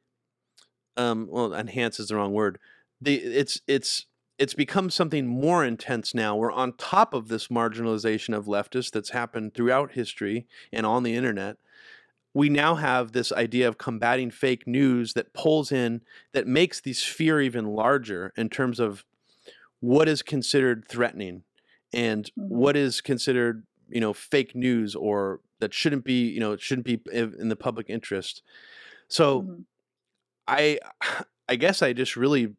um 0.96 1.28
well 1.30 1.54
enhance 1.54 2.00
is 2.00 2.08
the 2.08 2.16
wrong 2.16 2.32
word. 2.32 2.58
The 3.00 3.14
it's 3.14 3.60
it's 3.68 4.06
it's 4.40 4.54
become 4.54 4.90
something 4.90 5.24
more 5.24 5.64
intense 5.64 6.16
now. 6.16 6.34
We're 6.34 6.50
on 6.50 6.72
top 6.72 7.14
of 7.14 7.28
this 7.28 7.46
marginalization 7.46 8.36
of 8.36 8.46
leftists 8.46 8.90
that's 8.90 9.10
happened 9.10 9.54
throughout 9.54 9.92
history 9.92 10.48
and 10.72 10.84
on 10.84 11.04
the 11.04 11.14
internet. 11.14 11.58
We 12.34 12.48
now 12.48 12.74
have 12.74 13.12
this 13.12 13.32
idea 13.32 13.68
of 13.68 13.78
combating 13.78 14.30
fake 14.30 14.66
news 14.66 15.14
that 15.14 15.32
pulls 15.32 15.70
in, 15.70 16.02
that 16.32 16.46
makes 16.46 16.80
the 16.80 16.92
sphere 16.92 17.40
even 17.40 17.66
larger 17.66 18.32
in 18.36 18.48
terms 18.50 18.80
of 18.80 19.04
what 19.80 20.08
is 20.08 20.22
considered 20.22 20.84
threatening 20.88 21.44
and 21.92 22.24
mm-hmm. 22.24 22.54
what 22.54 22.76
is 22.76 23.00
considered, 23.00 23.64
you 23.88 24.00
know, 24.00 24.12
fake 24.12 24.54
news 24.54 24.94
or 24.94 25.40
that 25.60 25.72
shouldn't 25.72 26.04
be, 26.04 26.28
you 26.28 26.40
know, 26.40 26.56
shouldn't 26.56 26.86
be 26.86 27.00
in 27.12 27.48
the 27.48 27.56
public 27.56 27.88
interest. 27.88 28.42
So 29.08 29.42
mm-hmm. 29.42 29.60
I 30.48 30.78
I 31.48 31.56
guess 31.56 31.82
I 31.82 31.92
just 31.92 32.16
really 32.16 32.54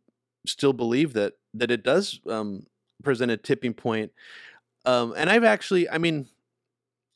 still 0.46 0.74
believe 0.74 1.14
that 1.14 1.34
that 1.56 1.72
it 1.72 1.84
does 1.84 2.20
um, 2.30 2.68
present 3.04 3.32
a 3.32 3.38
tipping 3.38 3.74
point. 3.74 4.12
Um, 4.86 5.14
and 5.18 5.30
I've 5.30 5.44
actually, 5.44 5.90
I 5.90 5.98
mean, 5.98 6.28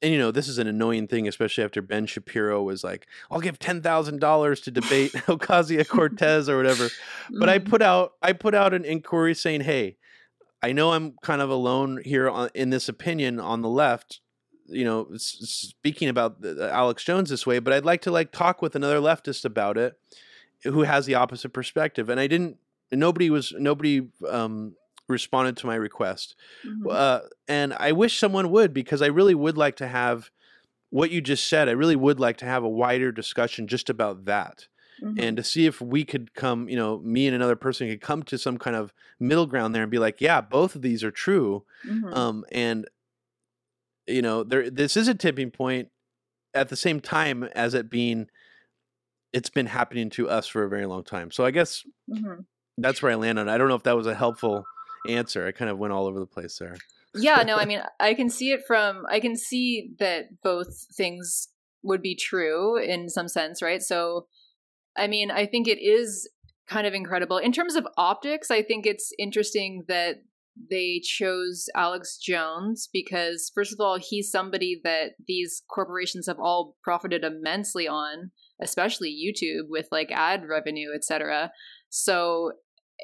and 0.01 0.13
you 0.13 0.17
know, 0.17 0.31
this 0.31 0.47
is 0.47 0.57
an 0.57 0.67
annoying 0.67 1.07
thing, 1.07 1.27
especially 1.27 1.63
after 1.63 1.81
Ben 1.81 2.05
Shapiro 2.05 2.63
was 2.63 2.83
like, 2.83 3.07
"I'll 3.29 3.41
give 3.41 3.59
ten 3.59 3.81
thousand 3.81 4.19
dollars 4.19 4.61
to 4.61 4.71
debate 4.71 5.11
Ocasio 5.27 5.87
Cortez 5.87 6.47
or 6.47 6.57
whatever." 6.57 6.89
But 7.31 7.49
I 7.49 7.59
mm-hmm. 7.59 7.69
put 7.69 7.81
out, 7.81 8.13
I 8.21 8.33
put 8.33 8.55
out 8.55 8.73
an 8.73 8.85
inquiry 8.85 9.35
saying, 9.35 9.61
"Hey, 9.61 9.97
I 10.63 10.71
know 10.71 10.93
I'm 10.93 11.15
kind 11.21 11.41
of 11.41 11.49
alone 11.49 12.01
here 12.03 12.29
on, 12.29 12.49
in 12.53 12.69
this 12.69 12.87
opinion 12.89 13.39
on 13.39 13.61
the 13.61 13.69
left." 13.69 14.21
you 14.71 14.85
know 14.85 15.07
speaking 15.15 16.09
about 16.09 16.45
Alex 16.45 17.03
Jones 17.03 17.31
this 17.31 17.43
way 17.43 17.57
but 17.57 17.73
I'd 17.73 17.85
like 17.85 18.01
to 18.01 18.11
like 18.11 18.31
talk 18.31 18.61
with 18.61 18.75
another 18.75 18.99
leftist 18.99 19.43
about 19.43 19.79
it 19.79 19.97
who 20.63 20.83
has 20.83 21.07
the 21.07 21.15
opposite 21.15 21.49
perspective 21.49 22.07
and 22.07 22.19
I 22.19 22.27
didn't 22.27 22.57
nobody 22.91 23.29
was 23.29 23.53
nobody 23.57 24.07
um, 24.27 24.75
responded 25.09 25.57
to 25.57 25.67
my 25.67 25.75
request, 25.75 26.35
mm-hmm. 26.65 26.87
uh, 26.89 27.21
and 27.47 27.73
I 27.73 27.91
wish 27.91 28.17
someone 28.17 28.51
would 28.51 28.73
because 28.73 29.01
I 29.01 29.07
really 29.07 29.35
would 29.35 29.57
like 29.57 29.75
to 29.77 29.87
have 29.87 30.29
what 30.91 31.11
you 31.11 31.19
just 31.19 31.47
said. 31.47 31.67
I 31.67 31.73
really 31.73 31.95
would 31.95 32.19
like 32.19 32.37
to 32.37 32.45
have 32.45 32.63
a 32.63 32.69
wider 32.69 33.11
discussion 33.11 33.67
just 33.67 33.89
about 33.89 34.25
that. 34.25 34.67
Mm-hmm. 35.03 35.17
and 35.17 35.37
to 35.37 35.43
see 35.45 35.65
if 35.65 35.79
we 35.79 36.03
could 36.03 36.33
come, 36.33 36.67
you 36.67 36.75
know, 36.75 36.99
me 36.99 37.25
and 37.25 37.33
another 37.33 37.55
person 37.55 37.87
could 37.87 38.01
come 38.01 38.21
to 38.23 38.37
some 38.37 38.57
kind 38.57 38.75
of 38.75 38.93
middle 39.17 39.45
ground 39.45 39.73
there 39.73 39.81
and 39.81 39.89
be 39.89 39.97
like, 39.97 40.19
yeah, 40.19 40.41
both 40.41 40.75
of 40.75 40.81
these 40.81 41.05
are 41.05 41.11
true. 41.11 41.63
Mm-hmm. 41.87 42.13
Um, 42.13 42.43
and 42.51 42.85
you 44.05 44.21
know, 44.21 44.43
there 44.43 44.69
this 44.69 44.97
is 44.97 45.07
a 45.07 45.15
tipping 45.15 45.51
point 45.51 45.87
at 46.53 46.67
the 46.67 46.75
same 46.75 46.99
time 46.99 47.45
as 47.55 47.73
it 47.73 47.89
being 47.89 48.27
it's 49.31 49.49
been 49.49 49.67
happening 49.67 50.09
to 50.09 50.27
us 50.27 50.47
for 50.47 50.65
a 50.65 50.69
very 50.69 50.85
long 50.85 51.05
time. 51.05 51.31
So 51.31 51.45
I 51.45 51.51
guess 51.51 51.85
mm-hmm 52.11 52.41
that's 52.81 53.01
where 53.01 53.11
I 53.11 53.15
land 53.15 53.39
on. 53.39 53.49
I 53.49 53.57
don't 53.57 53.67
know 53.67 53.75
if 53.75 53.83
that 53.83 53.95
was 53.95 54.07
a 54.07 54.15
helpful 54.15 54.65
answer. 55.07 55.47
I 55.47 55.51
kind 55.51 55.69
of 55.69 55.77
went 55.77 55.93
all 55.93 56.07
over 56.07 56.19
the 56.19 56.25
place 56.25 56.57
there. 56.57 56.75
yeah, 57.15 57.43
no, 57.43 57.55
I 57.57 57.65
mean, 57.67 57.81
I 57.99 58.13
can 58.13 58.29
see 58.29 58.51
it 58.51 58.61
from 58.67 59.05
I 59.09 59.19
can 59.19 59.35
see 59.35 59.91
that 59.99 60.41
both 60.43 60.87
things 60.95 61.49
would 61.83 62.01
be 62.01 62.15
true 62.15 62.77
in 62.77 63.09
some 63.09 63.27
sense, 63.27 63.61
right? 63.61 63.81
So 63.81 64.27
I 64.97 65.07
mean, 65.07 65.31
I 65.31 65.45
think 65.45 65.67
it 65.67 65.79
is 65.81 66.29
kind 66.67 66.85
of 66.85 66.93
incredible. 66.93 67.37
In 67.37 67.51
terms 67.51 67.75
of 67.75 67.87
optics, 67.97 68.51
I 68.51 68.61
think 68.61 68.85
it's 68.85 69.11
interesting 69.17 69.85
that 69.87 70.17
they 70.69 71.01
chose 71.03 71.67
Alex 71.75 72.17
Jones 72.17 72.89
because, 72.91 73.51
first 73.53 73.71
of 73.71 73.79
all, 73.79 73.97
he's 73.97 74.29
somebody 74.29 74.79
that 74.83 75.11
these 75.27 75.63
corporations 75.69 76.27
have 76.27 76.39
all 76.39 76.75
profited 76.83 77.23
immensely 77.23 77.87
on, 77.87 78.31
especially 78.61 79.09
YouTube 79.09 79.69
with 79.69 79.87
like 79.91 80.11
ad 80.11 80.43
revenue, 80.47 80.89
etc. 80.93 81.51
So 81.89 82.53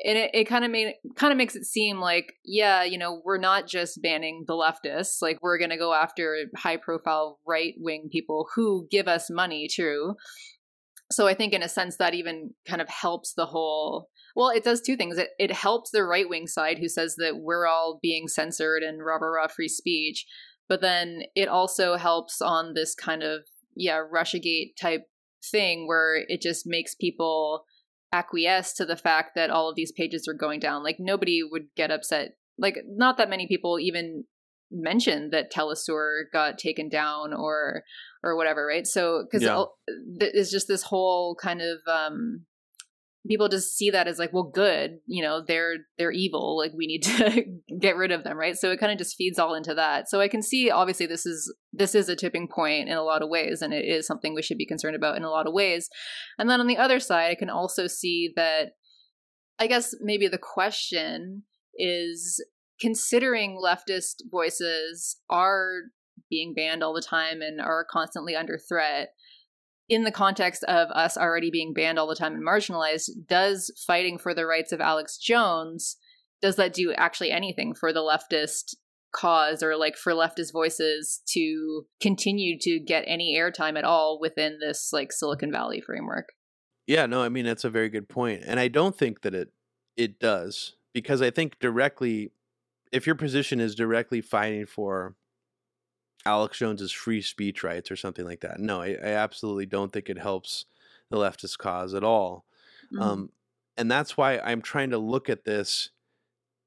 and 0.04 0.18
it, 0.18 0.32
it 0.34 0.43
kind 0.46 0.66
of 0.66 0.72
made 0.72 0.93
kind 1.16 1.32
of 1.32 1.38
makes 1.38 1.56
it 1.56 1.66
seem 1.66 2.00
like 2.00 2.34
yeah 2.43 2.84
you 2.84 2.98
know 2.98 3.22
we're 3.24 3.38
not 3.38 3.68
just 3.68 4.02
banning 4.02 4.43
the 4.48 4.54
leftists 4.54 5.22
like 5.22 5.38
we're 5.41 5.58
going 5.58 5.70
to 5.70 5.78
go 5.78 5.93
after 5.93 6.46
high 6.58 6.78
profile 6.78 7.39
right 7.48 7.74
wing 7.78 8.10
people 8.12 8.48
who 8.56 8.88
give 8.91 9.08
us 9.08 9.30
money 9.30 9.68
too. 9.72 10.16
So 11.12 11.28
i 11.28 11.34
think 11.34 11.54
in 11.54 11.64
a 11.64 11.70
sense 11.70 11.98
that 11.98 12.14
even 12.14 12.52
kind 12.68 12.82
of 12.82 12.89
helps 12.89 13.34
the 13.34 13.46
whole 13.46 14.10
well 14.36 14.50
it 14.50 14.64
does 14.64 14.82
two 14.82 14.98
things. 14.98 15.18
It, 15.18 15.30
it 15.39 15.52
helps 15.52 15.91
the 15.91 16.04
right 16.04 16.28
wing 16.28 16.48
side 16.48 16.80
who 16.80 16.89
says 16.89 17.16
that 17.18 17.38
we're 17.38 17.68
all 17.68 18.00
being 18.02 18.28
censored 18.28 18.84
and 18.84 19.04
rah 19.04 19.18
rah 19.18 19.48
free 19.48 19.70
speech 19.70 20.26
but 20.68 20.82
then 20.82 21.24
it 21.36 21.48
also 21.48 21.96
helps 21.96 22.41
on 22.41 22.74
this 22.74 22.96
kind 22.96 23.24
of 23.24 23.46
yeah 23.76 24.00
russiagate 24.00 24.76
type 24.80 25.04
thing 25.52 25.88
where 25.88 26.16
it 26.28 26.41
just 26.41 26.66
makes 26.66 26.96
people 26.96 27.66
acquiesce 28.12 28.74
to 28.74 28.86
the 28.86 28.95
fact 28.95 29.32
that 29.36 29.49
all 29.49 29.70
of 29.70 29.76
these 29.76 29.91
pages 29.91 30.28
are 30.28 30.34
going 30.34 30.60
down. 30.60 30.84
Like 30.84 30.97
nobody 30.99 31.41
would 31.43 31.68
get 31.76 31.91
upset. 31.91 32.38
Like 32.58 32.78
not 32.88 33.18
that 33.18 33.30
many 33.30 33.47
people 33.47 33.80
even 33.80 34.26
mentioned 34.72 35.32
that 35.32 35.51
Telesur 35.51 36.24
got 36.32 36.58
taken 36.58 36.89
down 36.89 37.34
or 37.34 37.84
or 38.24 38.36
whatever, 38.36 38.66
right? 38.66 38.88
So 38.88 39.24
because 39.24 39.43
yeah. 39.43 39.64
it's 40.20 40.51
just 40.51 40.68
this 40.68 40.84
whole 40.84 41.36
kind 41.36 41.62
of 41.62 41.80
um 41.88 42.45
people 43.28 43.49
just 43.49 43.76
see 43.76 43.89
that 43.89 44.07
as 44.07 44.19
like 44.19 44.32
well 44.34 44.51
good 44.53 44.99
you 45.05 45.21
know 45.21 45.43
they're 45.45 45.76
they're 45.97 46.11
evil 46.11 46.57
like 46.57 46.71
we 46.76 46.88
need 46.88 47.03
to 47.03 47.43
get 47.80 47.95
rid 47.95 48.11
of 48.11 48.23
them 48.23 48.38
right? 48.38 48.55
So 48.55 48.71
it 48.71 48.80
kind 48.80 48.91
of 48.91 48.97
just 48.97 49.15
feeds 49.15 49.39
all 49.39 49.53
into 49.53 49.73
that. 49.73 50.09
So 50.09 50.21
i 50.21 50.28
can 50.28 50.41
see 50.41 50.69
obviously 50.69 51.05
this 51.05 51.26
is 51.26 51.53
this 51.73 51.95
is 51.95 52.09
a 52.09 52.15
tipping 52.15 52.47
point 52.47 52.89
in 52.89 52.97
a 52.97 53.03
lot 53.03 53.21
of 53.21 53.30
ways 53.30 53.61
and 53.61 53.73
it 53.73 53.86
is 53.86 54.07
something 54.07 54.34
we 54.34 54.41
should 54.41 54.57
be 54.57 54.65
concerned 54.65 54.95
about 54.95 55.17
in 55.17 55.23
a 55.23 55.30
lot 55.30 55.47
of 55.47 55.53
ways. 55.53 55.89
And 56.38 56.49
then 56.49 56.59
on 56.59 56.67
the 56.67 56.78
other 56.78 56.99
side 56.99 57.32
i 57.32 57.36
can 57.36 57.49
also 57.49 57.88
see 57.88 58.32
that 58.36 58.73
i 59.59 59.67
guess 59.67 59.95
maybe 60.01 60.28
the 60.28 60.38
question 60.38 61.43
is 61.76 62.43
considering 62.80 63.59
leftist 63.61 64.15
voices 64.30 65.17
are 65.30 65.84
being 66.30 66.53
banned 66.53 66.84
all 66.84 66.93
the 66.93 67.01
time 67.01 67.41
and 67.41 67.61
are 67.61 67.86
constantly 67.89 68.36
under 68.36 68.57
threat 68.57 69.09
in 69.88 70.03
the 70.03 70.11
context 70.11 70.63
of 70.65 70.89
us 70.89 71.17
already 71.17 71.51
being 71.51 71.73
banned 71.73 71.99
all 71.99 72.07
the 72.07 72.15
time 72.15 72.33
and 72.33 72.45
marginalized, 72.45 73.09
does 73.27 73.71
fighting 73.86 74.17
for 74.17 74.33
the 74.33 74.45
rights 74.45 74.71
of 74.71 74.81
Alex 74.81 75.17
Jones, 75.17 75.97
does 76.41 76.55
that 76.55 76.73
do 76.73 76.93
actually 76.93 77.31
anything 77.31 77.73
for 77.73 77.93
the 77.93 78.01
leftist 78.01 78.75
cause 79.11 79.63
or 79.63 79.77
like 79.77 79.95
for 79.95 80.11
leftist 80.11 80.51
voices 80.51 81.21
to 81.25 81.86
continue 82.01 82.59
to 82.59 82.79
get 82.79 83.05
any 83.07 83.36
airtime 83.38 83.77
at 83.77 83.86
all 83.86 84.19
within 84.19 84.59
this 84.59 84.89
like 84.91 85.11
Silicon 85.11 85.51
Valley 85.51 85.81
framework? 85.81 86.29
Yeah, 86.88 87.05
no, 87.05 87.21
I 87.21 87.29
mean 87.29 87.45
that's 87.45 87.63
a 87.63 87.69
very 87.69 87.89
good 87.89 88.09
point. 88.09 88.43
And 88.45 88.59
I 88.59 88.67
don't 88.67 88.97
think 88.97 89.21
that 89.21 89.33
it 89.33 89.49
it 89.95 90.19
does 90.19 90.75
because 90.93 91.21
I 91.21 91.31
think 91.31 91.59
directly 91.59 92.31
if 92.91 93.05
your 93.05 93.15
position 93.15 93.59
is 93.59 93.75
directly 93.75 94.21
fighting 94.21 94.65
for 94.65 95.15
Alex 96.26 96.57
Jones's 96.57 96.91
free 96.91 97.21
speech 97.21 97.63
rights 97.63 97.91
or 97.91 97.95
something 97.95 98.26
like 98.26 98.41
that. 98.41 98.59
No, 98.59 98.82
I, 98.82 98.97
I 99.01 99.09
absolutely 99.09 99.65
don't 99.65 99.93
think 99.93 100.09
it 100.09 100.17
helps 100.17 100.65
the 101.09 101.17
leftist 101.17 101.57
cause 101.57 101.93
at 101.93 102.03
all. 102.03 102.45
Mm-hmm. 102.91 103.01
Um, 103.01 103.30
and 103.78 103.91
that's 103.91 104.17
why 104.17 104.39
I'm 104.39 104.61
trying 104.61 104.89
to 104.91 104.97
look 104.97 105.30
at 105.30 105.45
this 105.45 105.91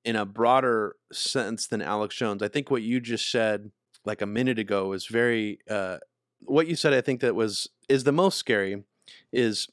in 0.04 0.16
a 0.16 0.24
broader 0.24 0.96
sense 1.12 1.66
than 1.66 1.82
Alex 1.82 2.14
Jones. 2.16 2.42
I 2.42 2.48
think 2.48 2.70
what 2.70 2.82
you 2.82 3.00
just 3.00 3.30
said 3.30 3.70
like 4.04 4.22
a 4.22 4.26
minute 4.26 4.59
ago 4.59 4.88
was 4.88 5.06
very 5.06 5.59
uh, 5.68 5.98
what 6.40 6.66
you 6.66 6.76
said 6.76 6.94
I 6.94 7.00
think 7.00 7.20
that 7.20 7.34
was 7.34 7.68
is 7.88 8.04
the 8.04 8.12
most 8.12 8.38
scary 8.38 8.84
is 9.32 9.68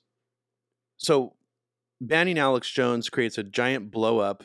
so 0.97 1.33
banning 2.01 2.39
Alex 2.39 2.69
Jones 2.69 3.09
creates 3.09 3.37
a 3.37 3.43
giant 3.43 3.91
blow 3.91 4.19
up 4.19 4.43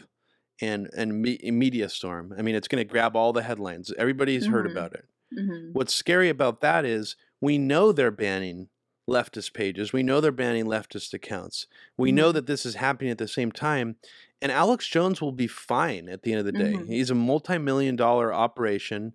and 0.61 0.91
and 0.97 1.23
me, 1.23 1.39
media 1.45 1.89
storm. 1.89 2.35
I 2.39 2.43
mean, 2.43 2.55
it's 2.55 2.69
going 2.69 2.87
to 2.87 2.91
grab 2.91 3.17
all 3.17 3.33
the 3.33 3.43
headlines. 3.43 3.93
Everybody's 3.97 4.45
mm-hmm. 4.45 4.53
heard 4.53 4.71
about 4.71 4.93
it. 4.95 5.05
Mm-hmm. 5.39 5.73
What's 5.73 5.95
scary 5.95 6.29
about 6.29 6.61
that 6.61 6.85
is 6.85 7.17
we 7.41 7.59
know 7.59 7.93
they're 7.93 8.11
banning 8.11 8.69
leftist 9.09 9.55
pages. 9.55 9.93
We 9.93 10.03
know 10.03 10.21
they're 10.21 10.33
banning 10.33 10.67
leftist 10.67 11.13
accounts. 11.13 11.67
We 11.97 12.11
mm-hmm. 12.11 12.17
know 12.17 12.33
that 12.33 12.47
this 12.47 12.65
is 12.65 12.77
happening 12.77 13.11
at 13.11 13.19
the 13.19 13.29
same 13.29 13.53
time. 13.53 13.97
And 14.43 14.51
Alex 14.51 14.87
Jones 14.87 15.21
will 15.21 15.33
be 15.33 15.47
fine 15.47 16.09
at 16.09 16.23
the 16.23 16.33
end 16.33 16.41
of 16.41 16.47
the 16.47 16.53
day. 16.53 16.73
Mm-hmm. 16.73 16.91
He's 16.91 17.11
a 17.11 17.15
multi-million 17.15 17.97
dollar 17.97 18.33
operation. 18.33 19.13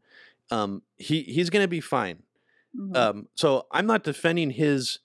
Um, 0.52 0.84
he 0.98 1.24
he's 1.24 1.50
going 1.50 1.64
to 1.64 1.70
be 1.70 1.82
fine. 1.82 2.24
Mm-hmm. 2.78 2.96
Um, 2.96 3.28
so 3.36 3.66
I'm 3.72 3.88
not 3.88 4.04
defending 4.04 4.52
his 4.52 5.00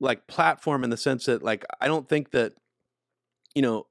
like 0.00 0.26
platform 0.26 0.82
in 0.82 0.90
the 0.90 0.96
sense 0.96 1.26
that 1.26 1.42
like 1.42 1.64
I 1.80 1.86
don't 1.86 2.08
think 2.08 2.32
that 2.32 2.54
you 3.54 3.62
know 3.62 3.86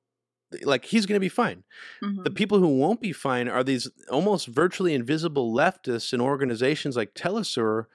like 0.64 0.86
he's 0.86 1.06
going 1.06 1.16
to 1.16 1.20
be 1.20 1.30
fine. 1.30 1.64
Mm-hmm. 2.04 2.24
The 2.24 2.32
people 2.32 2.60
who 2.60 2.78
won't 2.78 3.02
be 3.02 3.14
fine 3.14 3.48
are 3.48 3.64
these 3.64 3.90
almost 4.10 4.48
virtually 4.48 4.94
invisible 4.94 5.54
leftists 5.54 6.14
and 6.14 6.22
organizations 6.22 6.96
like 6.96 7.14
Telesur 7.14 7.86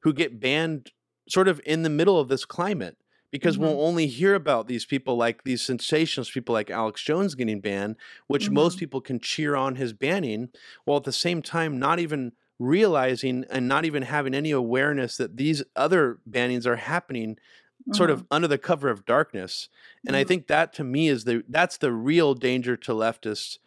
who 0.00 0.12
get 0.12 0.40
banned 0.40 0.92
sort 1.28 1.48
of 1.48 1.60
in 1.64 1.82
the 1.82 1.90
middle 1.90 2.18
of 2.18 2.28
this 2.28 2.44
climate 2.44 2.96
because 3.30 3.56
mm-hmm. 3.56 3.64
we'll 3.64 3.80
only 3.80 4.06
hear 4.06 4.34
about 4.34 4.68
these 4.68 4.84
people 4.84 5.16
like 5.16 5.44
these 5.44 5.62
sensationalist 5.62 6.32
people 6.32 6.52
like 6.52 6.70
Alex 6.70 7.02
Jones 7.02 7.34
getting 7.34 7.60
banned, 7.60 7.96
which 8.26 8.44
mm-hmm. 8.44 8.54
most 8.54 8.78
people 8.78 9.00
can 9.00 9.18
cheer 9.18 9.56
on 9.56 9.76
his 9.76 9.92
banning, 9.92 10.50
while 10.84 10.98
at 10.98 11.04
the 11.04 11.12
same 11.12 11.42
time 11.42 11.78
not 11.78 11.98
even 11.98 12.32
realizing 12.58 13.44
and 13.50 13.66
not 13.66 13.84
even 13.84 14.02
having 14.04 14.34
any 14.34 14.50
awareness 14.52 15.16
that 15.16 15.36
these 15.36 15.64
other 15.74 16.18
bannings 16.28 16.66
are 16.66 16.76
happening 16.76 17.36
mm-hmm. 17.82 17.94
sort 17.94 18.10
of 18.10 18.24
under 18.30 18.48
the 18.48 18.58
cover 18.58 18.88
of 18.88 19.04
darkness. 19.04 19.68
And 20.06 20.14
mm-hmm. 20.14 20.20
I 20.20 20.24
think 20.24 20.46
that 20.46 20.72
to 20.74 20.84
me 20.84 21.08
is 21.08 21.24
the 21.24 21.44
that's 21.48 21.76
the 21.76 21.92
real 21.92 22.34
danger 22.34 22.76
to 22.76 22.92
leftists. 22.92 23.58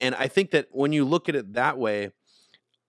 And 0.00 0.14
I 0.14 0.28
think 0.28 0.50
that 0.52 0.68
when 0.70 0.92
you 0.92 1.04
look 1.04 1.28
at 1.28 1.34
it 1.34 1.54
that 1.54 1.78
way, 1.78 2.12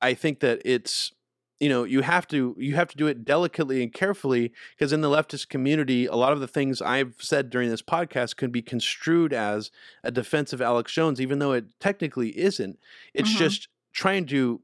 I 0.02 0.14
think 0.14 0.40
that 0.42 0.62
it's 0.64 1.12
you 1.60 1.70
know 1.70 1.84
you 1.84 2.02
have 2.02 2.28
to 2.28 2.56
you 2.58 2.76
have 2.76 2.88
to 2.88 2.98
do 2.98 3.08
it 3.08 3.26
delicately 3.26 3.84
and 3.84 3.94
carefully 3.94 4.54
because 4.76 4.94
in 4.94 5.02
the 5.02 5.10
leftist 5.10 5.50
community 5.50 6.06
a 6.06 6.16
lot 6.16 6.32
of 6.32 6.40
the 6.40 6.48
things 6.48 6.82
i've 6.82 7.16
said 7.20 7.50
during 7.50 7.70
this 7.70 7.82
podcast 7.82 8.38
could 8.38 8.52
be 8.52 8.62
construed 8.62 9.34
as 9.34 9.72
a 10.04 10.12
defense 10.12 10.54
of 10.54 10.62
alex 10.62 10.94
jones 10.94 11.20
even 11.20 11.40
though 11.40 11.52
it 11.52 11.66
technically 11.80 12.38
isn't 12.38 12.80
it's 13.14 13.30
mm-hmm. 13.30 13.40
just 13.40 13.68
trying 13.92 14.26
to 14.26 14.62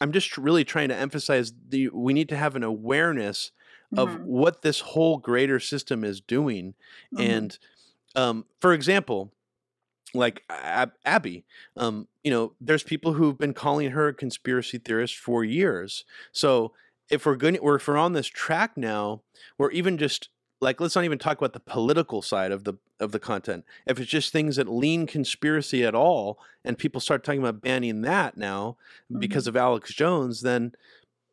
i'm 0.00 0.12
just 0.12 0.38
really 0.38 0.64
trying 0.64 0.88
to 0.88 0.96
emphasize 0.96 1.52
the 1.68 1.88
we 1.90 2.14
need 2.14 2.28
to 2.28 2.36
have 2.36 2.56
an 2.56 2.62
awareness 2.62 3.52
of 3.96 4.10
mm-hmm. 4.10 4.24
what 4.24 4.62
this 4.62 4.80
whole 4.80 5.18
greater 5.18 5.60
system 5.60 6.04
is 6.04 6.20
doing. 6.20 6.74
Mm-hmm. 7.14 7.30
And 7.30 7.58
um, 8.14 8.44
for 8.60 8.72
example, 8.72 9.32
like 10.14 10.42
Ab- 10.48 10.94
Abby, 11.04 11.44
um, 11.76 12.08
you 12.24 12.30
know, 12.30 12.52
there's 12.60 12.82
people 12.82 13.14
who've 13.14 13.38
been 13.38 13.54
calling 13.54 13.90
her 13.90 14.08
a 14.08 14.14
conspiracy 14.14 14.78
theorist 14.78 15.16
for 15.16 15.44
years. 15.44 16.04
So 16.32 16.72
if 17.10 17.26
we're 17.26 17.36
going, 17.36 17.58
or 17.58 17.76
if 17.76 17.86
we're 17.86 17.96
on 17.96 18.14
this 18.14 18.26
track 18.26 18.76
now, 18.76 19.22
we're 19.58 19.70
even 19.70 19.98
just 19.98 20.28
like 20.60 20.80
let's 20.80 20.96
not 20.96 21.04
even 21.04 21.18
talk 21.18 21.38
about 21.38 21.52
the 21.52 21.60
political 21.60 22.22
side 22.22 22.50
of 22.50 22.64
the 22.64 22.74
of 22.98 23.12
the 23.12 23.18
content. 23.18 23.64
If 23.86 24.00
it's 24.00 24.10
just 24.10 24.32
things 24.32 24.56
that 24.56 24.68
lean 24.68 25.06
conspiracy 25.06 25.84
at 25.84 25.94
all, 25.94 26.38
and 26.64 26.78
people 26.78 27.00
start 27.00 27.22
talking 27.22 27.40
about 27.40 27.60
banning 27.60 28.02
that 28.02 28.36
now 28.36 28.76
mm-hmm. 29.10 29.20
because 29.20 29.46
of 29.46 29.56
Alex 29.56 29.92
Jones, 29.92 30.40
then 30.40 30.72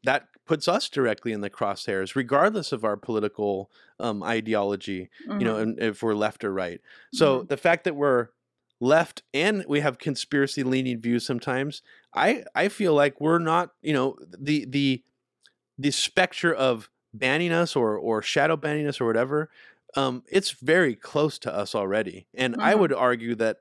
that 0.04 0.28
puts 0.46 0.68
us 0.68 0.90
directly 0.90 1.32
in 1.32 1.42
the 1.42 1.50
crosshairs, 1.50 2.16
regardless 2.16 2.72
of 2.72 2.84
our 2.84 2.98
political 2.98 3.70
um, 4.00 4.24
ideology, 4.24 5.10
mm-hmm. 5.28 5.40
you 5.40 5.46
know, 5.46 5.54
mm-hmm. 5.54 5.62
and 5.62 5.80
if 5.80 6.04
we're 6.04 6.16
left 6.16 6.44
or 6.44 6.54
right. 6.54 6.82
So 7.14 7.40
mm-hmm. 7.40 7.48
the 7.48 7.58
fact 7.58 7.84
that 7.86 7.96
we're 7.96 8.30
left 8.80 9.24
and 9.34 9.64
we 9.68 9.80
have 9.80 9.98
conspiracy 9.98 10.64
leaning 10.64 11.00
views 11.00 11.26
sometimes, 11.26 11.82
I 12.14 12.44
I 12.54 12.68
feel 12.68 12.94
like 12.94 13.22
we're 13.22 13.40
not, 13.40 13.72
you 13.82 13.94
know, 13.94 14.18
the 14.38 14.66
the 14.66 15.04
the 15.78 15.92
specter 15.92 16.54
of 16.54 16.90
banning 17.14 17.52
us 17.52 17.76
or 17.76 17.98
or 17.98 18.22
shadow 18.22 18.58
banning 18.58 18.88
us 18.88 19.00
or 19.00 19.06
whatever. 19.06 19.50
Um, 19.96 20.24
it's 20.28 20.52
very 20.52 20.96
close 20.96 21.38
to 21.40 21.54
us 21.54 21.76
already, 21.76 22.28
and 22.34 22.54
mm-hmm. 22.54 22.64
I 22.64 22.76
would 22.76 22.92
argue 22.92 23.36
that 23.36 23.58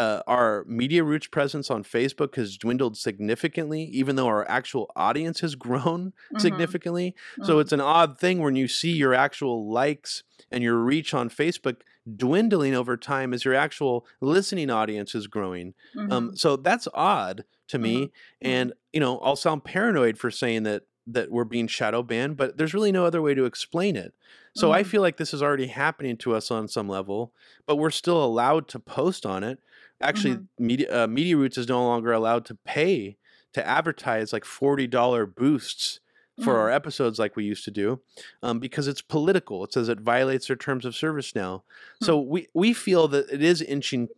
uh, 0.00 0.22
our 0.26 0.64
media 0.66 1.04
roots 1.04 1.26
presence 1.26 1.70
on 1.70 1.84
Facebook 1.84 2.36
has 2.36 2.56
dwindled 2.56 2.96
significantly, 2.96 3.82
even 3.84 4.16
though 4.16 4.28
our 4.28 4.48
actual 4.48 4.90
audience 4.96 5.40
has 5.40 5.54
grown 5.66 6.06
mm-hmm. 6.06 6.38
significantly. 6.38 7.14
Mm-hmm. 7.32 7.44
So 7.44 7.58
it's 7.58 7.72
an 7.72 7.82
odd 7.82 8.18
thing 8.18 8.40
when 8.40 8.56
you 8.56 8.66
see 8.66 8.92
your 8.92 9.12
actual 9.12 9.70
likes 9.70 10.22
and 10.50 10.64
your 10.64 10.76
reach 10.76 11.12
on 11.12 11.28
Facebook 11.28 11.82
dwindling 12.16 12.74
over 12.74 12.96
time 12.96 13.34
as 13.34 13.44
your 13.44 13.54
actual 13.54 14.06
listening 14.22 14.70
audience 14.70 15.14
is 15.14 15.26
growing. 15.26 15.74
Um, 15.96 16.02
mm-hmm. 16.02 16.12
Um, 16.12 16.36
so 16.36 16.56
that's 16.56 16.88
odd 16.94 17.44
to 17.68 17.78
me. 17.78 18.06
Mm-hmm. 18.06 18.48
And, 18.48 18.72
you 18.94 19.00
know, 19.00 19.18
I'll 19.18 19.36
sound 19.36 19.64
paranoid 19.64 20.16
for 20.16 20.30
saying 20.30 20.62
that 20.62 20.84
that 21.06 21.30
we're 21.30 21.44
being 21.44 21.66
shadow 21.66 22.02
banned, 22.02 22.36
but 22.36 22.56
there's 22.56 22.74
really 22.74 22.92
no 22.92 23.04
other 23.04 23.20
way 23.20 23.34
to 23.34 23.44
explain 23.44 23.96
it. 23.96 24.14
So 24.54 24.68
mm-hmm. 24.68 24.76
I 24.76 24.82
feel 24.84 25.02
like 25.02 25.16
this 25.16 25.34
is 25.34 25.42
already 25.42 25.66
happening 25.66 26.16
to 26.18 26.34
us 26.34 26.50
on 26.50 26.68
some 26.68 26.88
level, 26.88 27.32
but 27.66 27.76
we're 27.76 27.90
still 27.90 28.22
allowed 28.22 28.68
to 28.68 28.78
post 28.78 29.26
on 29.26 29.42
it 29.42 29.58
Actually, 30.00 30.34
Mm-hmm. 30.36 30.66
media 30.66 31.04
uh, 31.04 31.06
Media 31.06 31.36
Roots 31.36 31.58
is 31.58 31.68
no 31.68 31.82
longer 31.84 32.12
allowed 32.12 32.44
to 32.46 32.54
pay 32.64 33.16
to 33.52 33.66
advertise 33.66 34.32
like 34.32 34.44
forty 34.44 34.86
dollar 34.86 35.26
boosts 35.26 36.00
for 36.42 36.54
Mhm. 36.54 36.58
our 36.58 36.70
episodes 36.70 37.18
like 37.18 37.36
we 37.36 37.44
used 37.44 37.64
to 37.64 37.70
do, 37.70 38.00
um, 38.42 38.58
because 38.60 38.88
it's 38.88 39.02
political. 39.02 39.62
It 39.64 39.72
says 39.74 39.88
it 39.90 40.00
violates 40.00 40.46
their 40.46 40.56
terms 40.56 40.86
of 40.86 40.94
service 40.96 41.34
now. 41.34 41.64
Hmm. 42.00 42.04
So 42.06 42.18
we 42.20 42.46
we 42.54 42.72
feel 42.72 43.08
that 43.08 43.28
it 43.30 43.42
is 43.42 43.60
inching 43.60 44.08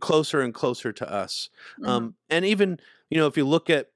closer 0.00 0.40
and 0.42 0.52
closer 0.52 0.92
to 0.92 1.10
us. 1.10 1.48
Um, 1.84 2.14
and 2.28 2.44
even 2.44 2.78
you 3.08 3.16
know 3.18 3.26
if 3.26 3.36
you 3.36 3.46
look 3.46 3.70
at 3.70 3.90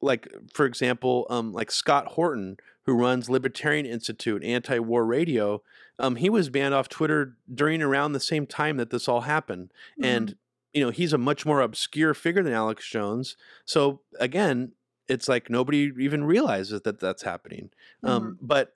like 0.00 0.28
for 0.54 0.64
example 0.66 1.26
um, 1.30 1.52
like 1.52 1.70
scott 1.72 2.06
horton 2.08 2.56
who 2.86 2.92
runs 2.94 3.28
libertarian 3.28 3.84
institute 3.86 4.44
anti-war 4.44 5.04
radio 5.04 5.60
um, 5.98 6.16
he 6.16 6.30
was 6.30 6.50
banned 6.50 6.72
off 6.74 6.88
twitter 6.88 7.36
during 7.52 7.82
around 7.82 8.12
the 8.12 8.20
same 8.20 8.46
time 8.46 8.76
that 8.76 8.90
this 8.90 9.08
all 9.08 9.22
happened 9.22 9.72
Mm-hmm. 9.94 10.04
and 10.04 10.36
you 10.72 10.84
know 10.84 10.90
he's 10.90 11.12
a 11.12 11.18
much 11.18 11.46
more 11.46 11.60
obscure 11.60 12.14
figure 12.14 12.42
than 12.42 12.52
alex 12.52 12.86
jones 12.88 13.36
so 13.64 14.00
again 14.20 14.72
it's 15.08 15.28
like 15.28 15.48
nobody 15.48 15.90
even 15.98 16.24
realizes 16.24 16.82
that 16.82 17.00
that's 17.00 17.22
happening 17.22 17.70
um, 18.04 18.38
but 18.40 18.74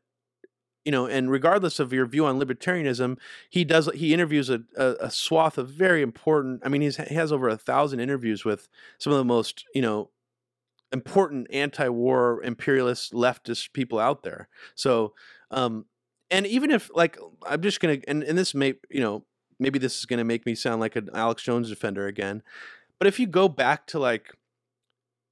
you 0.85 0.93
know 0.93 1.07
and 1.07 1.31
regardless 1.31 1.79
of 1.79 1.93
your 1.93 2.07
view 2.07 2.27
on 2.27 2.41
libertarianism 2.41 3.19
he 3.51 3.65
does 3.65 3.89
he 3.95 4.13
interviews 4.13 4.51
a, 4.51 4.63
a, 4.77 4.95
a 5.01 5.11
swath 5.11 5.59
of 5.59 5.69
very 5.69 6.03
important 6.03 6.61
i 6.65 6.69
mean 6.69 6.81
he's, 6.81 6.97
he 6.97 7.15
has 7.15 7.33
over 7.33 7.49
a 7.49 7.57
thousand 7.57 8.01
interviews 8.01 8.45
with 8.45 8.69
some 8.99 9.13
of 9.13 9.19
the 9.19 9.25
most 9.25 9.65
you 9.75 9.83
know 9.83 10.11
important 10.93 11.47
anti-war 11.53 12.43
imperialist 12.43 13.13
leftist 13.13 13.73
people 13.73 13.99
out 13.99 14.23
there 14.23 14.49
so 14.75 15.15
um 15.51 15.87
and 16.31 16.47
even 16.47 16.71
if 16.71 16.91
like 16.95 17.19
i'm 17.47 17.63
just 17.63 17.81
gonna 17.81 17.99
and, 18.09 18.23
and 18.23 18.37
this 18.37 18.55
may 18.55 18.75
you 18.91 19.01
know 19.01 19.25
maybe 19.63 19.79
this 19.79 19.99
is 19.99 20.05
gonna 20.05 20.25
make 20.25 20.45
me 20.45 20.55
sound 20.55 20.81
like 20.81 20.97
an 20.97 21.09
alex 21.15 21.43
jones 21.43 21.69
defender 21.69 22.07
again 22.07 22.43
but 22.99 23.07
if 23.07 23.19
you 23.19 23.27
go 23.27 23.49
back 23.49 23.87
to 23.87 23.99
like 23.99 24.37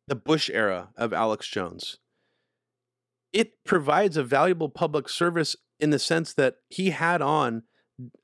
the 0.08 0.14
bush 0.14 0.48
era 0.52 0.88
of 0.96 1.12
alex 1.12 1.48
jones 1.48 1.98
it 3.32 3.62
provides 3.64 4.16
a 4.16 4.24
valuable 4.24 4.68
public 4.68 5.08
service 5.08 5.56
in 5.78 5.90
the 5.90 5.98
sense 5.98 6.32
that 6.32 6.56
he 6.68 6.90
had 6.90 7.22
on 7.22 7.62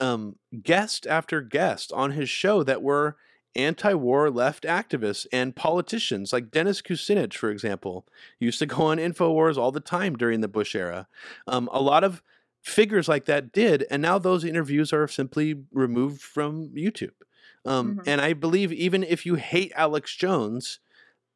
um, 0.00 0.36
guest 0.62 1.06
after 1.06 1.40
guest 1.40 1.92
on 1.92 2.12
his 2.12 2.28
show 2.28 2.62
that 2.62 2.82
were 2.82 3.16
anti-war 3.54 4.30
left 4.30 4.64
activists 4.64 5.26
and 5.32 5.56
politicians 5.56 6.32
like 6.32 6.50
Dennis 6.50 6.82
Kucinich, 6.82 7.34
for 7.34 7.50
example, 7.50 8.06
used 8.38 8.58
to 8.58 8.66
go 8.66 8.84
on 8.84 8.98
Infowars 8.98 9.56
all 9.56 9.72
the 9.72 9.80
time 9.80 10.14
during 10.14 10.40
the 10.40 10.48
Bush 10.48 10.74
era. 10.74 11.08
Um, 11.46 11.68
a 11.72 11.80
lot 11.80 12.04
of 12.04 12.22
figures 12.66 13.08
like 13.08 13.26
that 13.26 13.52
did, 13.52 13.86
and 13.90 14.02
now 14.02 14.18
those 14.18 14.44
interviews 14.44 14.92
are 14.92 15.06
simply 15.08 15.64
removed 15.72 16.20
from 16.20 16.68
YouTube. 16.70 17.12
Um, 17.64 17.96
Mhm. 17.96 18.02
And 18.06 18.20
I 18.20 18.32
believe 18.32 18.72
even 18.72 19.02
if 19.04 19.24
you 19.24 19.36
hate 19.36 19.72
Alex 19.76 20.14
Jones, 20.14 20.80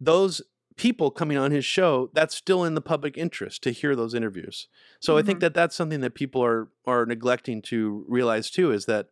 those 0.00 0.42
people 0.76 1.10
coming 1.10 1.36
on 1.36 1.50
his 1.50 1.64
show, 1.64 2.10
that's 2.14 2.34
still 2.34 2.64
in 2.64 2.74
the 2.74 2.80
public 2.80 3.16
interest 3.18 3.62
to 3.62 3.70
hear 3.70 3.94
those 3.94 4.14
interviews. 4.14 4.68
So 5.00 5.16
I 5.18 5.22
think 5.22 5.38
Mhm. 5.38 5.42
that 5.42 5.54
that's 5.54 5.76
something 5.76 6.00
that 6.00 6.14
people 6.14 6.42
are 6.42 6.68
are 6.86 7.06
neglecting 7.06 7.62
to 7.62 8.04
realize 8.08 8.50
too 8.50 8.72
is 8.72 8.86
that 8.86 9.10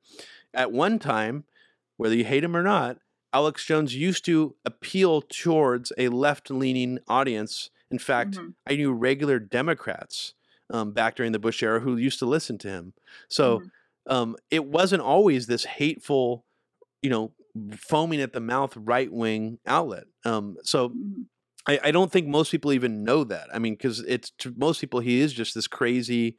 at 0.54 0.72
one 0.72 0.98
time, 0.98 1.44
whether 1.98 2.14
you 2.16 2.24
hate 2.24 2.42
him 2.44 2.56
or 2.56 2.62
not, 2.62 2.98
Alex 3.32 3.64
Jones 3.64 3.94
used 3.94 4.24
to 4.24 4.56
appeal 4.64 5.20
towards 5.22 5.92
a 5.98 6.08
left-leaning 6.08 6.98
audience. 7.06 7.70
In 7.90 7.98
fact, 7.98 8.36
Mhm. 8.36 8.54
I 8.66 8.76
knew 8.76 8.92
regular 8.92 9.38
Democrats 9.38 10.34
um, 10.70 10.92
back 10.92 11.16
during 11.16 11.32
the 11.32 11.38
Bush 11.38 11.62
era 11.62 11.80
who 11.80 11.96
used 11.96 12.18
to 12.20 12.26
listen 12.26 12.58
to 12.58 12.68
him. 12.68 12.94
So 13.28 13.62
Mhm. 13.62 13.70
um, 14.08 14.36
it 14.50 14.64
wasn't 14.66 15.02
always 15.02 15.46
this 15.46 15.64
hateful, 15.64 16.46
you 17.02 17.10
know, 17.10 17.34
foaming 17.76 18.20
at 18.22 18.32
the 18.34 18.40
mouth 18.40 18.76
right 18.76 19.12
wing 19.12 19.58
outlet. 19.66 20.04
Um, 20.24 20.56
so 20.64 20.94
Mhm. 20.94 21.28
I, 21.66 21.80
I 21.84 21.90
don't 21.90 22.10
think 22.12 22.26
most 22.28 22.50
people 22.50 22.72
even 22.72 23.04
know 23.04 23.24
that. 23.24 23.48
I 23.54 23.58
mean, 23.58 23.74
because 23.74 24.00
it's 24.00 24.30
to 24.38 24.54
most 24.56 24.80
people 24.80 25.00
he 25.00 25.20
is 25.20 25.32
just 25.32 25.54
this 25.54 25.66
crazy, 25.68 26.38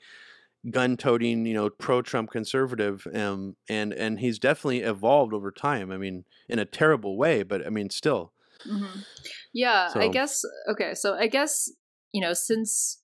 gun-toting, 0.71 1.45
you 1.45 1.53
know, 1.53 1.69
pro-Trump 1.69 2.31
conservative, 2.31 3.07
um, 3.13 3.55
and 3.69 3.93
and 3.93 4.19
he's 4.19 4.39
definitely 4.39 4.81
evolved 4.81 5.33
over 5.33 5.51
time. 5.51 5.91
I 5.91 5.97
mean, 5.97 6.25
in 6.49 6.59
a 6.59 6.65
terrible 6.65 7.17
way, 7.17 7.43
but 7.43 7.65
I 7.65 7.69
mean, 7.69 7.89
still. 7.89 8.33
Mhm. 8.67 9.05
Yeah, 9.53 9.93
I 9.97 10.07
guess. 10.07 10.43
Okay, 10.69 10.93
so 10.95 11.15
I 11.15 11.27
guess 11.27 11.69
you 12.11 12.21
know 12.21 12.33
since 12.33 13.01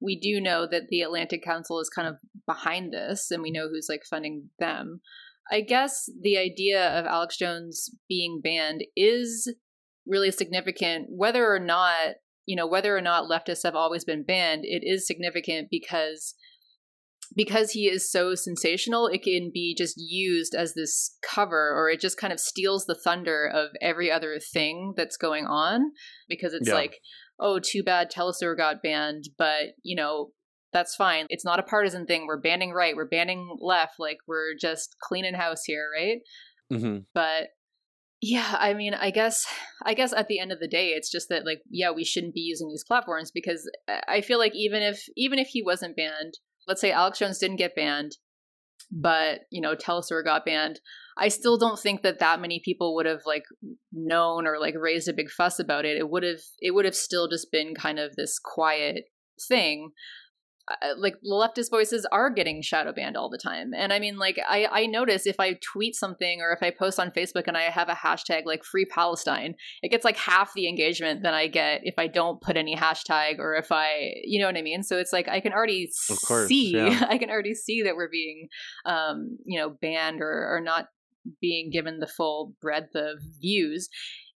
we 0.00 0.18
do 0.18 0.40
know 0.40 0.66
that 0.70 0.88
the 0.88 1.02
Atlantic 1.02 1.42
Council 1.42 1.80
is 1.80 1.88
kind 1.88 2.08
of 2.08 2.16
behind 2.46 2.92
this, 2.92 3.30
and 3.30 3.42
we 3.42 3.50
know 3.50 3.68
who's 3.68 3.88
like 3.88 4.02
funding 4.08 4.50
them. 4.58 5.00
I 5.50 5.62
guess 5.62 6.08
the 6.20 6.36
idea 6.36 6.88
of 6.98 7.06
Alex 7.06 7.36
Jones 7.36 7.90
being 8.08 8.40
banned 8.42 8.82
is 8.96 9.52
really 10.06 10.30
significant, 10.30 11.06
whether 11.10 11.52
or 11.52 11.58
not 11.58 12.16
you 12.46 12.56
know 12.56 12.66
whether 12.66 12.96
or 12.96 13.00
not 13.00 13.30
leftists 13.30 13.64
have 13.64 13.74
always 13.74 14.04
been 14.04 14.24
banned. 14.24 14.62
It 14.64 14.82
is 14.84 15.06
significant 15.06 15.68
because 15.70 16.34
because 17.34 17.72
he 17.72 17.88
is 17.88 18.10
so 18.10 18.34
sensational, 18.34 19.06
it 19.06 19.22
can 19.22 19.50
be 19.52 19.74
just 19.76 19.96
used 19.98 20.54
as 20.54 20.74
this 20.74 21.16
cover, 21.22 21.72
or 21.74 21.90
it 21.90 22.00
just 22.00 22.16
kind 22.16 22.32
of 22.32 22.40
steals 22.40 22.86
the 22.86 22.94
thunder 22.94 23.46
of 23.46 23.70
every 23.80 24.10
other 24.10 24.38
thing 24.38 24.94
that's 24.96 25.16
going 25.16 25.46
on. 25.46 25.92
Because 26.28 26.54
it's 26.54 26.68
Yeah. 26.68 26.74
like, 26.74 27.00
oh, 27.38 27.58
too 27.58 27.82
bad 27.82 28.10
Telesur 28.10 28.56
got 28.56 28.82
banned, 28.82 29.24
but 29.38 29.74
you 29.82 29.96
know, 29.96 30.30
that's 30.72 30.94
fine. 30.94 31.26
It's 31.30 31.44
not 31.44 31.58
a 31.58 31.62
partisan 31.64 32.06
thing. 32.06 32.26
We're 32.26 32.40
banning 32.40 32.72
right, 32.72 32.96
we're 32.96 33.08
banning 33.08 33.56
left, 33.60 33.94
like 33.98 34.18
we're 34.26 34.54
just 34.60 34.96
cleaning 35.02 35.34
house 35.34 35.64
here, 35.64 35.88
right? 35.96 36.18
hmm 36.70 36.98
But 37.14 37.48
yeah, 38.20 38.56
I 38.58 38.74
mean, 38.74 38.94
I 38.94 39.10
guess 39.10 39.46
I 39.84 39.94
guess 39.94 40.12
at 40.12 40.28
the 40.28 40.40
end 40.40 40.52
of 40.52 40.58
the 40.60 40.68
day, 40.68 40.88
it's 40.88 41.10
just 41.10 41.28
that 41.28 41.46
like, 41.46 41.60
yeah, 41.70 41.90
we 41.90 42.04
shouldn't 42.04 42.34
be 42.34 42.40
using 42.40 42.68
these 42.68 42.84
platforms 42.84 43.30
because 43.30 43.70
I 43.88 44.00
I 44.08 44.20
feel 44.20 44.38
like 44.38 44.54
even 44.54 44.82
if 44.82 45.04
even 45.16 45.38
if 45.38 45.48
he 45.48 45.62
wasn't 45.62 45.96
banned, 45.96 46.34
let's 46.66 46.80
say 46.80 46.90
Alex 46.90 47.18
Jones 47.20 47.38
didn't 47.38 47.56
get 47.56 47.76
banned, 47.76 48.16
but 48.90 49.40
you 49.50 49.60
know, 49.60 49.74
Telesur 49.74 50.24
got 50.24 50.44
banned, 50.44 50.80
I 51.16 51.28
still 51.28 51.58
don't 51.58 51.78
think 51.78 52.02
that 52.02 52.20
that 52.20 52.40
many 52.40 52.60
people 52.64 52.94
would 52.94 53.06
have 53.06 53.22
like 53.26 53.44
known 53.92 54.46
or 54.46 54.58
like 54.58 54.74
raised 54.78 55.08
a 55.08 55.12
big 55.12 55.30
fuss 55.30 55.58
about 55.58 55.84
it. 55.84 55.96
It 55.96 56.08
would 56.10 56.22
have 56.22 56.40
it 56.60 56.72
would 56.72 56.84
have 56.84 56.94
still 56.94 57.28
just 57.28 57.50
been 57.50 57.74
kind 57.74 57.98
of 57.98 58.16
this 58.16 58.38
quiet 58.38 59.04
thing. 59.48 59.90
Uh, 60.70 60.94
like 60.98 61.14
the 61.22 61.30
leftist 61.30 61.70
voices 61.70 62.06
are 62.12 62.30
getting 62.30 62.62
shadow 62.62 62.92
banned 62.92 63.16
all 63.16 63.30
the 63.30 63.38
time. 63.38 63.72
And 63.74 63.92
i 63.92 63.98
mean 63.98 64.18
like 64.18 64.38
i 64.48 64.66
i 64.70 64.86
notice 64.86 65.26
if 65.26 65.40
i 65.40 65.54
tweet 65.54 65.94
something 65.94 66.40
or 66.40 66.52
if 66.52 66.62
i 66.62 66.70
post 66.70 67.00
on 67.00 67.10
facebook 67.10 67.44
and 67.46 67.56
i 67.56 67.62
have 67.62 67.88
a 67.88 67.94
hashtag 67.94 68.42
like 68.44 68.64
free 68.64 68.84
palestine 68.84 69.54
it 69.82 69.90
gets 69.90 70.04
like 70.04 70.16
half 70.16 70.52
the 70.54 70.68
engagement 70.68 71.22
than 71.22 71.34
i 71.34 71.46
get 71.46 71.80
if 71.84 71.98
i 71.98 72.06
don't 72.06 72.40
put 72.40 72.56
any 72.56 72.76
hashtag 72.76 73.38
or 73.38 73.54
if 73.54 73.72
i 73.72 74.12
you 74.24 74.40
know 74.40 74.46
what 74.46 74.56
i 74.56 74.62
mean? 74.62 74.82
So 74.82 74.98
it's 74.98 75.12
like 75.12 75.28
i 75.28 75.40
can 75.40 75.52
already 75.52 75.90
course, 76.26 76.48
see 76.48 76.72
yeah. 76.72 77.06
i 77.10 77.18
can 77.18 77.30
already 77.30 77.54
see 77.54 77.82
that 77.82 77.96
we're 77.96 78.10
being 78.10 78.48
um 78.84 79.38
you 79.44 79.58
know 79.58 79.70
banned 79.70 80.20
or 80.20 80.56
or 80.56 80.60
not 80.60 80.86
being 81.40 81.70
given 81.70 81.98
the 81.98 82.06
full 82.06 82.54
breadth 82.60 82.94
of 82.94 83.18
views 83.40 83.88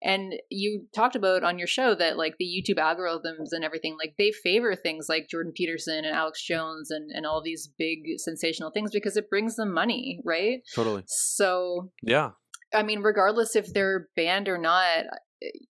and 0.04 0.34
you 0.50 0.86
talked 0.94 1.14
about 1.16 1.44
on 1.44 1.58
your 1.58 1.66
show 1.66 1.94
that 1.94 2.16
like 2.16 2.34
the 2.38 2.44
youtube 2.44 2.78
algorithms 2.78 3.48
and 3.52 3.64
everything 3.64 3.96
like 3.98 4.14
they 4.18 4.32
favor 4.32 4.74
things 4.74 5.06
like 5.08 5.28
jordan 5.30 5.52
peterson 5.54 6.04
and 6.04 6.14
alex 6.14 6.42
jones 6.44 6.90
and 6.90 7.10
and 7.12 7.24
all 7.26 7.42
these 7.42 7.70
big 7.78 7.98
sensational 8.18 8.70
things 8.70 8.90
because 8.92 9.16
it 9.16 9.30
brings 9.30 9.56
them 9.56 9.72
money 9.72 10.20
right 10.24 10.60
Totally. 10.74 11.02
so 11.06 11.90
Yeah. 12.02 12.30
i 12.74 12.82
mean 12.82 13.00
regardless 13.02 13.54
if 13.56 13.72
they're 13.72 14.08
banned 14.16 14.48
or 14.48 14.58
not 14.58 15.04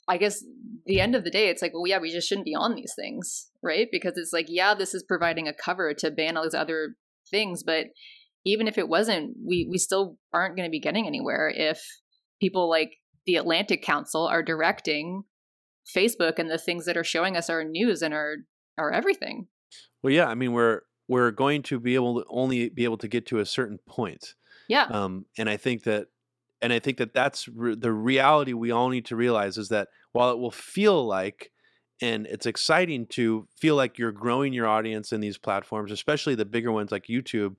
i 0.08 0.16
guess 0.16 0.44
the 0.86 1.00
end 1.00 1.14
of 1.14 1.24
the 1.24 1.30
day 1.30 1.48
it's 1.48 1.62
like 1.62 1.72
well 1.72 1.86
yeah 1.86 1.98
we 1.98 2.10
just 2.10 2.28
shouldn't 2.28 2.44
be 2.46 2.54
on 2.54 2.74
these 2.74 2.92
things 2.96 3.50
right 3.62 3.88
because 3.92 4.14
it's 4.16 4.32
like 4.32 4.46
yeah 4.48 4.74
this 4.74 4.94
is 4.94 5.02
providing 5.02 5.46
a 5.48 5.54
cover 5.54 5.94
to 5.94 6.10
ban 6.10 6.36
all 6.36 6.42
these 6.42 6.54
other 6.54 6.94
things 7.30 7.62
but 7.62 7.86
even 8.44 8.66
if 8.66 8.76
it 8.76 8.88
wasn't 8.88 9.34
we 9.46 9.66
we 9.70 9.78
still 9.78 10.18
aren't 10.32 10.56
going 10.56 10.66
to 10.66 10.70
be 10.70 10.80
getting 10.80 11.06
anywhere 11.06 11.52
if 11.54 11.80
people 12.40 12.68
like 12.68 12.90
the 13.26 13.36
Atlantic 13.36 13.82
Council 13.82 14.26
are 14.26 14.42
directing 14.42 15.24
Facebook 15.96 16.38
and 16.38 16.50
the 16.50 16.58
things 16.58 16.84
that 16.86 16.96
are 16.96 17.04
showing 17.04 17.36
us 17.36 17.50
our 17.50 17.64
news 17.64 18.02
and 18.02 18.14
our 18.14 18.36
our 18.78 18.90
everything. 18.90 19.48
Well, 20.02 20.12
yeah. 20.12 20.26
I 20.26 20.34
mean, 20.34 20.52
we're 20.52 20.82
we're 21.08 21.30
going 21.30 21.62
to 21.64 21.78
be 21.78 21.94
able 21.94 22.20
to 22.20 22.26
only 22.28 22.68
be 22.68 22.84
able 22.84 22.98
to 22.98 23.08
get 23.08 23.26
to 23.26 23.38
a 23.38 23.46
certain 23.46 23.78
point. 23.86 24.34
Yeah. 24.68 24.84
um, 24.84 25.26
and 25.36 25.50
I 25.50 25.56
think 25.56 25.82
that, 25.84 26.06
and 26.62 26.72
I 26.72 26.78
think 26.78 26.98
that 26.98 27.12
that's 27.12 27.48
re- 27.48 27.74
the 27.74 27.92
reality 27.92 28.52
we 28.52 28.70
all 28.70 28.88
need 28.88 29.04
to 29.06 29.16
realize 29.16 29.58
is 29.58 29.68
that 29.68 29.88
while 30.12 30.30
it 30.30 30.38
will 30.38 30.52
feel 30.52 31.04
like, 31.04 31.50
and 32.00 32.26
it's 32.26 32.46
exciting 32.46 33.06
to 33.08 33.46
feel 33.58 33.76
like 33.76 33.98
you're 33.98 34.12
growing 34.12 34.52
your 34.52 34.66
audience 34.66 35.12
in 35.12 35.20
these 35.20 35.38
platforms, 35.38 35.92
especially 35.92 36.34
the 36.34 36.44
bigger 36.44 36.72
ones 36.72 36.90
like 36.90 37.06
YouTube, 37.06 37.56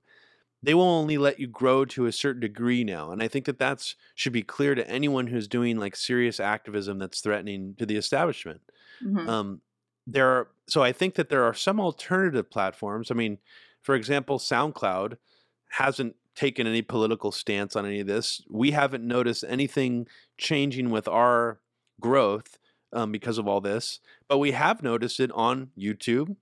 they 0.64 0.74
will 0.74 0.82
only 0.82 1.18
let 1.18 1.38
you 1.38 1.46
grow 1.46 1.84
to 1.86 2.06
a 2.06 2.12
certain 2.12 2.40
degree 2.40 2.84
now, 2.84 3.10
and 3.10 3.22
I 3.22 3.28
think 3.28 3.44
that 3.46 3.58
that's 3.58 3.96
should 4.14 4.32
be 4.32 4.42
clear 4.42 4.74
to 4.74 4.88
anyone 4.88 5.26
who's 5.28 5.48
doing 5.48 5.78
like 5.78 5.96
serious 5.96 6.40
activism 6.40 6.98
that's 6.98 7.20
threatening 7.20 7.74
to 7.78 7.86
the 7.86 7.96
establishment. 7.96 8.60
Mhm. 9.02 9.28
Um, 9.28 9.60
there 10.06 10.28
are 10.28 10.48
so 10.66 10.82
I 10.82 10.92
think 10.92 11.14
that 11.14 11.28
there 11.28 11.44
are 11.44 11.54
some 11.54 11.80
alternative 11.80 12.50
platforms. 12.50 13.10
I 13.10 13.14
mean, 13.14 13.38
for 13.82 13.94
example, 13.94 14.38
SoundCloud 14.38 15.18
hasn't 15.70 16.16
taken 16.34 16.66
any 16.66 16.82
political 16.82 17.30
stance 17.32 17.76
on 17.76 17.86
any 17.86 18.00
of 18.00 18.06
this. 18.06 18.42
We 18.50 18.72
haven't 18.72 19.06
noticed 19.06 19.44
anything 19.46 20.08
changing 20.38 20.90
with 20.90 21.06
our 21.06 21.60
growth 22.00 22.58
um, 22.92 23.12
because 23.12 23.38
of 23.38 23.46
all 23.46 23.60
this, 23.60 24.00
but 24.28 24.38
we 24.38 24.52
have 24.52 24.82
noticed 24.82 25.20
it 25.20 25.30
on 25.32 25.70
YouTube, 25.78 26.36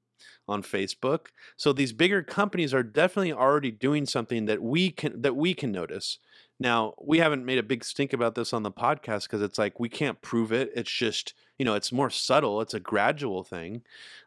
on 0.52 0.62
Facebook. 0.62 1.28
So 1.56 1.72
these 1.72 1.92
bigger 1.92 2.22
companies 2.22 2.72
are 2.72 2.82
definitely 2.82 3.32
already 3.32 3.70
doing 3.70 4.06
something 4.06 4.46
that 4.46 4.62
we 4.62 4.90
can 4.90 5.22
that 5.22 5.34
we 5.34 5.54
can 5.54 5.72
notice. 5.72 6.18
Now, 6.60 6.94
we 7.02 7.18
haven't 7.18 7.44
made 7.44 7.58
a 7.58 7.62
big 7.64 7.84
stink 7.84 8.12
about 8.12 8.36
this 8.36 8.52
on 8.52 8.62
the 8.62 8.70
podcast 8.70 9.22
because 9.22 9.42
it's 9.42 9.58
like 9.58 9.80
we 9.80 9.88
can't 9.88 10.22
prove 10.22 10.52
it. 10.52 10.70
It's 10.76 10.92
just, 10.92 11.34
you 11.58 11.64
know, 11.64 11.74
it's 11.74 11.90
more 11.90 12.10
subtle, 12.10 12.60
it's 12.60 12.74
a 12.74 12.78
gradual 12.78 13.42
thing. 13.42 13.82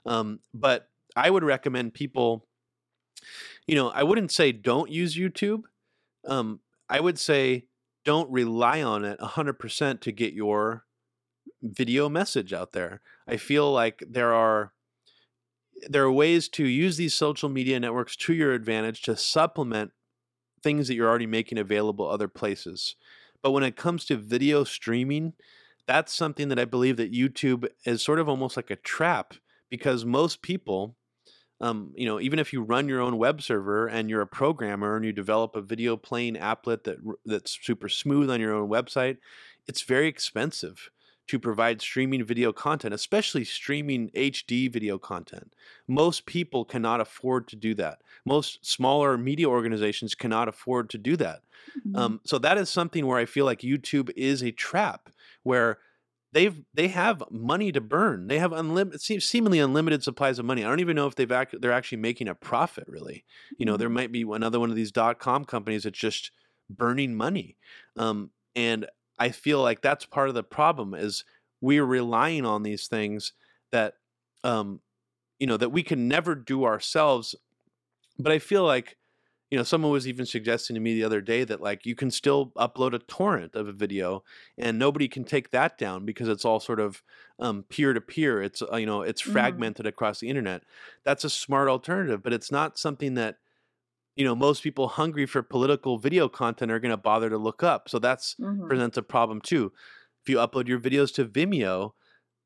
Um, 0.05 0.39
but 0.53 0.89
I 1.15 1.29
would 1.29 1.45
recommend 1.45 1.93
people, 1.93 2.45
you 3.67 3.75
know, 3.75 3.89
I 3.89 4.03
wouldn't 4.03 4.31
say 4.31 4.51
don't 4.51 4.91
use 4.91 5.15
YouTube. 5.15 5.63
Um, 6.27 6.59
I 6.89 6.99
would 6.99 7.17
say 7.17 7.67
don't 8.03 8.29
rely 8.29 8.81
on 8.81 9.05
it 9.05 9.19
100% 9.19 10.01
to 10.01 10.11
get 10.11 10.33
your 10.33 10.83
video 11.63 12.09
message 12.09 12.51
out 12.51 12.73
there. 12.73 13.01
I 13.27 13.37
feel 13.37 13.71
like 13.71 14.03
there 14.07 14.33
are 14.33 14.73
there 15.87 16.03
are 16.03 16.11
ways 16.11 16.47
to 16.49 16.65
use 16.65 16.97
these 16.97 17.13
social 17.13 17.49
media 17.49 17.79
networks 17.79 18.15
to 18.15 18.33
your 18.33 18.53
advantage 18.53 19.01
to 19.03 19.15
supplement 19.15 19.91
things 20.63 20.87
that 20.87 20.95
you're 20.95 21.09
already 21.09 21.27
making 21.27 21.57
available 21.57 22.09
other 22.09 22.27
places. 22.27 22.95
But 23.43 23.51
when 23.51 23.63
it 23.63 23.75
comes 23.75 24.05
to 24.05 24.17
video 24.17 24.63
streaming, 24.63 25.33
that's 25.87 26.13
something 26.13 26.49
that 26.49 26.59
I 26.59 26.65
believe 26.65 26.97
that 26.97 27.13
YouTube 27.13 27.67
is 27.85 28.01
sort 28.01 28.19
of 28.19 28.27
almost 28.27 28.57
like 28.57 28.71
a 28.71 28.75
trap 28.75 29.35
because 29.69 30.05
most 30.05 30.41
people, 30.41 30.95
um, 31.61 31.93
you 31.95 32.07
know, 32.07 32.19
even 32.19 32.39
if 32.39 32.51
you 32.51 32.63
run 32.63 32.89
your 32.89 33.01
own 33.01 33.17
web 33.17 33.41
server 33.41 33.87
and 33.87 34.09
you're 34.09 34.21
a 34.21 34.27
programmer 34.27 34.95
and 34.95 35.05
you 35.05 35.11
develop 35.11 35.55
a 35.55 35.61
video 35.61 35.95
playing 35.95 36.35
applet 36.35 36.83
that 36.83 36.97
that's 37.25 37.59
super 37.61 37.89
smooth 37.89 38.31
on 38.31 38.41
your 38.41 38.53
own 38.53 38.69
website, 38.69 39.17
it's 39.67 39.83
very 39.83 40.07
expensive 40.07 40.89
to 41.27 41.39
provide 41.39 41.81
streaming 41.81 42.23
video 42.23 42.53
content, 42.53 42.93
especially 42.93 43.43
streaming 43.43 44.09
HD 44.11 44.71
video 44.71 44.97
content. 44.97 45.53
Most 45.87 46.25
people 46.25 46.65
cannot 46.65 47.01
afford 47.01 47.47
to 47.47 47.55
do 47.55 47.73
that. 47.75 48.01
Most 48.25 48.65
smaller 48.65 49.17
media 49.17 49.47
organizations 49.47 50.13
cannot 50.15 50.47
afford 50.47 50.89
to 50.91 50.97
do 50.97 51.15
that. 51.17 51.41
Mm-hmm. 51.79 51.95
Um, 51.95 52.21
so 52.25 52.37
that 52.37 52.57
is 52.57 52.69
something 52.69 53.05
where 53.05 53.17
I 53.17 53.25
feel 53.25 53.45
like 53.45 53.61
YouTube 53.61 54.11
is 54.15 54.43
a 54.43 54.51
trap 54.51 55.09
where 55.43 55.79
they've 56.31 56.61
they 56.73 56.89
have 56.89 57.23
money 57.31 57.71
to 57.71 57.81
burn. 57.81 58.27
They 58.27 58.39
have 58.39 58.53
unlimited, 58.53 59.01
seemingly 59.01 59.59
unlimited 59.59 60.03
supplies 60.03 60.37
of 60.37 60.45
money. 60.45 60.63
I 60.63 60.67
don't 60.69 60.81
even 60.81 60.95
know 60.95 61.07
if 61.07 61.15
they've 61.15 61.31
act, 61.31 61.55
they're 61.59 61.71
actually 61.71 61.99
making 61.99 62.27
a 62.27 62.35
profit. 62.35 62.85
Really, 62.87 63.25
you 63.57 63.65
know, 63.65 63.73
mm-hmm. 63.73 63.79
there 63.79 63.89
might 63.89 64.11
be 64.11 64.21
another 64.21 64.59
one 64.59 64.69
of 64.69 64.75
these 64.75 64.91
dot 64.91 65.17
com 65.17 65.45
companies 65.45 65.83
that's 65.83 65.97
just 65.97 66.31
burning 66.69 67.15
money. 67.15 67.57
Um, 67.97 68.31
and 68.55 68.85
I 69.17 69.29
feel 69.29 69.61
like 69.61 69.81
that's 69.81 70.05
part 70.05 70.29
of 70.29 70.35
the 70.35 70.43
problem 70.43 70.93
is 70.93 71.23
we're 71.61 71.85
relying 71.85 72.45
on 72.45 72.63
these 72.63 72.87
things 72.87 73.33
that 73.71 73.95
um 74.43 74.81
you 75.39 75.47
know 75.47 75.57
that 75.57 75.71
we 75.71 75.83
can 75.83 76.07
never 76.07 76.35
do 76.35 76.65
ourselves 76.65 77.35
but 78.17 78.31
I 78.31 78.39
feel 78.39 78.63
like 78.63 78.97
you 79.51 79.57
know 79.57 79.63
someone 79.63 79.91
was 79.91 80.07
even 80.07 80.25
suggesting 80.25 80.73
to 80.73 80.79
me 80.79 80.93
the 80.93 81.03
other 81.03 81.21
day 81.21 81.43
that 81.43 81.61
like 81.61 81.85
you 81.85 81.95
can 81.95 82.11
still 82.11 82.51
upload 82.57 82.93
a 82.93 82.99
torrent 82.99 83.55
of 83.55 83.67
a 83.67 83.73
video 83.73 84.23
and 84.57 84.79
nobody 84.79 85.07
can 85.07 85.23
take 85.23 85.51
that 85.51 85.77
down 85.77 86.05
because 86.05 86.27
it's 86.27 86.45
all 86.45 86.59
sort 86.59 86.79
of 86.79 87.03
um, 87.39 87.63
peer 87.69 87.93
to 87.93 88.01
peer 88.01 88.41
it's 88.41 88.61
uh, 88.61 88.77
you 88.77 88.85
know 88.85 89.01
it's 89.01 89.21
mm-hmm. 89.21 89.33
fragmented 89.33 89.85
across 89.85 90.19
the 90.19 90.29
internet 90.29 90.63
that's 91.03 91.23
a 91.23 91.29
smart 91.29 91.67
alternative 91.67 92.23
but 92.23 92.33
it's 92.33 92.51
not 92.51 92.77
something 92.77 93.13
that 93.15 93.37
you 94.15 94.25
know 94.25 94.35
most 94.35 94.63
people 94.63 94.87
hungry 94.87 95.25
for 95.25 95.43
political 95.43 95.97
video 95.97 96.27
content 96.29 96.71
are 96.71 96.79
going 96.79 96.91
to 96.91 96.97
bother 96.97 97.29
to 97.29 97.37
look 97.37 97.63
up 97.63 97.89
so 97.89 97.99
that's 97.99 98.35
mm-hmm. 98.39 98.67
presents 98.67 98.97
a 98.97 99.01
problem 99.01 99.41
too. 99.41 99.71
If 100.23 100.29
you 100.29 100.37
upload 100.37 100.67
your 100.67 100.79
videos 100.79 101.13
to 101.15 101.25
vimeo 101.25 101.91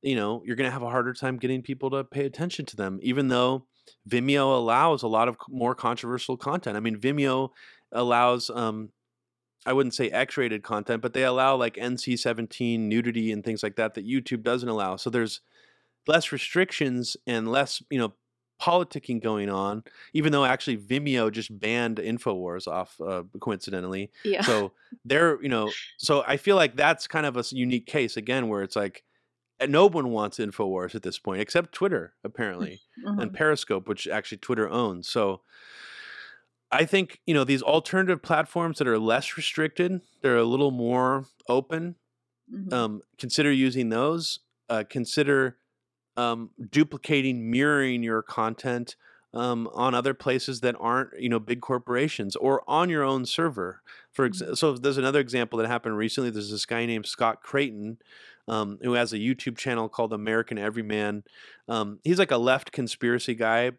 you 0.02 0.16
know 0.16 0.42
you're 0.46 0.56
going 0.56 0.68
to 0.68 0.72
have 0.72 0.84
a 0.84 0.90
harder 0.90 1.14
time 1.14 1.38
getting 1.38 1.62
people 1.62 1.90
to 1.92 2.04
pay 2.04 2.26
attention 2.26 2.66
to 2.66 2.76
them 2.76 3.00
even 3.02 3.28
though 3.28 3.66
vimeo 4.08 4.56
allows 4.56 5.04
a 5.04 5.08
lot 5.08 5.28
of 5.28 5.38
more 5.50 5.76
controversial 5.76 6.38
content. 6.38 6.78
I 6.78 6.80
mean 6.80 6.98
vimeo 6.98 7.50
allows 7.92 8.50
um 8.50 8.90
i 9.66 9.74
wouldn't 9.74 9.96
say 9.96 10.10
x-rated 10.10 10.64
content 10.64 11.02
but 11.02 11.14
they 11.14 11.24
allow 11.24 11.56
like 11.56 11.74
nc-17 11.76 12.80
nudity 12.80 13.32
and 13.32 13.44
things 13.44 13.64
like 13.64 13.76
that 13.78 13.96
that 13.96 14.08
youtube 14.08 14.44
doesn't 14.44 14.70
allow. 14.70 14.96
So 14.96 15.10
there's 15.10 15.42
less 16.08 16.32
restrictions 16.32 17.18
and 17.28 17.52
less 17.52 17.82
you 17.90 18.00
know 18.00 18.14
politicking 18.62 19.22
going 19.22 19.50
on, 19.50 19.84
even 20.14 20.32
though 20.32 20.46
actually 20.46 20.78
Vimeo 20.78 21.32
just 21.32 21.58
banned 21.58 21.98
InfoWars 21.98 22.68
off 22.68 23.00
uh, 23.02 23.24
coincidentally. 23.40 24.12
Yeah. 24.24 24.42
So 24.50 24.72
they're, 25.06 25.42
you 25.44 25.50
know, 25.50 25.70
so 25.98 26.24
I 26.28 26.38
feel 26.38 26.56
like 26.56 26.76
that's 26.76 27.06
kind 27.06 27.28
of 27.28 27.38
a 27.38 27.44
unique 27.52 27.86
case 27.86 28.18
again 28.18 28.48
where 28.48 28.64
it's 28.64 28.76
like 28.76 29.04
no 29.68 29.86
one 29.86 30.10
wants 30.10 30.40
InfoWars 30.40 30.96
at 30.96 31.04
this 31.04 31.20
point 31.20 31.40
except 31.40 31.72
Twitter 31.72 32.14
apparently 32.24 32.82
mm-hmm. 33.06 33.20
and 33.20 33.34
Periscope, 33.34 33.88
which 33.88 34.08
actually 34.08 34.40
Twitter 34.40 34.68
owns. 34.68 35.08
So 35.08 35.42
I 36.72 36.86
think, 36.86 37.20
you 37.28 37.34
know, 37.36 37.44
these 37.44 37.62
alternative 37.62 38.24
platforms 38.24 38.80
that 38.80 38.88
are 38.88 39.00
less 39.00 39.38
restricted, 39.38 40.02
they're 40.22 40.38
a 40.38 40.44
little 40.44 40.72
more 40.72 41.26
open. 41.48 41.96
Mm-hmm. 42.52 42.74
Um, 42.74 43.02
consider 43.20 43.52
using 43.52 43.90
those. 43.90 44.40
Uh, 44.68 44.84
consider 44.90 45.58
um, 46.18 46.50
duplicating, 46.72 47.50
mirroring 47.50 48.04
your 48.04 48.22
content 48.22 48.96
um, 49.34 49.70
on 49.74 49.94
other 49.94 50.14
places 50.14 50.62
that 50.62 50.76
aren't, 50.80 51.20
you 51.20 51.30
know, 51.30 51.40
big 51.40 51.62
corporations 51.62 52.36
or 52.36 52.64
on 52.68 52.90
your 52.90 53.04
own 53.04 53.26
server. 53.26 53.82
For 54.12 54.26
ex- 54.26 54.42
mm-hmm. 54.42 54.54
so, 54.56 54.74
there's 54.74 54.98
another 54.98 55.20
example 55.20 55.60
that 55.60 55.68
happened 55.68 55.98
recently. 55.98 56.30
There's 56.30 56.52
this 56.52 56.66
guy 56.66 56.86
named 56.86 57.06
Scott 57.06 57.42
Creighton 57.44 58.00
um, 58.48 58.80
who 58.82 58.94
has 58.94 59.14
a 59.14 59.18
YouTube 59.18 59.58
channel 59.58 59.88
called 59.88 60.12
American 60.12 60.58
Everyman. 60.58 61.24
Um, 61.68 62.00
he's 62.04 62.20
like 62.20 62.32
a 62.32 62.38
left 62.38 62.72
conspiracy 62.72 63.36
guy. 63.36 63.72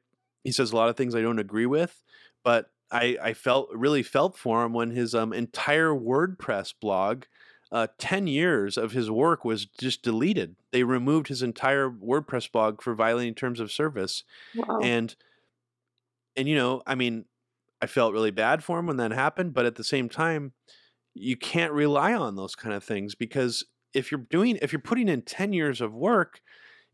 He 0.45 0.53
says 0.53 0.73
a 0.73 0.77
lot 0.77 0.89
of 0.89 0.97
things 0.97 1.15
I 1.15 1.21
don't 1.21 1.41
agree 1.41 1.67
with, 1.67 2.03
but 2.45 2.71
I, 2.91 3.19
I 3.23 3.33
felt 3.35 3.69
really 3.75 4.03
felt 4.03 4.37
for 4.37 4.65
him 4.65 4.73
when 4.73 4.91
his 4.91 5.15
um, 5.15 5.33
entire 5.33 5.91
WordPress 5.91 6.75
blog 6.81 7.25
uh, 7.73 7.87
10 7.99 8.27
years 8.27 8.77
of 8.77 8.93
his 8.93 9.11
work 9.11 9.45
was 9.45 9.67
just 9.67 10.03
deleted. 10.03 10.57
They 10.73 10.83
removed 10.83 11.29
his 11.29 11.43
entire 11.43 11.89
WordPress 11.89 12.51
blog 12.51 12.83
for 12.83 12.95
violating 12.95 13.35
terms 13.35 13.61
of 13.61 13.71
service. 13.71 14.25
Wow. 14.57 14.81
And, 14.83 15.15
and, 16.37 16.49
you 16.49 16.57
know, 16.57 16.83
I 16.87 16.95
mean, 16.95 17.27
I 17.81 17.87
felt 17.87 18.13
really 18.13 18.33
bad 18.33 18.65
for 18.65 18.79
him 18.79 18.87
when 18.87 18.97
that 18.97 19.13
happened, 19.13 19.55
but 19.55 19.67
at 19.67 19.77
the 19.77 19.85
same 19.85 20.09
time, 20.09 20.53
you 21.15 21.37
can't 21.37 21.73
rely 21.73 22.15
on 22.15 22.37
those 22.37 22.55
kind 22.55 22.75
of 22.75 22.85
things 22.85 23.15
because 23.15 23.65
if 23.95 24.11
you're 24.11 24.27
doing, 24.31 24.59
if 24.63 24.73
you're 24.73 24.81
putting 24.81 25.09
in 25.09 25.23
10 25.23 25.53
years 25.53 25.81
of 25.81 25.93
work, 25.93 26.41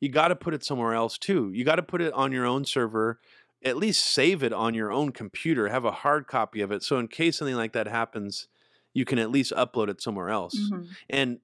you 0.01 0.09
got 0.09 0.29
to 0.29 0.37
put 0.37 0.55
it 0.55 0.65
somewhere 0.65 0.95
else 0.95 1.19
too. 1.19 1.51
You 1.53 1.65
got 1.65 1.77
to 1.77 1.83
put 1.83 2.03
it 2.03 2.13
on 2.13 2.33
your 2.33 2.47
own 2.47 2.65
server, 2.65 3.21
at 3.65 3.77
least 3.77 4.05
save 4.05 4.43
it 4.43 4.53
on 4.53 4.75
your 4.75 4.93
own 4.93 5.13
computer, 5.13 5.69
have 5.69 5.85
a 5.85 5.91
hard 5.91 6.27
copy 6.27 6.61
of 6.61 6.71
it. 6.71 6.83
So 6.83 6.99
in 6.99 7.09
case 7.09 7.39
something 7.39 7.57
like 7.57 7.73
that 7.73 7.89
happens, 7.89 8.49
you 8.97 9.05
can 9.05 9.19
at 9.19 9.31
least 9.31 9.53
upload 9.53 9.89
it 9.91 10.01
somewhere 10.01 10.31
else. 10.31 10.59
Mm-hmm. 10.59 10.85
And 11.11 11.39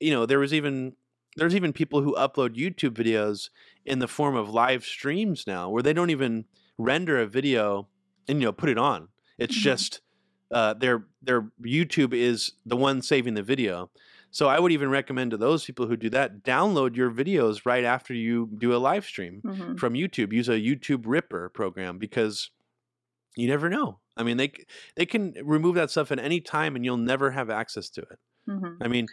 you 0.00 0.10
know, 0.10 0.24
there 0.24 0.38
was 0.38 0.54
even 0.54 0.94
there's 1.36 1.54
even 1.54 1.72
people 1.72 2.00
who 2.00 2.14
upload 2.14 2.56
YouTube 2.56 2.94
videos 2.94 3.50
in 3.84 3.98
the 3.98 4.08
form 4.08 4.36
of 4.36 4.48
live 4.48 4.84
streams 4.84 5.46
now 5.46 5.68
where 5.68 5.82
they 5.82 5.92
don't 5.92 6.10
even 6.10 6.46
render 6.78 7.20
a 7.20 7.26
video 7.26 7.88
and 8.26 8.40
you 8.40 8.46
know 8.46 8.52
put 8.52 8.70
it 8.70 8.78
on. 8.78 9.08
It's 9.36 9.54
mm-hmm. 9.54 9.64
just 9.64 10.00
uh, 10.50 10.72
their 10.74 11.04
their 11.22 11.42
YouTube 11.62 12.14
is 12.14 12.52
the 12.64 12.76
one 12.76 13.02
saving 13.02 13.34
the 13.34 13.42
video. 13.42 13.90
So 14.30 14.48
I 14.48 14.58
would 14.58 14.72
even 14.72 14.88
recommend 14.88 15.30
to 15.30 15.36
those 15.36 15.64
people 15.64 15.86
who 15.86 15.96
do 15.96 16.10
that, 16.10 16.42
download 16.42 16.96
your 16.96 17.10
videos 17.10 17.60
right 17.64 17.84
after 17.84 18.14
you 18.14 18.48
do 18.58 18.74
a 18.74 18.78
live 18.78 19.04
stream 19.04 19.42
mm-hmm. 19.44 19.76
from 19.76 19.92
YouTube. 19.92 20.32
Use 20.32 20.48
a 20.48 20.52
YouTube 20.52 21.02
Ripper 21.06 21.50
program 21.50 21.98
because 21.98 22.50
you 23.36 23.46
never 23.46 23.68
know. 23.68 24.00
I 24.16 24.22
mean, 24.22 24.36
they 24.36 24.52
they 24.96 25.06
can 25.06 25.34
remove 25.42 25.74
that 25.74 25.90
stuff 25.90 26.12
at 26.12 26.18
any 26.18 26.40
time, 26.40 26.76
and 26.76 26.84
you'll 26.84 26.96
never 26.96 27.30
have 27.32 27.50
access 27.50 27.88
to 27.90 28.02
it. 28.02 28.18
Mm-hmm. 28.48 28.82
I 28.82 28.88
mean, 28.88 29.06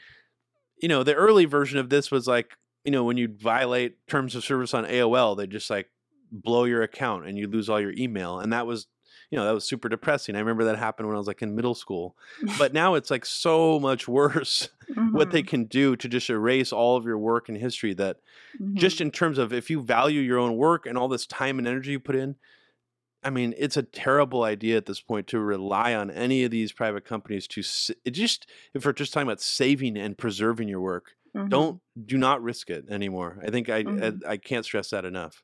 you 0.82 0.88
know, 0.88 1.04
the 1.04 1.16
early 1.16 1.46
version 1.46 1.80
of 1.80 1.90
this 1.90 2.12
was 2.12 2.28
like, 2.28 2.58
you 2.84 2.92
know, 2.92 3.04
when 3.04 3.18
you 3.18 3.30
violate 3.40 3.96
terms 4.08 4.36
of 4.36 4.44
service 4.44 4.74
on 4.74 4.86
AOL, 4.86 5.38
they 5.38 5.48
just 5.48 5.70
like 5.70 5.88
blow 6.32 6.66
your 6.66 6.84
account 6.84 7.28
and 7.28 7.38
you 7.38 7.48
lose 7.48 7.70
all 7.70 7.80
your 7.80 7.94
email, 7.98 8.40
and 8.40 8.54
that 8.54 8.68
was, 8.68 8.88
you 9.32 9.38
know, 9.38 9.46
that 9.46 9.54
was 9.54 9.68
super 9.68 9.90
depressing. 9.90 10.36
I 10.36 10.40
remember 10.40 10.66
that 10.66 10.78
happened 10.78 11.08
when 11.08 11.16
I 11.16 11.20
was 11.20 11.28
like 11.28 11.42
in 11.42 11.56
middle 11.56 11.76
school, 11.76 12.16
but 12.60 12.74
now 12.74 12.94
it's 12.94 13.10
like 13.10 13.26
so 13.26 13.80
much 13.80 14.08
worse 14.08 14.70
mm-hmm. 14.90 15.12
what 15.16 15.32
they 15.32 15.42
mm-hmm. 15.42 15.50
can 15.50 15.64
do 15.66 15.96
to 15.96 16.08
just 16.08 16.30
erase 16.30 16.72
all 16.72 16.96
of 16.96 17.06
your 17.06 17.18
work 17.18 17.50
and 17.50 17.58
history. 17.58 17.96
That 17.96 18.18
mm-hmm. 18.62 18.78
just 18.78 19.02
in 19.02 19.10
terms 19.10 19.40
of 19.40 19.52
if 19.52 19.72
you 19.72 19.82
value 19.82 20.22
your 20.22 20.38
own 20.38 20.58
work 20.58 20.86
and 20.86 20.96
all 20.96 21.08
this 21.08 21.26
time 21.26 21.58
and 21.58 21.68
energy 21.68 21.92
you 21.92 22.00
put 22.00 22.16
in 22.16 22.36
I 23.24 23.30
mean, 23.30 23.54
it's 23.58 23.78
a 23.78 23.84
terrible 23.84 24.44
idea 24.44 24.78
at 24.78 24.86
this 24.86 25.02
point 25.02 25.28
to 25.28 25.40
rely 25.40 25.94
on 25.94 26.10
any 26.10 26.44
of 26.44 26.52
these 26.52 26.72
private 26.72 27.06
companies 27.06 27.48
to 27.50 27.62
it 28.04 28.12
just 28.12 28.48
if 28.74 28.86
we're 28.86 28.94
just 28.94 29.14
talking 29.14 29.28
about 29.28 29.42
saving 29.42 29.98
and 29.98 30.18
preserving 30.18 30.68
your 30.68 30.82
work. 30.82 31.12
Mm-hmm. 31.36 31.50
Don't 31.50 31.82
do 32.06 32.18
not 32.18 32.42
risk 32.42 32.70
it 32.70 32.86
anymore. 32.90 33.40
I 33.46 33.52
think 33.52 33.70
I, 33.70 33.84
mm-hmm. 33.84 34.28
I 34.28 34.34
I 34.34 34.38
can't 34.38 34.66
stress 34.66 34.90
that 34.90 35.06
enough. 35.06 35.44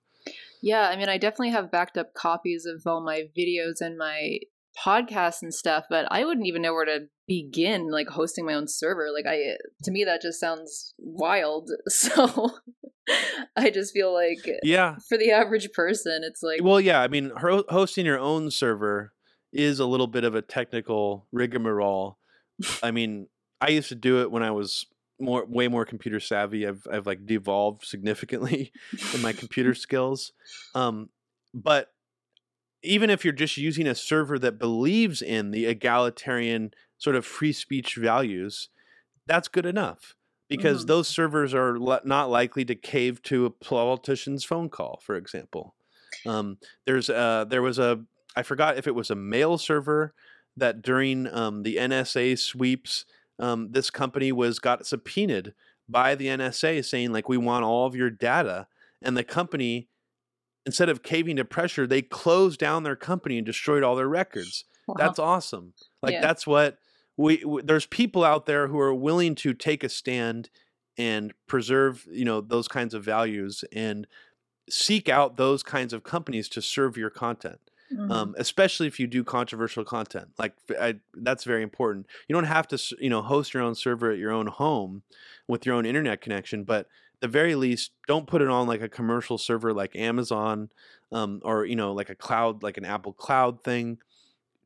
Yeah, 0.62 0.90
I 0.90 0.98
mean, 0.98 1.08
I 1.08 1.18
definitely 1.18 1.52
have 1.52 1.72
backed 1.72 1.98
up 1.98 2.14
copies 2.14 2.66
of 2.66 2.82
all 2.86 3.02
my 3.02 3.30
videos 3.38 3.80
and 3.80 3.98
my 3.98 4.40
podcasts 4.78 5.42
and 5.42 5.54
stuff, 5.54 5.86
but 5.90 6.08
I 6.12 6.26
wouldn't 6.26 6.48
even 6.48 6.62
know 6.62 6.74
where 6.74 6.86
to 6.86 7.08
begin 7.28 7.90
like 7.92 8.08
hosting 8.08 8.46
my 8.46 8.54
own 8.54 8.68
server. 8.68 9.10
Like 9.14 9.26
I 9.28 9.58
to 9.84 9.92
me 9.92 10.04
that 10.04 10.22
just 10.22 10.40
sounds 10.40 10.94
wild. 10.98 11.72
So 11.90 12.52
I 13.56 13.70
just 13.70 13.94
feel 13.94 14.14
like 14.14 14.50
yeah, 14.64 14.98
for 15.08 15.18
the 15.18 15.32
average 15.32 15.72
person 15.72 16.24
it's 16.24 16.44
like 16.44 16.64
well, 16.64 16.80
yeah. 16.80 17.02
I 17.02 17.08
mean, 17.08 17.32
hosting 17.36 18.06
your 18.06 18.20
own 18.20 18.52
server 18.52 19.14
is 19.54 19.80
a 19.80 19.86
little 19.86 20.08
bit 20.08 20.24
of 20.24 20.36
a 20.36 20.42
technical 20.42 21.28
rigmarole. 21.32 22.18
I 22.84 22.92
mean, 22.92 23.28
I 23.62 23.70
used 23.70 23.90
to 23.90 23.96
do 23.96 24.22
it 24.22 24.32
when 24.32 24.44
I 24.44 24.52
was 24.52 24.86
more 25.20 25.46
way 25.46 25.68
more 25.68 25.86
computer 25.86 26.20
savvy. 26.20 26.68
I've 26.68 26.86
I've 26.92 27.08
like 27.08 27.26
devolved 27.26 27.86
significantly 27.86 28.72
in 29.14 29.22
my 29.22 29.34
computer 29.34 29.74
skills. 29.74 30.34
Um, 30.76 31.10
but 31.54 31.90
even 32.84 33.10
if 33.10 33.24
you're 33.24 33.34
just 33.34 33.58
using 33.58 33.88
a 33.88 33.96
server 33.96 34.38
that 34.40 34.60
believes 34.60 35.22
in 35.22 35.52
the 35.52 35.66
egalitarian 35.66 36.72
sort 36.98 37.16
of 37.16 37.26
free 37.26 37.54
speech 37.54 37.96
values, 37.96 38.70
that's 39.26 39.48
good 39.48 39.66
enough 39.66 40.17
because 40.48 40.84
Mhm. 40.84 40.88
those 40.88 41.08
servers 41.08 41.54
are 41.54 41.78
li- 41.80 42.00
not 42.04 42.30
likely 42.30 42.64
to 42.66 42.76
cave 42.76 43.22
to 43.24 43.46
a 43.46 43.50
politician's 43.50 44.44
phone 44.44 44.70
call, 44.70 45.00
for 45.04 45.16
example. 45.16 45.76
Um, 46.26 46.58
there's 46.86 47.10
uh, 47.10 47.46
there 47.48 47.62
was 47.62 47.80
a 47.80 48.04
I 48.36 48.44
forgot 48.44 48.78
if 48.78 48.88
it 48.88 48.96
was 48.96 49.10
a 49.10 49.16
mail 49.16 49.58
server 49.58 50.14
that 50.56 50.82
during 50.82 51.28
um, 51.34 51.64
the 51.64 51.78
NSA 51.78 52.38
sweeps, 52.38 53.06
um, 53.40 53.72
this 53.72 53.90
company 53.90 54.32
was 54.32 54.60
got 54.60 54.86
subpoenaed 54.86 55.54
by 55.90 56.16
the 56.16 56.28
NSA 56.28 56.84
saying 56.84 57.12
like 57.12 57.30
we 57.30 57.38
want 57.38 57.64
all 57.66 57.86
of 57.86 57.96
your 57.96 58.10
data, 58.10 58.68
and 59.02 59.16
the 59.18 59.24
company 59.24 59.90
instead 60.66 60.90
of 60.90 61.02
caving 61.02 61.38
to 61.38 61.46
pressure, 61.46 61.88
they 61.88 62.02
closed 62.02 62.60
down 62.60 62.84
their 62.84 62.96
company 62.98 63.38
and 63.38 63.46
destroyed 63.46 63.84
all 63.84 63.96
their 63.96 64.10
records. 64.10 64.66
wow. 64.86 64.96
That's 64.98 65.18
awesome. 65.20 65.74
Like 66.02 66.14
Yeah. 66.14 66.22
that's 66.22 66.46
what 66.46 66.78
we 67.18 67.40
w- 67.42 67.64
there's 67.66 67.86
people 67.86 68.24
out 68.24 68.46
there 68.46 68.68
who 68.68 68.80
are 68.80 68.94
willing 68.94 69.36
to 69.36 69.54
take 69.54 69.84
a 69.84 69.90
stand 69.90 70.50
and 70.98 71.34
preserve, 71.48 72.08
you 72.12 72.26
know, 72.26 72.42
those 72.42 72.68
kinds 72.68 72.94
of 72.94 73.04
values 73.04 73.64
and 73.72 74.08
seek 74.70 75.10
out 75.10 75.38
those 75.38 75.64
kinds 75.64 75.94
of 75.94 76.04
companies 76.04 76.50
to 76.50 76.62
serve 76.62 76.98
your 76.98 77.10
content. 77.10 77.60
Mhm. 77.94 78.12
Um, 78.12 78.36
especially 78.38 78.88
if 78.88 79.00
you 79.00 79.08
do 79.08 79.24
controversial 79.24 79.84
content, 79.86 80.30
like 80.38 80.56
I, 80.80 81.00
that's 81.14 81.44
very 81.46 81.64
important. 81.64 82.08
You 82.28 82.34
don't 82.36 82.46
have 82.46 82.68
to, 82.70 82.98
you 83.00 83.10
know, 83.10 83.22
host 83.22 83.54
your 83.54 83.64
own 83.64 83.76
server 83.76 84.12
at 84.12 84.18
your 84.18 84.32
own 84.32 84.48
home 84.48 85.04
with 85.48 85.66
your 85.66 85.76
own 85.76 85.86
internet 85.86 86.22
connection, 86.22 86.64
but 86.66 86.88
the 87.22 87.28
very 87.30 87.56
least, 87.56 87.92
don't 88.08 88.28
put 88.28 88.42
it 88.42 88.50
on 88.50 88.68
like 88.68 88.82
a 88.82 88.90
commercial 88.90 89.38
server 89.38 89.74
like 89.74 89.96
Amazon, 89.96 90.70
um, 91.12 91.40
or 91.44 91.66
you 91.66 91.76
know, 91.76 91.94
like 91.94 92.10
a 92.10 92.16
cloud, 92.16 92.64
like 92.64 92.78
an 92.78 92.86
Apple 92.86 93.14
Cloud 93.14 93.64
thing. 93.64 94.00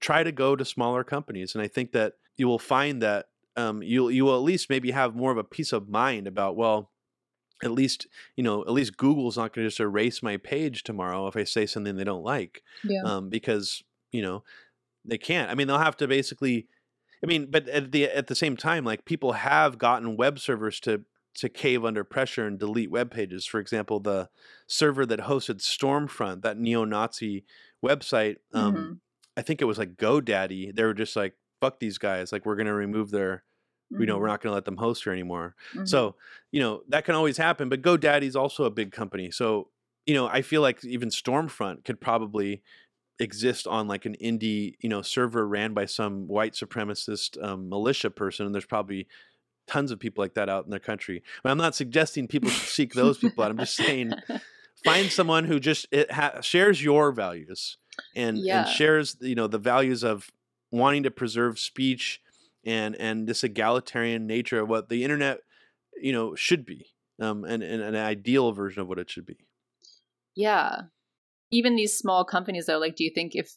Try 0.01 0.23
to 0.23 0.31
go 0.31 0.55
to 0.55 0.65
smaller 0.65 1.03
companies, 1.03 1.55
and 1.55 1.63
I 1.63 1.67
think 1.67 1.91
that 1.93 2.13
you 2.35 2.47
will 2.47 2.59
find 2.59 3.01
that 3.01 3.27
um, 3.55 3.83
you'll 3.83 4.11
you 4.11 4.25
will 4.25 4.35
at 4.35 4.43
least 4.43 4.69
maybe 4.69 4.91
have 4.91 5.15
more 5.15 5.31
of 5.31 5.37
a 5.37 5.43
peace 5.43 5.71
of 5.71 5.87
mind 5.87 6.27
about 6.27 6.55
well, 6.57 6.91
at 7.63 7.71
least 7.71 8.07
you 8.35 8.43
know 8.43 8.61
at 8.63 8.71
least 8.71 8.97
Google's 8.97 9.37
not 9.37 9.53
going 9.53 9.65
to 9.65 9.69
just 9.69 9.79
erase 9.79 10.23
my 10.23 10.37
page 10.37 10.83
tomorrow 10.83 11.27
if 11.27 11.37
I 11.37 11.43
say 11.43 11.65
something 11.65 11.95
they 11.95 12.03
don't 12.03 12.23
like, 12.23 12.63
yeah. 12.83 13.01
um, 13.05 13.29
because 13.29 13.83
you 14.11 14.21
know 14.21 14.43
they 15.05 15.17
can't. 15.17 15.49
I 15.49 15.55
mean, 15.55 15.67
they'll 15.67 15.77
have 15.77 15.97
to 15.97 16.07
basically. 16.07 16.67
I 17.23 17.27
mean, 17.27 17.47
but 17.51 17.67
at 17.69 17.91
the 17.91 18.05
at 18.05 18.27
the 18.27 18.35
same 18.35 18.57
time, 18.57 18.83
like 18.83 19.05
people 19.05 19.33
have 19.33 19.77
gotten 19.77 20.17
web 20.17 20.39
servers 20.39 20.79
to 20.81 21.03
to 21.35 21.49
cave 21.49 21.85
under 21.85 22.03
pressure 22.03 22.45
and 22.45 22.59
delete 22.59 22.91
web 22.91 23.11
pages. 23.11 23.45
For 23.45 23.59
example, 23.59 23.99
the 23.99 24.29
server 24.67 25.05
that 25.05 25.21
hosted 25.21 25.59
Stormfront, 25.61 26.41
that 26.41 26.57
neo-Nazi 26.57 27.45
website, 27.85 28.37
um, 28.53 28.75
Mhm. 28.75 28.99
I 29.37 29.41
think 29.41 29.61
it 29.61 29.65
was 29.65 29.77
like 29.77 29.95
GoDaddy. 29.95 30.75
They 30.75 30.83
were 30.83 30.93
just 30.93 31.15
like, 31.15 31.35
"Fuck 31.61 31.79
these 31.79 31.97
guys! 31.97 32.31
Like, 32.31 32.45
we're 32.45 32.55
gonna 32.55 32.73
remove 32.73 33.11
their, 33.11 33.43
you 33.89 34.05
know, 34.05 34.17
we're 34.17 34.27
not 34.27 34.41
gonna 34.41 34.55
let 34.55 34.65
them 34.65 34.77
host 34.77 35.03
here 35.03 35.13
anymore." 35.13 35.55
Mhm. 35.73 35.87
So, 35.87 36.15
you 36.51 36.59
know, 36.59 36.83
that 36.89 37.05
can 37.05 37.15
always 37.15 37.37
happen. 37.37 37.69
But 37.69 37.81
GoDaddy's 37.81 38.35
also 38.35 38.65
a 38.65 38.69
big 38.71 38.91
company, 38.91 39.31
so 39.31 39.69
you 40.07 40.15
know, 40.15 40.27
I 40.27 40.41
feel 40.41 40.61
like 40.61 40.83
even 40.83 41.09
Stormfront 41.09 41.85
could 41.85 42.01
probably 42.01 42.63
exist 43.19 43.67
on 43.67 43.87
like 43.87 44.05
an 44.05 44.15
indie, 44.21 44.73
you 44.79 44.89
know, 44.89 45.03
server 45.03 45.47
ran 45.47 45.73
by 45.75 45.85
some 45.85 46.27
white 46.27 46.53
supremacist 46.53 47.41
um, 47.43 47.69
militia 47.69 48.09
person, 48.09 48.45
and 48.47 48.53
there's 48.55 48.65
probably 48.65 49.07
tons 49.67 49.91
of 49.91 49.99
people 49.99 50.23
like 50.23 50.33
that 50.33 50.49
out 50.49 50.65
in 50.65 50.71
the 50.71 50.79
country. 50.79 51.21
But 51.43 51.51
I'm 51.51 51.57
not 51.59 51.75
suggesting 51.75 52.27
people 52.27 52.49
should 52.49 52.67
seek 52.67 52.93
those 52.93 53.19
people 53.19 53.43
out. 53.43 53.51
I'm 53.51 53.57
just 53.59 53.75
saying 53.75 54.13
find 54.83 55.11
someone 55.11 55.45
who 55.45 55.59
just 55.59 55.85
it 55.91 56.11
ha- 56.11 56.41
shares 56.41 56.83
your 56.83 57.11
values 57.11 57.77
and 58.15 58.45
Yeah. 58.45 58.59
and 58.59 58.67
shares 58.67 59.17
you 59.21 59.35
know 59.35 59.47
the 59.47 59.59
values 59.59 60.03
of 60.03 60.31
wanting 60.71 61.03
to 61.03 61.11
preserve 61.11 61.59
speech 61.59 62.21
and 62.65 62.95
and 62.97 63.27
this 63.27 63.43
egalitarian 63.43 64.27
nature 64.27 64.59
of 64.61 64.69
what 64.69 64.89
the 64.89 65.03
internet 65.03 65.39
you 66.01 66.11
know 66.11 66.35
should 66.35 66.65
be 66.65 66.87
um 67.19 67.43
and, 67.45 67.63
and 67.63 67.81
an 67.81 67.95
ideal 67.95 68.51
version 68.51 68.81
of 68.81 68.87
what 68.87 68.99
it 68.99 69.09
should 69.09 69.25
be 69.25 69.47
Yeah. 70.35 70.83
Even 71.51 71.75
these 71.75 71.97
small 71.97 72.25
companies 72.25 72.67
though, 72.67 72.79
like 72.79 72.95
do 72.95 73.03
you 73.03 73.11
think 73.13 73.33
if 73.35 73.53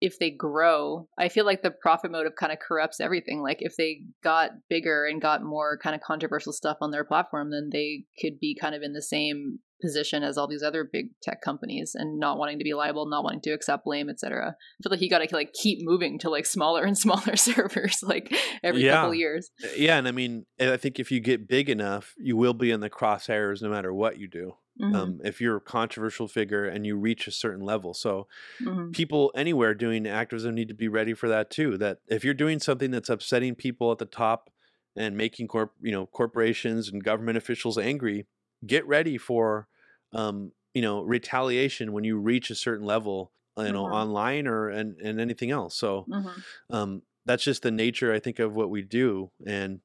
if 0.00 0.18
they 0.18 0.30
grow, 0.30 1.08
I 1.18 1.28
feel 1.28 1.46
like 1.46 1.62
the 1.62 1.70
profit 1.70 2.10
motive 2.10 2.34
kind 2.36 2.52
of 2.52 2.58
corrupts 2.58 3.00
everything. 3.00 3.42
Like 3.42 3.58
if 3.60 3.76
they 3.76 4.02
got 4.22 4.52
bigger 4.68 5.06
and 5.06 5.22
got 5.22 5.42
more 5.42 5.78
kind 5.78 5.94
of 5.96 6.02
controversial 6.02 6.52
stuff 6.52 6.78
on 6.82 6.90
their 6.90 7.04
platform, 7.04 7.50
then 7.50 7.70
they 7.72 8.04
could 8.20 8.38
be 8.40 8.56
kind 8.60 8.74
of 8.74 8.82
in 8.82 8.92
the 8.94 9.02
same 9.02 9.60
position 9.80 10.22
as 10.22 10.38
all 10.38 10.46
these 10.48 10.62
other 10.62 10.84
big 10.90 11.06
tech 11.22 11.42
companies 11.42 11.92
and 11.94 12.18
not 12.18 12.38
wanting 12.38 12.58
to 12.58 12.64
be 12.64 12.74
liable, 12.74 13.06
not 13.06 13.24
wanting 13.24 13.40
to 13.42 13.50
accept 13.50 13.84
blame, 13.84 14.08
etc. 14.08 14.48
I 14.50 14.82
feel 14.82 14.90
like 14.90 15.00
you 15.00 15.10
got 15.10 15.18
to 15.26 15.34
like 15.34 15.52
keep 15.52 15.78
moving 15.82 16.18
to 16.20 16.30
like 16.30 16.46
smaller 16.46 16.84
and 16.84 16.96
smaller 17.06 17.36
servers 17.36 18.02
like 18.02 18.34
every 18.62 18.84
couple 18.84 19.14
Yeah. 19.14 19.18
years. 19.18 19.50
Uh, 19.62 19.68
yeah 19.76 19.96
and 19.96 20.06
i 20.08 20.10
mean 20.10 20.44
i 20.60 20.76
think 20.76 20.98
if 20.98 21.10
you 21.10 21.20
get 21.20 21.48
big 21.48 21.70
enough 21.70 22.14
you 22.18 22.36
will 22.36 22.52
be 22.54 22.70
in 22.70 22.80
the 22.80 22.90
crosshairs 22.90 23.62
no 23.62 23.68
matter 23.68 23.92
what 23.92 24.18
you 24.18 24.28
do 24.28 24.52
Mhm, 24.78 24.94
um, 24.94 25.20
if 25.24 25.40
you're 25.40 25.56
a 25.56 25.60
controversial 25.60 26.28
figure 26.28 26.66
and 26.66 26.86
you 26.86 26.96
reach 26.96 27.26
a 27.26 27.30
certain 27.30 27.62
level 27.64 27.94
so 27.94 28.26
mhm, 28.60 28.92
people 28.92 29.32
anywhere 29.34 29.74
doing 29.74 30.06
activism 30.06 30.54
need 30.54 30.68
to 30.68 30.74
be 30.74 30.88
ready 30.88 31.14
for 31.14 31.28
that 31.28 31.50
too. 31.50 31.76
That 31.78 31.98
if 32.08 32.24
you're 32.24 32.34
doing 32.34 32.58
something 32.60 32.90
that's 32.90 33.08
upsetting 33.10 33.54
people 33.54 33.92
at 33.92 33.98
the 33.98 34.06
top 34.06 34.50
and 34.96 35.16
making 35.16 35.48
corp, 35.48 35.72
you 35.80 35.92
know, 35.92 36.06
corporations 36.06 36.88
and 36.88 37.02
government 37.02 37.36
officials 37.38 37.78
angry, 37.78 38.26
get 38.66 38.86
ready 38.86 39.18
for, 39.18 39.68
um, 40.12 40.52
you 40.74 40.82
know, 40.82 41.02
retaliation 41.02 41.92
when 41.92 42.04
you 42.04 42.18
reach 42.18 42.50
a 42.50 42.54
certain 42.54 42.86
level, 42.86 43.32
you 43.58 43.72
know, 43.72 43.84
Mhm. 43.84 43.92
online 43.92 44.46
or 44.46 44.68
and 44.68 44.98
and 45.00 45.20
anything 45.20 45.50
else. 45.50 45.76
So 45.76 46.08
mhm. 46.08 46.44
um, 46.70 47.02
that's 47.26 47.44
just 47.44 47.62
the 47.62 47.70
nature, 47.70 48.12
I 48.12 48.20
think, 48.20 48.38
of 48.38 48.56
what 48.56 48.70
we 48.70 48.82
do, 48.82 49.32
and. 49.46 49.80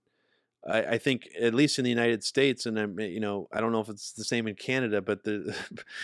I, 0.68 0.84
I 0.84 0.98
think, 0.98 1.27
at 1.39 1.53
least 1.53 1.80
in 1.80 1.84
the 1.84 1.89
United 1.89 2.23
States, 2.23 2.65
and 2.65 2.80
I'm, 2.80 2.99
you 2.99 3.19
know, 3.19 3.48
I 3.52 3.61
don't 3.61 3.72
know 3.72 3.81
if 3.81 3.89
it's 3.89 4.14
the 4.14 4.23
same 4.23 4.48
in 4.48 4.56
Canada, 4.56 5.02
but 5.02 5.23
the, 5.23 5.56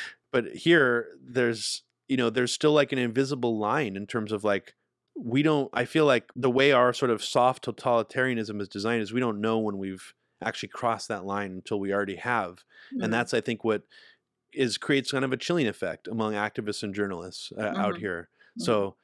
but 0.32 0.56
here, 0.56 1.16
there's 1.22 1.84
you 2.08 2.18
know 2.18 2.30
there's 2.30 2.54
still 2.54 2.74
like 2.74 2.92
an 2.92 3.00
invisible 3.00 3.58
line 3.58 3.96
in 3.98 4.08
terms 4.08 4.32
of 4.32 4.44
like 4.46 4.74
we 5.20 5.42
don't 5.44 5.70
i 5.74 5.84
feel 5.84 6.06
like 6.06 6.32
the 6.38 6.50
way 6.50 6.72
our 6.72 6.94
sort 6.94 7.12
of 7.12 7.22
soft 7.24 7.66
totalitarianism 7.66 8.62
is 8.62 8.70
designed 8.70 9.02
is 9.02 9.12
we 9.12 9.20
don't 9.20 9.42
know 9.42 9.60
when 9.60 9.78
we've 9.78 10.14
actually 10.42 10.70
cross 10.70 11.08
that 11.08 11.26
line 11.26 11.52
until 11.52 11.80
we 11.80 11.94
already 11.94 12.16
have 12.18 12.64
Mhm. 12.92 13.00
and 13.00 13.14
that's 13.14 13.34
i 13.34 13.42
think 13.42 13.64
what 13.64 13.84
is 14.54 14.78
creates 14.78 15.12
kind 15.12 15.26
of 15.26 15.34
a 15.34 15.38
chilling 15.38 15.68
effect 15.68 16.08
among 16.08 16.34
activists 16.34 16.84
and 16.84 16.96
journalists 16.96 17.52
uh, 17.58 17.74
out 17.78 17.98
Mhm. 17.98 18.00
here 18.00 18.30
Mhm. 18.58 18.84
so 18.84 18.98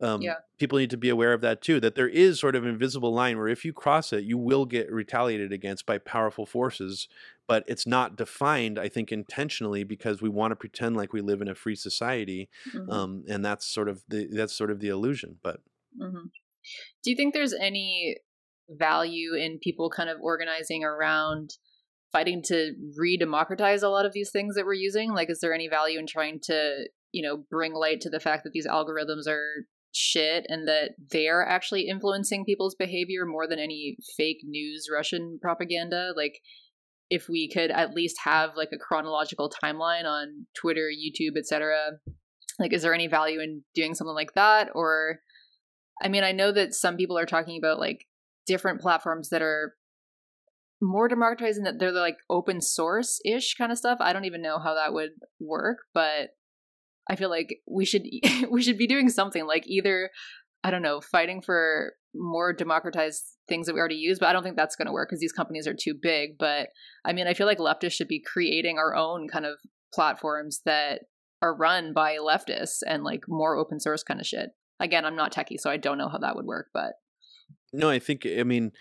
um, 0.00 0.20
Yeah. 0.24 0.40
people 0.58 0.78
need 0.78 0.90
to 0.90 0.96
be 0.98 1.08
aware 1.10 1.32
of 1.32 1.40
that 1.42 1.62
too 1.62 1.80
that 1.80 1.94
there 1.96 2.08
is 2.08 2.40
sort 2.40 2.56
of 2.56 2.64
an 2.64 2.70
invisible 2.70 3.12
line 3.12 3.38
where 3.38 3.48
if 3.48 3.64
you 3.64 3.72
cross 3.72 4.12
it 4.12 4.24
you 4.24 4.38
will 4.38 4.66
get 4.66 4.90
retaliated 4.92 5.52
against 5.52 5.86
by 5.86 5.98
powerful 5.98 6.46
forces 6.46 7.08
but 7.48 7.64
it's 7.68 7.86
not 7.86 8.16
defined 8.16 8.78
i 8.78 8.88
think 8.88 9.12
intentionally 9.12 9.84
because 9.84 10.22
we 10.22 10.28
want 10.28 10.52
to 10.52 10.56
pretend 10.56 10.96
like 10.96 11.12
we 11.12 11.20
live 11.20 11.42
in 11.42 11.48
a 11.48 11.54
free 11.54 11.76
society 11.76 12.48
Mhm. 12.64 12.86
um, 12.88 13.24
and 13.28 13.44
that's 13.44 13.66
sort 13.66 13.88
of 13.88 14.04
the 14.08 14.26
that's 14.32 14.54
sort 14.54 14.70
of 14.70 14.80
the 14.80 14.88
illusion 14.88 15.38
but 15.42 15.60
hmm 15.98 16.26
Do 17.02 17.10
you 17.10 17.16
think 17.16 17.34
there's 17.34 17.54
any 17.54 18.18
value 18.68 19.34
in 19.34 19.58
people 19.62 19.90
kind 19.90 20.08
of 20.08 20.18
organizing 20.20 20.84
around 20.84 21.50
fighting 22.12 22.42
to 22.44 22.72
re-democratize 22.96 23.82
a 23.82 23.88
lot 23.88 24.06
of 24.06 24.12
these 24.12 24.30
things 24.30 24.54
that 24.54 24.64
we're 24.64 24.74
using? 24.74 25.12
Like, 25.12 25.30
is 25.30 25.40
there 25.40 25.54
any 25.54 25.68
value 25.68 25.98
in 25.98 26.06
trying 26.06 26.40
to, 26.44 26.88
you 27.12 27.22
know, 27.22 27.44
bring 27.50 27.74
light 27.74 28.00
to 28.02 28.10
the 28.10 28.20
fact 28.20 28.44
that 28.44 28.52
these 28.52 28.66
algorithms 28.66 29.28
are 29.28 29.66
shit 29.92 30.44
and 30.48 30.68
that 30.68 30.90
they're 31.10 31.46
actually 31.46 31.88
influencing 31.88 32.44
people's 32.44 32.74
behavior 32.74 33.24
more 33.24 33.46
than 33.46 33.58
any 33.58 33.96
fake 34.16 34.40
news 34.44 34.86
Russian 34.92 35.38
propaganda? 35.40 36.12
Like, 36.16 36.40
if 37.08 37.28
we 37.28 37.48
could 37.48 37.70
at 37.70 37.94
least 37.94 38.16
have 38.24 38.56
like 38.56 38.70
a 38.72 38.78
chronological 38.78 39.50
timeline 39.62 40.04
on 40.04 40.46
Twitter, 40.54 40.88
YouTube, 40.90 41.38
etc. 41.38 41.76
Like, 42.58 42.72
is 42.72 42.82
there 42.82 42.94
any 42.94 43.06
value 43.06 43.40
in 43.40 43.62
doing 43.74 43.94
something 43.94 44.14
like 44.14 44.34
that, 44.34 44.70
or 44.74 45.20
I 46.02 46.08
mean, 46.08 46.24
I 46.24 46.32
know 46.32 46.52
that 46.52 46.74
some 46.74 46.96
people 46.96 47.18
are 47.18 47.26
talking 47.26 47.58
about 47.58 47.78
like 47.78 48.06
different 48.46 48.80
platforms 48.80 49.28
that 49.30 49.42
are 49.42 49.74
more 50.80 51.08
democratizing 51.08 51.64
that 51.64 51.78
they're 51.78 51.92
like 51.92 52.16
open 52.28 52.60
source 52.60 53.20
ish 53.24 53.54
kind 53.54 53.72
of 53.72 53.78
stuff. 53.78 53.98
I 54.00 54.12
don't 54.12 54.26
even 54.26 54.42
know 54.42 54.58
how 54.58 54.74
that 54.74 54.92
would 54.92 55.10
work, 55.40 55.78
but 55.94 56.30
I 57.08 57.16
feel 57.16 57.30
like 57.30 57.60
we 57.66 57.84
should 57.84 58.04
we 58.50 58.62
should 58.62 58.78
be 58.78 58.86
doing 58.86 59.08
something 59.08 59.46
like 59.46 59.64
either 59.66 60.10
I 60.64 60.70
don't 60.70 60.82
know, 60.82 61.00
fighting 61.00 61.42
for 61.42 61.92
more 62.12 62.52
democratized 62.52 63.22
things 63.48 63.66
that 63.66 63.74
we 63.74 63.78
already 63.78 63.96
use, 63.96 64.18
but 64.18 64.28
I 64.28 64.32
don't 64.32 64.42
think 64.42 64.56
that's 64.56 64.74
going 64.74 64.86
to 64.86 64.92
work 64.92 65.08
because 65.08 65.20
these 65.20 65.32
companies 65.32 65.68
are 65.68 65.76
too 65.78 65.94
big. 65.94 66.38
But 66.38 66.70
I 67.04 67.12
mean, 67.12 67.28
I 67.28 67.34
feel 67.34 67.46
like 67.46 67.58
leftists 67.58 67.92
should 67.92 68.08
be 68.08 68.20
creating 68.20 68.76
our 68.78 68.96
own 68.96 69.28
kind 69.28 69.46
of 69.46 69.58
platforms 69.94 70.62
that 70.64 71.02
are 71.40 71.54
run 71.54 71.92
by 71.92 72.16
leftists 72.16 72.78
and 72.84 73.04
like 73.04 73.24
more 73.28 73.56
open 73.56 73.78
source 73.78 74.02
kind 74.02 74.18
of 74.18 74.26
shit. 74.26 74.50
Again, 74.80 75.04
I'm 75.04 75.16
not 75.16 75.32
techie, 75.32 75.60
so 75.60 75.70
I 75.70 75.76
don't 75.76 75.98
know 75.98 76.08
how 76.08 76.18
that 76.18 76.34
would 76.34 76.46
work, 76.46 76.68
but 76.74 76.94
no, 77.76 77.90
I 77.90 77.98
think 77.98 78.26
I 78.26 78.42
mean 78.42 78.72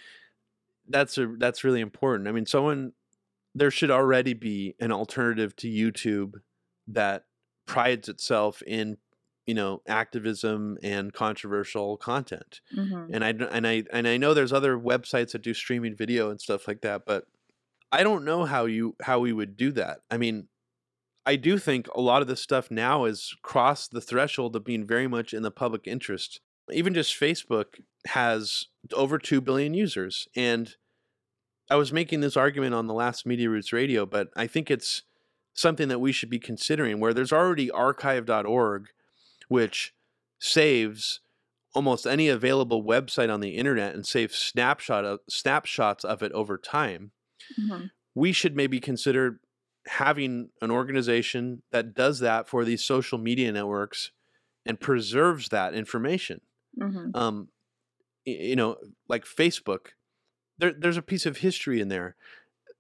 that's 0.88 1.18
a 1.18 1.28
that's 1.38 1.64
really 1.64 1.82
important. 1.82 2.28
I 2.28 2.32
mean, 2.32 2.46
someone 2.46 2.94
there 3.54 3.72
should 3.72 3.92
already 3.92 4.34
be 4.34 4.76
an 4.80 4.92
alternative 4.92 5.56
to 5.58 5.68
YouTube 5.68 6.34
that 6.88 7.24
prides 7.66 8.10
itself 8.10 8.62
in 8.68 8.98
you 9.46 9.54
know 9.54 9.82
activism 9.88 10.78
and 10.84 11.14
controversial 11.14 11.98
content 11.98 12.62
mm-hmm. 12.76 13.14
and 13.14 13.24
i 13.24 13.30
and 13.30 13.68
i 13.68 13.84
and 13.92 14.08
i 14.08 14.18
know 14.18 14.34
there's 14.34 14.54
other 14.54 14.78
websites 14.78 15.32
that 15.32 15.42
do 15.42 15.54
streaming 15.54 15.96
video 15.96 16.30
and 16.30 16.42
stuff 16.42 16.68
like 16.68 16.82
that 16.82 17.04
but 17.06 17.26
i 17.92 18.04
don't 18.04 18.26
know 18.26 18.46
how 18.46 18.66
you 18.66 18.96
how 19.02 19.20
we 19.20 19.34
would 19.34 19.58
do 19.58 19.72
that 19.72 20.00
i 20.10 20.18
mean 20.18 20.48
i 21.26 21.36
do 21.36 21.58
think 21.58 21.88
a 21.96 22.02
lot 22.02 22.22
of 22.22 22.28
this 22.28 22.42
stuff 22.42 22.70
now 22.72 23.06
has 23.06 23.32
crossed 23.42 23.92
the 23.92 24.02
threshold 24.02 24.56
of 24.56 24.64
being 24.64 24.86
very 24.86 25.08
much 25.08 25.34
in 25.34 25.44
the 25.44 25.52
public 25.52 25.88
interest 25.88 26.40
even 26.72 26.94
just 26.94 27.20
facebook 27.20 27.82
has 28.08 28.68
over 28.94 29.18
2 29.18 29.42
billion 29.42 29.74
users 29.74 30.28
and 30.36 30.76
i 31.70 31.76
was 31.76 31.92
making 31.92 32.22
this 32.22 32.38
argument 32.38 32.74
on 32.74 32.88
the 32.88 32.94
last 32.94 33.26
media 33.26 33.50
roots 33.50 33.74
radio 33.74 34.06
but 34.06 34.30
i 34.36 34.48
think 34.48 34.70
it's 34.70 35.04
something 35.54 35.88
that 35.88 36.00
we 36.00 36.12
should 36.12 36.30
be 36.30 36.40
considering 36.40 37.00
where 37.00 37.14
there's 37.14 37.34
already 37.34 37.72
archive.org 37.72 38.88
which 39.48 39.94
saves 40.40 41.22
almost 41.76 42.08
any 42.08 42.30
available 42.30 42.84
website 42.84 43.32
on 43.32 43.42
the 43.42 43.58
internet 43.58 43.94
and 43.94 44.08
saves 44.08 44.38
snapshot 44.38 45.04
of, 45.04 45.20
snapshots 45.30 46.06
of 46.06 46.24
it 46.24 46.32
over 46.32 46.58
time. 46.58 47.12
Mm-hmm. 47.60 47.88
We 48.16 48.32
should 48.32 48.56
maybe 48.56 48.80
consider 48.80 49.42
having 49.88 50.50
an 50.62 50.72
organization 50.72 51.62
that 51.72 51.94
does 51.94 52.20
that 52.20 52.48
for 52.48 52.64
these 52.64 52.84
social 52.84 53.18
media 53.18 53.52
networks 53.52 54.12
and 54.66 54.80
preserves 54.80 55.50
that 55.50 55.74
information. 55.76 56.42
Mm-hmm. 56.80 57.16
Um, 57.16 57.50
you 58.26 58.56
know, 58.56 58.78
like 59.08 59.26
Facebook, 59.26 59.88
there, 60.58 60.74
there's 60.78 60.98
a 60.98 61.02
piece 61.02 61.26
of 61.26 61.38
history 61.38 61.80
in 61.80 61.90
there. 61.90 62.16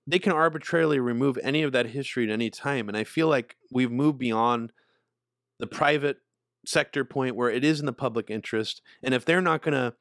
They 0.07 0.19
can 0.19 0.31
arbitrarily 0.31 0.99
remove 0.99 1.37
any 1.41 1.63
of 1.63 1.71
that 1.71 1.87
history 1.87 2.25
at 2.25 2.29
any 2.29 2.49
time, 2.49 2.87
and 2.87 2.97
I 2.97 3.03
feel 3.03 3.27
like 3.27 3.55
we've 3.71 3.91
moved 3.91 4.19
beyond 4.19 4.71
the 5.59 5.67
private 5.67 6.17
sector 6.65 7.05
point 7.05 7.35
where 7.35 7.49
it 7.49 7.63
is 7.63 7.79
in 7.79 7.85
the 7.85 7.93
public 7.93 8.29
interest 8.29 8.81
and 9.03 9.13
if 9.13 9.25
they're 9.25 9.41
not 9.41 9.61
going 9.61 9.73
to 9.73 9.93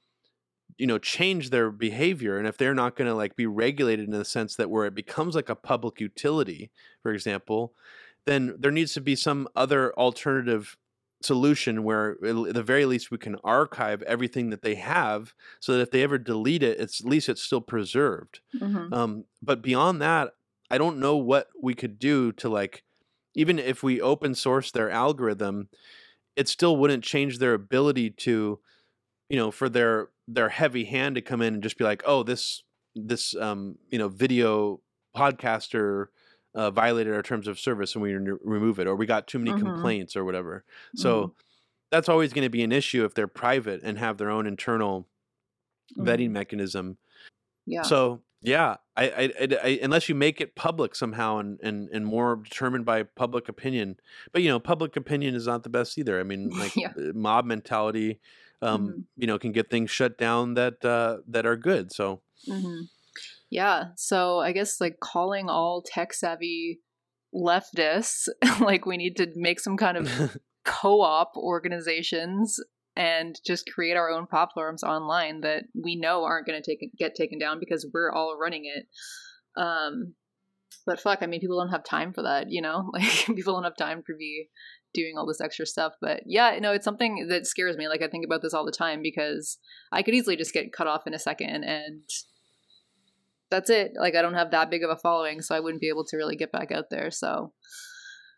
you 0.79 0.87
know 0.87 0.99
change 0.99 1.51
their 1.51 1.71
behavior 1.71 2.39
and 2.39 2.49
if 2.49 2.57
they're 2.57 2.75
not 2.75 2.97
going 2.97 3.09
to 3.09 3.15
like 3.15 3.37
be 3.37 3.47
regulated 3.47 4.07
in 4.07 4.13
the 4.13 4.25
sense 4.25 4.57
that 4.57 4.71
where 4.71 4.87
it 4.87 4.95
becomes 4.95 5.35
like 5.35 5.49
a 5.49 5.55
public 5.55 6.01
utility 6.01 6.71
for 7.03 7.13
example 7.13 7.75
then 8.27 8.55
there 8.59 8.71
needs 8.71 8.95
to 8.95 9.01
be 9.01 9.15
some 9.15 9.47
other 9.55 9.93
alternative 9.95 10.77
solution 11.25 11.83
where 11.83 12.13
at 12.25 12.55
the 12.55 12.63
very 12.63 12.85
least 12.85 13.11
we 13.11 13.19
can 13.19 13.37
archive 13.45 14.03
everything 14.03 14.51
that 14.51 14.63
they 14.63 14.75
have 14.75 15.35
so 15.61 15.73
that 15.73 15.81
if 15.81 15.91
they 15.91 16.03
ever 16.03 16.19
delete 16.19 16.63
it 16.63 16.79
it's 16.79 17.01
at 17.01 17.07
least 17.07 17.29
it's 17.29 17.43
still 17.43 17.61
preserved 17.61 18.41
mm-hmm. 18.55 18.93
um, 18.93 19.25
but 19.43 19.63
beyond 19.63 20.01
that 20.01 20.31
i 20.71 20.79
don't 20.79 20.99
know 20.99 21.17
what 21.17 21.49
we 21.61 21.75
could 21.75 21.99
do 21.99 22.33
to 22.33 22.49
like 22.49 22.85
even 23.35 23.59
if 23.59 23.83
we 23.83 24.01
open 24.01 24.35
source 24.35 24.71
their 24.71 24.91
algorithm 24.91 25.69
it 26.37 26.49
still 26.49 26.77
wouldn't 26.77 27.05
change 27.05 27.39
their 27.39 27.55
ability 27.55 28.11
to 28.11 28.59
you 29.29 29.37
know 29.37 29.51
for 29.51 29.69
their 29.69 30.09
their 30.29 30.49
heavy 30.49 30.85
hand 30.85 31.15
to 31.15 31.21
come 31.21 31.41
in 31.41 31.55
and 31.55 31.63
just 31.63 31.79
be 31.79 31.85
like 31.85 32.03
oh 32.07 32.23
this 32.23 32.63
this 32.95 33.35
um 33.37 33.77
you 33.91 33.99
know 33.99 34.09
video 34.09 34.81
podcaster 35.17 36.07
uh, 36.55 36.71
violated 36.71 37.13
our 37.13 37.23
terms 37.23 37.49
of 37.49 37.59
service 37.59 37.95
and 37.95 38.03
we 38.03 38.15
re- 38.15 38.39
remove 38.43 38.79
it 38.79 38.87
or 38.87 38.95
we 38.95 39.07
got 39.07 39.27
too 39.27 39.39
many 39.39 39.53
mm-hmm. 39.53 39.67
complaints 39.67 40.17
or 40.17 40.25
whatever 40.25 40.65
so 40.95 41.23
mm-hmm. 41.23 41.33
that's 41.91 42.09
always 42.09 42.33
going 42.33 42.45
to 42.45 42.51
be 42.51 42.63
an 42.63 42.73
issue 42.73 43.05
if 43.05 43.15
they're 43.15 43.27
private 43.27 43.81
and 43.83 43.99
have 43.99 44.19
their 44.19 44.31
own 44.31 44.47
internal 44.47 45.09
mm-hmm. 45.97 46.09
vetting 46.09 46.31
mechanism 46.31 46.97
yeah 47.67 47.83
so 47.83 48.23
yeah, 48.45 48.77
I, 48.95 49.09
I, 49.09 49.23
I, 49.23 49.49
I, 49.65 49.79
unless 49.83 50.07
you 50.11 50.15
make 50.15 50.39
it 50.39 50.55
public 50.55 50.95
somehow 50.95 51.39
and, 51.39 51.59
and, 51.63 51.89
and 51.89 52.05
more 52.05 52.37
determined 52.37 52.85
by 52.85 53.03
public 53.03 53.49
opinion. 53.49 53.97
But 54.33 54.43
you 54.43 54.51
know, 54.51 54.61
public 54.61 54.97
opinion 54.97 55.35
is 55.35 55.47
not 55.47 55.63
the 55.63 55.71
best 55.71 55.97
either. 55.97 56.21
I 56.21 56.25
mean, 56.25 56.51
like 56.59 56.77
yeah. 56.77 56.93
Uh, 56.95 57.13
mob 57.15 57.47
mentality, 57.47 58.21
um, 58.61 58.87
mm-hmm. 58.87 59.01
you 59.17 59.27
know, 59.27 59.39
can 59.39 59.53
get 59.53 59.71
things 59.71 59.91
shut 59.91 60.19
down 60.19 60.55
that 60.55 60.85
uh, 60.85 61.19
that 61.29 61.47
are 61.47 61.57
good. 61.57 61.91
So, 61.91 62.21
mm-hmm. 62.47 62.83
Yeah. 63.55 63.85
So 63.97 64.41
I 64.41 64.51
guess 64.51 64.81
like 64.81 64.99
calling 65.01 65.49
all 65.49 65.81
tech 65.81 66.13
savvy 66.13 66.81
leftists, 67.33 68.27
like 68.61 68.85
we 68.85 68.97
need 68.97 69.17
to 69.19 69.29
make 69.37 69.61
some 69.61 69.77
kind 69.77 69.97
of 69.97 70.37
co-op 70.65 71.37
organizations 71.37 72.59
and 72.97 73.39
just 73.47 73.71
create 73.73 73.97
our 73.97 74.11
own 74.11 74.27
platforms 74.27 74.83
online 74.83 75.43
that 75.43 75.65
we 75.73 75.95
know 75.95 76.25
aren't 76.25 76.49
going 76.49 76.61
to 76.61 76.69
take 76.69 76.91
get 76.99 77.15
taken 77.15 77.39
down 77.39 77.61
because 77.61 77.87
we're 77.95 78.11
all 78.11 78.37
running 78.41 78.65
it. 78.65 78.87
Um, 79.57 80.15
but 80.85 81.01
fuck, 81.01 81.21
I 81.23 81.27
mean, 81.27 81.41
people 81.41 81.61
don't 81.61 81.71
have 81.71 81.85
time 81.85 82.13
for 82.13 82.23
that, 82.23 82.47
you 82.51 82.61
know. 82.61 82.91
Like 82.93 83.37
people 83.37 83.55
don't 83.55 83.63
have 83.63 83.77
time 83.77 84.03
to 84.09 84.17
be 84.19 84.49
doing 84.93 85.15
all 85.17 85.27
this 85.27 85.41
extra 85.41 85.65
stuff. 85.65 85.93
But 86.01 86.23
yeah, 86.27 86.59
no, 86.61 86.73
it's 86.73 86.85
something 86.85 87.29
that 87.29 87.47
scares 87.47 87.77
me. 87.77 87.87
Like 87.87 88.03
I 88.03 88.09
think 88.09 88.25
about 88.25 88.43
this 88.43 88.53
all 88.53 88.67
the 88.67 88.73
time 88.73 89.01
because 89.01 89.59
I 89.93 90.03
could 90.03 90.15
easily 90.15 90.35
just 90.35 90.53
get 90.53 90.73
cut 90.73 90.89
off 90.89 91.07
in 91.07 91.15
a 91.15 91.21
second 91.21 91.63
and 91.63 92.03
that's 93.55 93.71
it. 93.71 93.93
Like 93.97 94.17
I 94.17 94.23
don't 94.23 94.35
have 94.35 94.51
that 94.51 94.69
big 94.69 94.83
of 94.83 94.91
a 94.91 94.97
following, 94.97 95.41
so 95.41 95.55
I 95.55 95.61
wouldn't 95.61 95.81
be 95.81 95.89
able 95.89 96.05
to 96.07 96.17
really 96.17 96.35
get 96.35 96.51
back 96.51 96.73
out 96.73 96.91
there. 96.91 97.11
So 97.13 97.53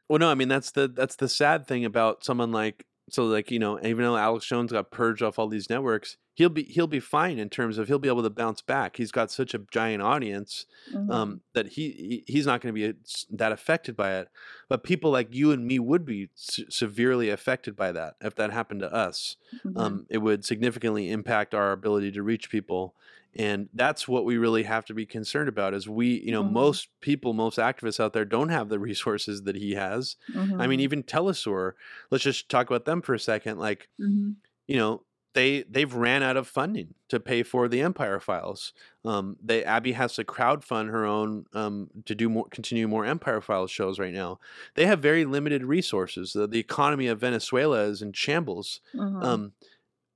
well, 0.08 0.18
no, 0.18 0.30
I 0.30 0.34
mean 0.34 0.48
that's 0.48 0.72
the 0.72 0.88
that's 0.88 1.16
the 1.16 1.28
sad 1.28 1.66
thing 1.66 1.84
about 1.84 2.22
someone 2.22 2.52
like 2.52 2.84
so 3.08 3.24
like 3.24 3.50
you 3.50 3.58
know 3.58 3.78
even 3.84 4.04
though 4.04 4.16
alex 4.16 4.46
jones 4.46 4.72
got 4.72 4.90
purged 4.90 5.22
off 5.22 5.38
all 5.38 5.48
these 5.48 5.70
networks 5.70 6.16
he'll 6.34 6.48
be 6.48 6.64
he'll 6.64 6.86
be 6.88 7.00
fine 7.00 7.38
in 7.38 7.48
terms 7.48 7.78
of 7.78 7.86
he'll 7.86 7.98
be 7.98 8.08
able 8.08 8.22
to 8.22 8.30
bounce 8.30 8.60
back 8.62 8.96
he's 8.96 9.12
got 9.12 9.30
such 9.30 9.54
a 9.54 9.60
giant 9.70 10.02
audience 10.02 10.66
mm-hmm. 10.92 11.10
um, 11.10 11.40
that 11.54 11.68
he, 11.68 12.24
he 12.26 12.32
he's 12.32 12.46
not 12.46 12.60
going 12.60 12.74
to 12.74 12.92
be 12.92 12.98
that 13.30 13.52
affected 13.52 13.96
by 13.96 14.16
it 14.16 14.28
but 14.68 14.82
people 14.82 15.10
like 15.10 15.32
you 15.32 15.52
and 15.52 15.66
me 15.66 15.78
would 15.78 16.04
be 16.04 16.28
severely 16.34 17.30
affected 17.30 17.76
by 17.76 17.92
that 17.92 18.14
if 18.20 18.34
that 18.34 18.52
happened 18.52 18.80
to 18.80 18.92
us 18.92 19.36
mm-hmm. 19.64 19.78
um, 19.78 20.06
it 20.10 20.18
would 20.18 20.44
significantly 20.44 21.10
impact 21.10 21.54
our 21.54 21.72
ability 21.72 22.10
to 22.10 22.22
reach 22.22 22.50
people 22.50 22.94
and 23.38 23.68
that's 23.74 24.08
what 24.08 24.24
we 24.24 24.38
really 24.38 24.62
have 24.62 24.84
to 24.86 24.94
be 24.94 25.06
concerned 25.06 25.48
about 25.48 25.74
is 25.74 25.88
we 25.88 26.20
you 26.20 26.32
know 26.32 26.42
mm-hmm. 26.42 26.54
most 26.54 26.88
people 27.00 27.32
most 27.32 27.58
activists 27.58 28.00
out 28.00 28.12
there 28.12 28.24
don't 28.24 28.48
have 28.48 28.68
the 28.68 28.78
resources 28.90 29.42
that 29.42 29.56
he 29.56 29.72
has 29.72 30.16
mm-hmm. 30.32 30.60
i 30.60 30.66
mean 30.66 30.78
mm-hmm. 30.78 30.84
even 30.84 31.02
telesur 31.02 31.72
let's 32.10 32.24
just 32.24 32.48
talk 32.48 32.68
about 32.68 32.84
them 32.84 33.02
for 33.02 33.14
a 33.14 33.20
second 33.20 33.58
like 33.58 33.88
mm-hmm. 34.00 34.30
you 34.66 34.76
know 34.76 35.02
they 35.34 35.62
they've 35.64 35.94
ran 35.94 36.22
out 36.22 36.38
of 36.38 36.48
funding 36.48 36.94
to 37.10 37.20
pay 37.20 37.42
for 37.42 37.68
the 37.68 37.82
empire 37.82 38.18
files 38.18 38.72
um, 39.04 39.36
they 39.42 39.62
abby 39.64 39.92
has 39.92 40.14
to 40.14 40.24
crowdfund 40.24 40.90
her 40.90 41.04
own 41.04 41.44
um, 41.52 41.90
to 42.06 42.14
do 42.14 42.28
more 42.28 42.46
continue 42.50 42.88
more 42.88 43.04
empire 43.04 43.40
files 43.40 43.70
shows 43.70 43.98
right 43.98 44.14
now 44.14 44.38
they 44.74 44.86
have 44.86 45.00
very 45.00 45.24
limited 45.24 45.62
resources 45.62 46.32
the, 46.32 46.46
the 46.46 46.58
economy 46.58 47.06
of 47.06 47.20
venezuela 47.20 47.82
is 47.82 48.00
in 48.00 48.12
shambles 48.12 48.80
mm-hmm. 48.94 49.22
um, 49.22 49.52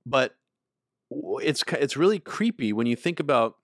but 0.05 0.35
it's 1.41 1.63
it's 1.79 1.97
really 1.97 2.19
creepy 2.19 2.73
when 2.73 2.87
you 2.87 2.95
think 2.95 3.19
about 3.19 3.57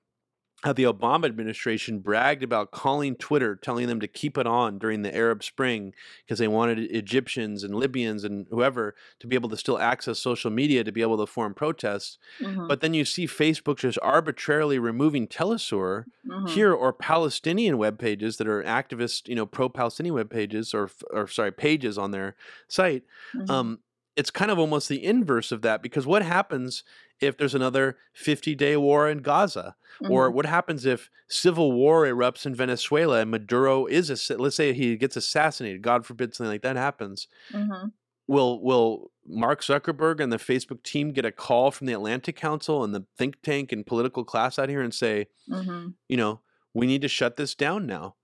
how 0.63 0.73
the 0.73 0.85
Obama 0.85 1.25
administration 1.25 1.99
bragged 1.99 2.41
about 2.41 2.71
calling 2.71 3.15
Twitter, 3.15 3.55
telling 3.55 3.85
them 3.85 3.99
to 3.99 4.07
keep 4.07 4.39
it 4.39 4.47
on 4.47 4.79
during 4.79 5.03
the 5.03 5.15
Arab 5.15 5.43
Spring 5.43 5.93
because 6.25 6.39
they 6.39 6.47
wanted 6.47 6.79
Egyptians 6.79 7.63
and 7.63 7.75
Libyans 7.75 8.23
and 8.23 8.47
whoever 8.49 8.95
to 9.19 9.27
be 9.27 9.35
able 9.35 9.49
to 9.49 9.57
still 9.57 9.77
access 9.77 10.17
social 10.17 10.49
media 10.49 10.83
to 10.83 10.91
be 10.91 11.03
able 11.03 11.17
to 11.17 11.27
form 11.27 11.53
protests. 11.53 12.17
Mm-hmm. 12.41 12.67
But 12.67 12.81
then 12.81 12.95
you 12.95 13.05
see 13.05 13.27
Facebook 13.27 13.77
just 13.77 13.99
arbitrarily 14.01 14.79
removing 14.79 15.27
Telesur 15.27 16.05
mm-hmm. 16.27 16.47
here 16.47 16.73
or 16.73 16.91
Palestinian 16.91 17.77
web 17.77 17.99
pages 17.99 18.37
that 18.37 18.47
are 18.47 18.63
activist, 18.63 19.27
you 19.27 19.35
know, 19.35 19.45
pro-Palestinian 19.45 20.15
web 20.15 20.31
pages 20.31 20.73
or 20.73 20.89
or 21.11 21.27
sorry 21.27 21.51
pages 21.51 21.99
on 21.99 22.09
their 22.09 22.35
site. 22.67 23.03
Mm-hmm. 23.35 23.51
Um, 23.51 23.79
it's 24.17 24.31
kind 24.31 24.49
of 24.49 24.57
almost 24.57 24.89
the 24.89 25.05
inverse 25.05 25.51
of 25.51 25.61
that 25.61 25.83
because 25.83 26.07
what 26.07 26.23
happens 26.23 26.83
if 27.21 27.37
there's 27.37 27.53
another 27.53 27.97
50 28.13 28.55
day 28.55 28.75
war 28.75 29.07
in 29.07 29.19
Gaza? 29.19 29.75
Mm-hmm. 30.01 30.11
Or 30.11 30.31
what 30.31 30.47
happens 30.47 30.85
if 30.85 31.09
civil 31.29 31.71
war 31.71 32.03
erupts 32.05 32.45
in 32.45 32.55
Venezuela 32.55 33.21
and 33.21 33.31
Maduro 33.31 33.85
is, 33.85 34.09
a, 34.09 34.37
let's 34.37 34.55
say 34.55 34.73
he 34.73 34.97
gets 34.97 35.15
assassinated, 35.15 35.83
God 35.83 36.05
forbid 36.05 36.33
something 36.33 36.51
like 36.51 36.63
that 36.63 36.75
happens. 36.75 37.27
Mm-hmm. 37.53 37.89
Will, 38.27 38.61
will 38.61 39.11
Mark 39.25 39.61
Zuckerberg 39.61 40.19
and 40.19 40.33
the 40.33 40.37
Facebook 40.37 40.83
team 40.83 41.11
get 41.11 41.23
a 41.23 41.31
call 41.31 41.69
from 41.71 41.87
the 41.87 41.93
Atlantic 41.93 42.35
Council 42.35 42.83
and 42.83 42.93
the 42.93 43.05
think 43.17 43.41
tank 43.41 43.71
and 43.71 43.85
political 43.85 44.25
class 44.25 44.57
out 44.59 44.67
here 44.67 44.81
and 44.81 44.93
say, 44.93 45.27
mm-hmm. 45.49 45.89
you 46.09 46.17
know, 46.17 46.41
we 46.73 46.87
need 46.87 47.03
to 47.03 47.07
shut 47.07 47.37
this 47.37 47.55
down 47.55 47.85
now? 47.85 48.15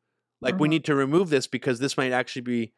Like, 0.41 0.56
we 0.56 0.65
mm-hmm. 0.65 0.72
need 0.72 0.86
to 0.86 0.95
remove 0.95 1.30
this 1.30 1.48
because 1.48 1.80
this 1.80 1.95
might 1.95 2.11
actually 2.11 2.41
be, 2.41 2.74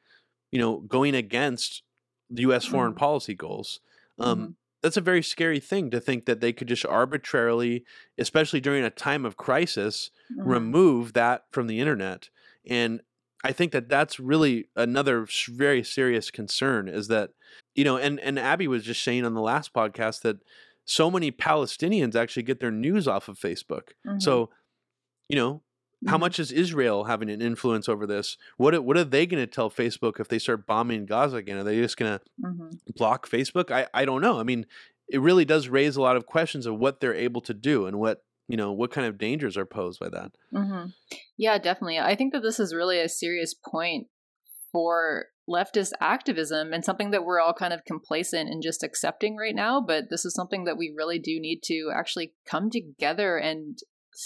you 0.51 0.59
know, 0.59 0.81
going 0.81 1.15
against 1.15 1.81
U.S. 2.29 2.65
foreign 2.65 2.91
mm-hmm. 2.91 2.99
policy 2.99 3.33
goals. 3.33 3.79
Um, 4.19 4.39
mm-hmm. 4.39 4.51
that's 4.81 4.97
a 4.97 5.01
very 5.01 5.23
scary 5.23 5.59
thing 5.59 5.89
to 5.91 5.99
think 5.99 6.25
that 6.25 6.41
they 6.41 6.53
could 6.53 6.67
just 6.67 6.85
arbitrarily, 6.85 7.83
especially 8.17 8.61
during 8.61 8.83
a 8.83 8.89
time 8.89 9.25
of 9.25 9.35
crisis, 9.35 10.11
Mhm. 10.31 10.45
remove 10.45 11.13
that 11.13 11.45
from 11.51 11.67
the 11.67 11.79
internet. 11.79 12.29
And 12.67 13.01
I 13.43 13.51
think 13.51 13.71
that 13.73 13.89
that's 13.89 14.19
really 14.19 14.69
another 14.75 15.27
very 15.49 15.83
serious 15.83 16.31
concern 16.31 16.87
is 16.87 17.07
that, 17.09 17.31
you 17.75 17.83
know, 17.83 17.97
and, 17.97 18.19
and 18.19 18.39
Abby 18.39 18.67
was 18.67 18.83
just 18.83 19.03
saying 19.03 19.25
on 19.25 19.33
the 19.33 19.41
last 19.41 19.73
podcast 19.73 20.21
that 20.21 20.37
so 20.85 21.09
many 21.11 21.31
Palestinians 21.31 22.15
actually 22.15 22.43
get 22.43 22.59
their 22.59 22.71
news 22.71 23.07
off 23.07 23.27
of 23.27 23.39
Facebook. 23.39 23.89
Mhm. 24.05 24.21
So, 24.21 24.49
you 25.29 25.35
know, 25.35 25.61
how 26.07 26.17
Mhm. 26.17 26.21
much 26.21 26.39
is 26.39 26.51
Israel 26.51 27.05
having 27.05 27.29
an 27.29 27.41
influence 27.41 27.87
over 27.89 28.05
this? 28.05 28.37
What 28.57 28.73
are- 28.75 28.81
what 28.81 28.97
are 28.97 29.03
they 29.03 29.25
going 29.25 29.41
to 29.43 29.47
tell 29.47 29.69
Facebook 29.69 30.19
if 30.19 30.27
they 30.27 30.39
start 30.39 30.65
bombing 30.67 31.05
Gaza 31.05 31.37
again? 31.37 31.57
Are 31.57 31.63
they 31.63 31.77
just 31.81 31.97
going 31.97 32.17
to 32.19 32.25
Mhm. 32.43 32.79
block 32.95 33.27
Facebook? 33.29 33.71
I 33.71 33.87
I 33.93 34.05
don't 34.05 34.21
know. 34.21 34.39
I 34.39 34.43
mean, 34.43 34.65
it 35.09 35.19
really 35.21 35.45
does 35.45 35.69
raise 35.69 35.95
a 35.95 36.01
lot 36.01 36.17
of 36.17 36.25
questions 36.25 36.65
of 36.65 36.77
what 36.79 36.99
they're 36.99 37.13
able 37.13 37.41
to 37.41 37.53
do 37.53 37.85
and 37.85 37.99
what 37.99 38.23
you 38.47 38.57
know 38.57 38.71
what 38.71 38.91
kind 38.91 39.07
of 39.07 39.17
dangers 39.17 39.57
are 39.57 39.65
posed 39.65 39.99
by 39.99 40.09
that. 40.09 40.31
hmm 40.51 40.85
Yeah, 41.37 41.57
definitely. 41.57 41.99
I 41.99 42.15
think 42.15 42.31
that 42.33 42.41
this 42.43 42.59
is 42.59 42.73
really 42.75 42.99
a 42.99 43.09
serious 43.09 43.53
point 43.53 44.07
for 44.71 45.27
leftist 45.49 45.91
activism 46.01 46.73
and 46.73 46.83
something 46.83 47.11
that 47.11 47.23
we're 47.23 47.39
all 47.39 47.53
kind 47.53 47.71
of 47.73 47.85
complacent 47.85 48.49
in 48.49 48.61
just 48.61 48.83
accepting 48.83 49.35
right 49.37 49.55
now. 49.55 49.79
But 49.79 50.09
this 50.09 50.25
is 50.25 50.33
something 50.33 50.63
that 50.65 50.77
we 50.77 50.93
really 50.95 51.19
do 51.19 51.39
need 51.39 51.61
to 51.65 51.91
actually 51.93 52.33
come 52.45 52.69
together 52.69 53.37
and 53.37 53.77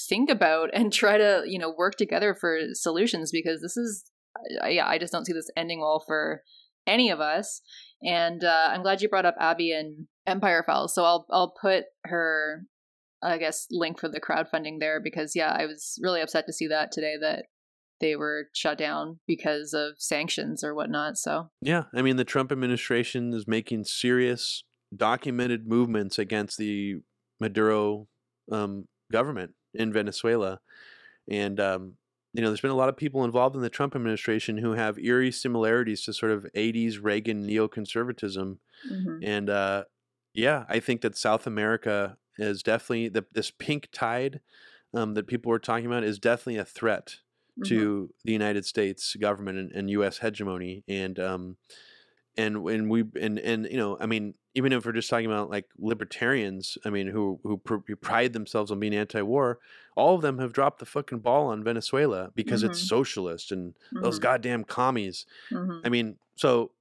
think 0.08 0.30
about 0.30 0.70
and 0.74 0.92
try 0.92 1.18
to, 1.18 1.44
you 1.46 1.60
know, 1.60 1.74
work 1.76 1.96
together 1.96 2.34
for 2.34 2.60
solutions 2.74 3.32
because 3.32 3.62
this 3.62 3.78
is, 3.78 4.06
I- 4.62 4.70
yeah, 4.70 4.88
I 4.88 4.98
just 4.98 5.12
don't 5.14 5.26
see 5.26 5.34
this 5.34 5.50
ending 5.56 5.80
well 5.82 6.04
for 6.06 6.44
any 6.88 7.10
of 7.10 7.20
us. 7.20 7.62
And 8.02 8.44
uh, 8.44 8.70
I'm 8.70 8.82
glad 8.82 9.02
you 9.02 9.10
brought 9.10 9.26
up 9.26 9.36
Abby 9.40 9.72
and 9.72 10.08
Empire 10.26 10.64
Files. 10.66 10.96
So 10.96 11.04
I'll 11.04 11.26
I'll 11.30 11.54
put 11.62 11.86
her 12.06 12.64
I 13.22 13.38
guess 13.38 13.68
link 13.70 14.00
for 14.00 14.08
the 14.08 14.22
crowdfunding 14.22 14.80
there 14.80 15.02
because 15.02 15.36
yeah, 15.36 15.52
I 15.52 15.66
was 15.66 16.00
really 16.02 16.22
upset 16.22 16.46
to 16.48 16.54
see 16.54 16.68
that 16.68 16.92
today 16.92 17.16
that 17.20 17.46
they 18.00 18.16
were 18.16 18.46
shut 18.56 18.78
down 18.78 19.20
because 19.28 19.74
of 19.74 19.96
sanctions 19.98 20.64
or 20.64 20.74
whatnot. 20.74 21.18
So 21.18 21.50
Yeah, 21.62 21.84
I 21.94 22.02
mean 22.02 22.16
the 22.16 22.24
Trump 22.24 22.52
administration 22.52 23.34
is 23.34 23.46
making 23.48 23.84
serious 23.84 24.64
documented 24.96 25.68
movements 25.68 26.18
against 26.18 26.58
the 26.58 26.96
Maduro 27.42 28.08
um, 28.52 28.86
government 29.12 29.52
in 29.74 29.94
Venezuela, 29.94 30.62
and 31.30 31.60
um, 31.60 31.98
you 32.34 32.42
know 32.42 32.50
there's 32.50 32.62
been 32.62 32.72
a 32.72 32.76
lot 32.76 32.90
of 32.90 32.98
people 32.98 33.24
involved 33.26 33.56
in 33.56 33.62
the 33.62 33.70
Trump 33.70 33.96
administration 33.96 34.58
who 34.58 34.74
have 34.74 35.00
eerie 35.00 35.32
similarities 35.32 36.04
to 36.04 36.14
sort 36.14 36.32
of 36.32 36.48
80s 36.56 37.00
Reagan 37.02 37.46
neoconservatism, 37.48 38.60
mhm. 38.84 39.24
and 39.24 39.50
uh, 39.50 39.86
yeah, 40.34 40.66
I 40.70 40.80
think 40.80 41.02
that 41.02 41.18
South 41.18 41.48
America 41.48 42.18
is 42.38 42.64
definitely 42.64 43.10
the, 43.10 43.26
this 43.34 43.52
pink 43.52 43.90
tide 43.92 44.42
um, 44.94 45.14
that 45.16 45.28
people 45.28 45.50
were 45.50 45.60
talking 45.60 45.86
about 45.86 46.04
is 46.04 46.20
definitely 46.20 46.58
a 46.58 46.66
threat 46.66 47.18
Mhm. 47.58 47.66
to 47.68 48.14
the 48.24 48.32
United 48.34 48.66
States 48.66 49.16
government 49.16 49.58
and, 49.58 49.72
and 49.74 49.90
U.S. 49.92 50.20
hegemony, 50.20 50.84
and 50.88 51.20
um, 51.20 51.58
and 52.38 52.64
when 52.64 52.90
we 52.90 53.04
and 53.20 53.40
and 53.40 53.66
you 53.66 53.78
know, 53.78 53.98
I 54.00 54.06
mean, 54.06 54.36
even 54.56 54.74
if 54.74 54.86
we're 54.86 54.92
just 54.94 55.10
talking 55.10 55.28
about 55.28 55.50
like 55.50 55.68
libertarians, 55.78 56.78
I 56.86 56.90
mean, 56.90 57.08
who 57.08 57.40
who, 57.44 57.58
pr- 57.58 57.78
who 57.88 57.96
pride 57.96 58.34
themselves 58.34 58.72
on 58.72 58.80
being 58.80 58.96
anti-war, 58.96 59.60
all 59.96 60.16
of 60.16 60.22
them 60.22 60.40
have 60.40 60.54
dropped 60.54 60.80
the 60.80 60.86
fucking 60.86 61.20
ball 61.20 61.48
on 61.48 61.64
Venezuela 61.64 62.32
because 62.36 62.64
it's 62.64 62.82
Mhm. 62.82 62.88
socialist 62.88 63.52
and 63.52 63.76
those 63.92 64.18
Mhm. 64.20 64.24
goddamn 64.24 64.64
commies. 64.64 65.26
Mhm. 65.52 65.82
I 65.86 65.90
mean, 65.90 66.18
so 66.36 66.72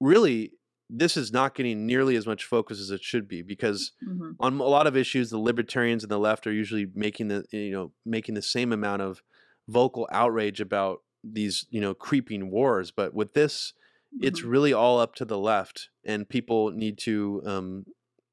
really, 0.00 0.52
this 0.88 1.16
is 1.16 1.32
not 1.32 1.54
getting 1.54 1.86
nearly 1.86 2.16
as 2.16 2.26
much 2.26 2.44
focus 2.44 2.80
as 2.80 2.90
it 2.90 3.02
should 3.02 3.28
be 3.28 3.42
because 3.42 3.92
Mhm. 4.02 4.36
on 4.40 4.54
a 4.58 4.64
lot 4.64 4.86
of 4.86 4.96
issues, 4.96 5.30
the 5.30 5.38
libertarians 5.38 6.02
and 6.02 6.10
the 6.10 6.18
left 6.18 6.46
are 6.46 6.52
usually 6.52 6.86
making 6.94 7.28
the 7.28 7.44
you 7.52 7.70
know 7.70 7.92
making 8.04 8.34
the 8.34 8.42
same 8.42 8.72
amount 8.72 9.02
of 9.02 9.22
vocal 9.68 10.08
outrage 10.10 10.60
about 10.60 11.02
these 11.22 11.66
you 11.70 11.80
know 11.80 11.94
creeping 11.94 12.50
wars. 12.50 12.90
But 12.90 13.14
with 13.14 13.34
this, 13.34 13.74
it's 14.20 14.40
Mhm. 14.40 14.50
really 14.50 14.72
all 14.72 14.98
up 14.98 15.14
to 15.16 15.24
the 15.24 15.38
left, 15.38 15.88
and 16.04 16.28
people 16.28 16.70
need 16.70 16.98
to. 16.98 17.42
Um, 17.44 17.86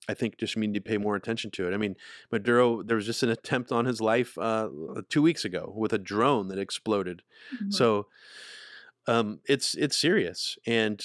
I 0.09 0.13
think 0.13 0.37
just 0.37 0.55
need 0.55 0.73
to 0.73 0.79
pay 0.79 0.97
more 0.97 1.17
attention 1.17 1.51
to 1.51 1.67
it. 1.67 1.73
I 1.73 1.77
mean, 1.77 1.97
Maduro, 2.31 2.81
there 2.81 2.95
was 2.95 3.05
just 3.05 3.23
an 3.23 3.29
attempt 3.29 3.73
on 3.73 3.83
his 3.85 3.99
life 3.99 4.37
uh, 4.37 4.69
two 5.09 5.21
weeks 5.21 5.43
ago 5.43 5.73
with 5.75 5.91
a 5.91 5.97
drone 5.97 6.47
that 6.47 6.57
exploded. 6.57 7.23
Mhm. 7.61 7.73
So 7.73 8.07
um, 9.07 9.39
it's 9.47 9.75
it's 9.75 9.97
serious, 9.97 10.57
and 10.65 11.03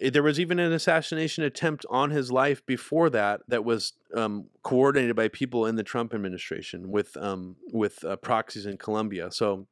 there 0.00 0.22
was 0.22 0.40
even 0.40 0.58
an 0.58 0.72
assassination 0.72 1.44
attempt 1.44 1.86
on 1.90 2.10
his 2.10 2.32
life 2.32 2.64
before 2.66 3.08
that 3.10 3.40
that 3.48 3.64
was 3.64 3.92
um, 4.14 4.48
coordinated 4.62 5.14
by 5.14 5.28
people 5.28 5.66
in 5.66 5.76
the 5.76 5.84
Trump 5.84 6.12
administration 6.14 6.90
with 6.90 7.16
um, 7.16 7.56
with 7.72 8.04
uh, 8.04 8.16
proxies 8.16 8.66
in 8.66 8.78
Colombia. 8.78 9.30
So 9.30 9.66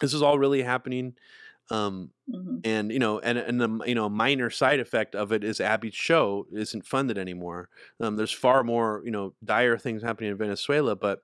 this 0.00 0.14
is 0.14 0.22
all 0.22 0.38
really 0.38 0.62
happening. 0.62 1.14
Um, 1.70 2.12
Mhm. 2.26 2.64
and 2.64 2.92
you 2.92 2.98
know, 2.98 3.18
and 3.20 3.38
and 3.38 3.60
the 3.60 3.84
you 3.86 3.94
know 3.94 4.08
minor 4.08 4.50
side 4.50 4.80
effect 4.80 5.14
of 5.14 5.32
it 5.32 5.44
is 5.44 5.60
Abby's 5.60 5.94
show 5.94 6.46
isn't 6.52 6.86
funded 6.86 7.18
anymore. 7.18 7.70
Um, 8.00 8.16
there's 8.16 8.32
far 8.32 8.64
more 8.64 9.02
you 9.04 9.10
know 9.10 9.34
dire 9.44 9.78
things 9.78 10.02
happening 10.02 10.30
in 10.30 10.36
Venezuela, 10.38 10.96
but 10.96 11.20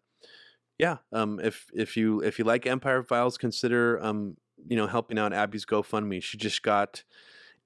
yeah, 0.78 0.98
um, 1.12 1.40
if 1.40 1.66
if 1.74 1.96
you 1.96 2.22
if 2.22 2.38
you 2.38 2.44
like 2.44 2.66
Empire 2.66 3.02
Files, 3.02 3.38
consider 3.38 4.02
um, 4.02 4.36
you 4.66 4.76
know 4.76 4.86
helping 4.86 5.18
out 5.18 5.32
Abby's 5.32 5.66
GoFundMe. 5.66 6.22
She 6.22 6.36
just 6.38 6.62
got 6.62 7.04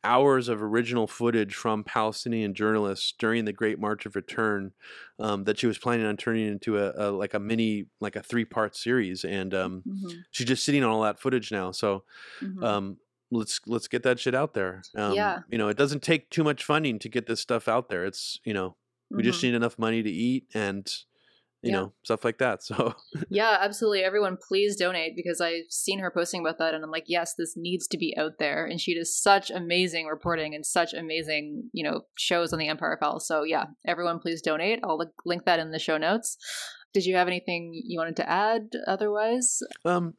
hours 0.05 0.49
of 0.49 0.63
original 0.63 1.07
footage 1.07 1.55
from 1.55 1.85
Palestinian 1.85 2.55
journalists 2.55 3.13
during 3.19 3.45
the 3.45 3.53
Great 3.53 3.79
March 3.79 4.07
of 4.07 4.17
Return 4.17 4.73
um, 5.19 5.45
that 5.45 5.59
she 5.59 5.67
was 5.67 5.79
planning 5.79 6.07
on 6.07 6.17
turning 6.17 6.47
into 6.47 6.79
a, 6.79 6.93
a 6.97 7.11
like 7.11 7.35
a 7.35 7.39
mini 7.41 7.87
like 8.01 8.17
a 8.17 8.23
three 8.23 8.45
part 8.45 8.77
series, 8.77 9.25
and 9.25 9.55
um, 9.55 9.85
Mhm. 9.85 10.25
she's 10.31 10.47
just 10.47 10.65
sitting 10.65 10.83
on 10.85 10.91
all 10.91 11.03
that 11.03 11.21
footage 11.21 11.53
now. 11.53 11.71
So 11.73 12.05
Mhm. 12.41 12.63
um, 12.63 12.99
let's 13.31 13.61
let's 13.67 13.89
get 13.89 14.03
that 14.05 14.21
shit 14.21 14.35
out 14.35 14.55
there. 14.55 14.87
Um, 14.97 15.35
Yeah. 15.35 15.43
you 15.49 15.59
know, 15.59 15.69
it 15.69 15.77
doesn't 15.77 16.03
take 16.03 16.31
too 16.31 16.45
much 16.45 16.65
funding 16.65 16.99
to 17.01 17.09
get 17.09 17.27
this 17.27 17.41
stuff 17.41 17.69
out 17.69 17.89
there. 17.89 18.05
It's 18.05 18.41
you 18.45 18.55
know 18.55 18.77
we 19.15 19.23
just 19.23 19.43
Mhm. 19.43 19.45
need 19.45 19.55
enough 19.55 19.79
money 19.79 20.03
to 20.03 20.11
eat 20.11 20.47
and 20.55 20.93
you 21.63 21.71
Yeah. 21.73 21.77
know 21.81 21.93
stuff 22.03 22.25
like 22.25 22.39
that. 22.39 22.63
So 22.71 22.95
Yeah, 23.29 23.59
absolutely. 23.61 24.03
Everyone, 24.03 24.37
please 24.49 24.77
donate 24.77 25.15
because 25.17 25.41
I've 25.41 25.71
seen 25.71 25.99
her 26.01 26.11
posting 26.11 26.41
about 26.41 26.59
that, 26.59 26.75
and 26.75 26.83
I'm 26.85 26.91
like, 26.91 27.05
yes, 27.07 27.35
this 27.35 27.55
needs 27.57 27.87
to 27.89 27.99
be 27.99 28.15
out 28.17 28.39
there. 28.39 28.65
And 28.67 28.81
she 28.81 28.95
does 28.95 29.15
such 29.15 29.51
amazing 29.51 30.07
reporting 30.07 30.55
and 30.55 30.65
such 30.65 30.95
amazing, 30.95 31.71
you 31.73 31.85
know, 31.85 32.03
shows 32.17 32.53
on 32.53 32.59
the 32.59 32.69
Empire 32.69 32.97
Files. 33.01 33.27
So 33.27 33.43
yeah, 33.43 33.65
everyone, 33.87 34.19
please 34.21 34.41
donate. 34.43 34.81
I'll 34.83 35.01
link 35.25 35.45
that 35.45 35.59
in 35.59 35.71
the 35.71 35.79
show 35.79 35.99
notes. 35.99 36.37
Did 36.93 37.05
you 37.07 37.15
have 37.17 37.29
anything 37.29 37.73
you 37.73 37.99
wanted 37.99 38.17
to 38.17 38.29
add? 38.29 38.71
Otherwise, 38.87 39.59
Um, 39.85 40.15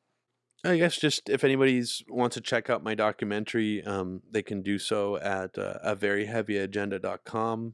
I 0.63 0.77
guess 0.77 0.95
just 0.97 1.27
if 1.29 1.43
anybody's 1.43 2.03
wants 2.07 2.35
to 2.35 2.41
check 2.41 2.69
out 2.69 2.83
my 2.83 2.93
documentary, 2.95 3.83
um, 3.83 4.21
they 4.31 4.43
can 4.43 4.61
do 4.61 4.77
so 4.77 5.17
at 5.17 5.57
uh, 5.57 5.79
a 5.81 5.95
very 5.95 6.27
heavy 6.27 6.57
agenda.com. 6.57 7.73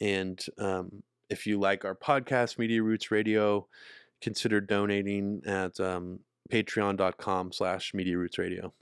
And 0.00 0.44
um, 0.58 1.04
if 1.34 1.46
you 1.46 1.58
like 1.58 1.84
our 1.84 1.96
podcast, 1.96 2.58
Media 2.58 2.80
Roots 2.80 3.10
Radio, 3.10 3.66
consider 4.22 4.60
donating 4.60 5.42
at 5.44 5.78
um, 5.80 6.20
patreon.com 6.50 7.52
slash 7.52 7.92
Media 7.92 8.16
Roots 8.16 8.38
Radio. 8.38 8.72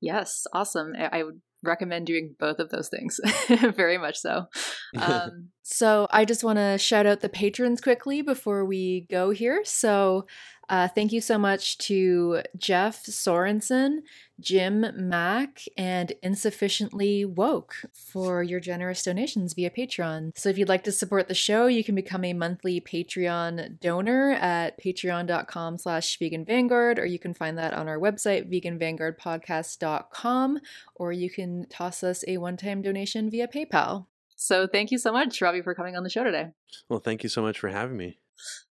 yes, 0.00 0.46
awesome. 0.52 0.92
I, 0.96 1.18
I 1.18 1.22
would 1.24 1.40
recommend 1.64 2.06
doing 2.06 2.36
both 2.38 2.60
of 2.60 2.70
those 2.70 2.88
things, 2.88 3.18
very 3.76 3.98
much 3.98 4.18
so. 4.18 4.46
Um, 4.96 5.48
so 5.70 6.06
I 6.10 6.24
just 6.24 6.42
want 6.42 6.56
to 6.56 6.78
shout 6.78 7.04
out 7.04 7.20
the 7.20 7.28
patrons 7.28 7.82
quickly 7.82 8.22
before 8.22 8.64
we 8.64 9.02
go 9.10 9.28
here. 9.28 9.60
So 9.66 10.26
uh, 10.70 10.88
thank 10.88 11.12
you 11.12 11.20
so 11.20 11.36
much 11.36 11.76
to 11.76 12.40
Jeff 12.56 13.04
Sorensen, 13.04 13.98
Jim 14.40 14.86
Mack, 14.96 15.64
and 15.76 16.14
Insufficiently 16.22 17.26
Woke 17.26 17.74
for 17.92 18.42
your 18.42 18.60
generous 18.60 19.02
donations 19.02 19.52
via 19.52 19.68
Patreon. 19.68 20.30
So 20.38 20.48
if 20.48 20.56
you'd 20.56 20.70
like 20.70 20.84
to 20.84 20.92
support 20.92 21.28
the 21.28 21.34
show, 21.34 21.66
you 21.66 21.84
can 21.84 21.94
become 21.94 22.24
a 22.24 22.32
monthly 22.32 22.80
Patreon 22.80 23.78
donor 23.78 24.38
at 24.40 24.82
patreon.com 24.82 25.76
slash 25.76 26.18
vegan 26.18 26.46
vanguard, 26.46 26.98
or 26.98 27.04
you 27.04 27.18
can 27.18 27.34
find 27.34 27.58
that 27.58 27.74
on 27.74 27.88
our 27.88 27.98
website, 27.98 28.50
veganvanguardpodcast.com, 28.50 30.60
or 30.94 31.12
you 31.12 31.28
can 31.28 31.66
toss 31.68 32.02
us 32.02 32.24
a 32.26 32.38
one-time 32.38 32.80
donation 32.80 33.28
via 33.28 33.46
PayPal. 33.46 34.06
So 34.40 34.68
thank 34.68 34.92
you 34.92 34.98
so 34.98 35.10
much, 35.12 35.42
Robbie, 35.42 35.62
for 35.62 35.74
coming 35.74 35.96
on 35.96 36.04
the 36.04 36.10
show 36.10 36.22
today. 36.22 36.46
well, 36.88 37.00
thank 37.00 37.24
you 37.24 37.28
so 37.28 37.42
much 37.42 37.58
for 37.58 37.68
having 37.68 37.96
me. 37.96 38.18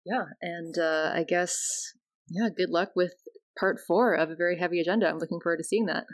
Yeah, 0.06 0.24
and 0.40 0.78
uh, 0.78 1.10
I 1.14 1.24
guess 1.28 1.93
yeah, 2.30 2.48
good 2.56 2.70
luck 2.70 2.90
with 2.94 3.12
part 3.59 3.78
four 3.86 4.14
of 4.14 4.30
a 4.30 4.36
very 4.36 4.56
heavy 4.59 4.80
agenda. 4.80 5.09
I'm 5.09 5.18
looking 5.18 5.40
forward 5.43 5.56
to 5.59 5.64
seeing 5.64 5.86
that. 5.86 6.05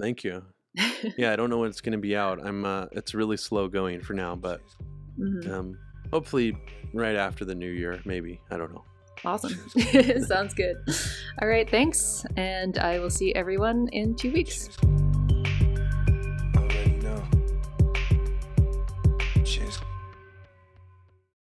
Thank 0.00 0.24
you. 0.24 0.44
Yeah, 1.18 1.32
I 1.32 1.36
don't 1.36 1.50
know 1.50 1.58
when 1.58 1.68
it's 1.68 1.80
going 1.80 1.92
to 1.92 1.98
be 1.98 2.16
out. 2.16 2.38
I'm. 2.46 2.64
Uh, 2.64 2.86
it's 2.92 3.12
really 3.12 3.36
slow 3.36 3.66
going 3.68 4.00
for 4.02 4.14
now, 4.14 4.36
but 4.36 4.60
Mhm. 5.18 5.50
um, 5.50 5.78
hopefully 6.12 6.56
right 6.94 7.16
after 7.16 7.44
the 7.44 7.56
new 7.56 7.70
year, 7.70 8.00
maybe. 8.04 8.40
I 8.52 8.56
don't 8.56 8.72
know. 8.72 8.84
Awesome. 9.24 9.52
Sounds 10.26 10.54
good. 10.54 10.76
All 11.42 11.48
right, 11.48 11.68
thanks, 11.68 12.24
and 12.36 12.78
I 12.78 13.00
will 13.00 13.10
see 13.10 13.34
everyone 13.34 13.88
in 13.92 14.14
two 14.14 14.30
weeks. 14.32 14.68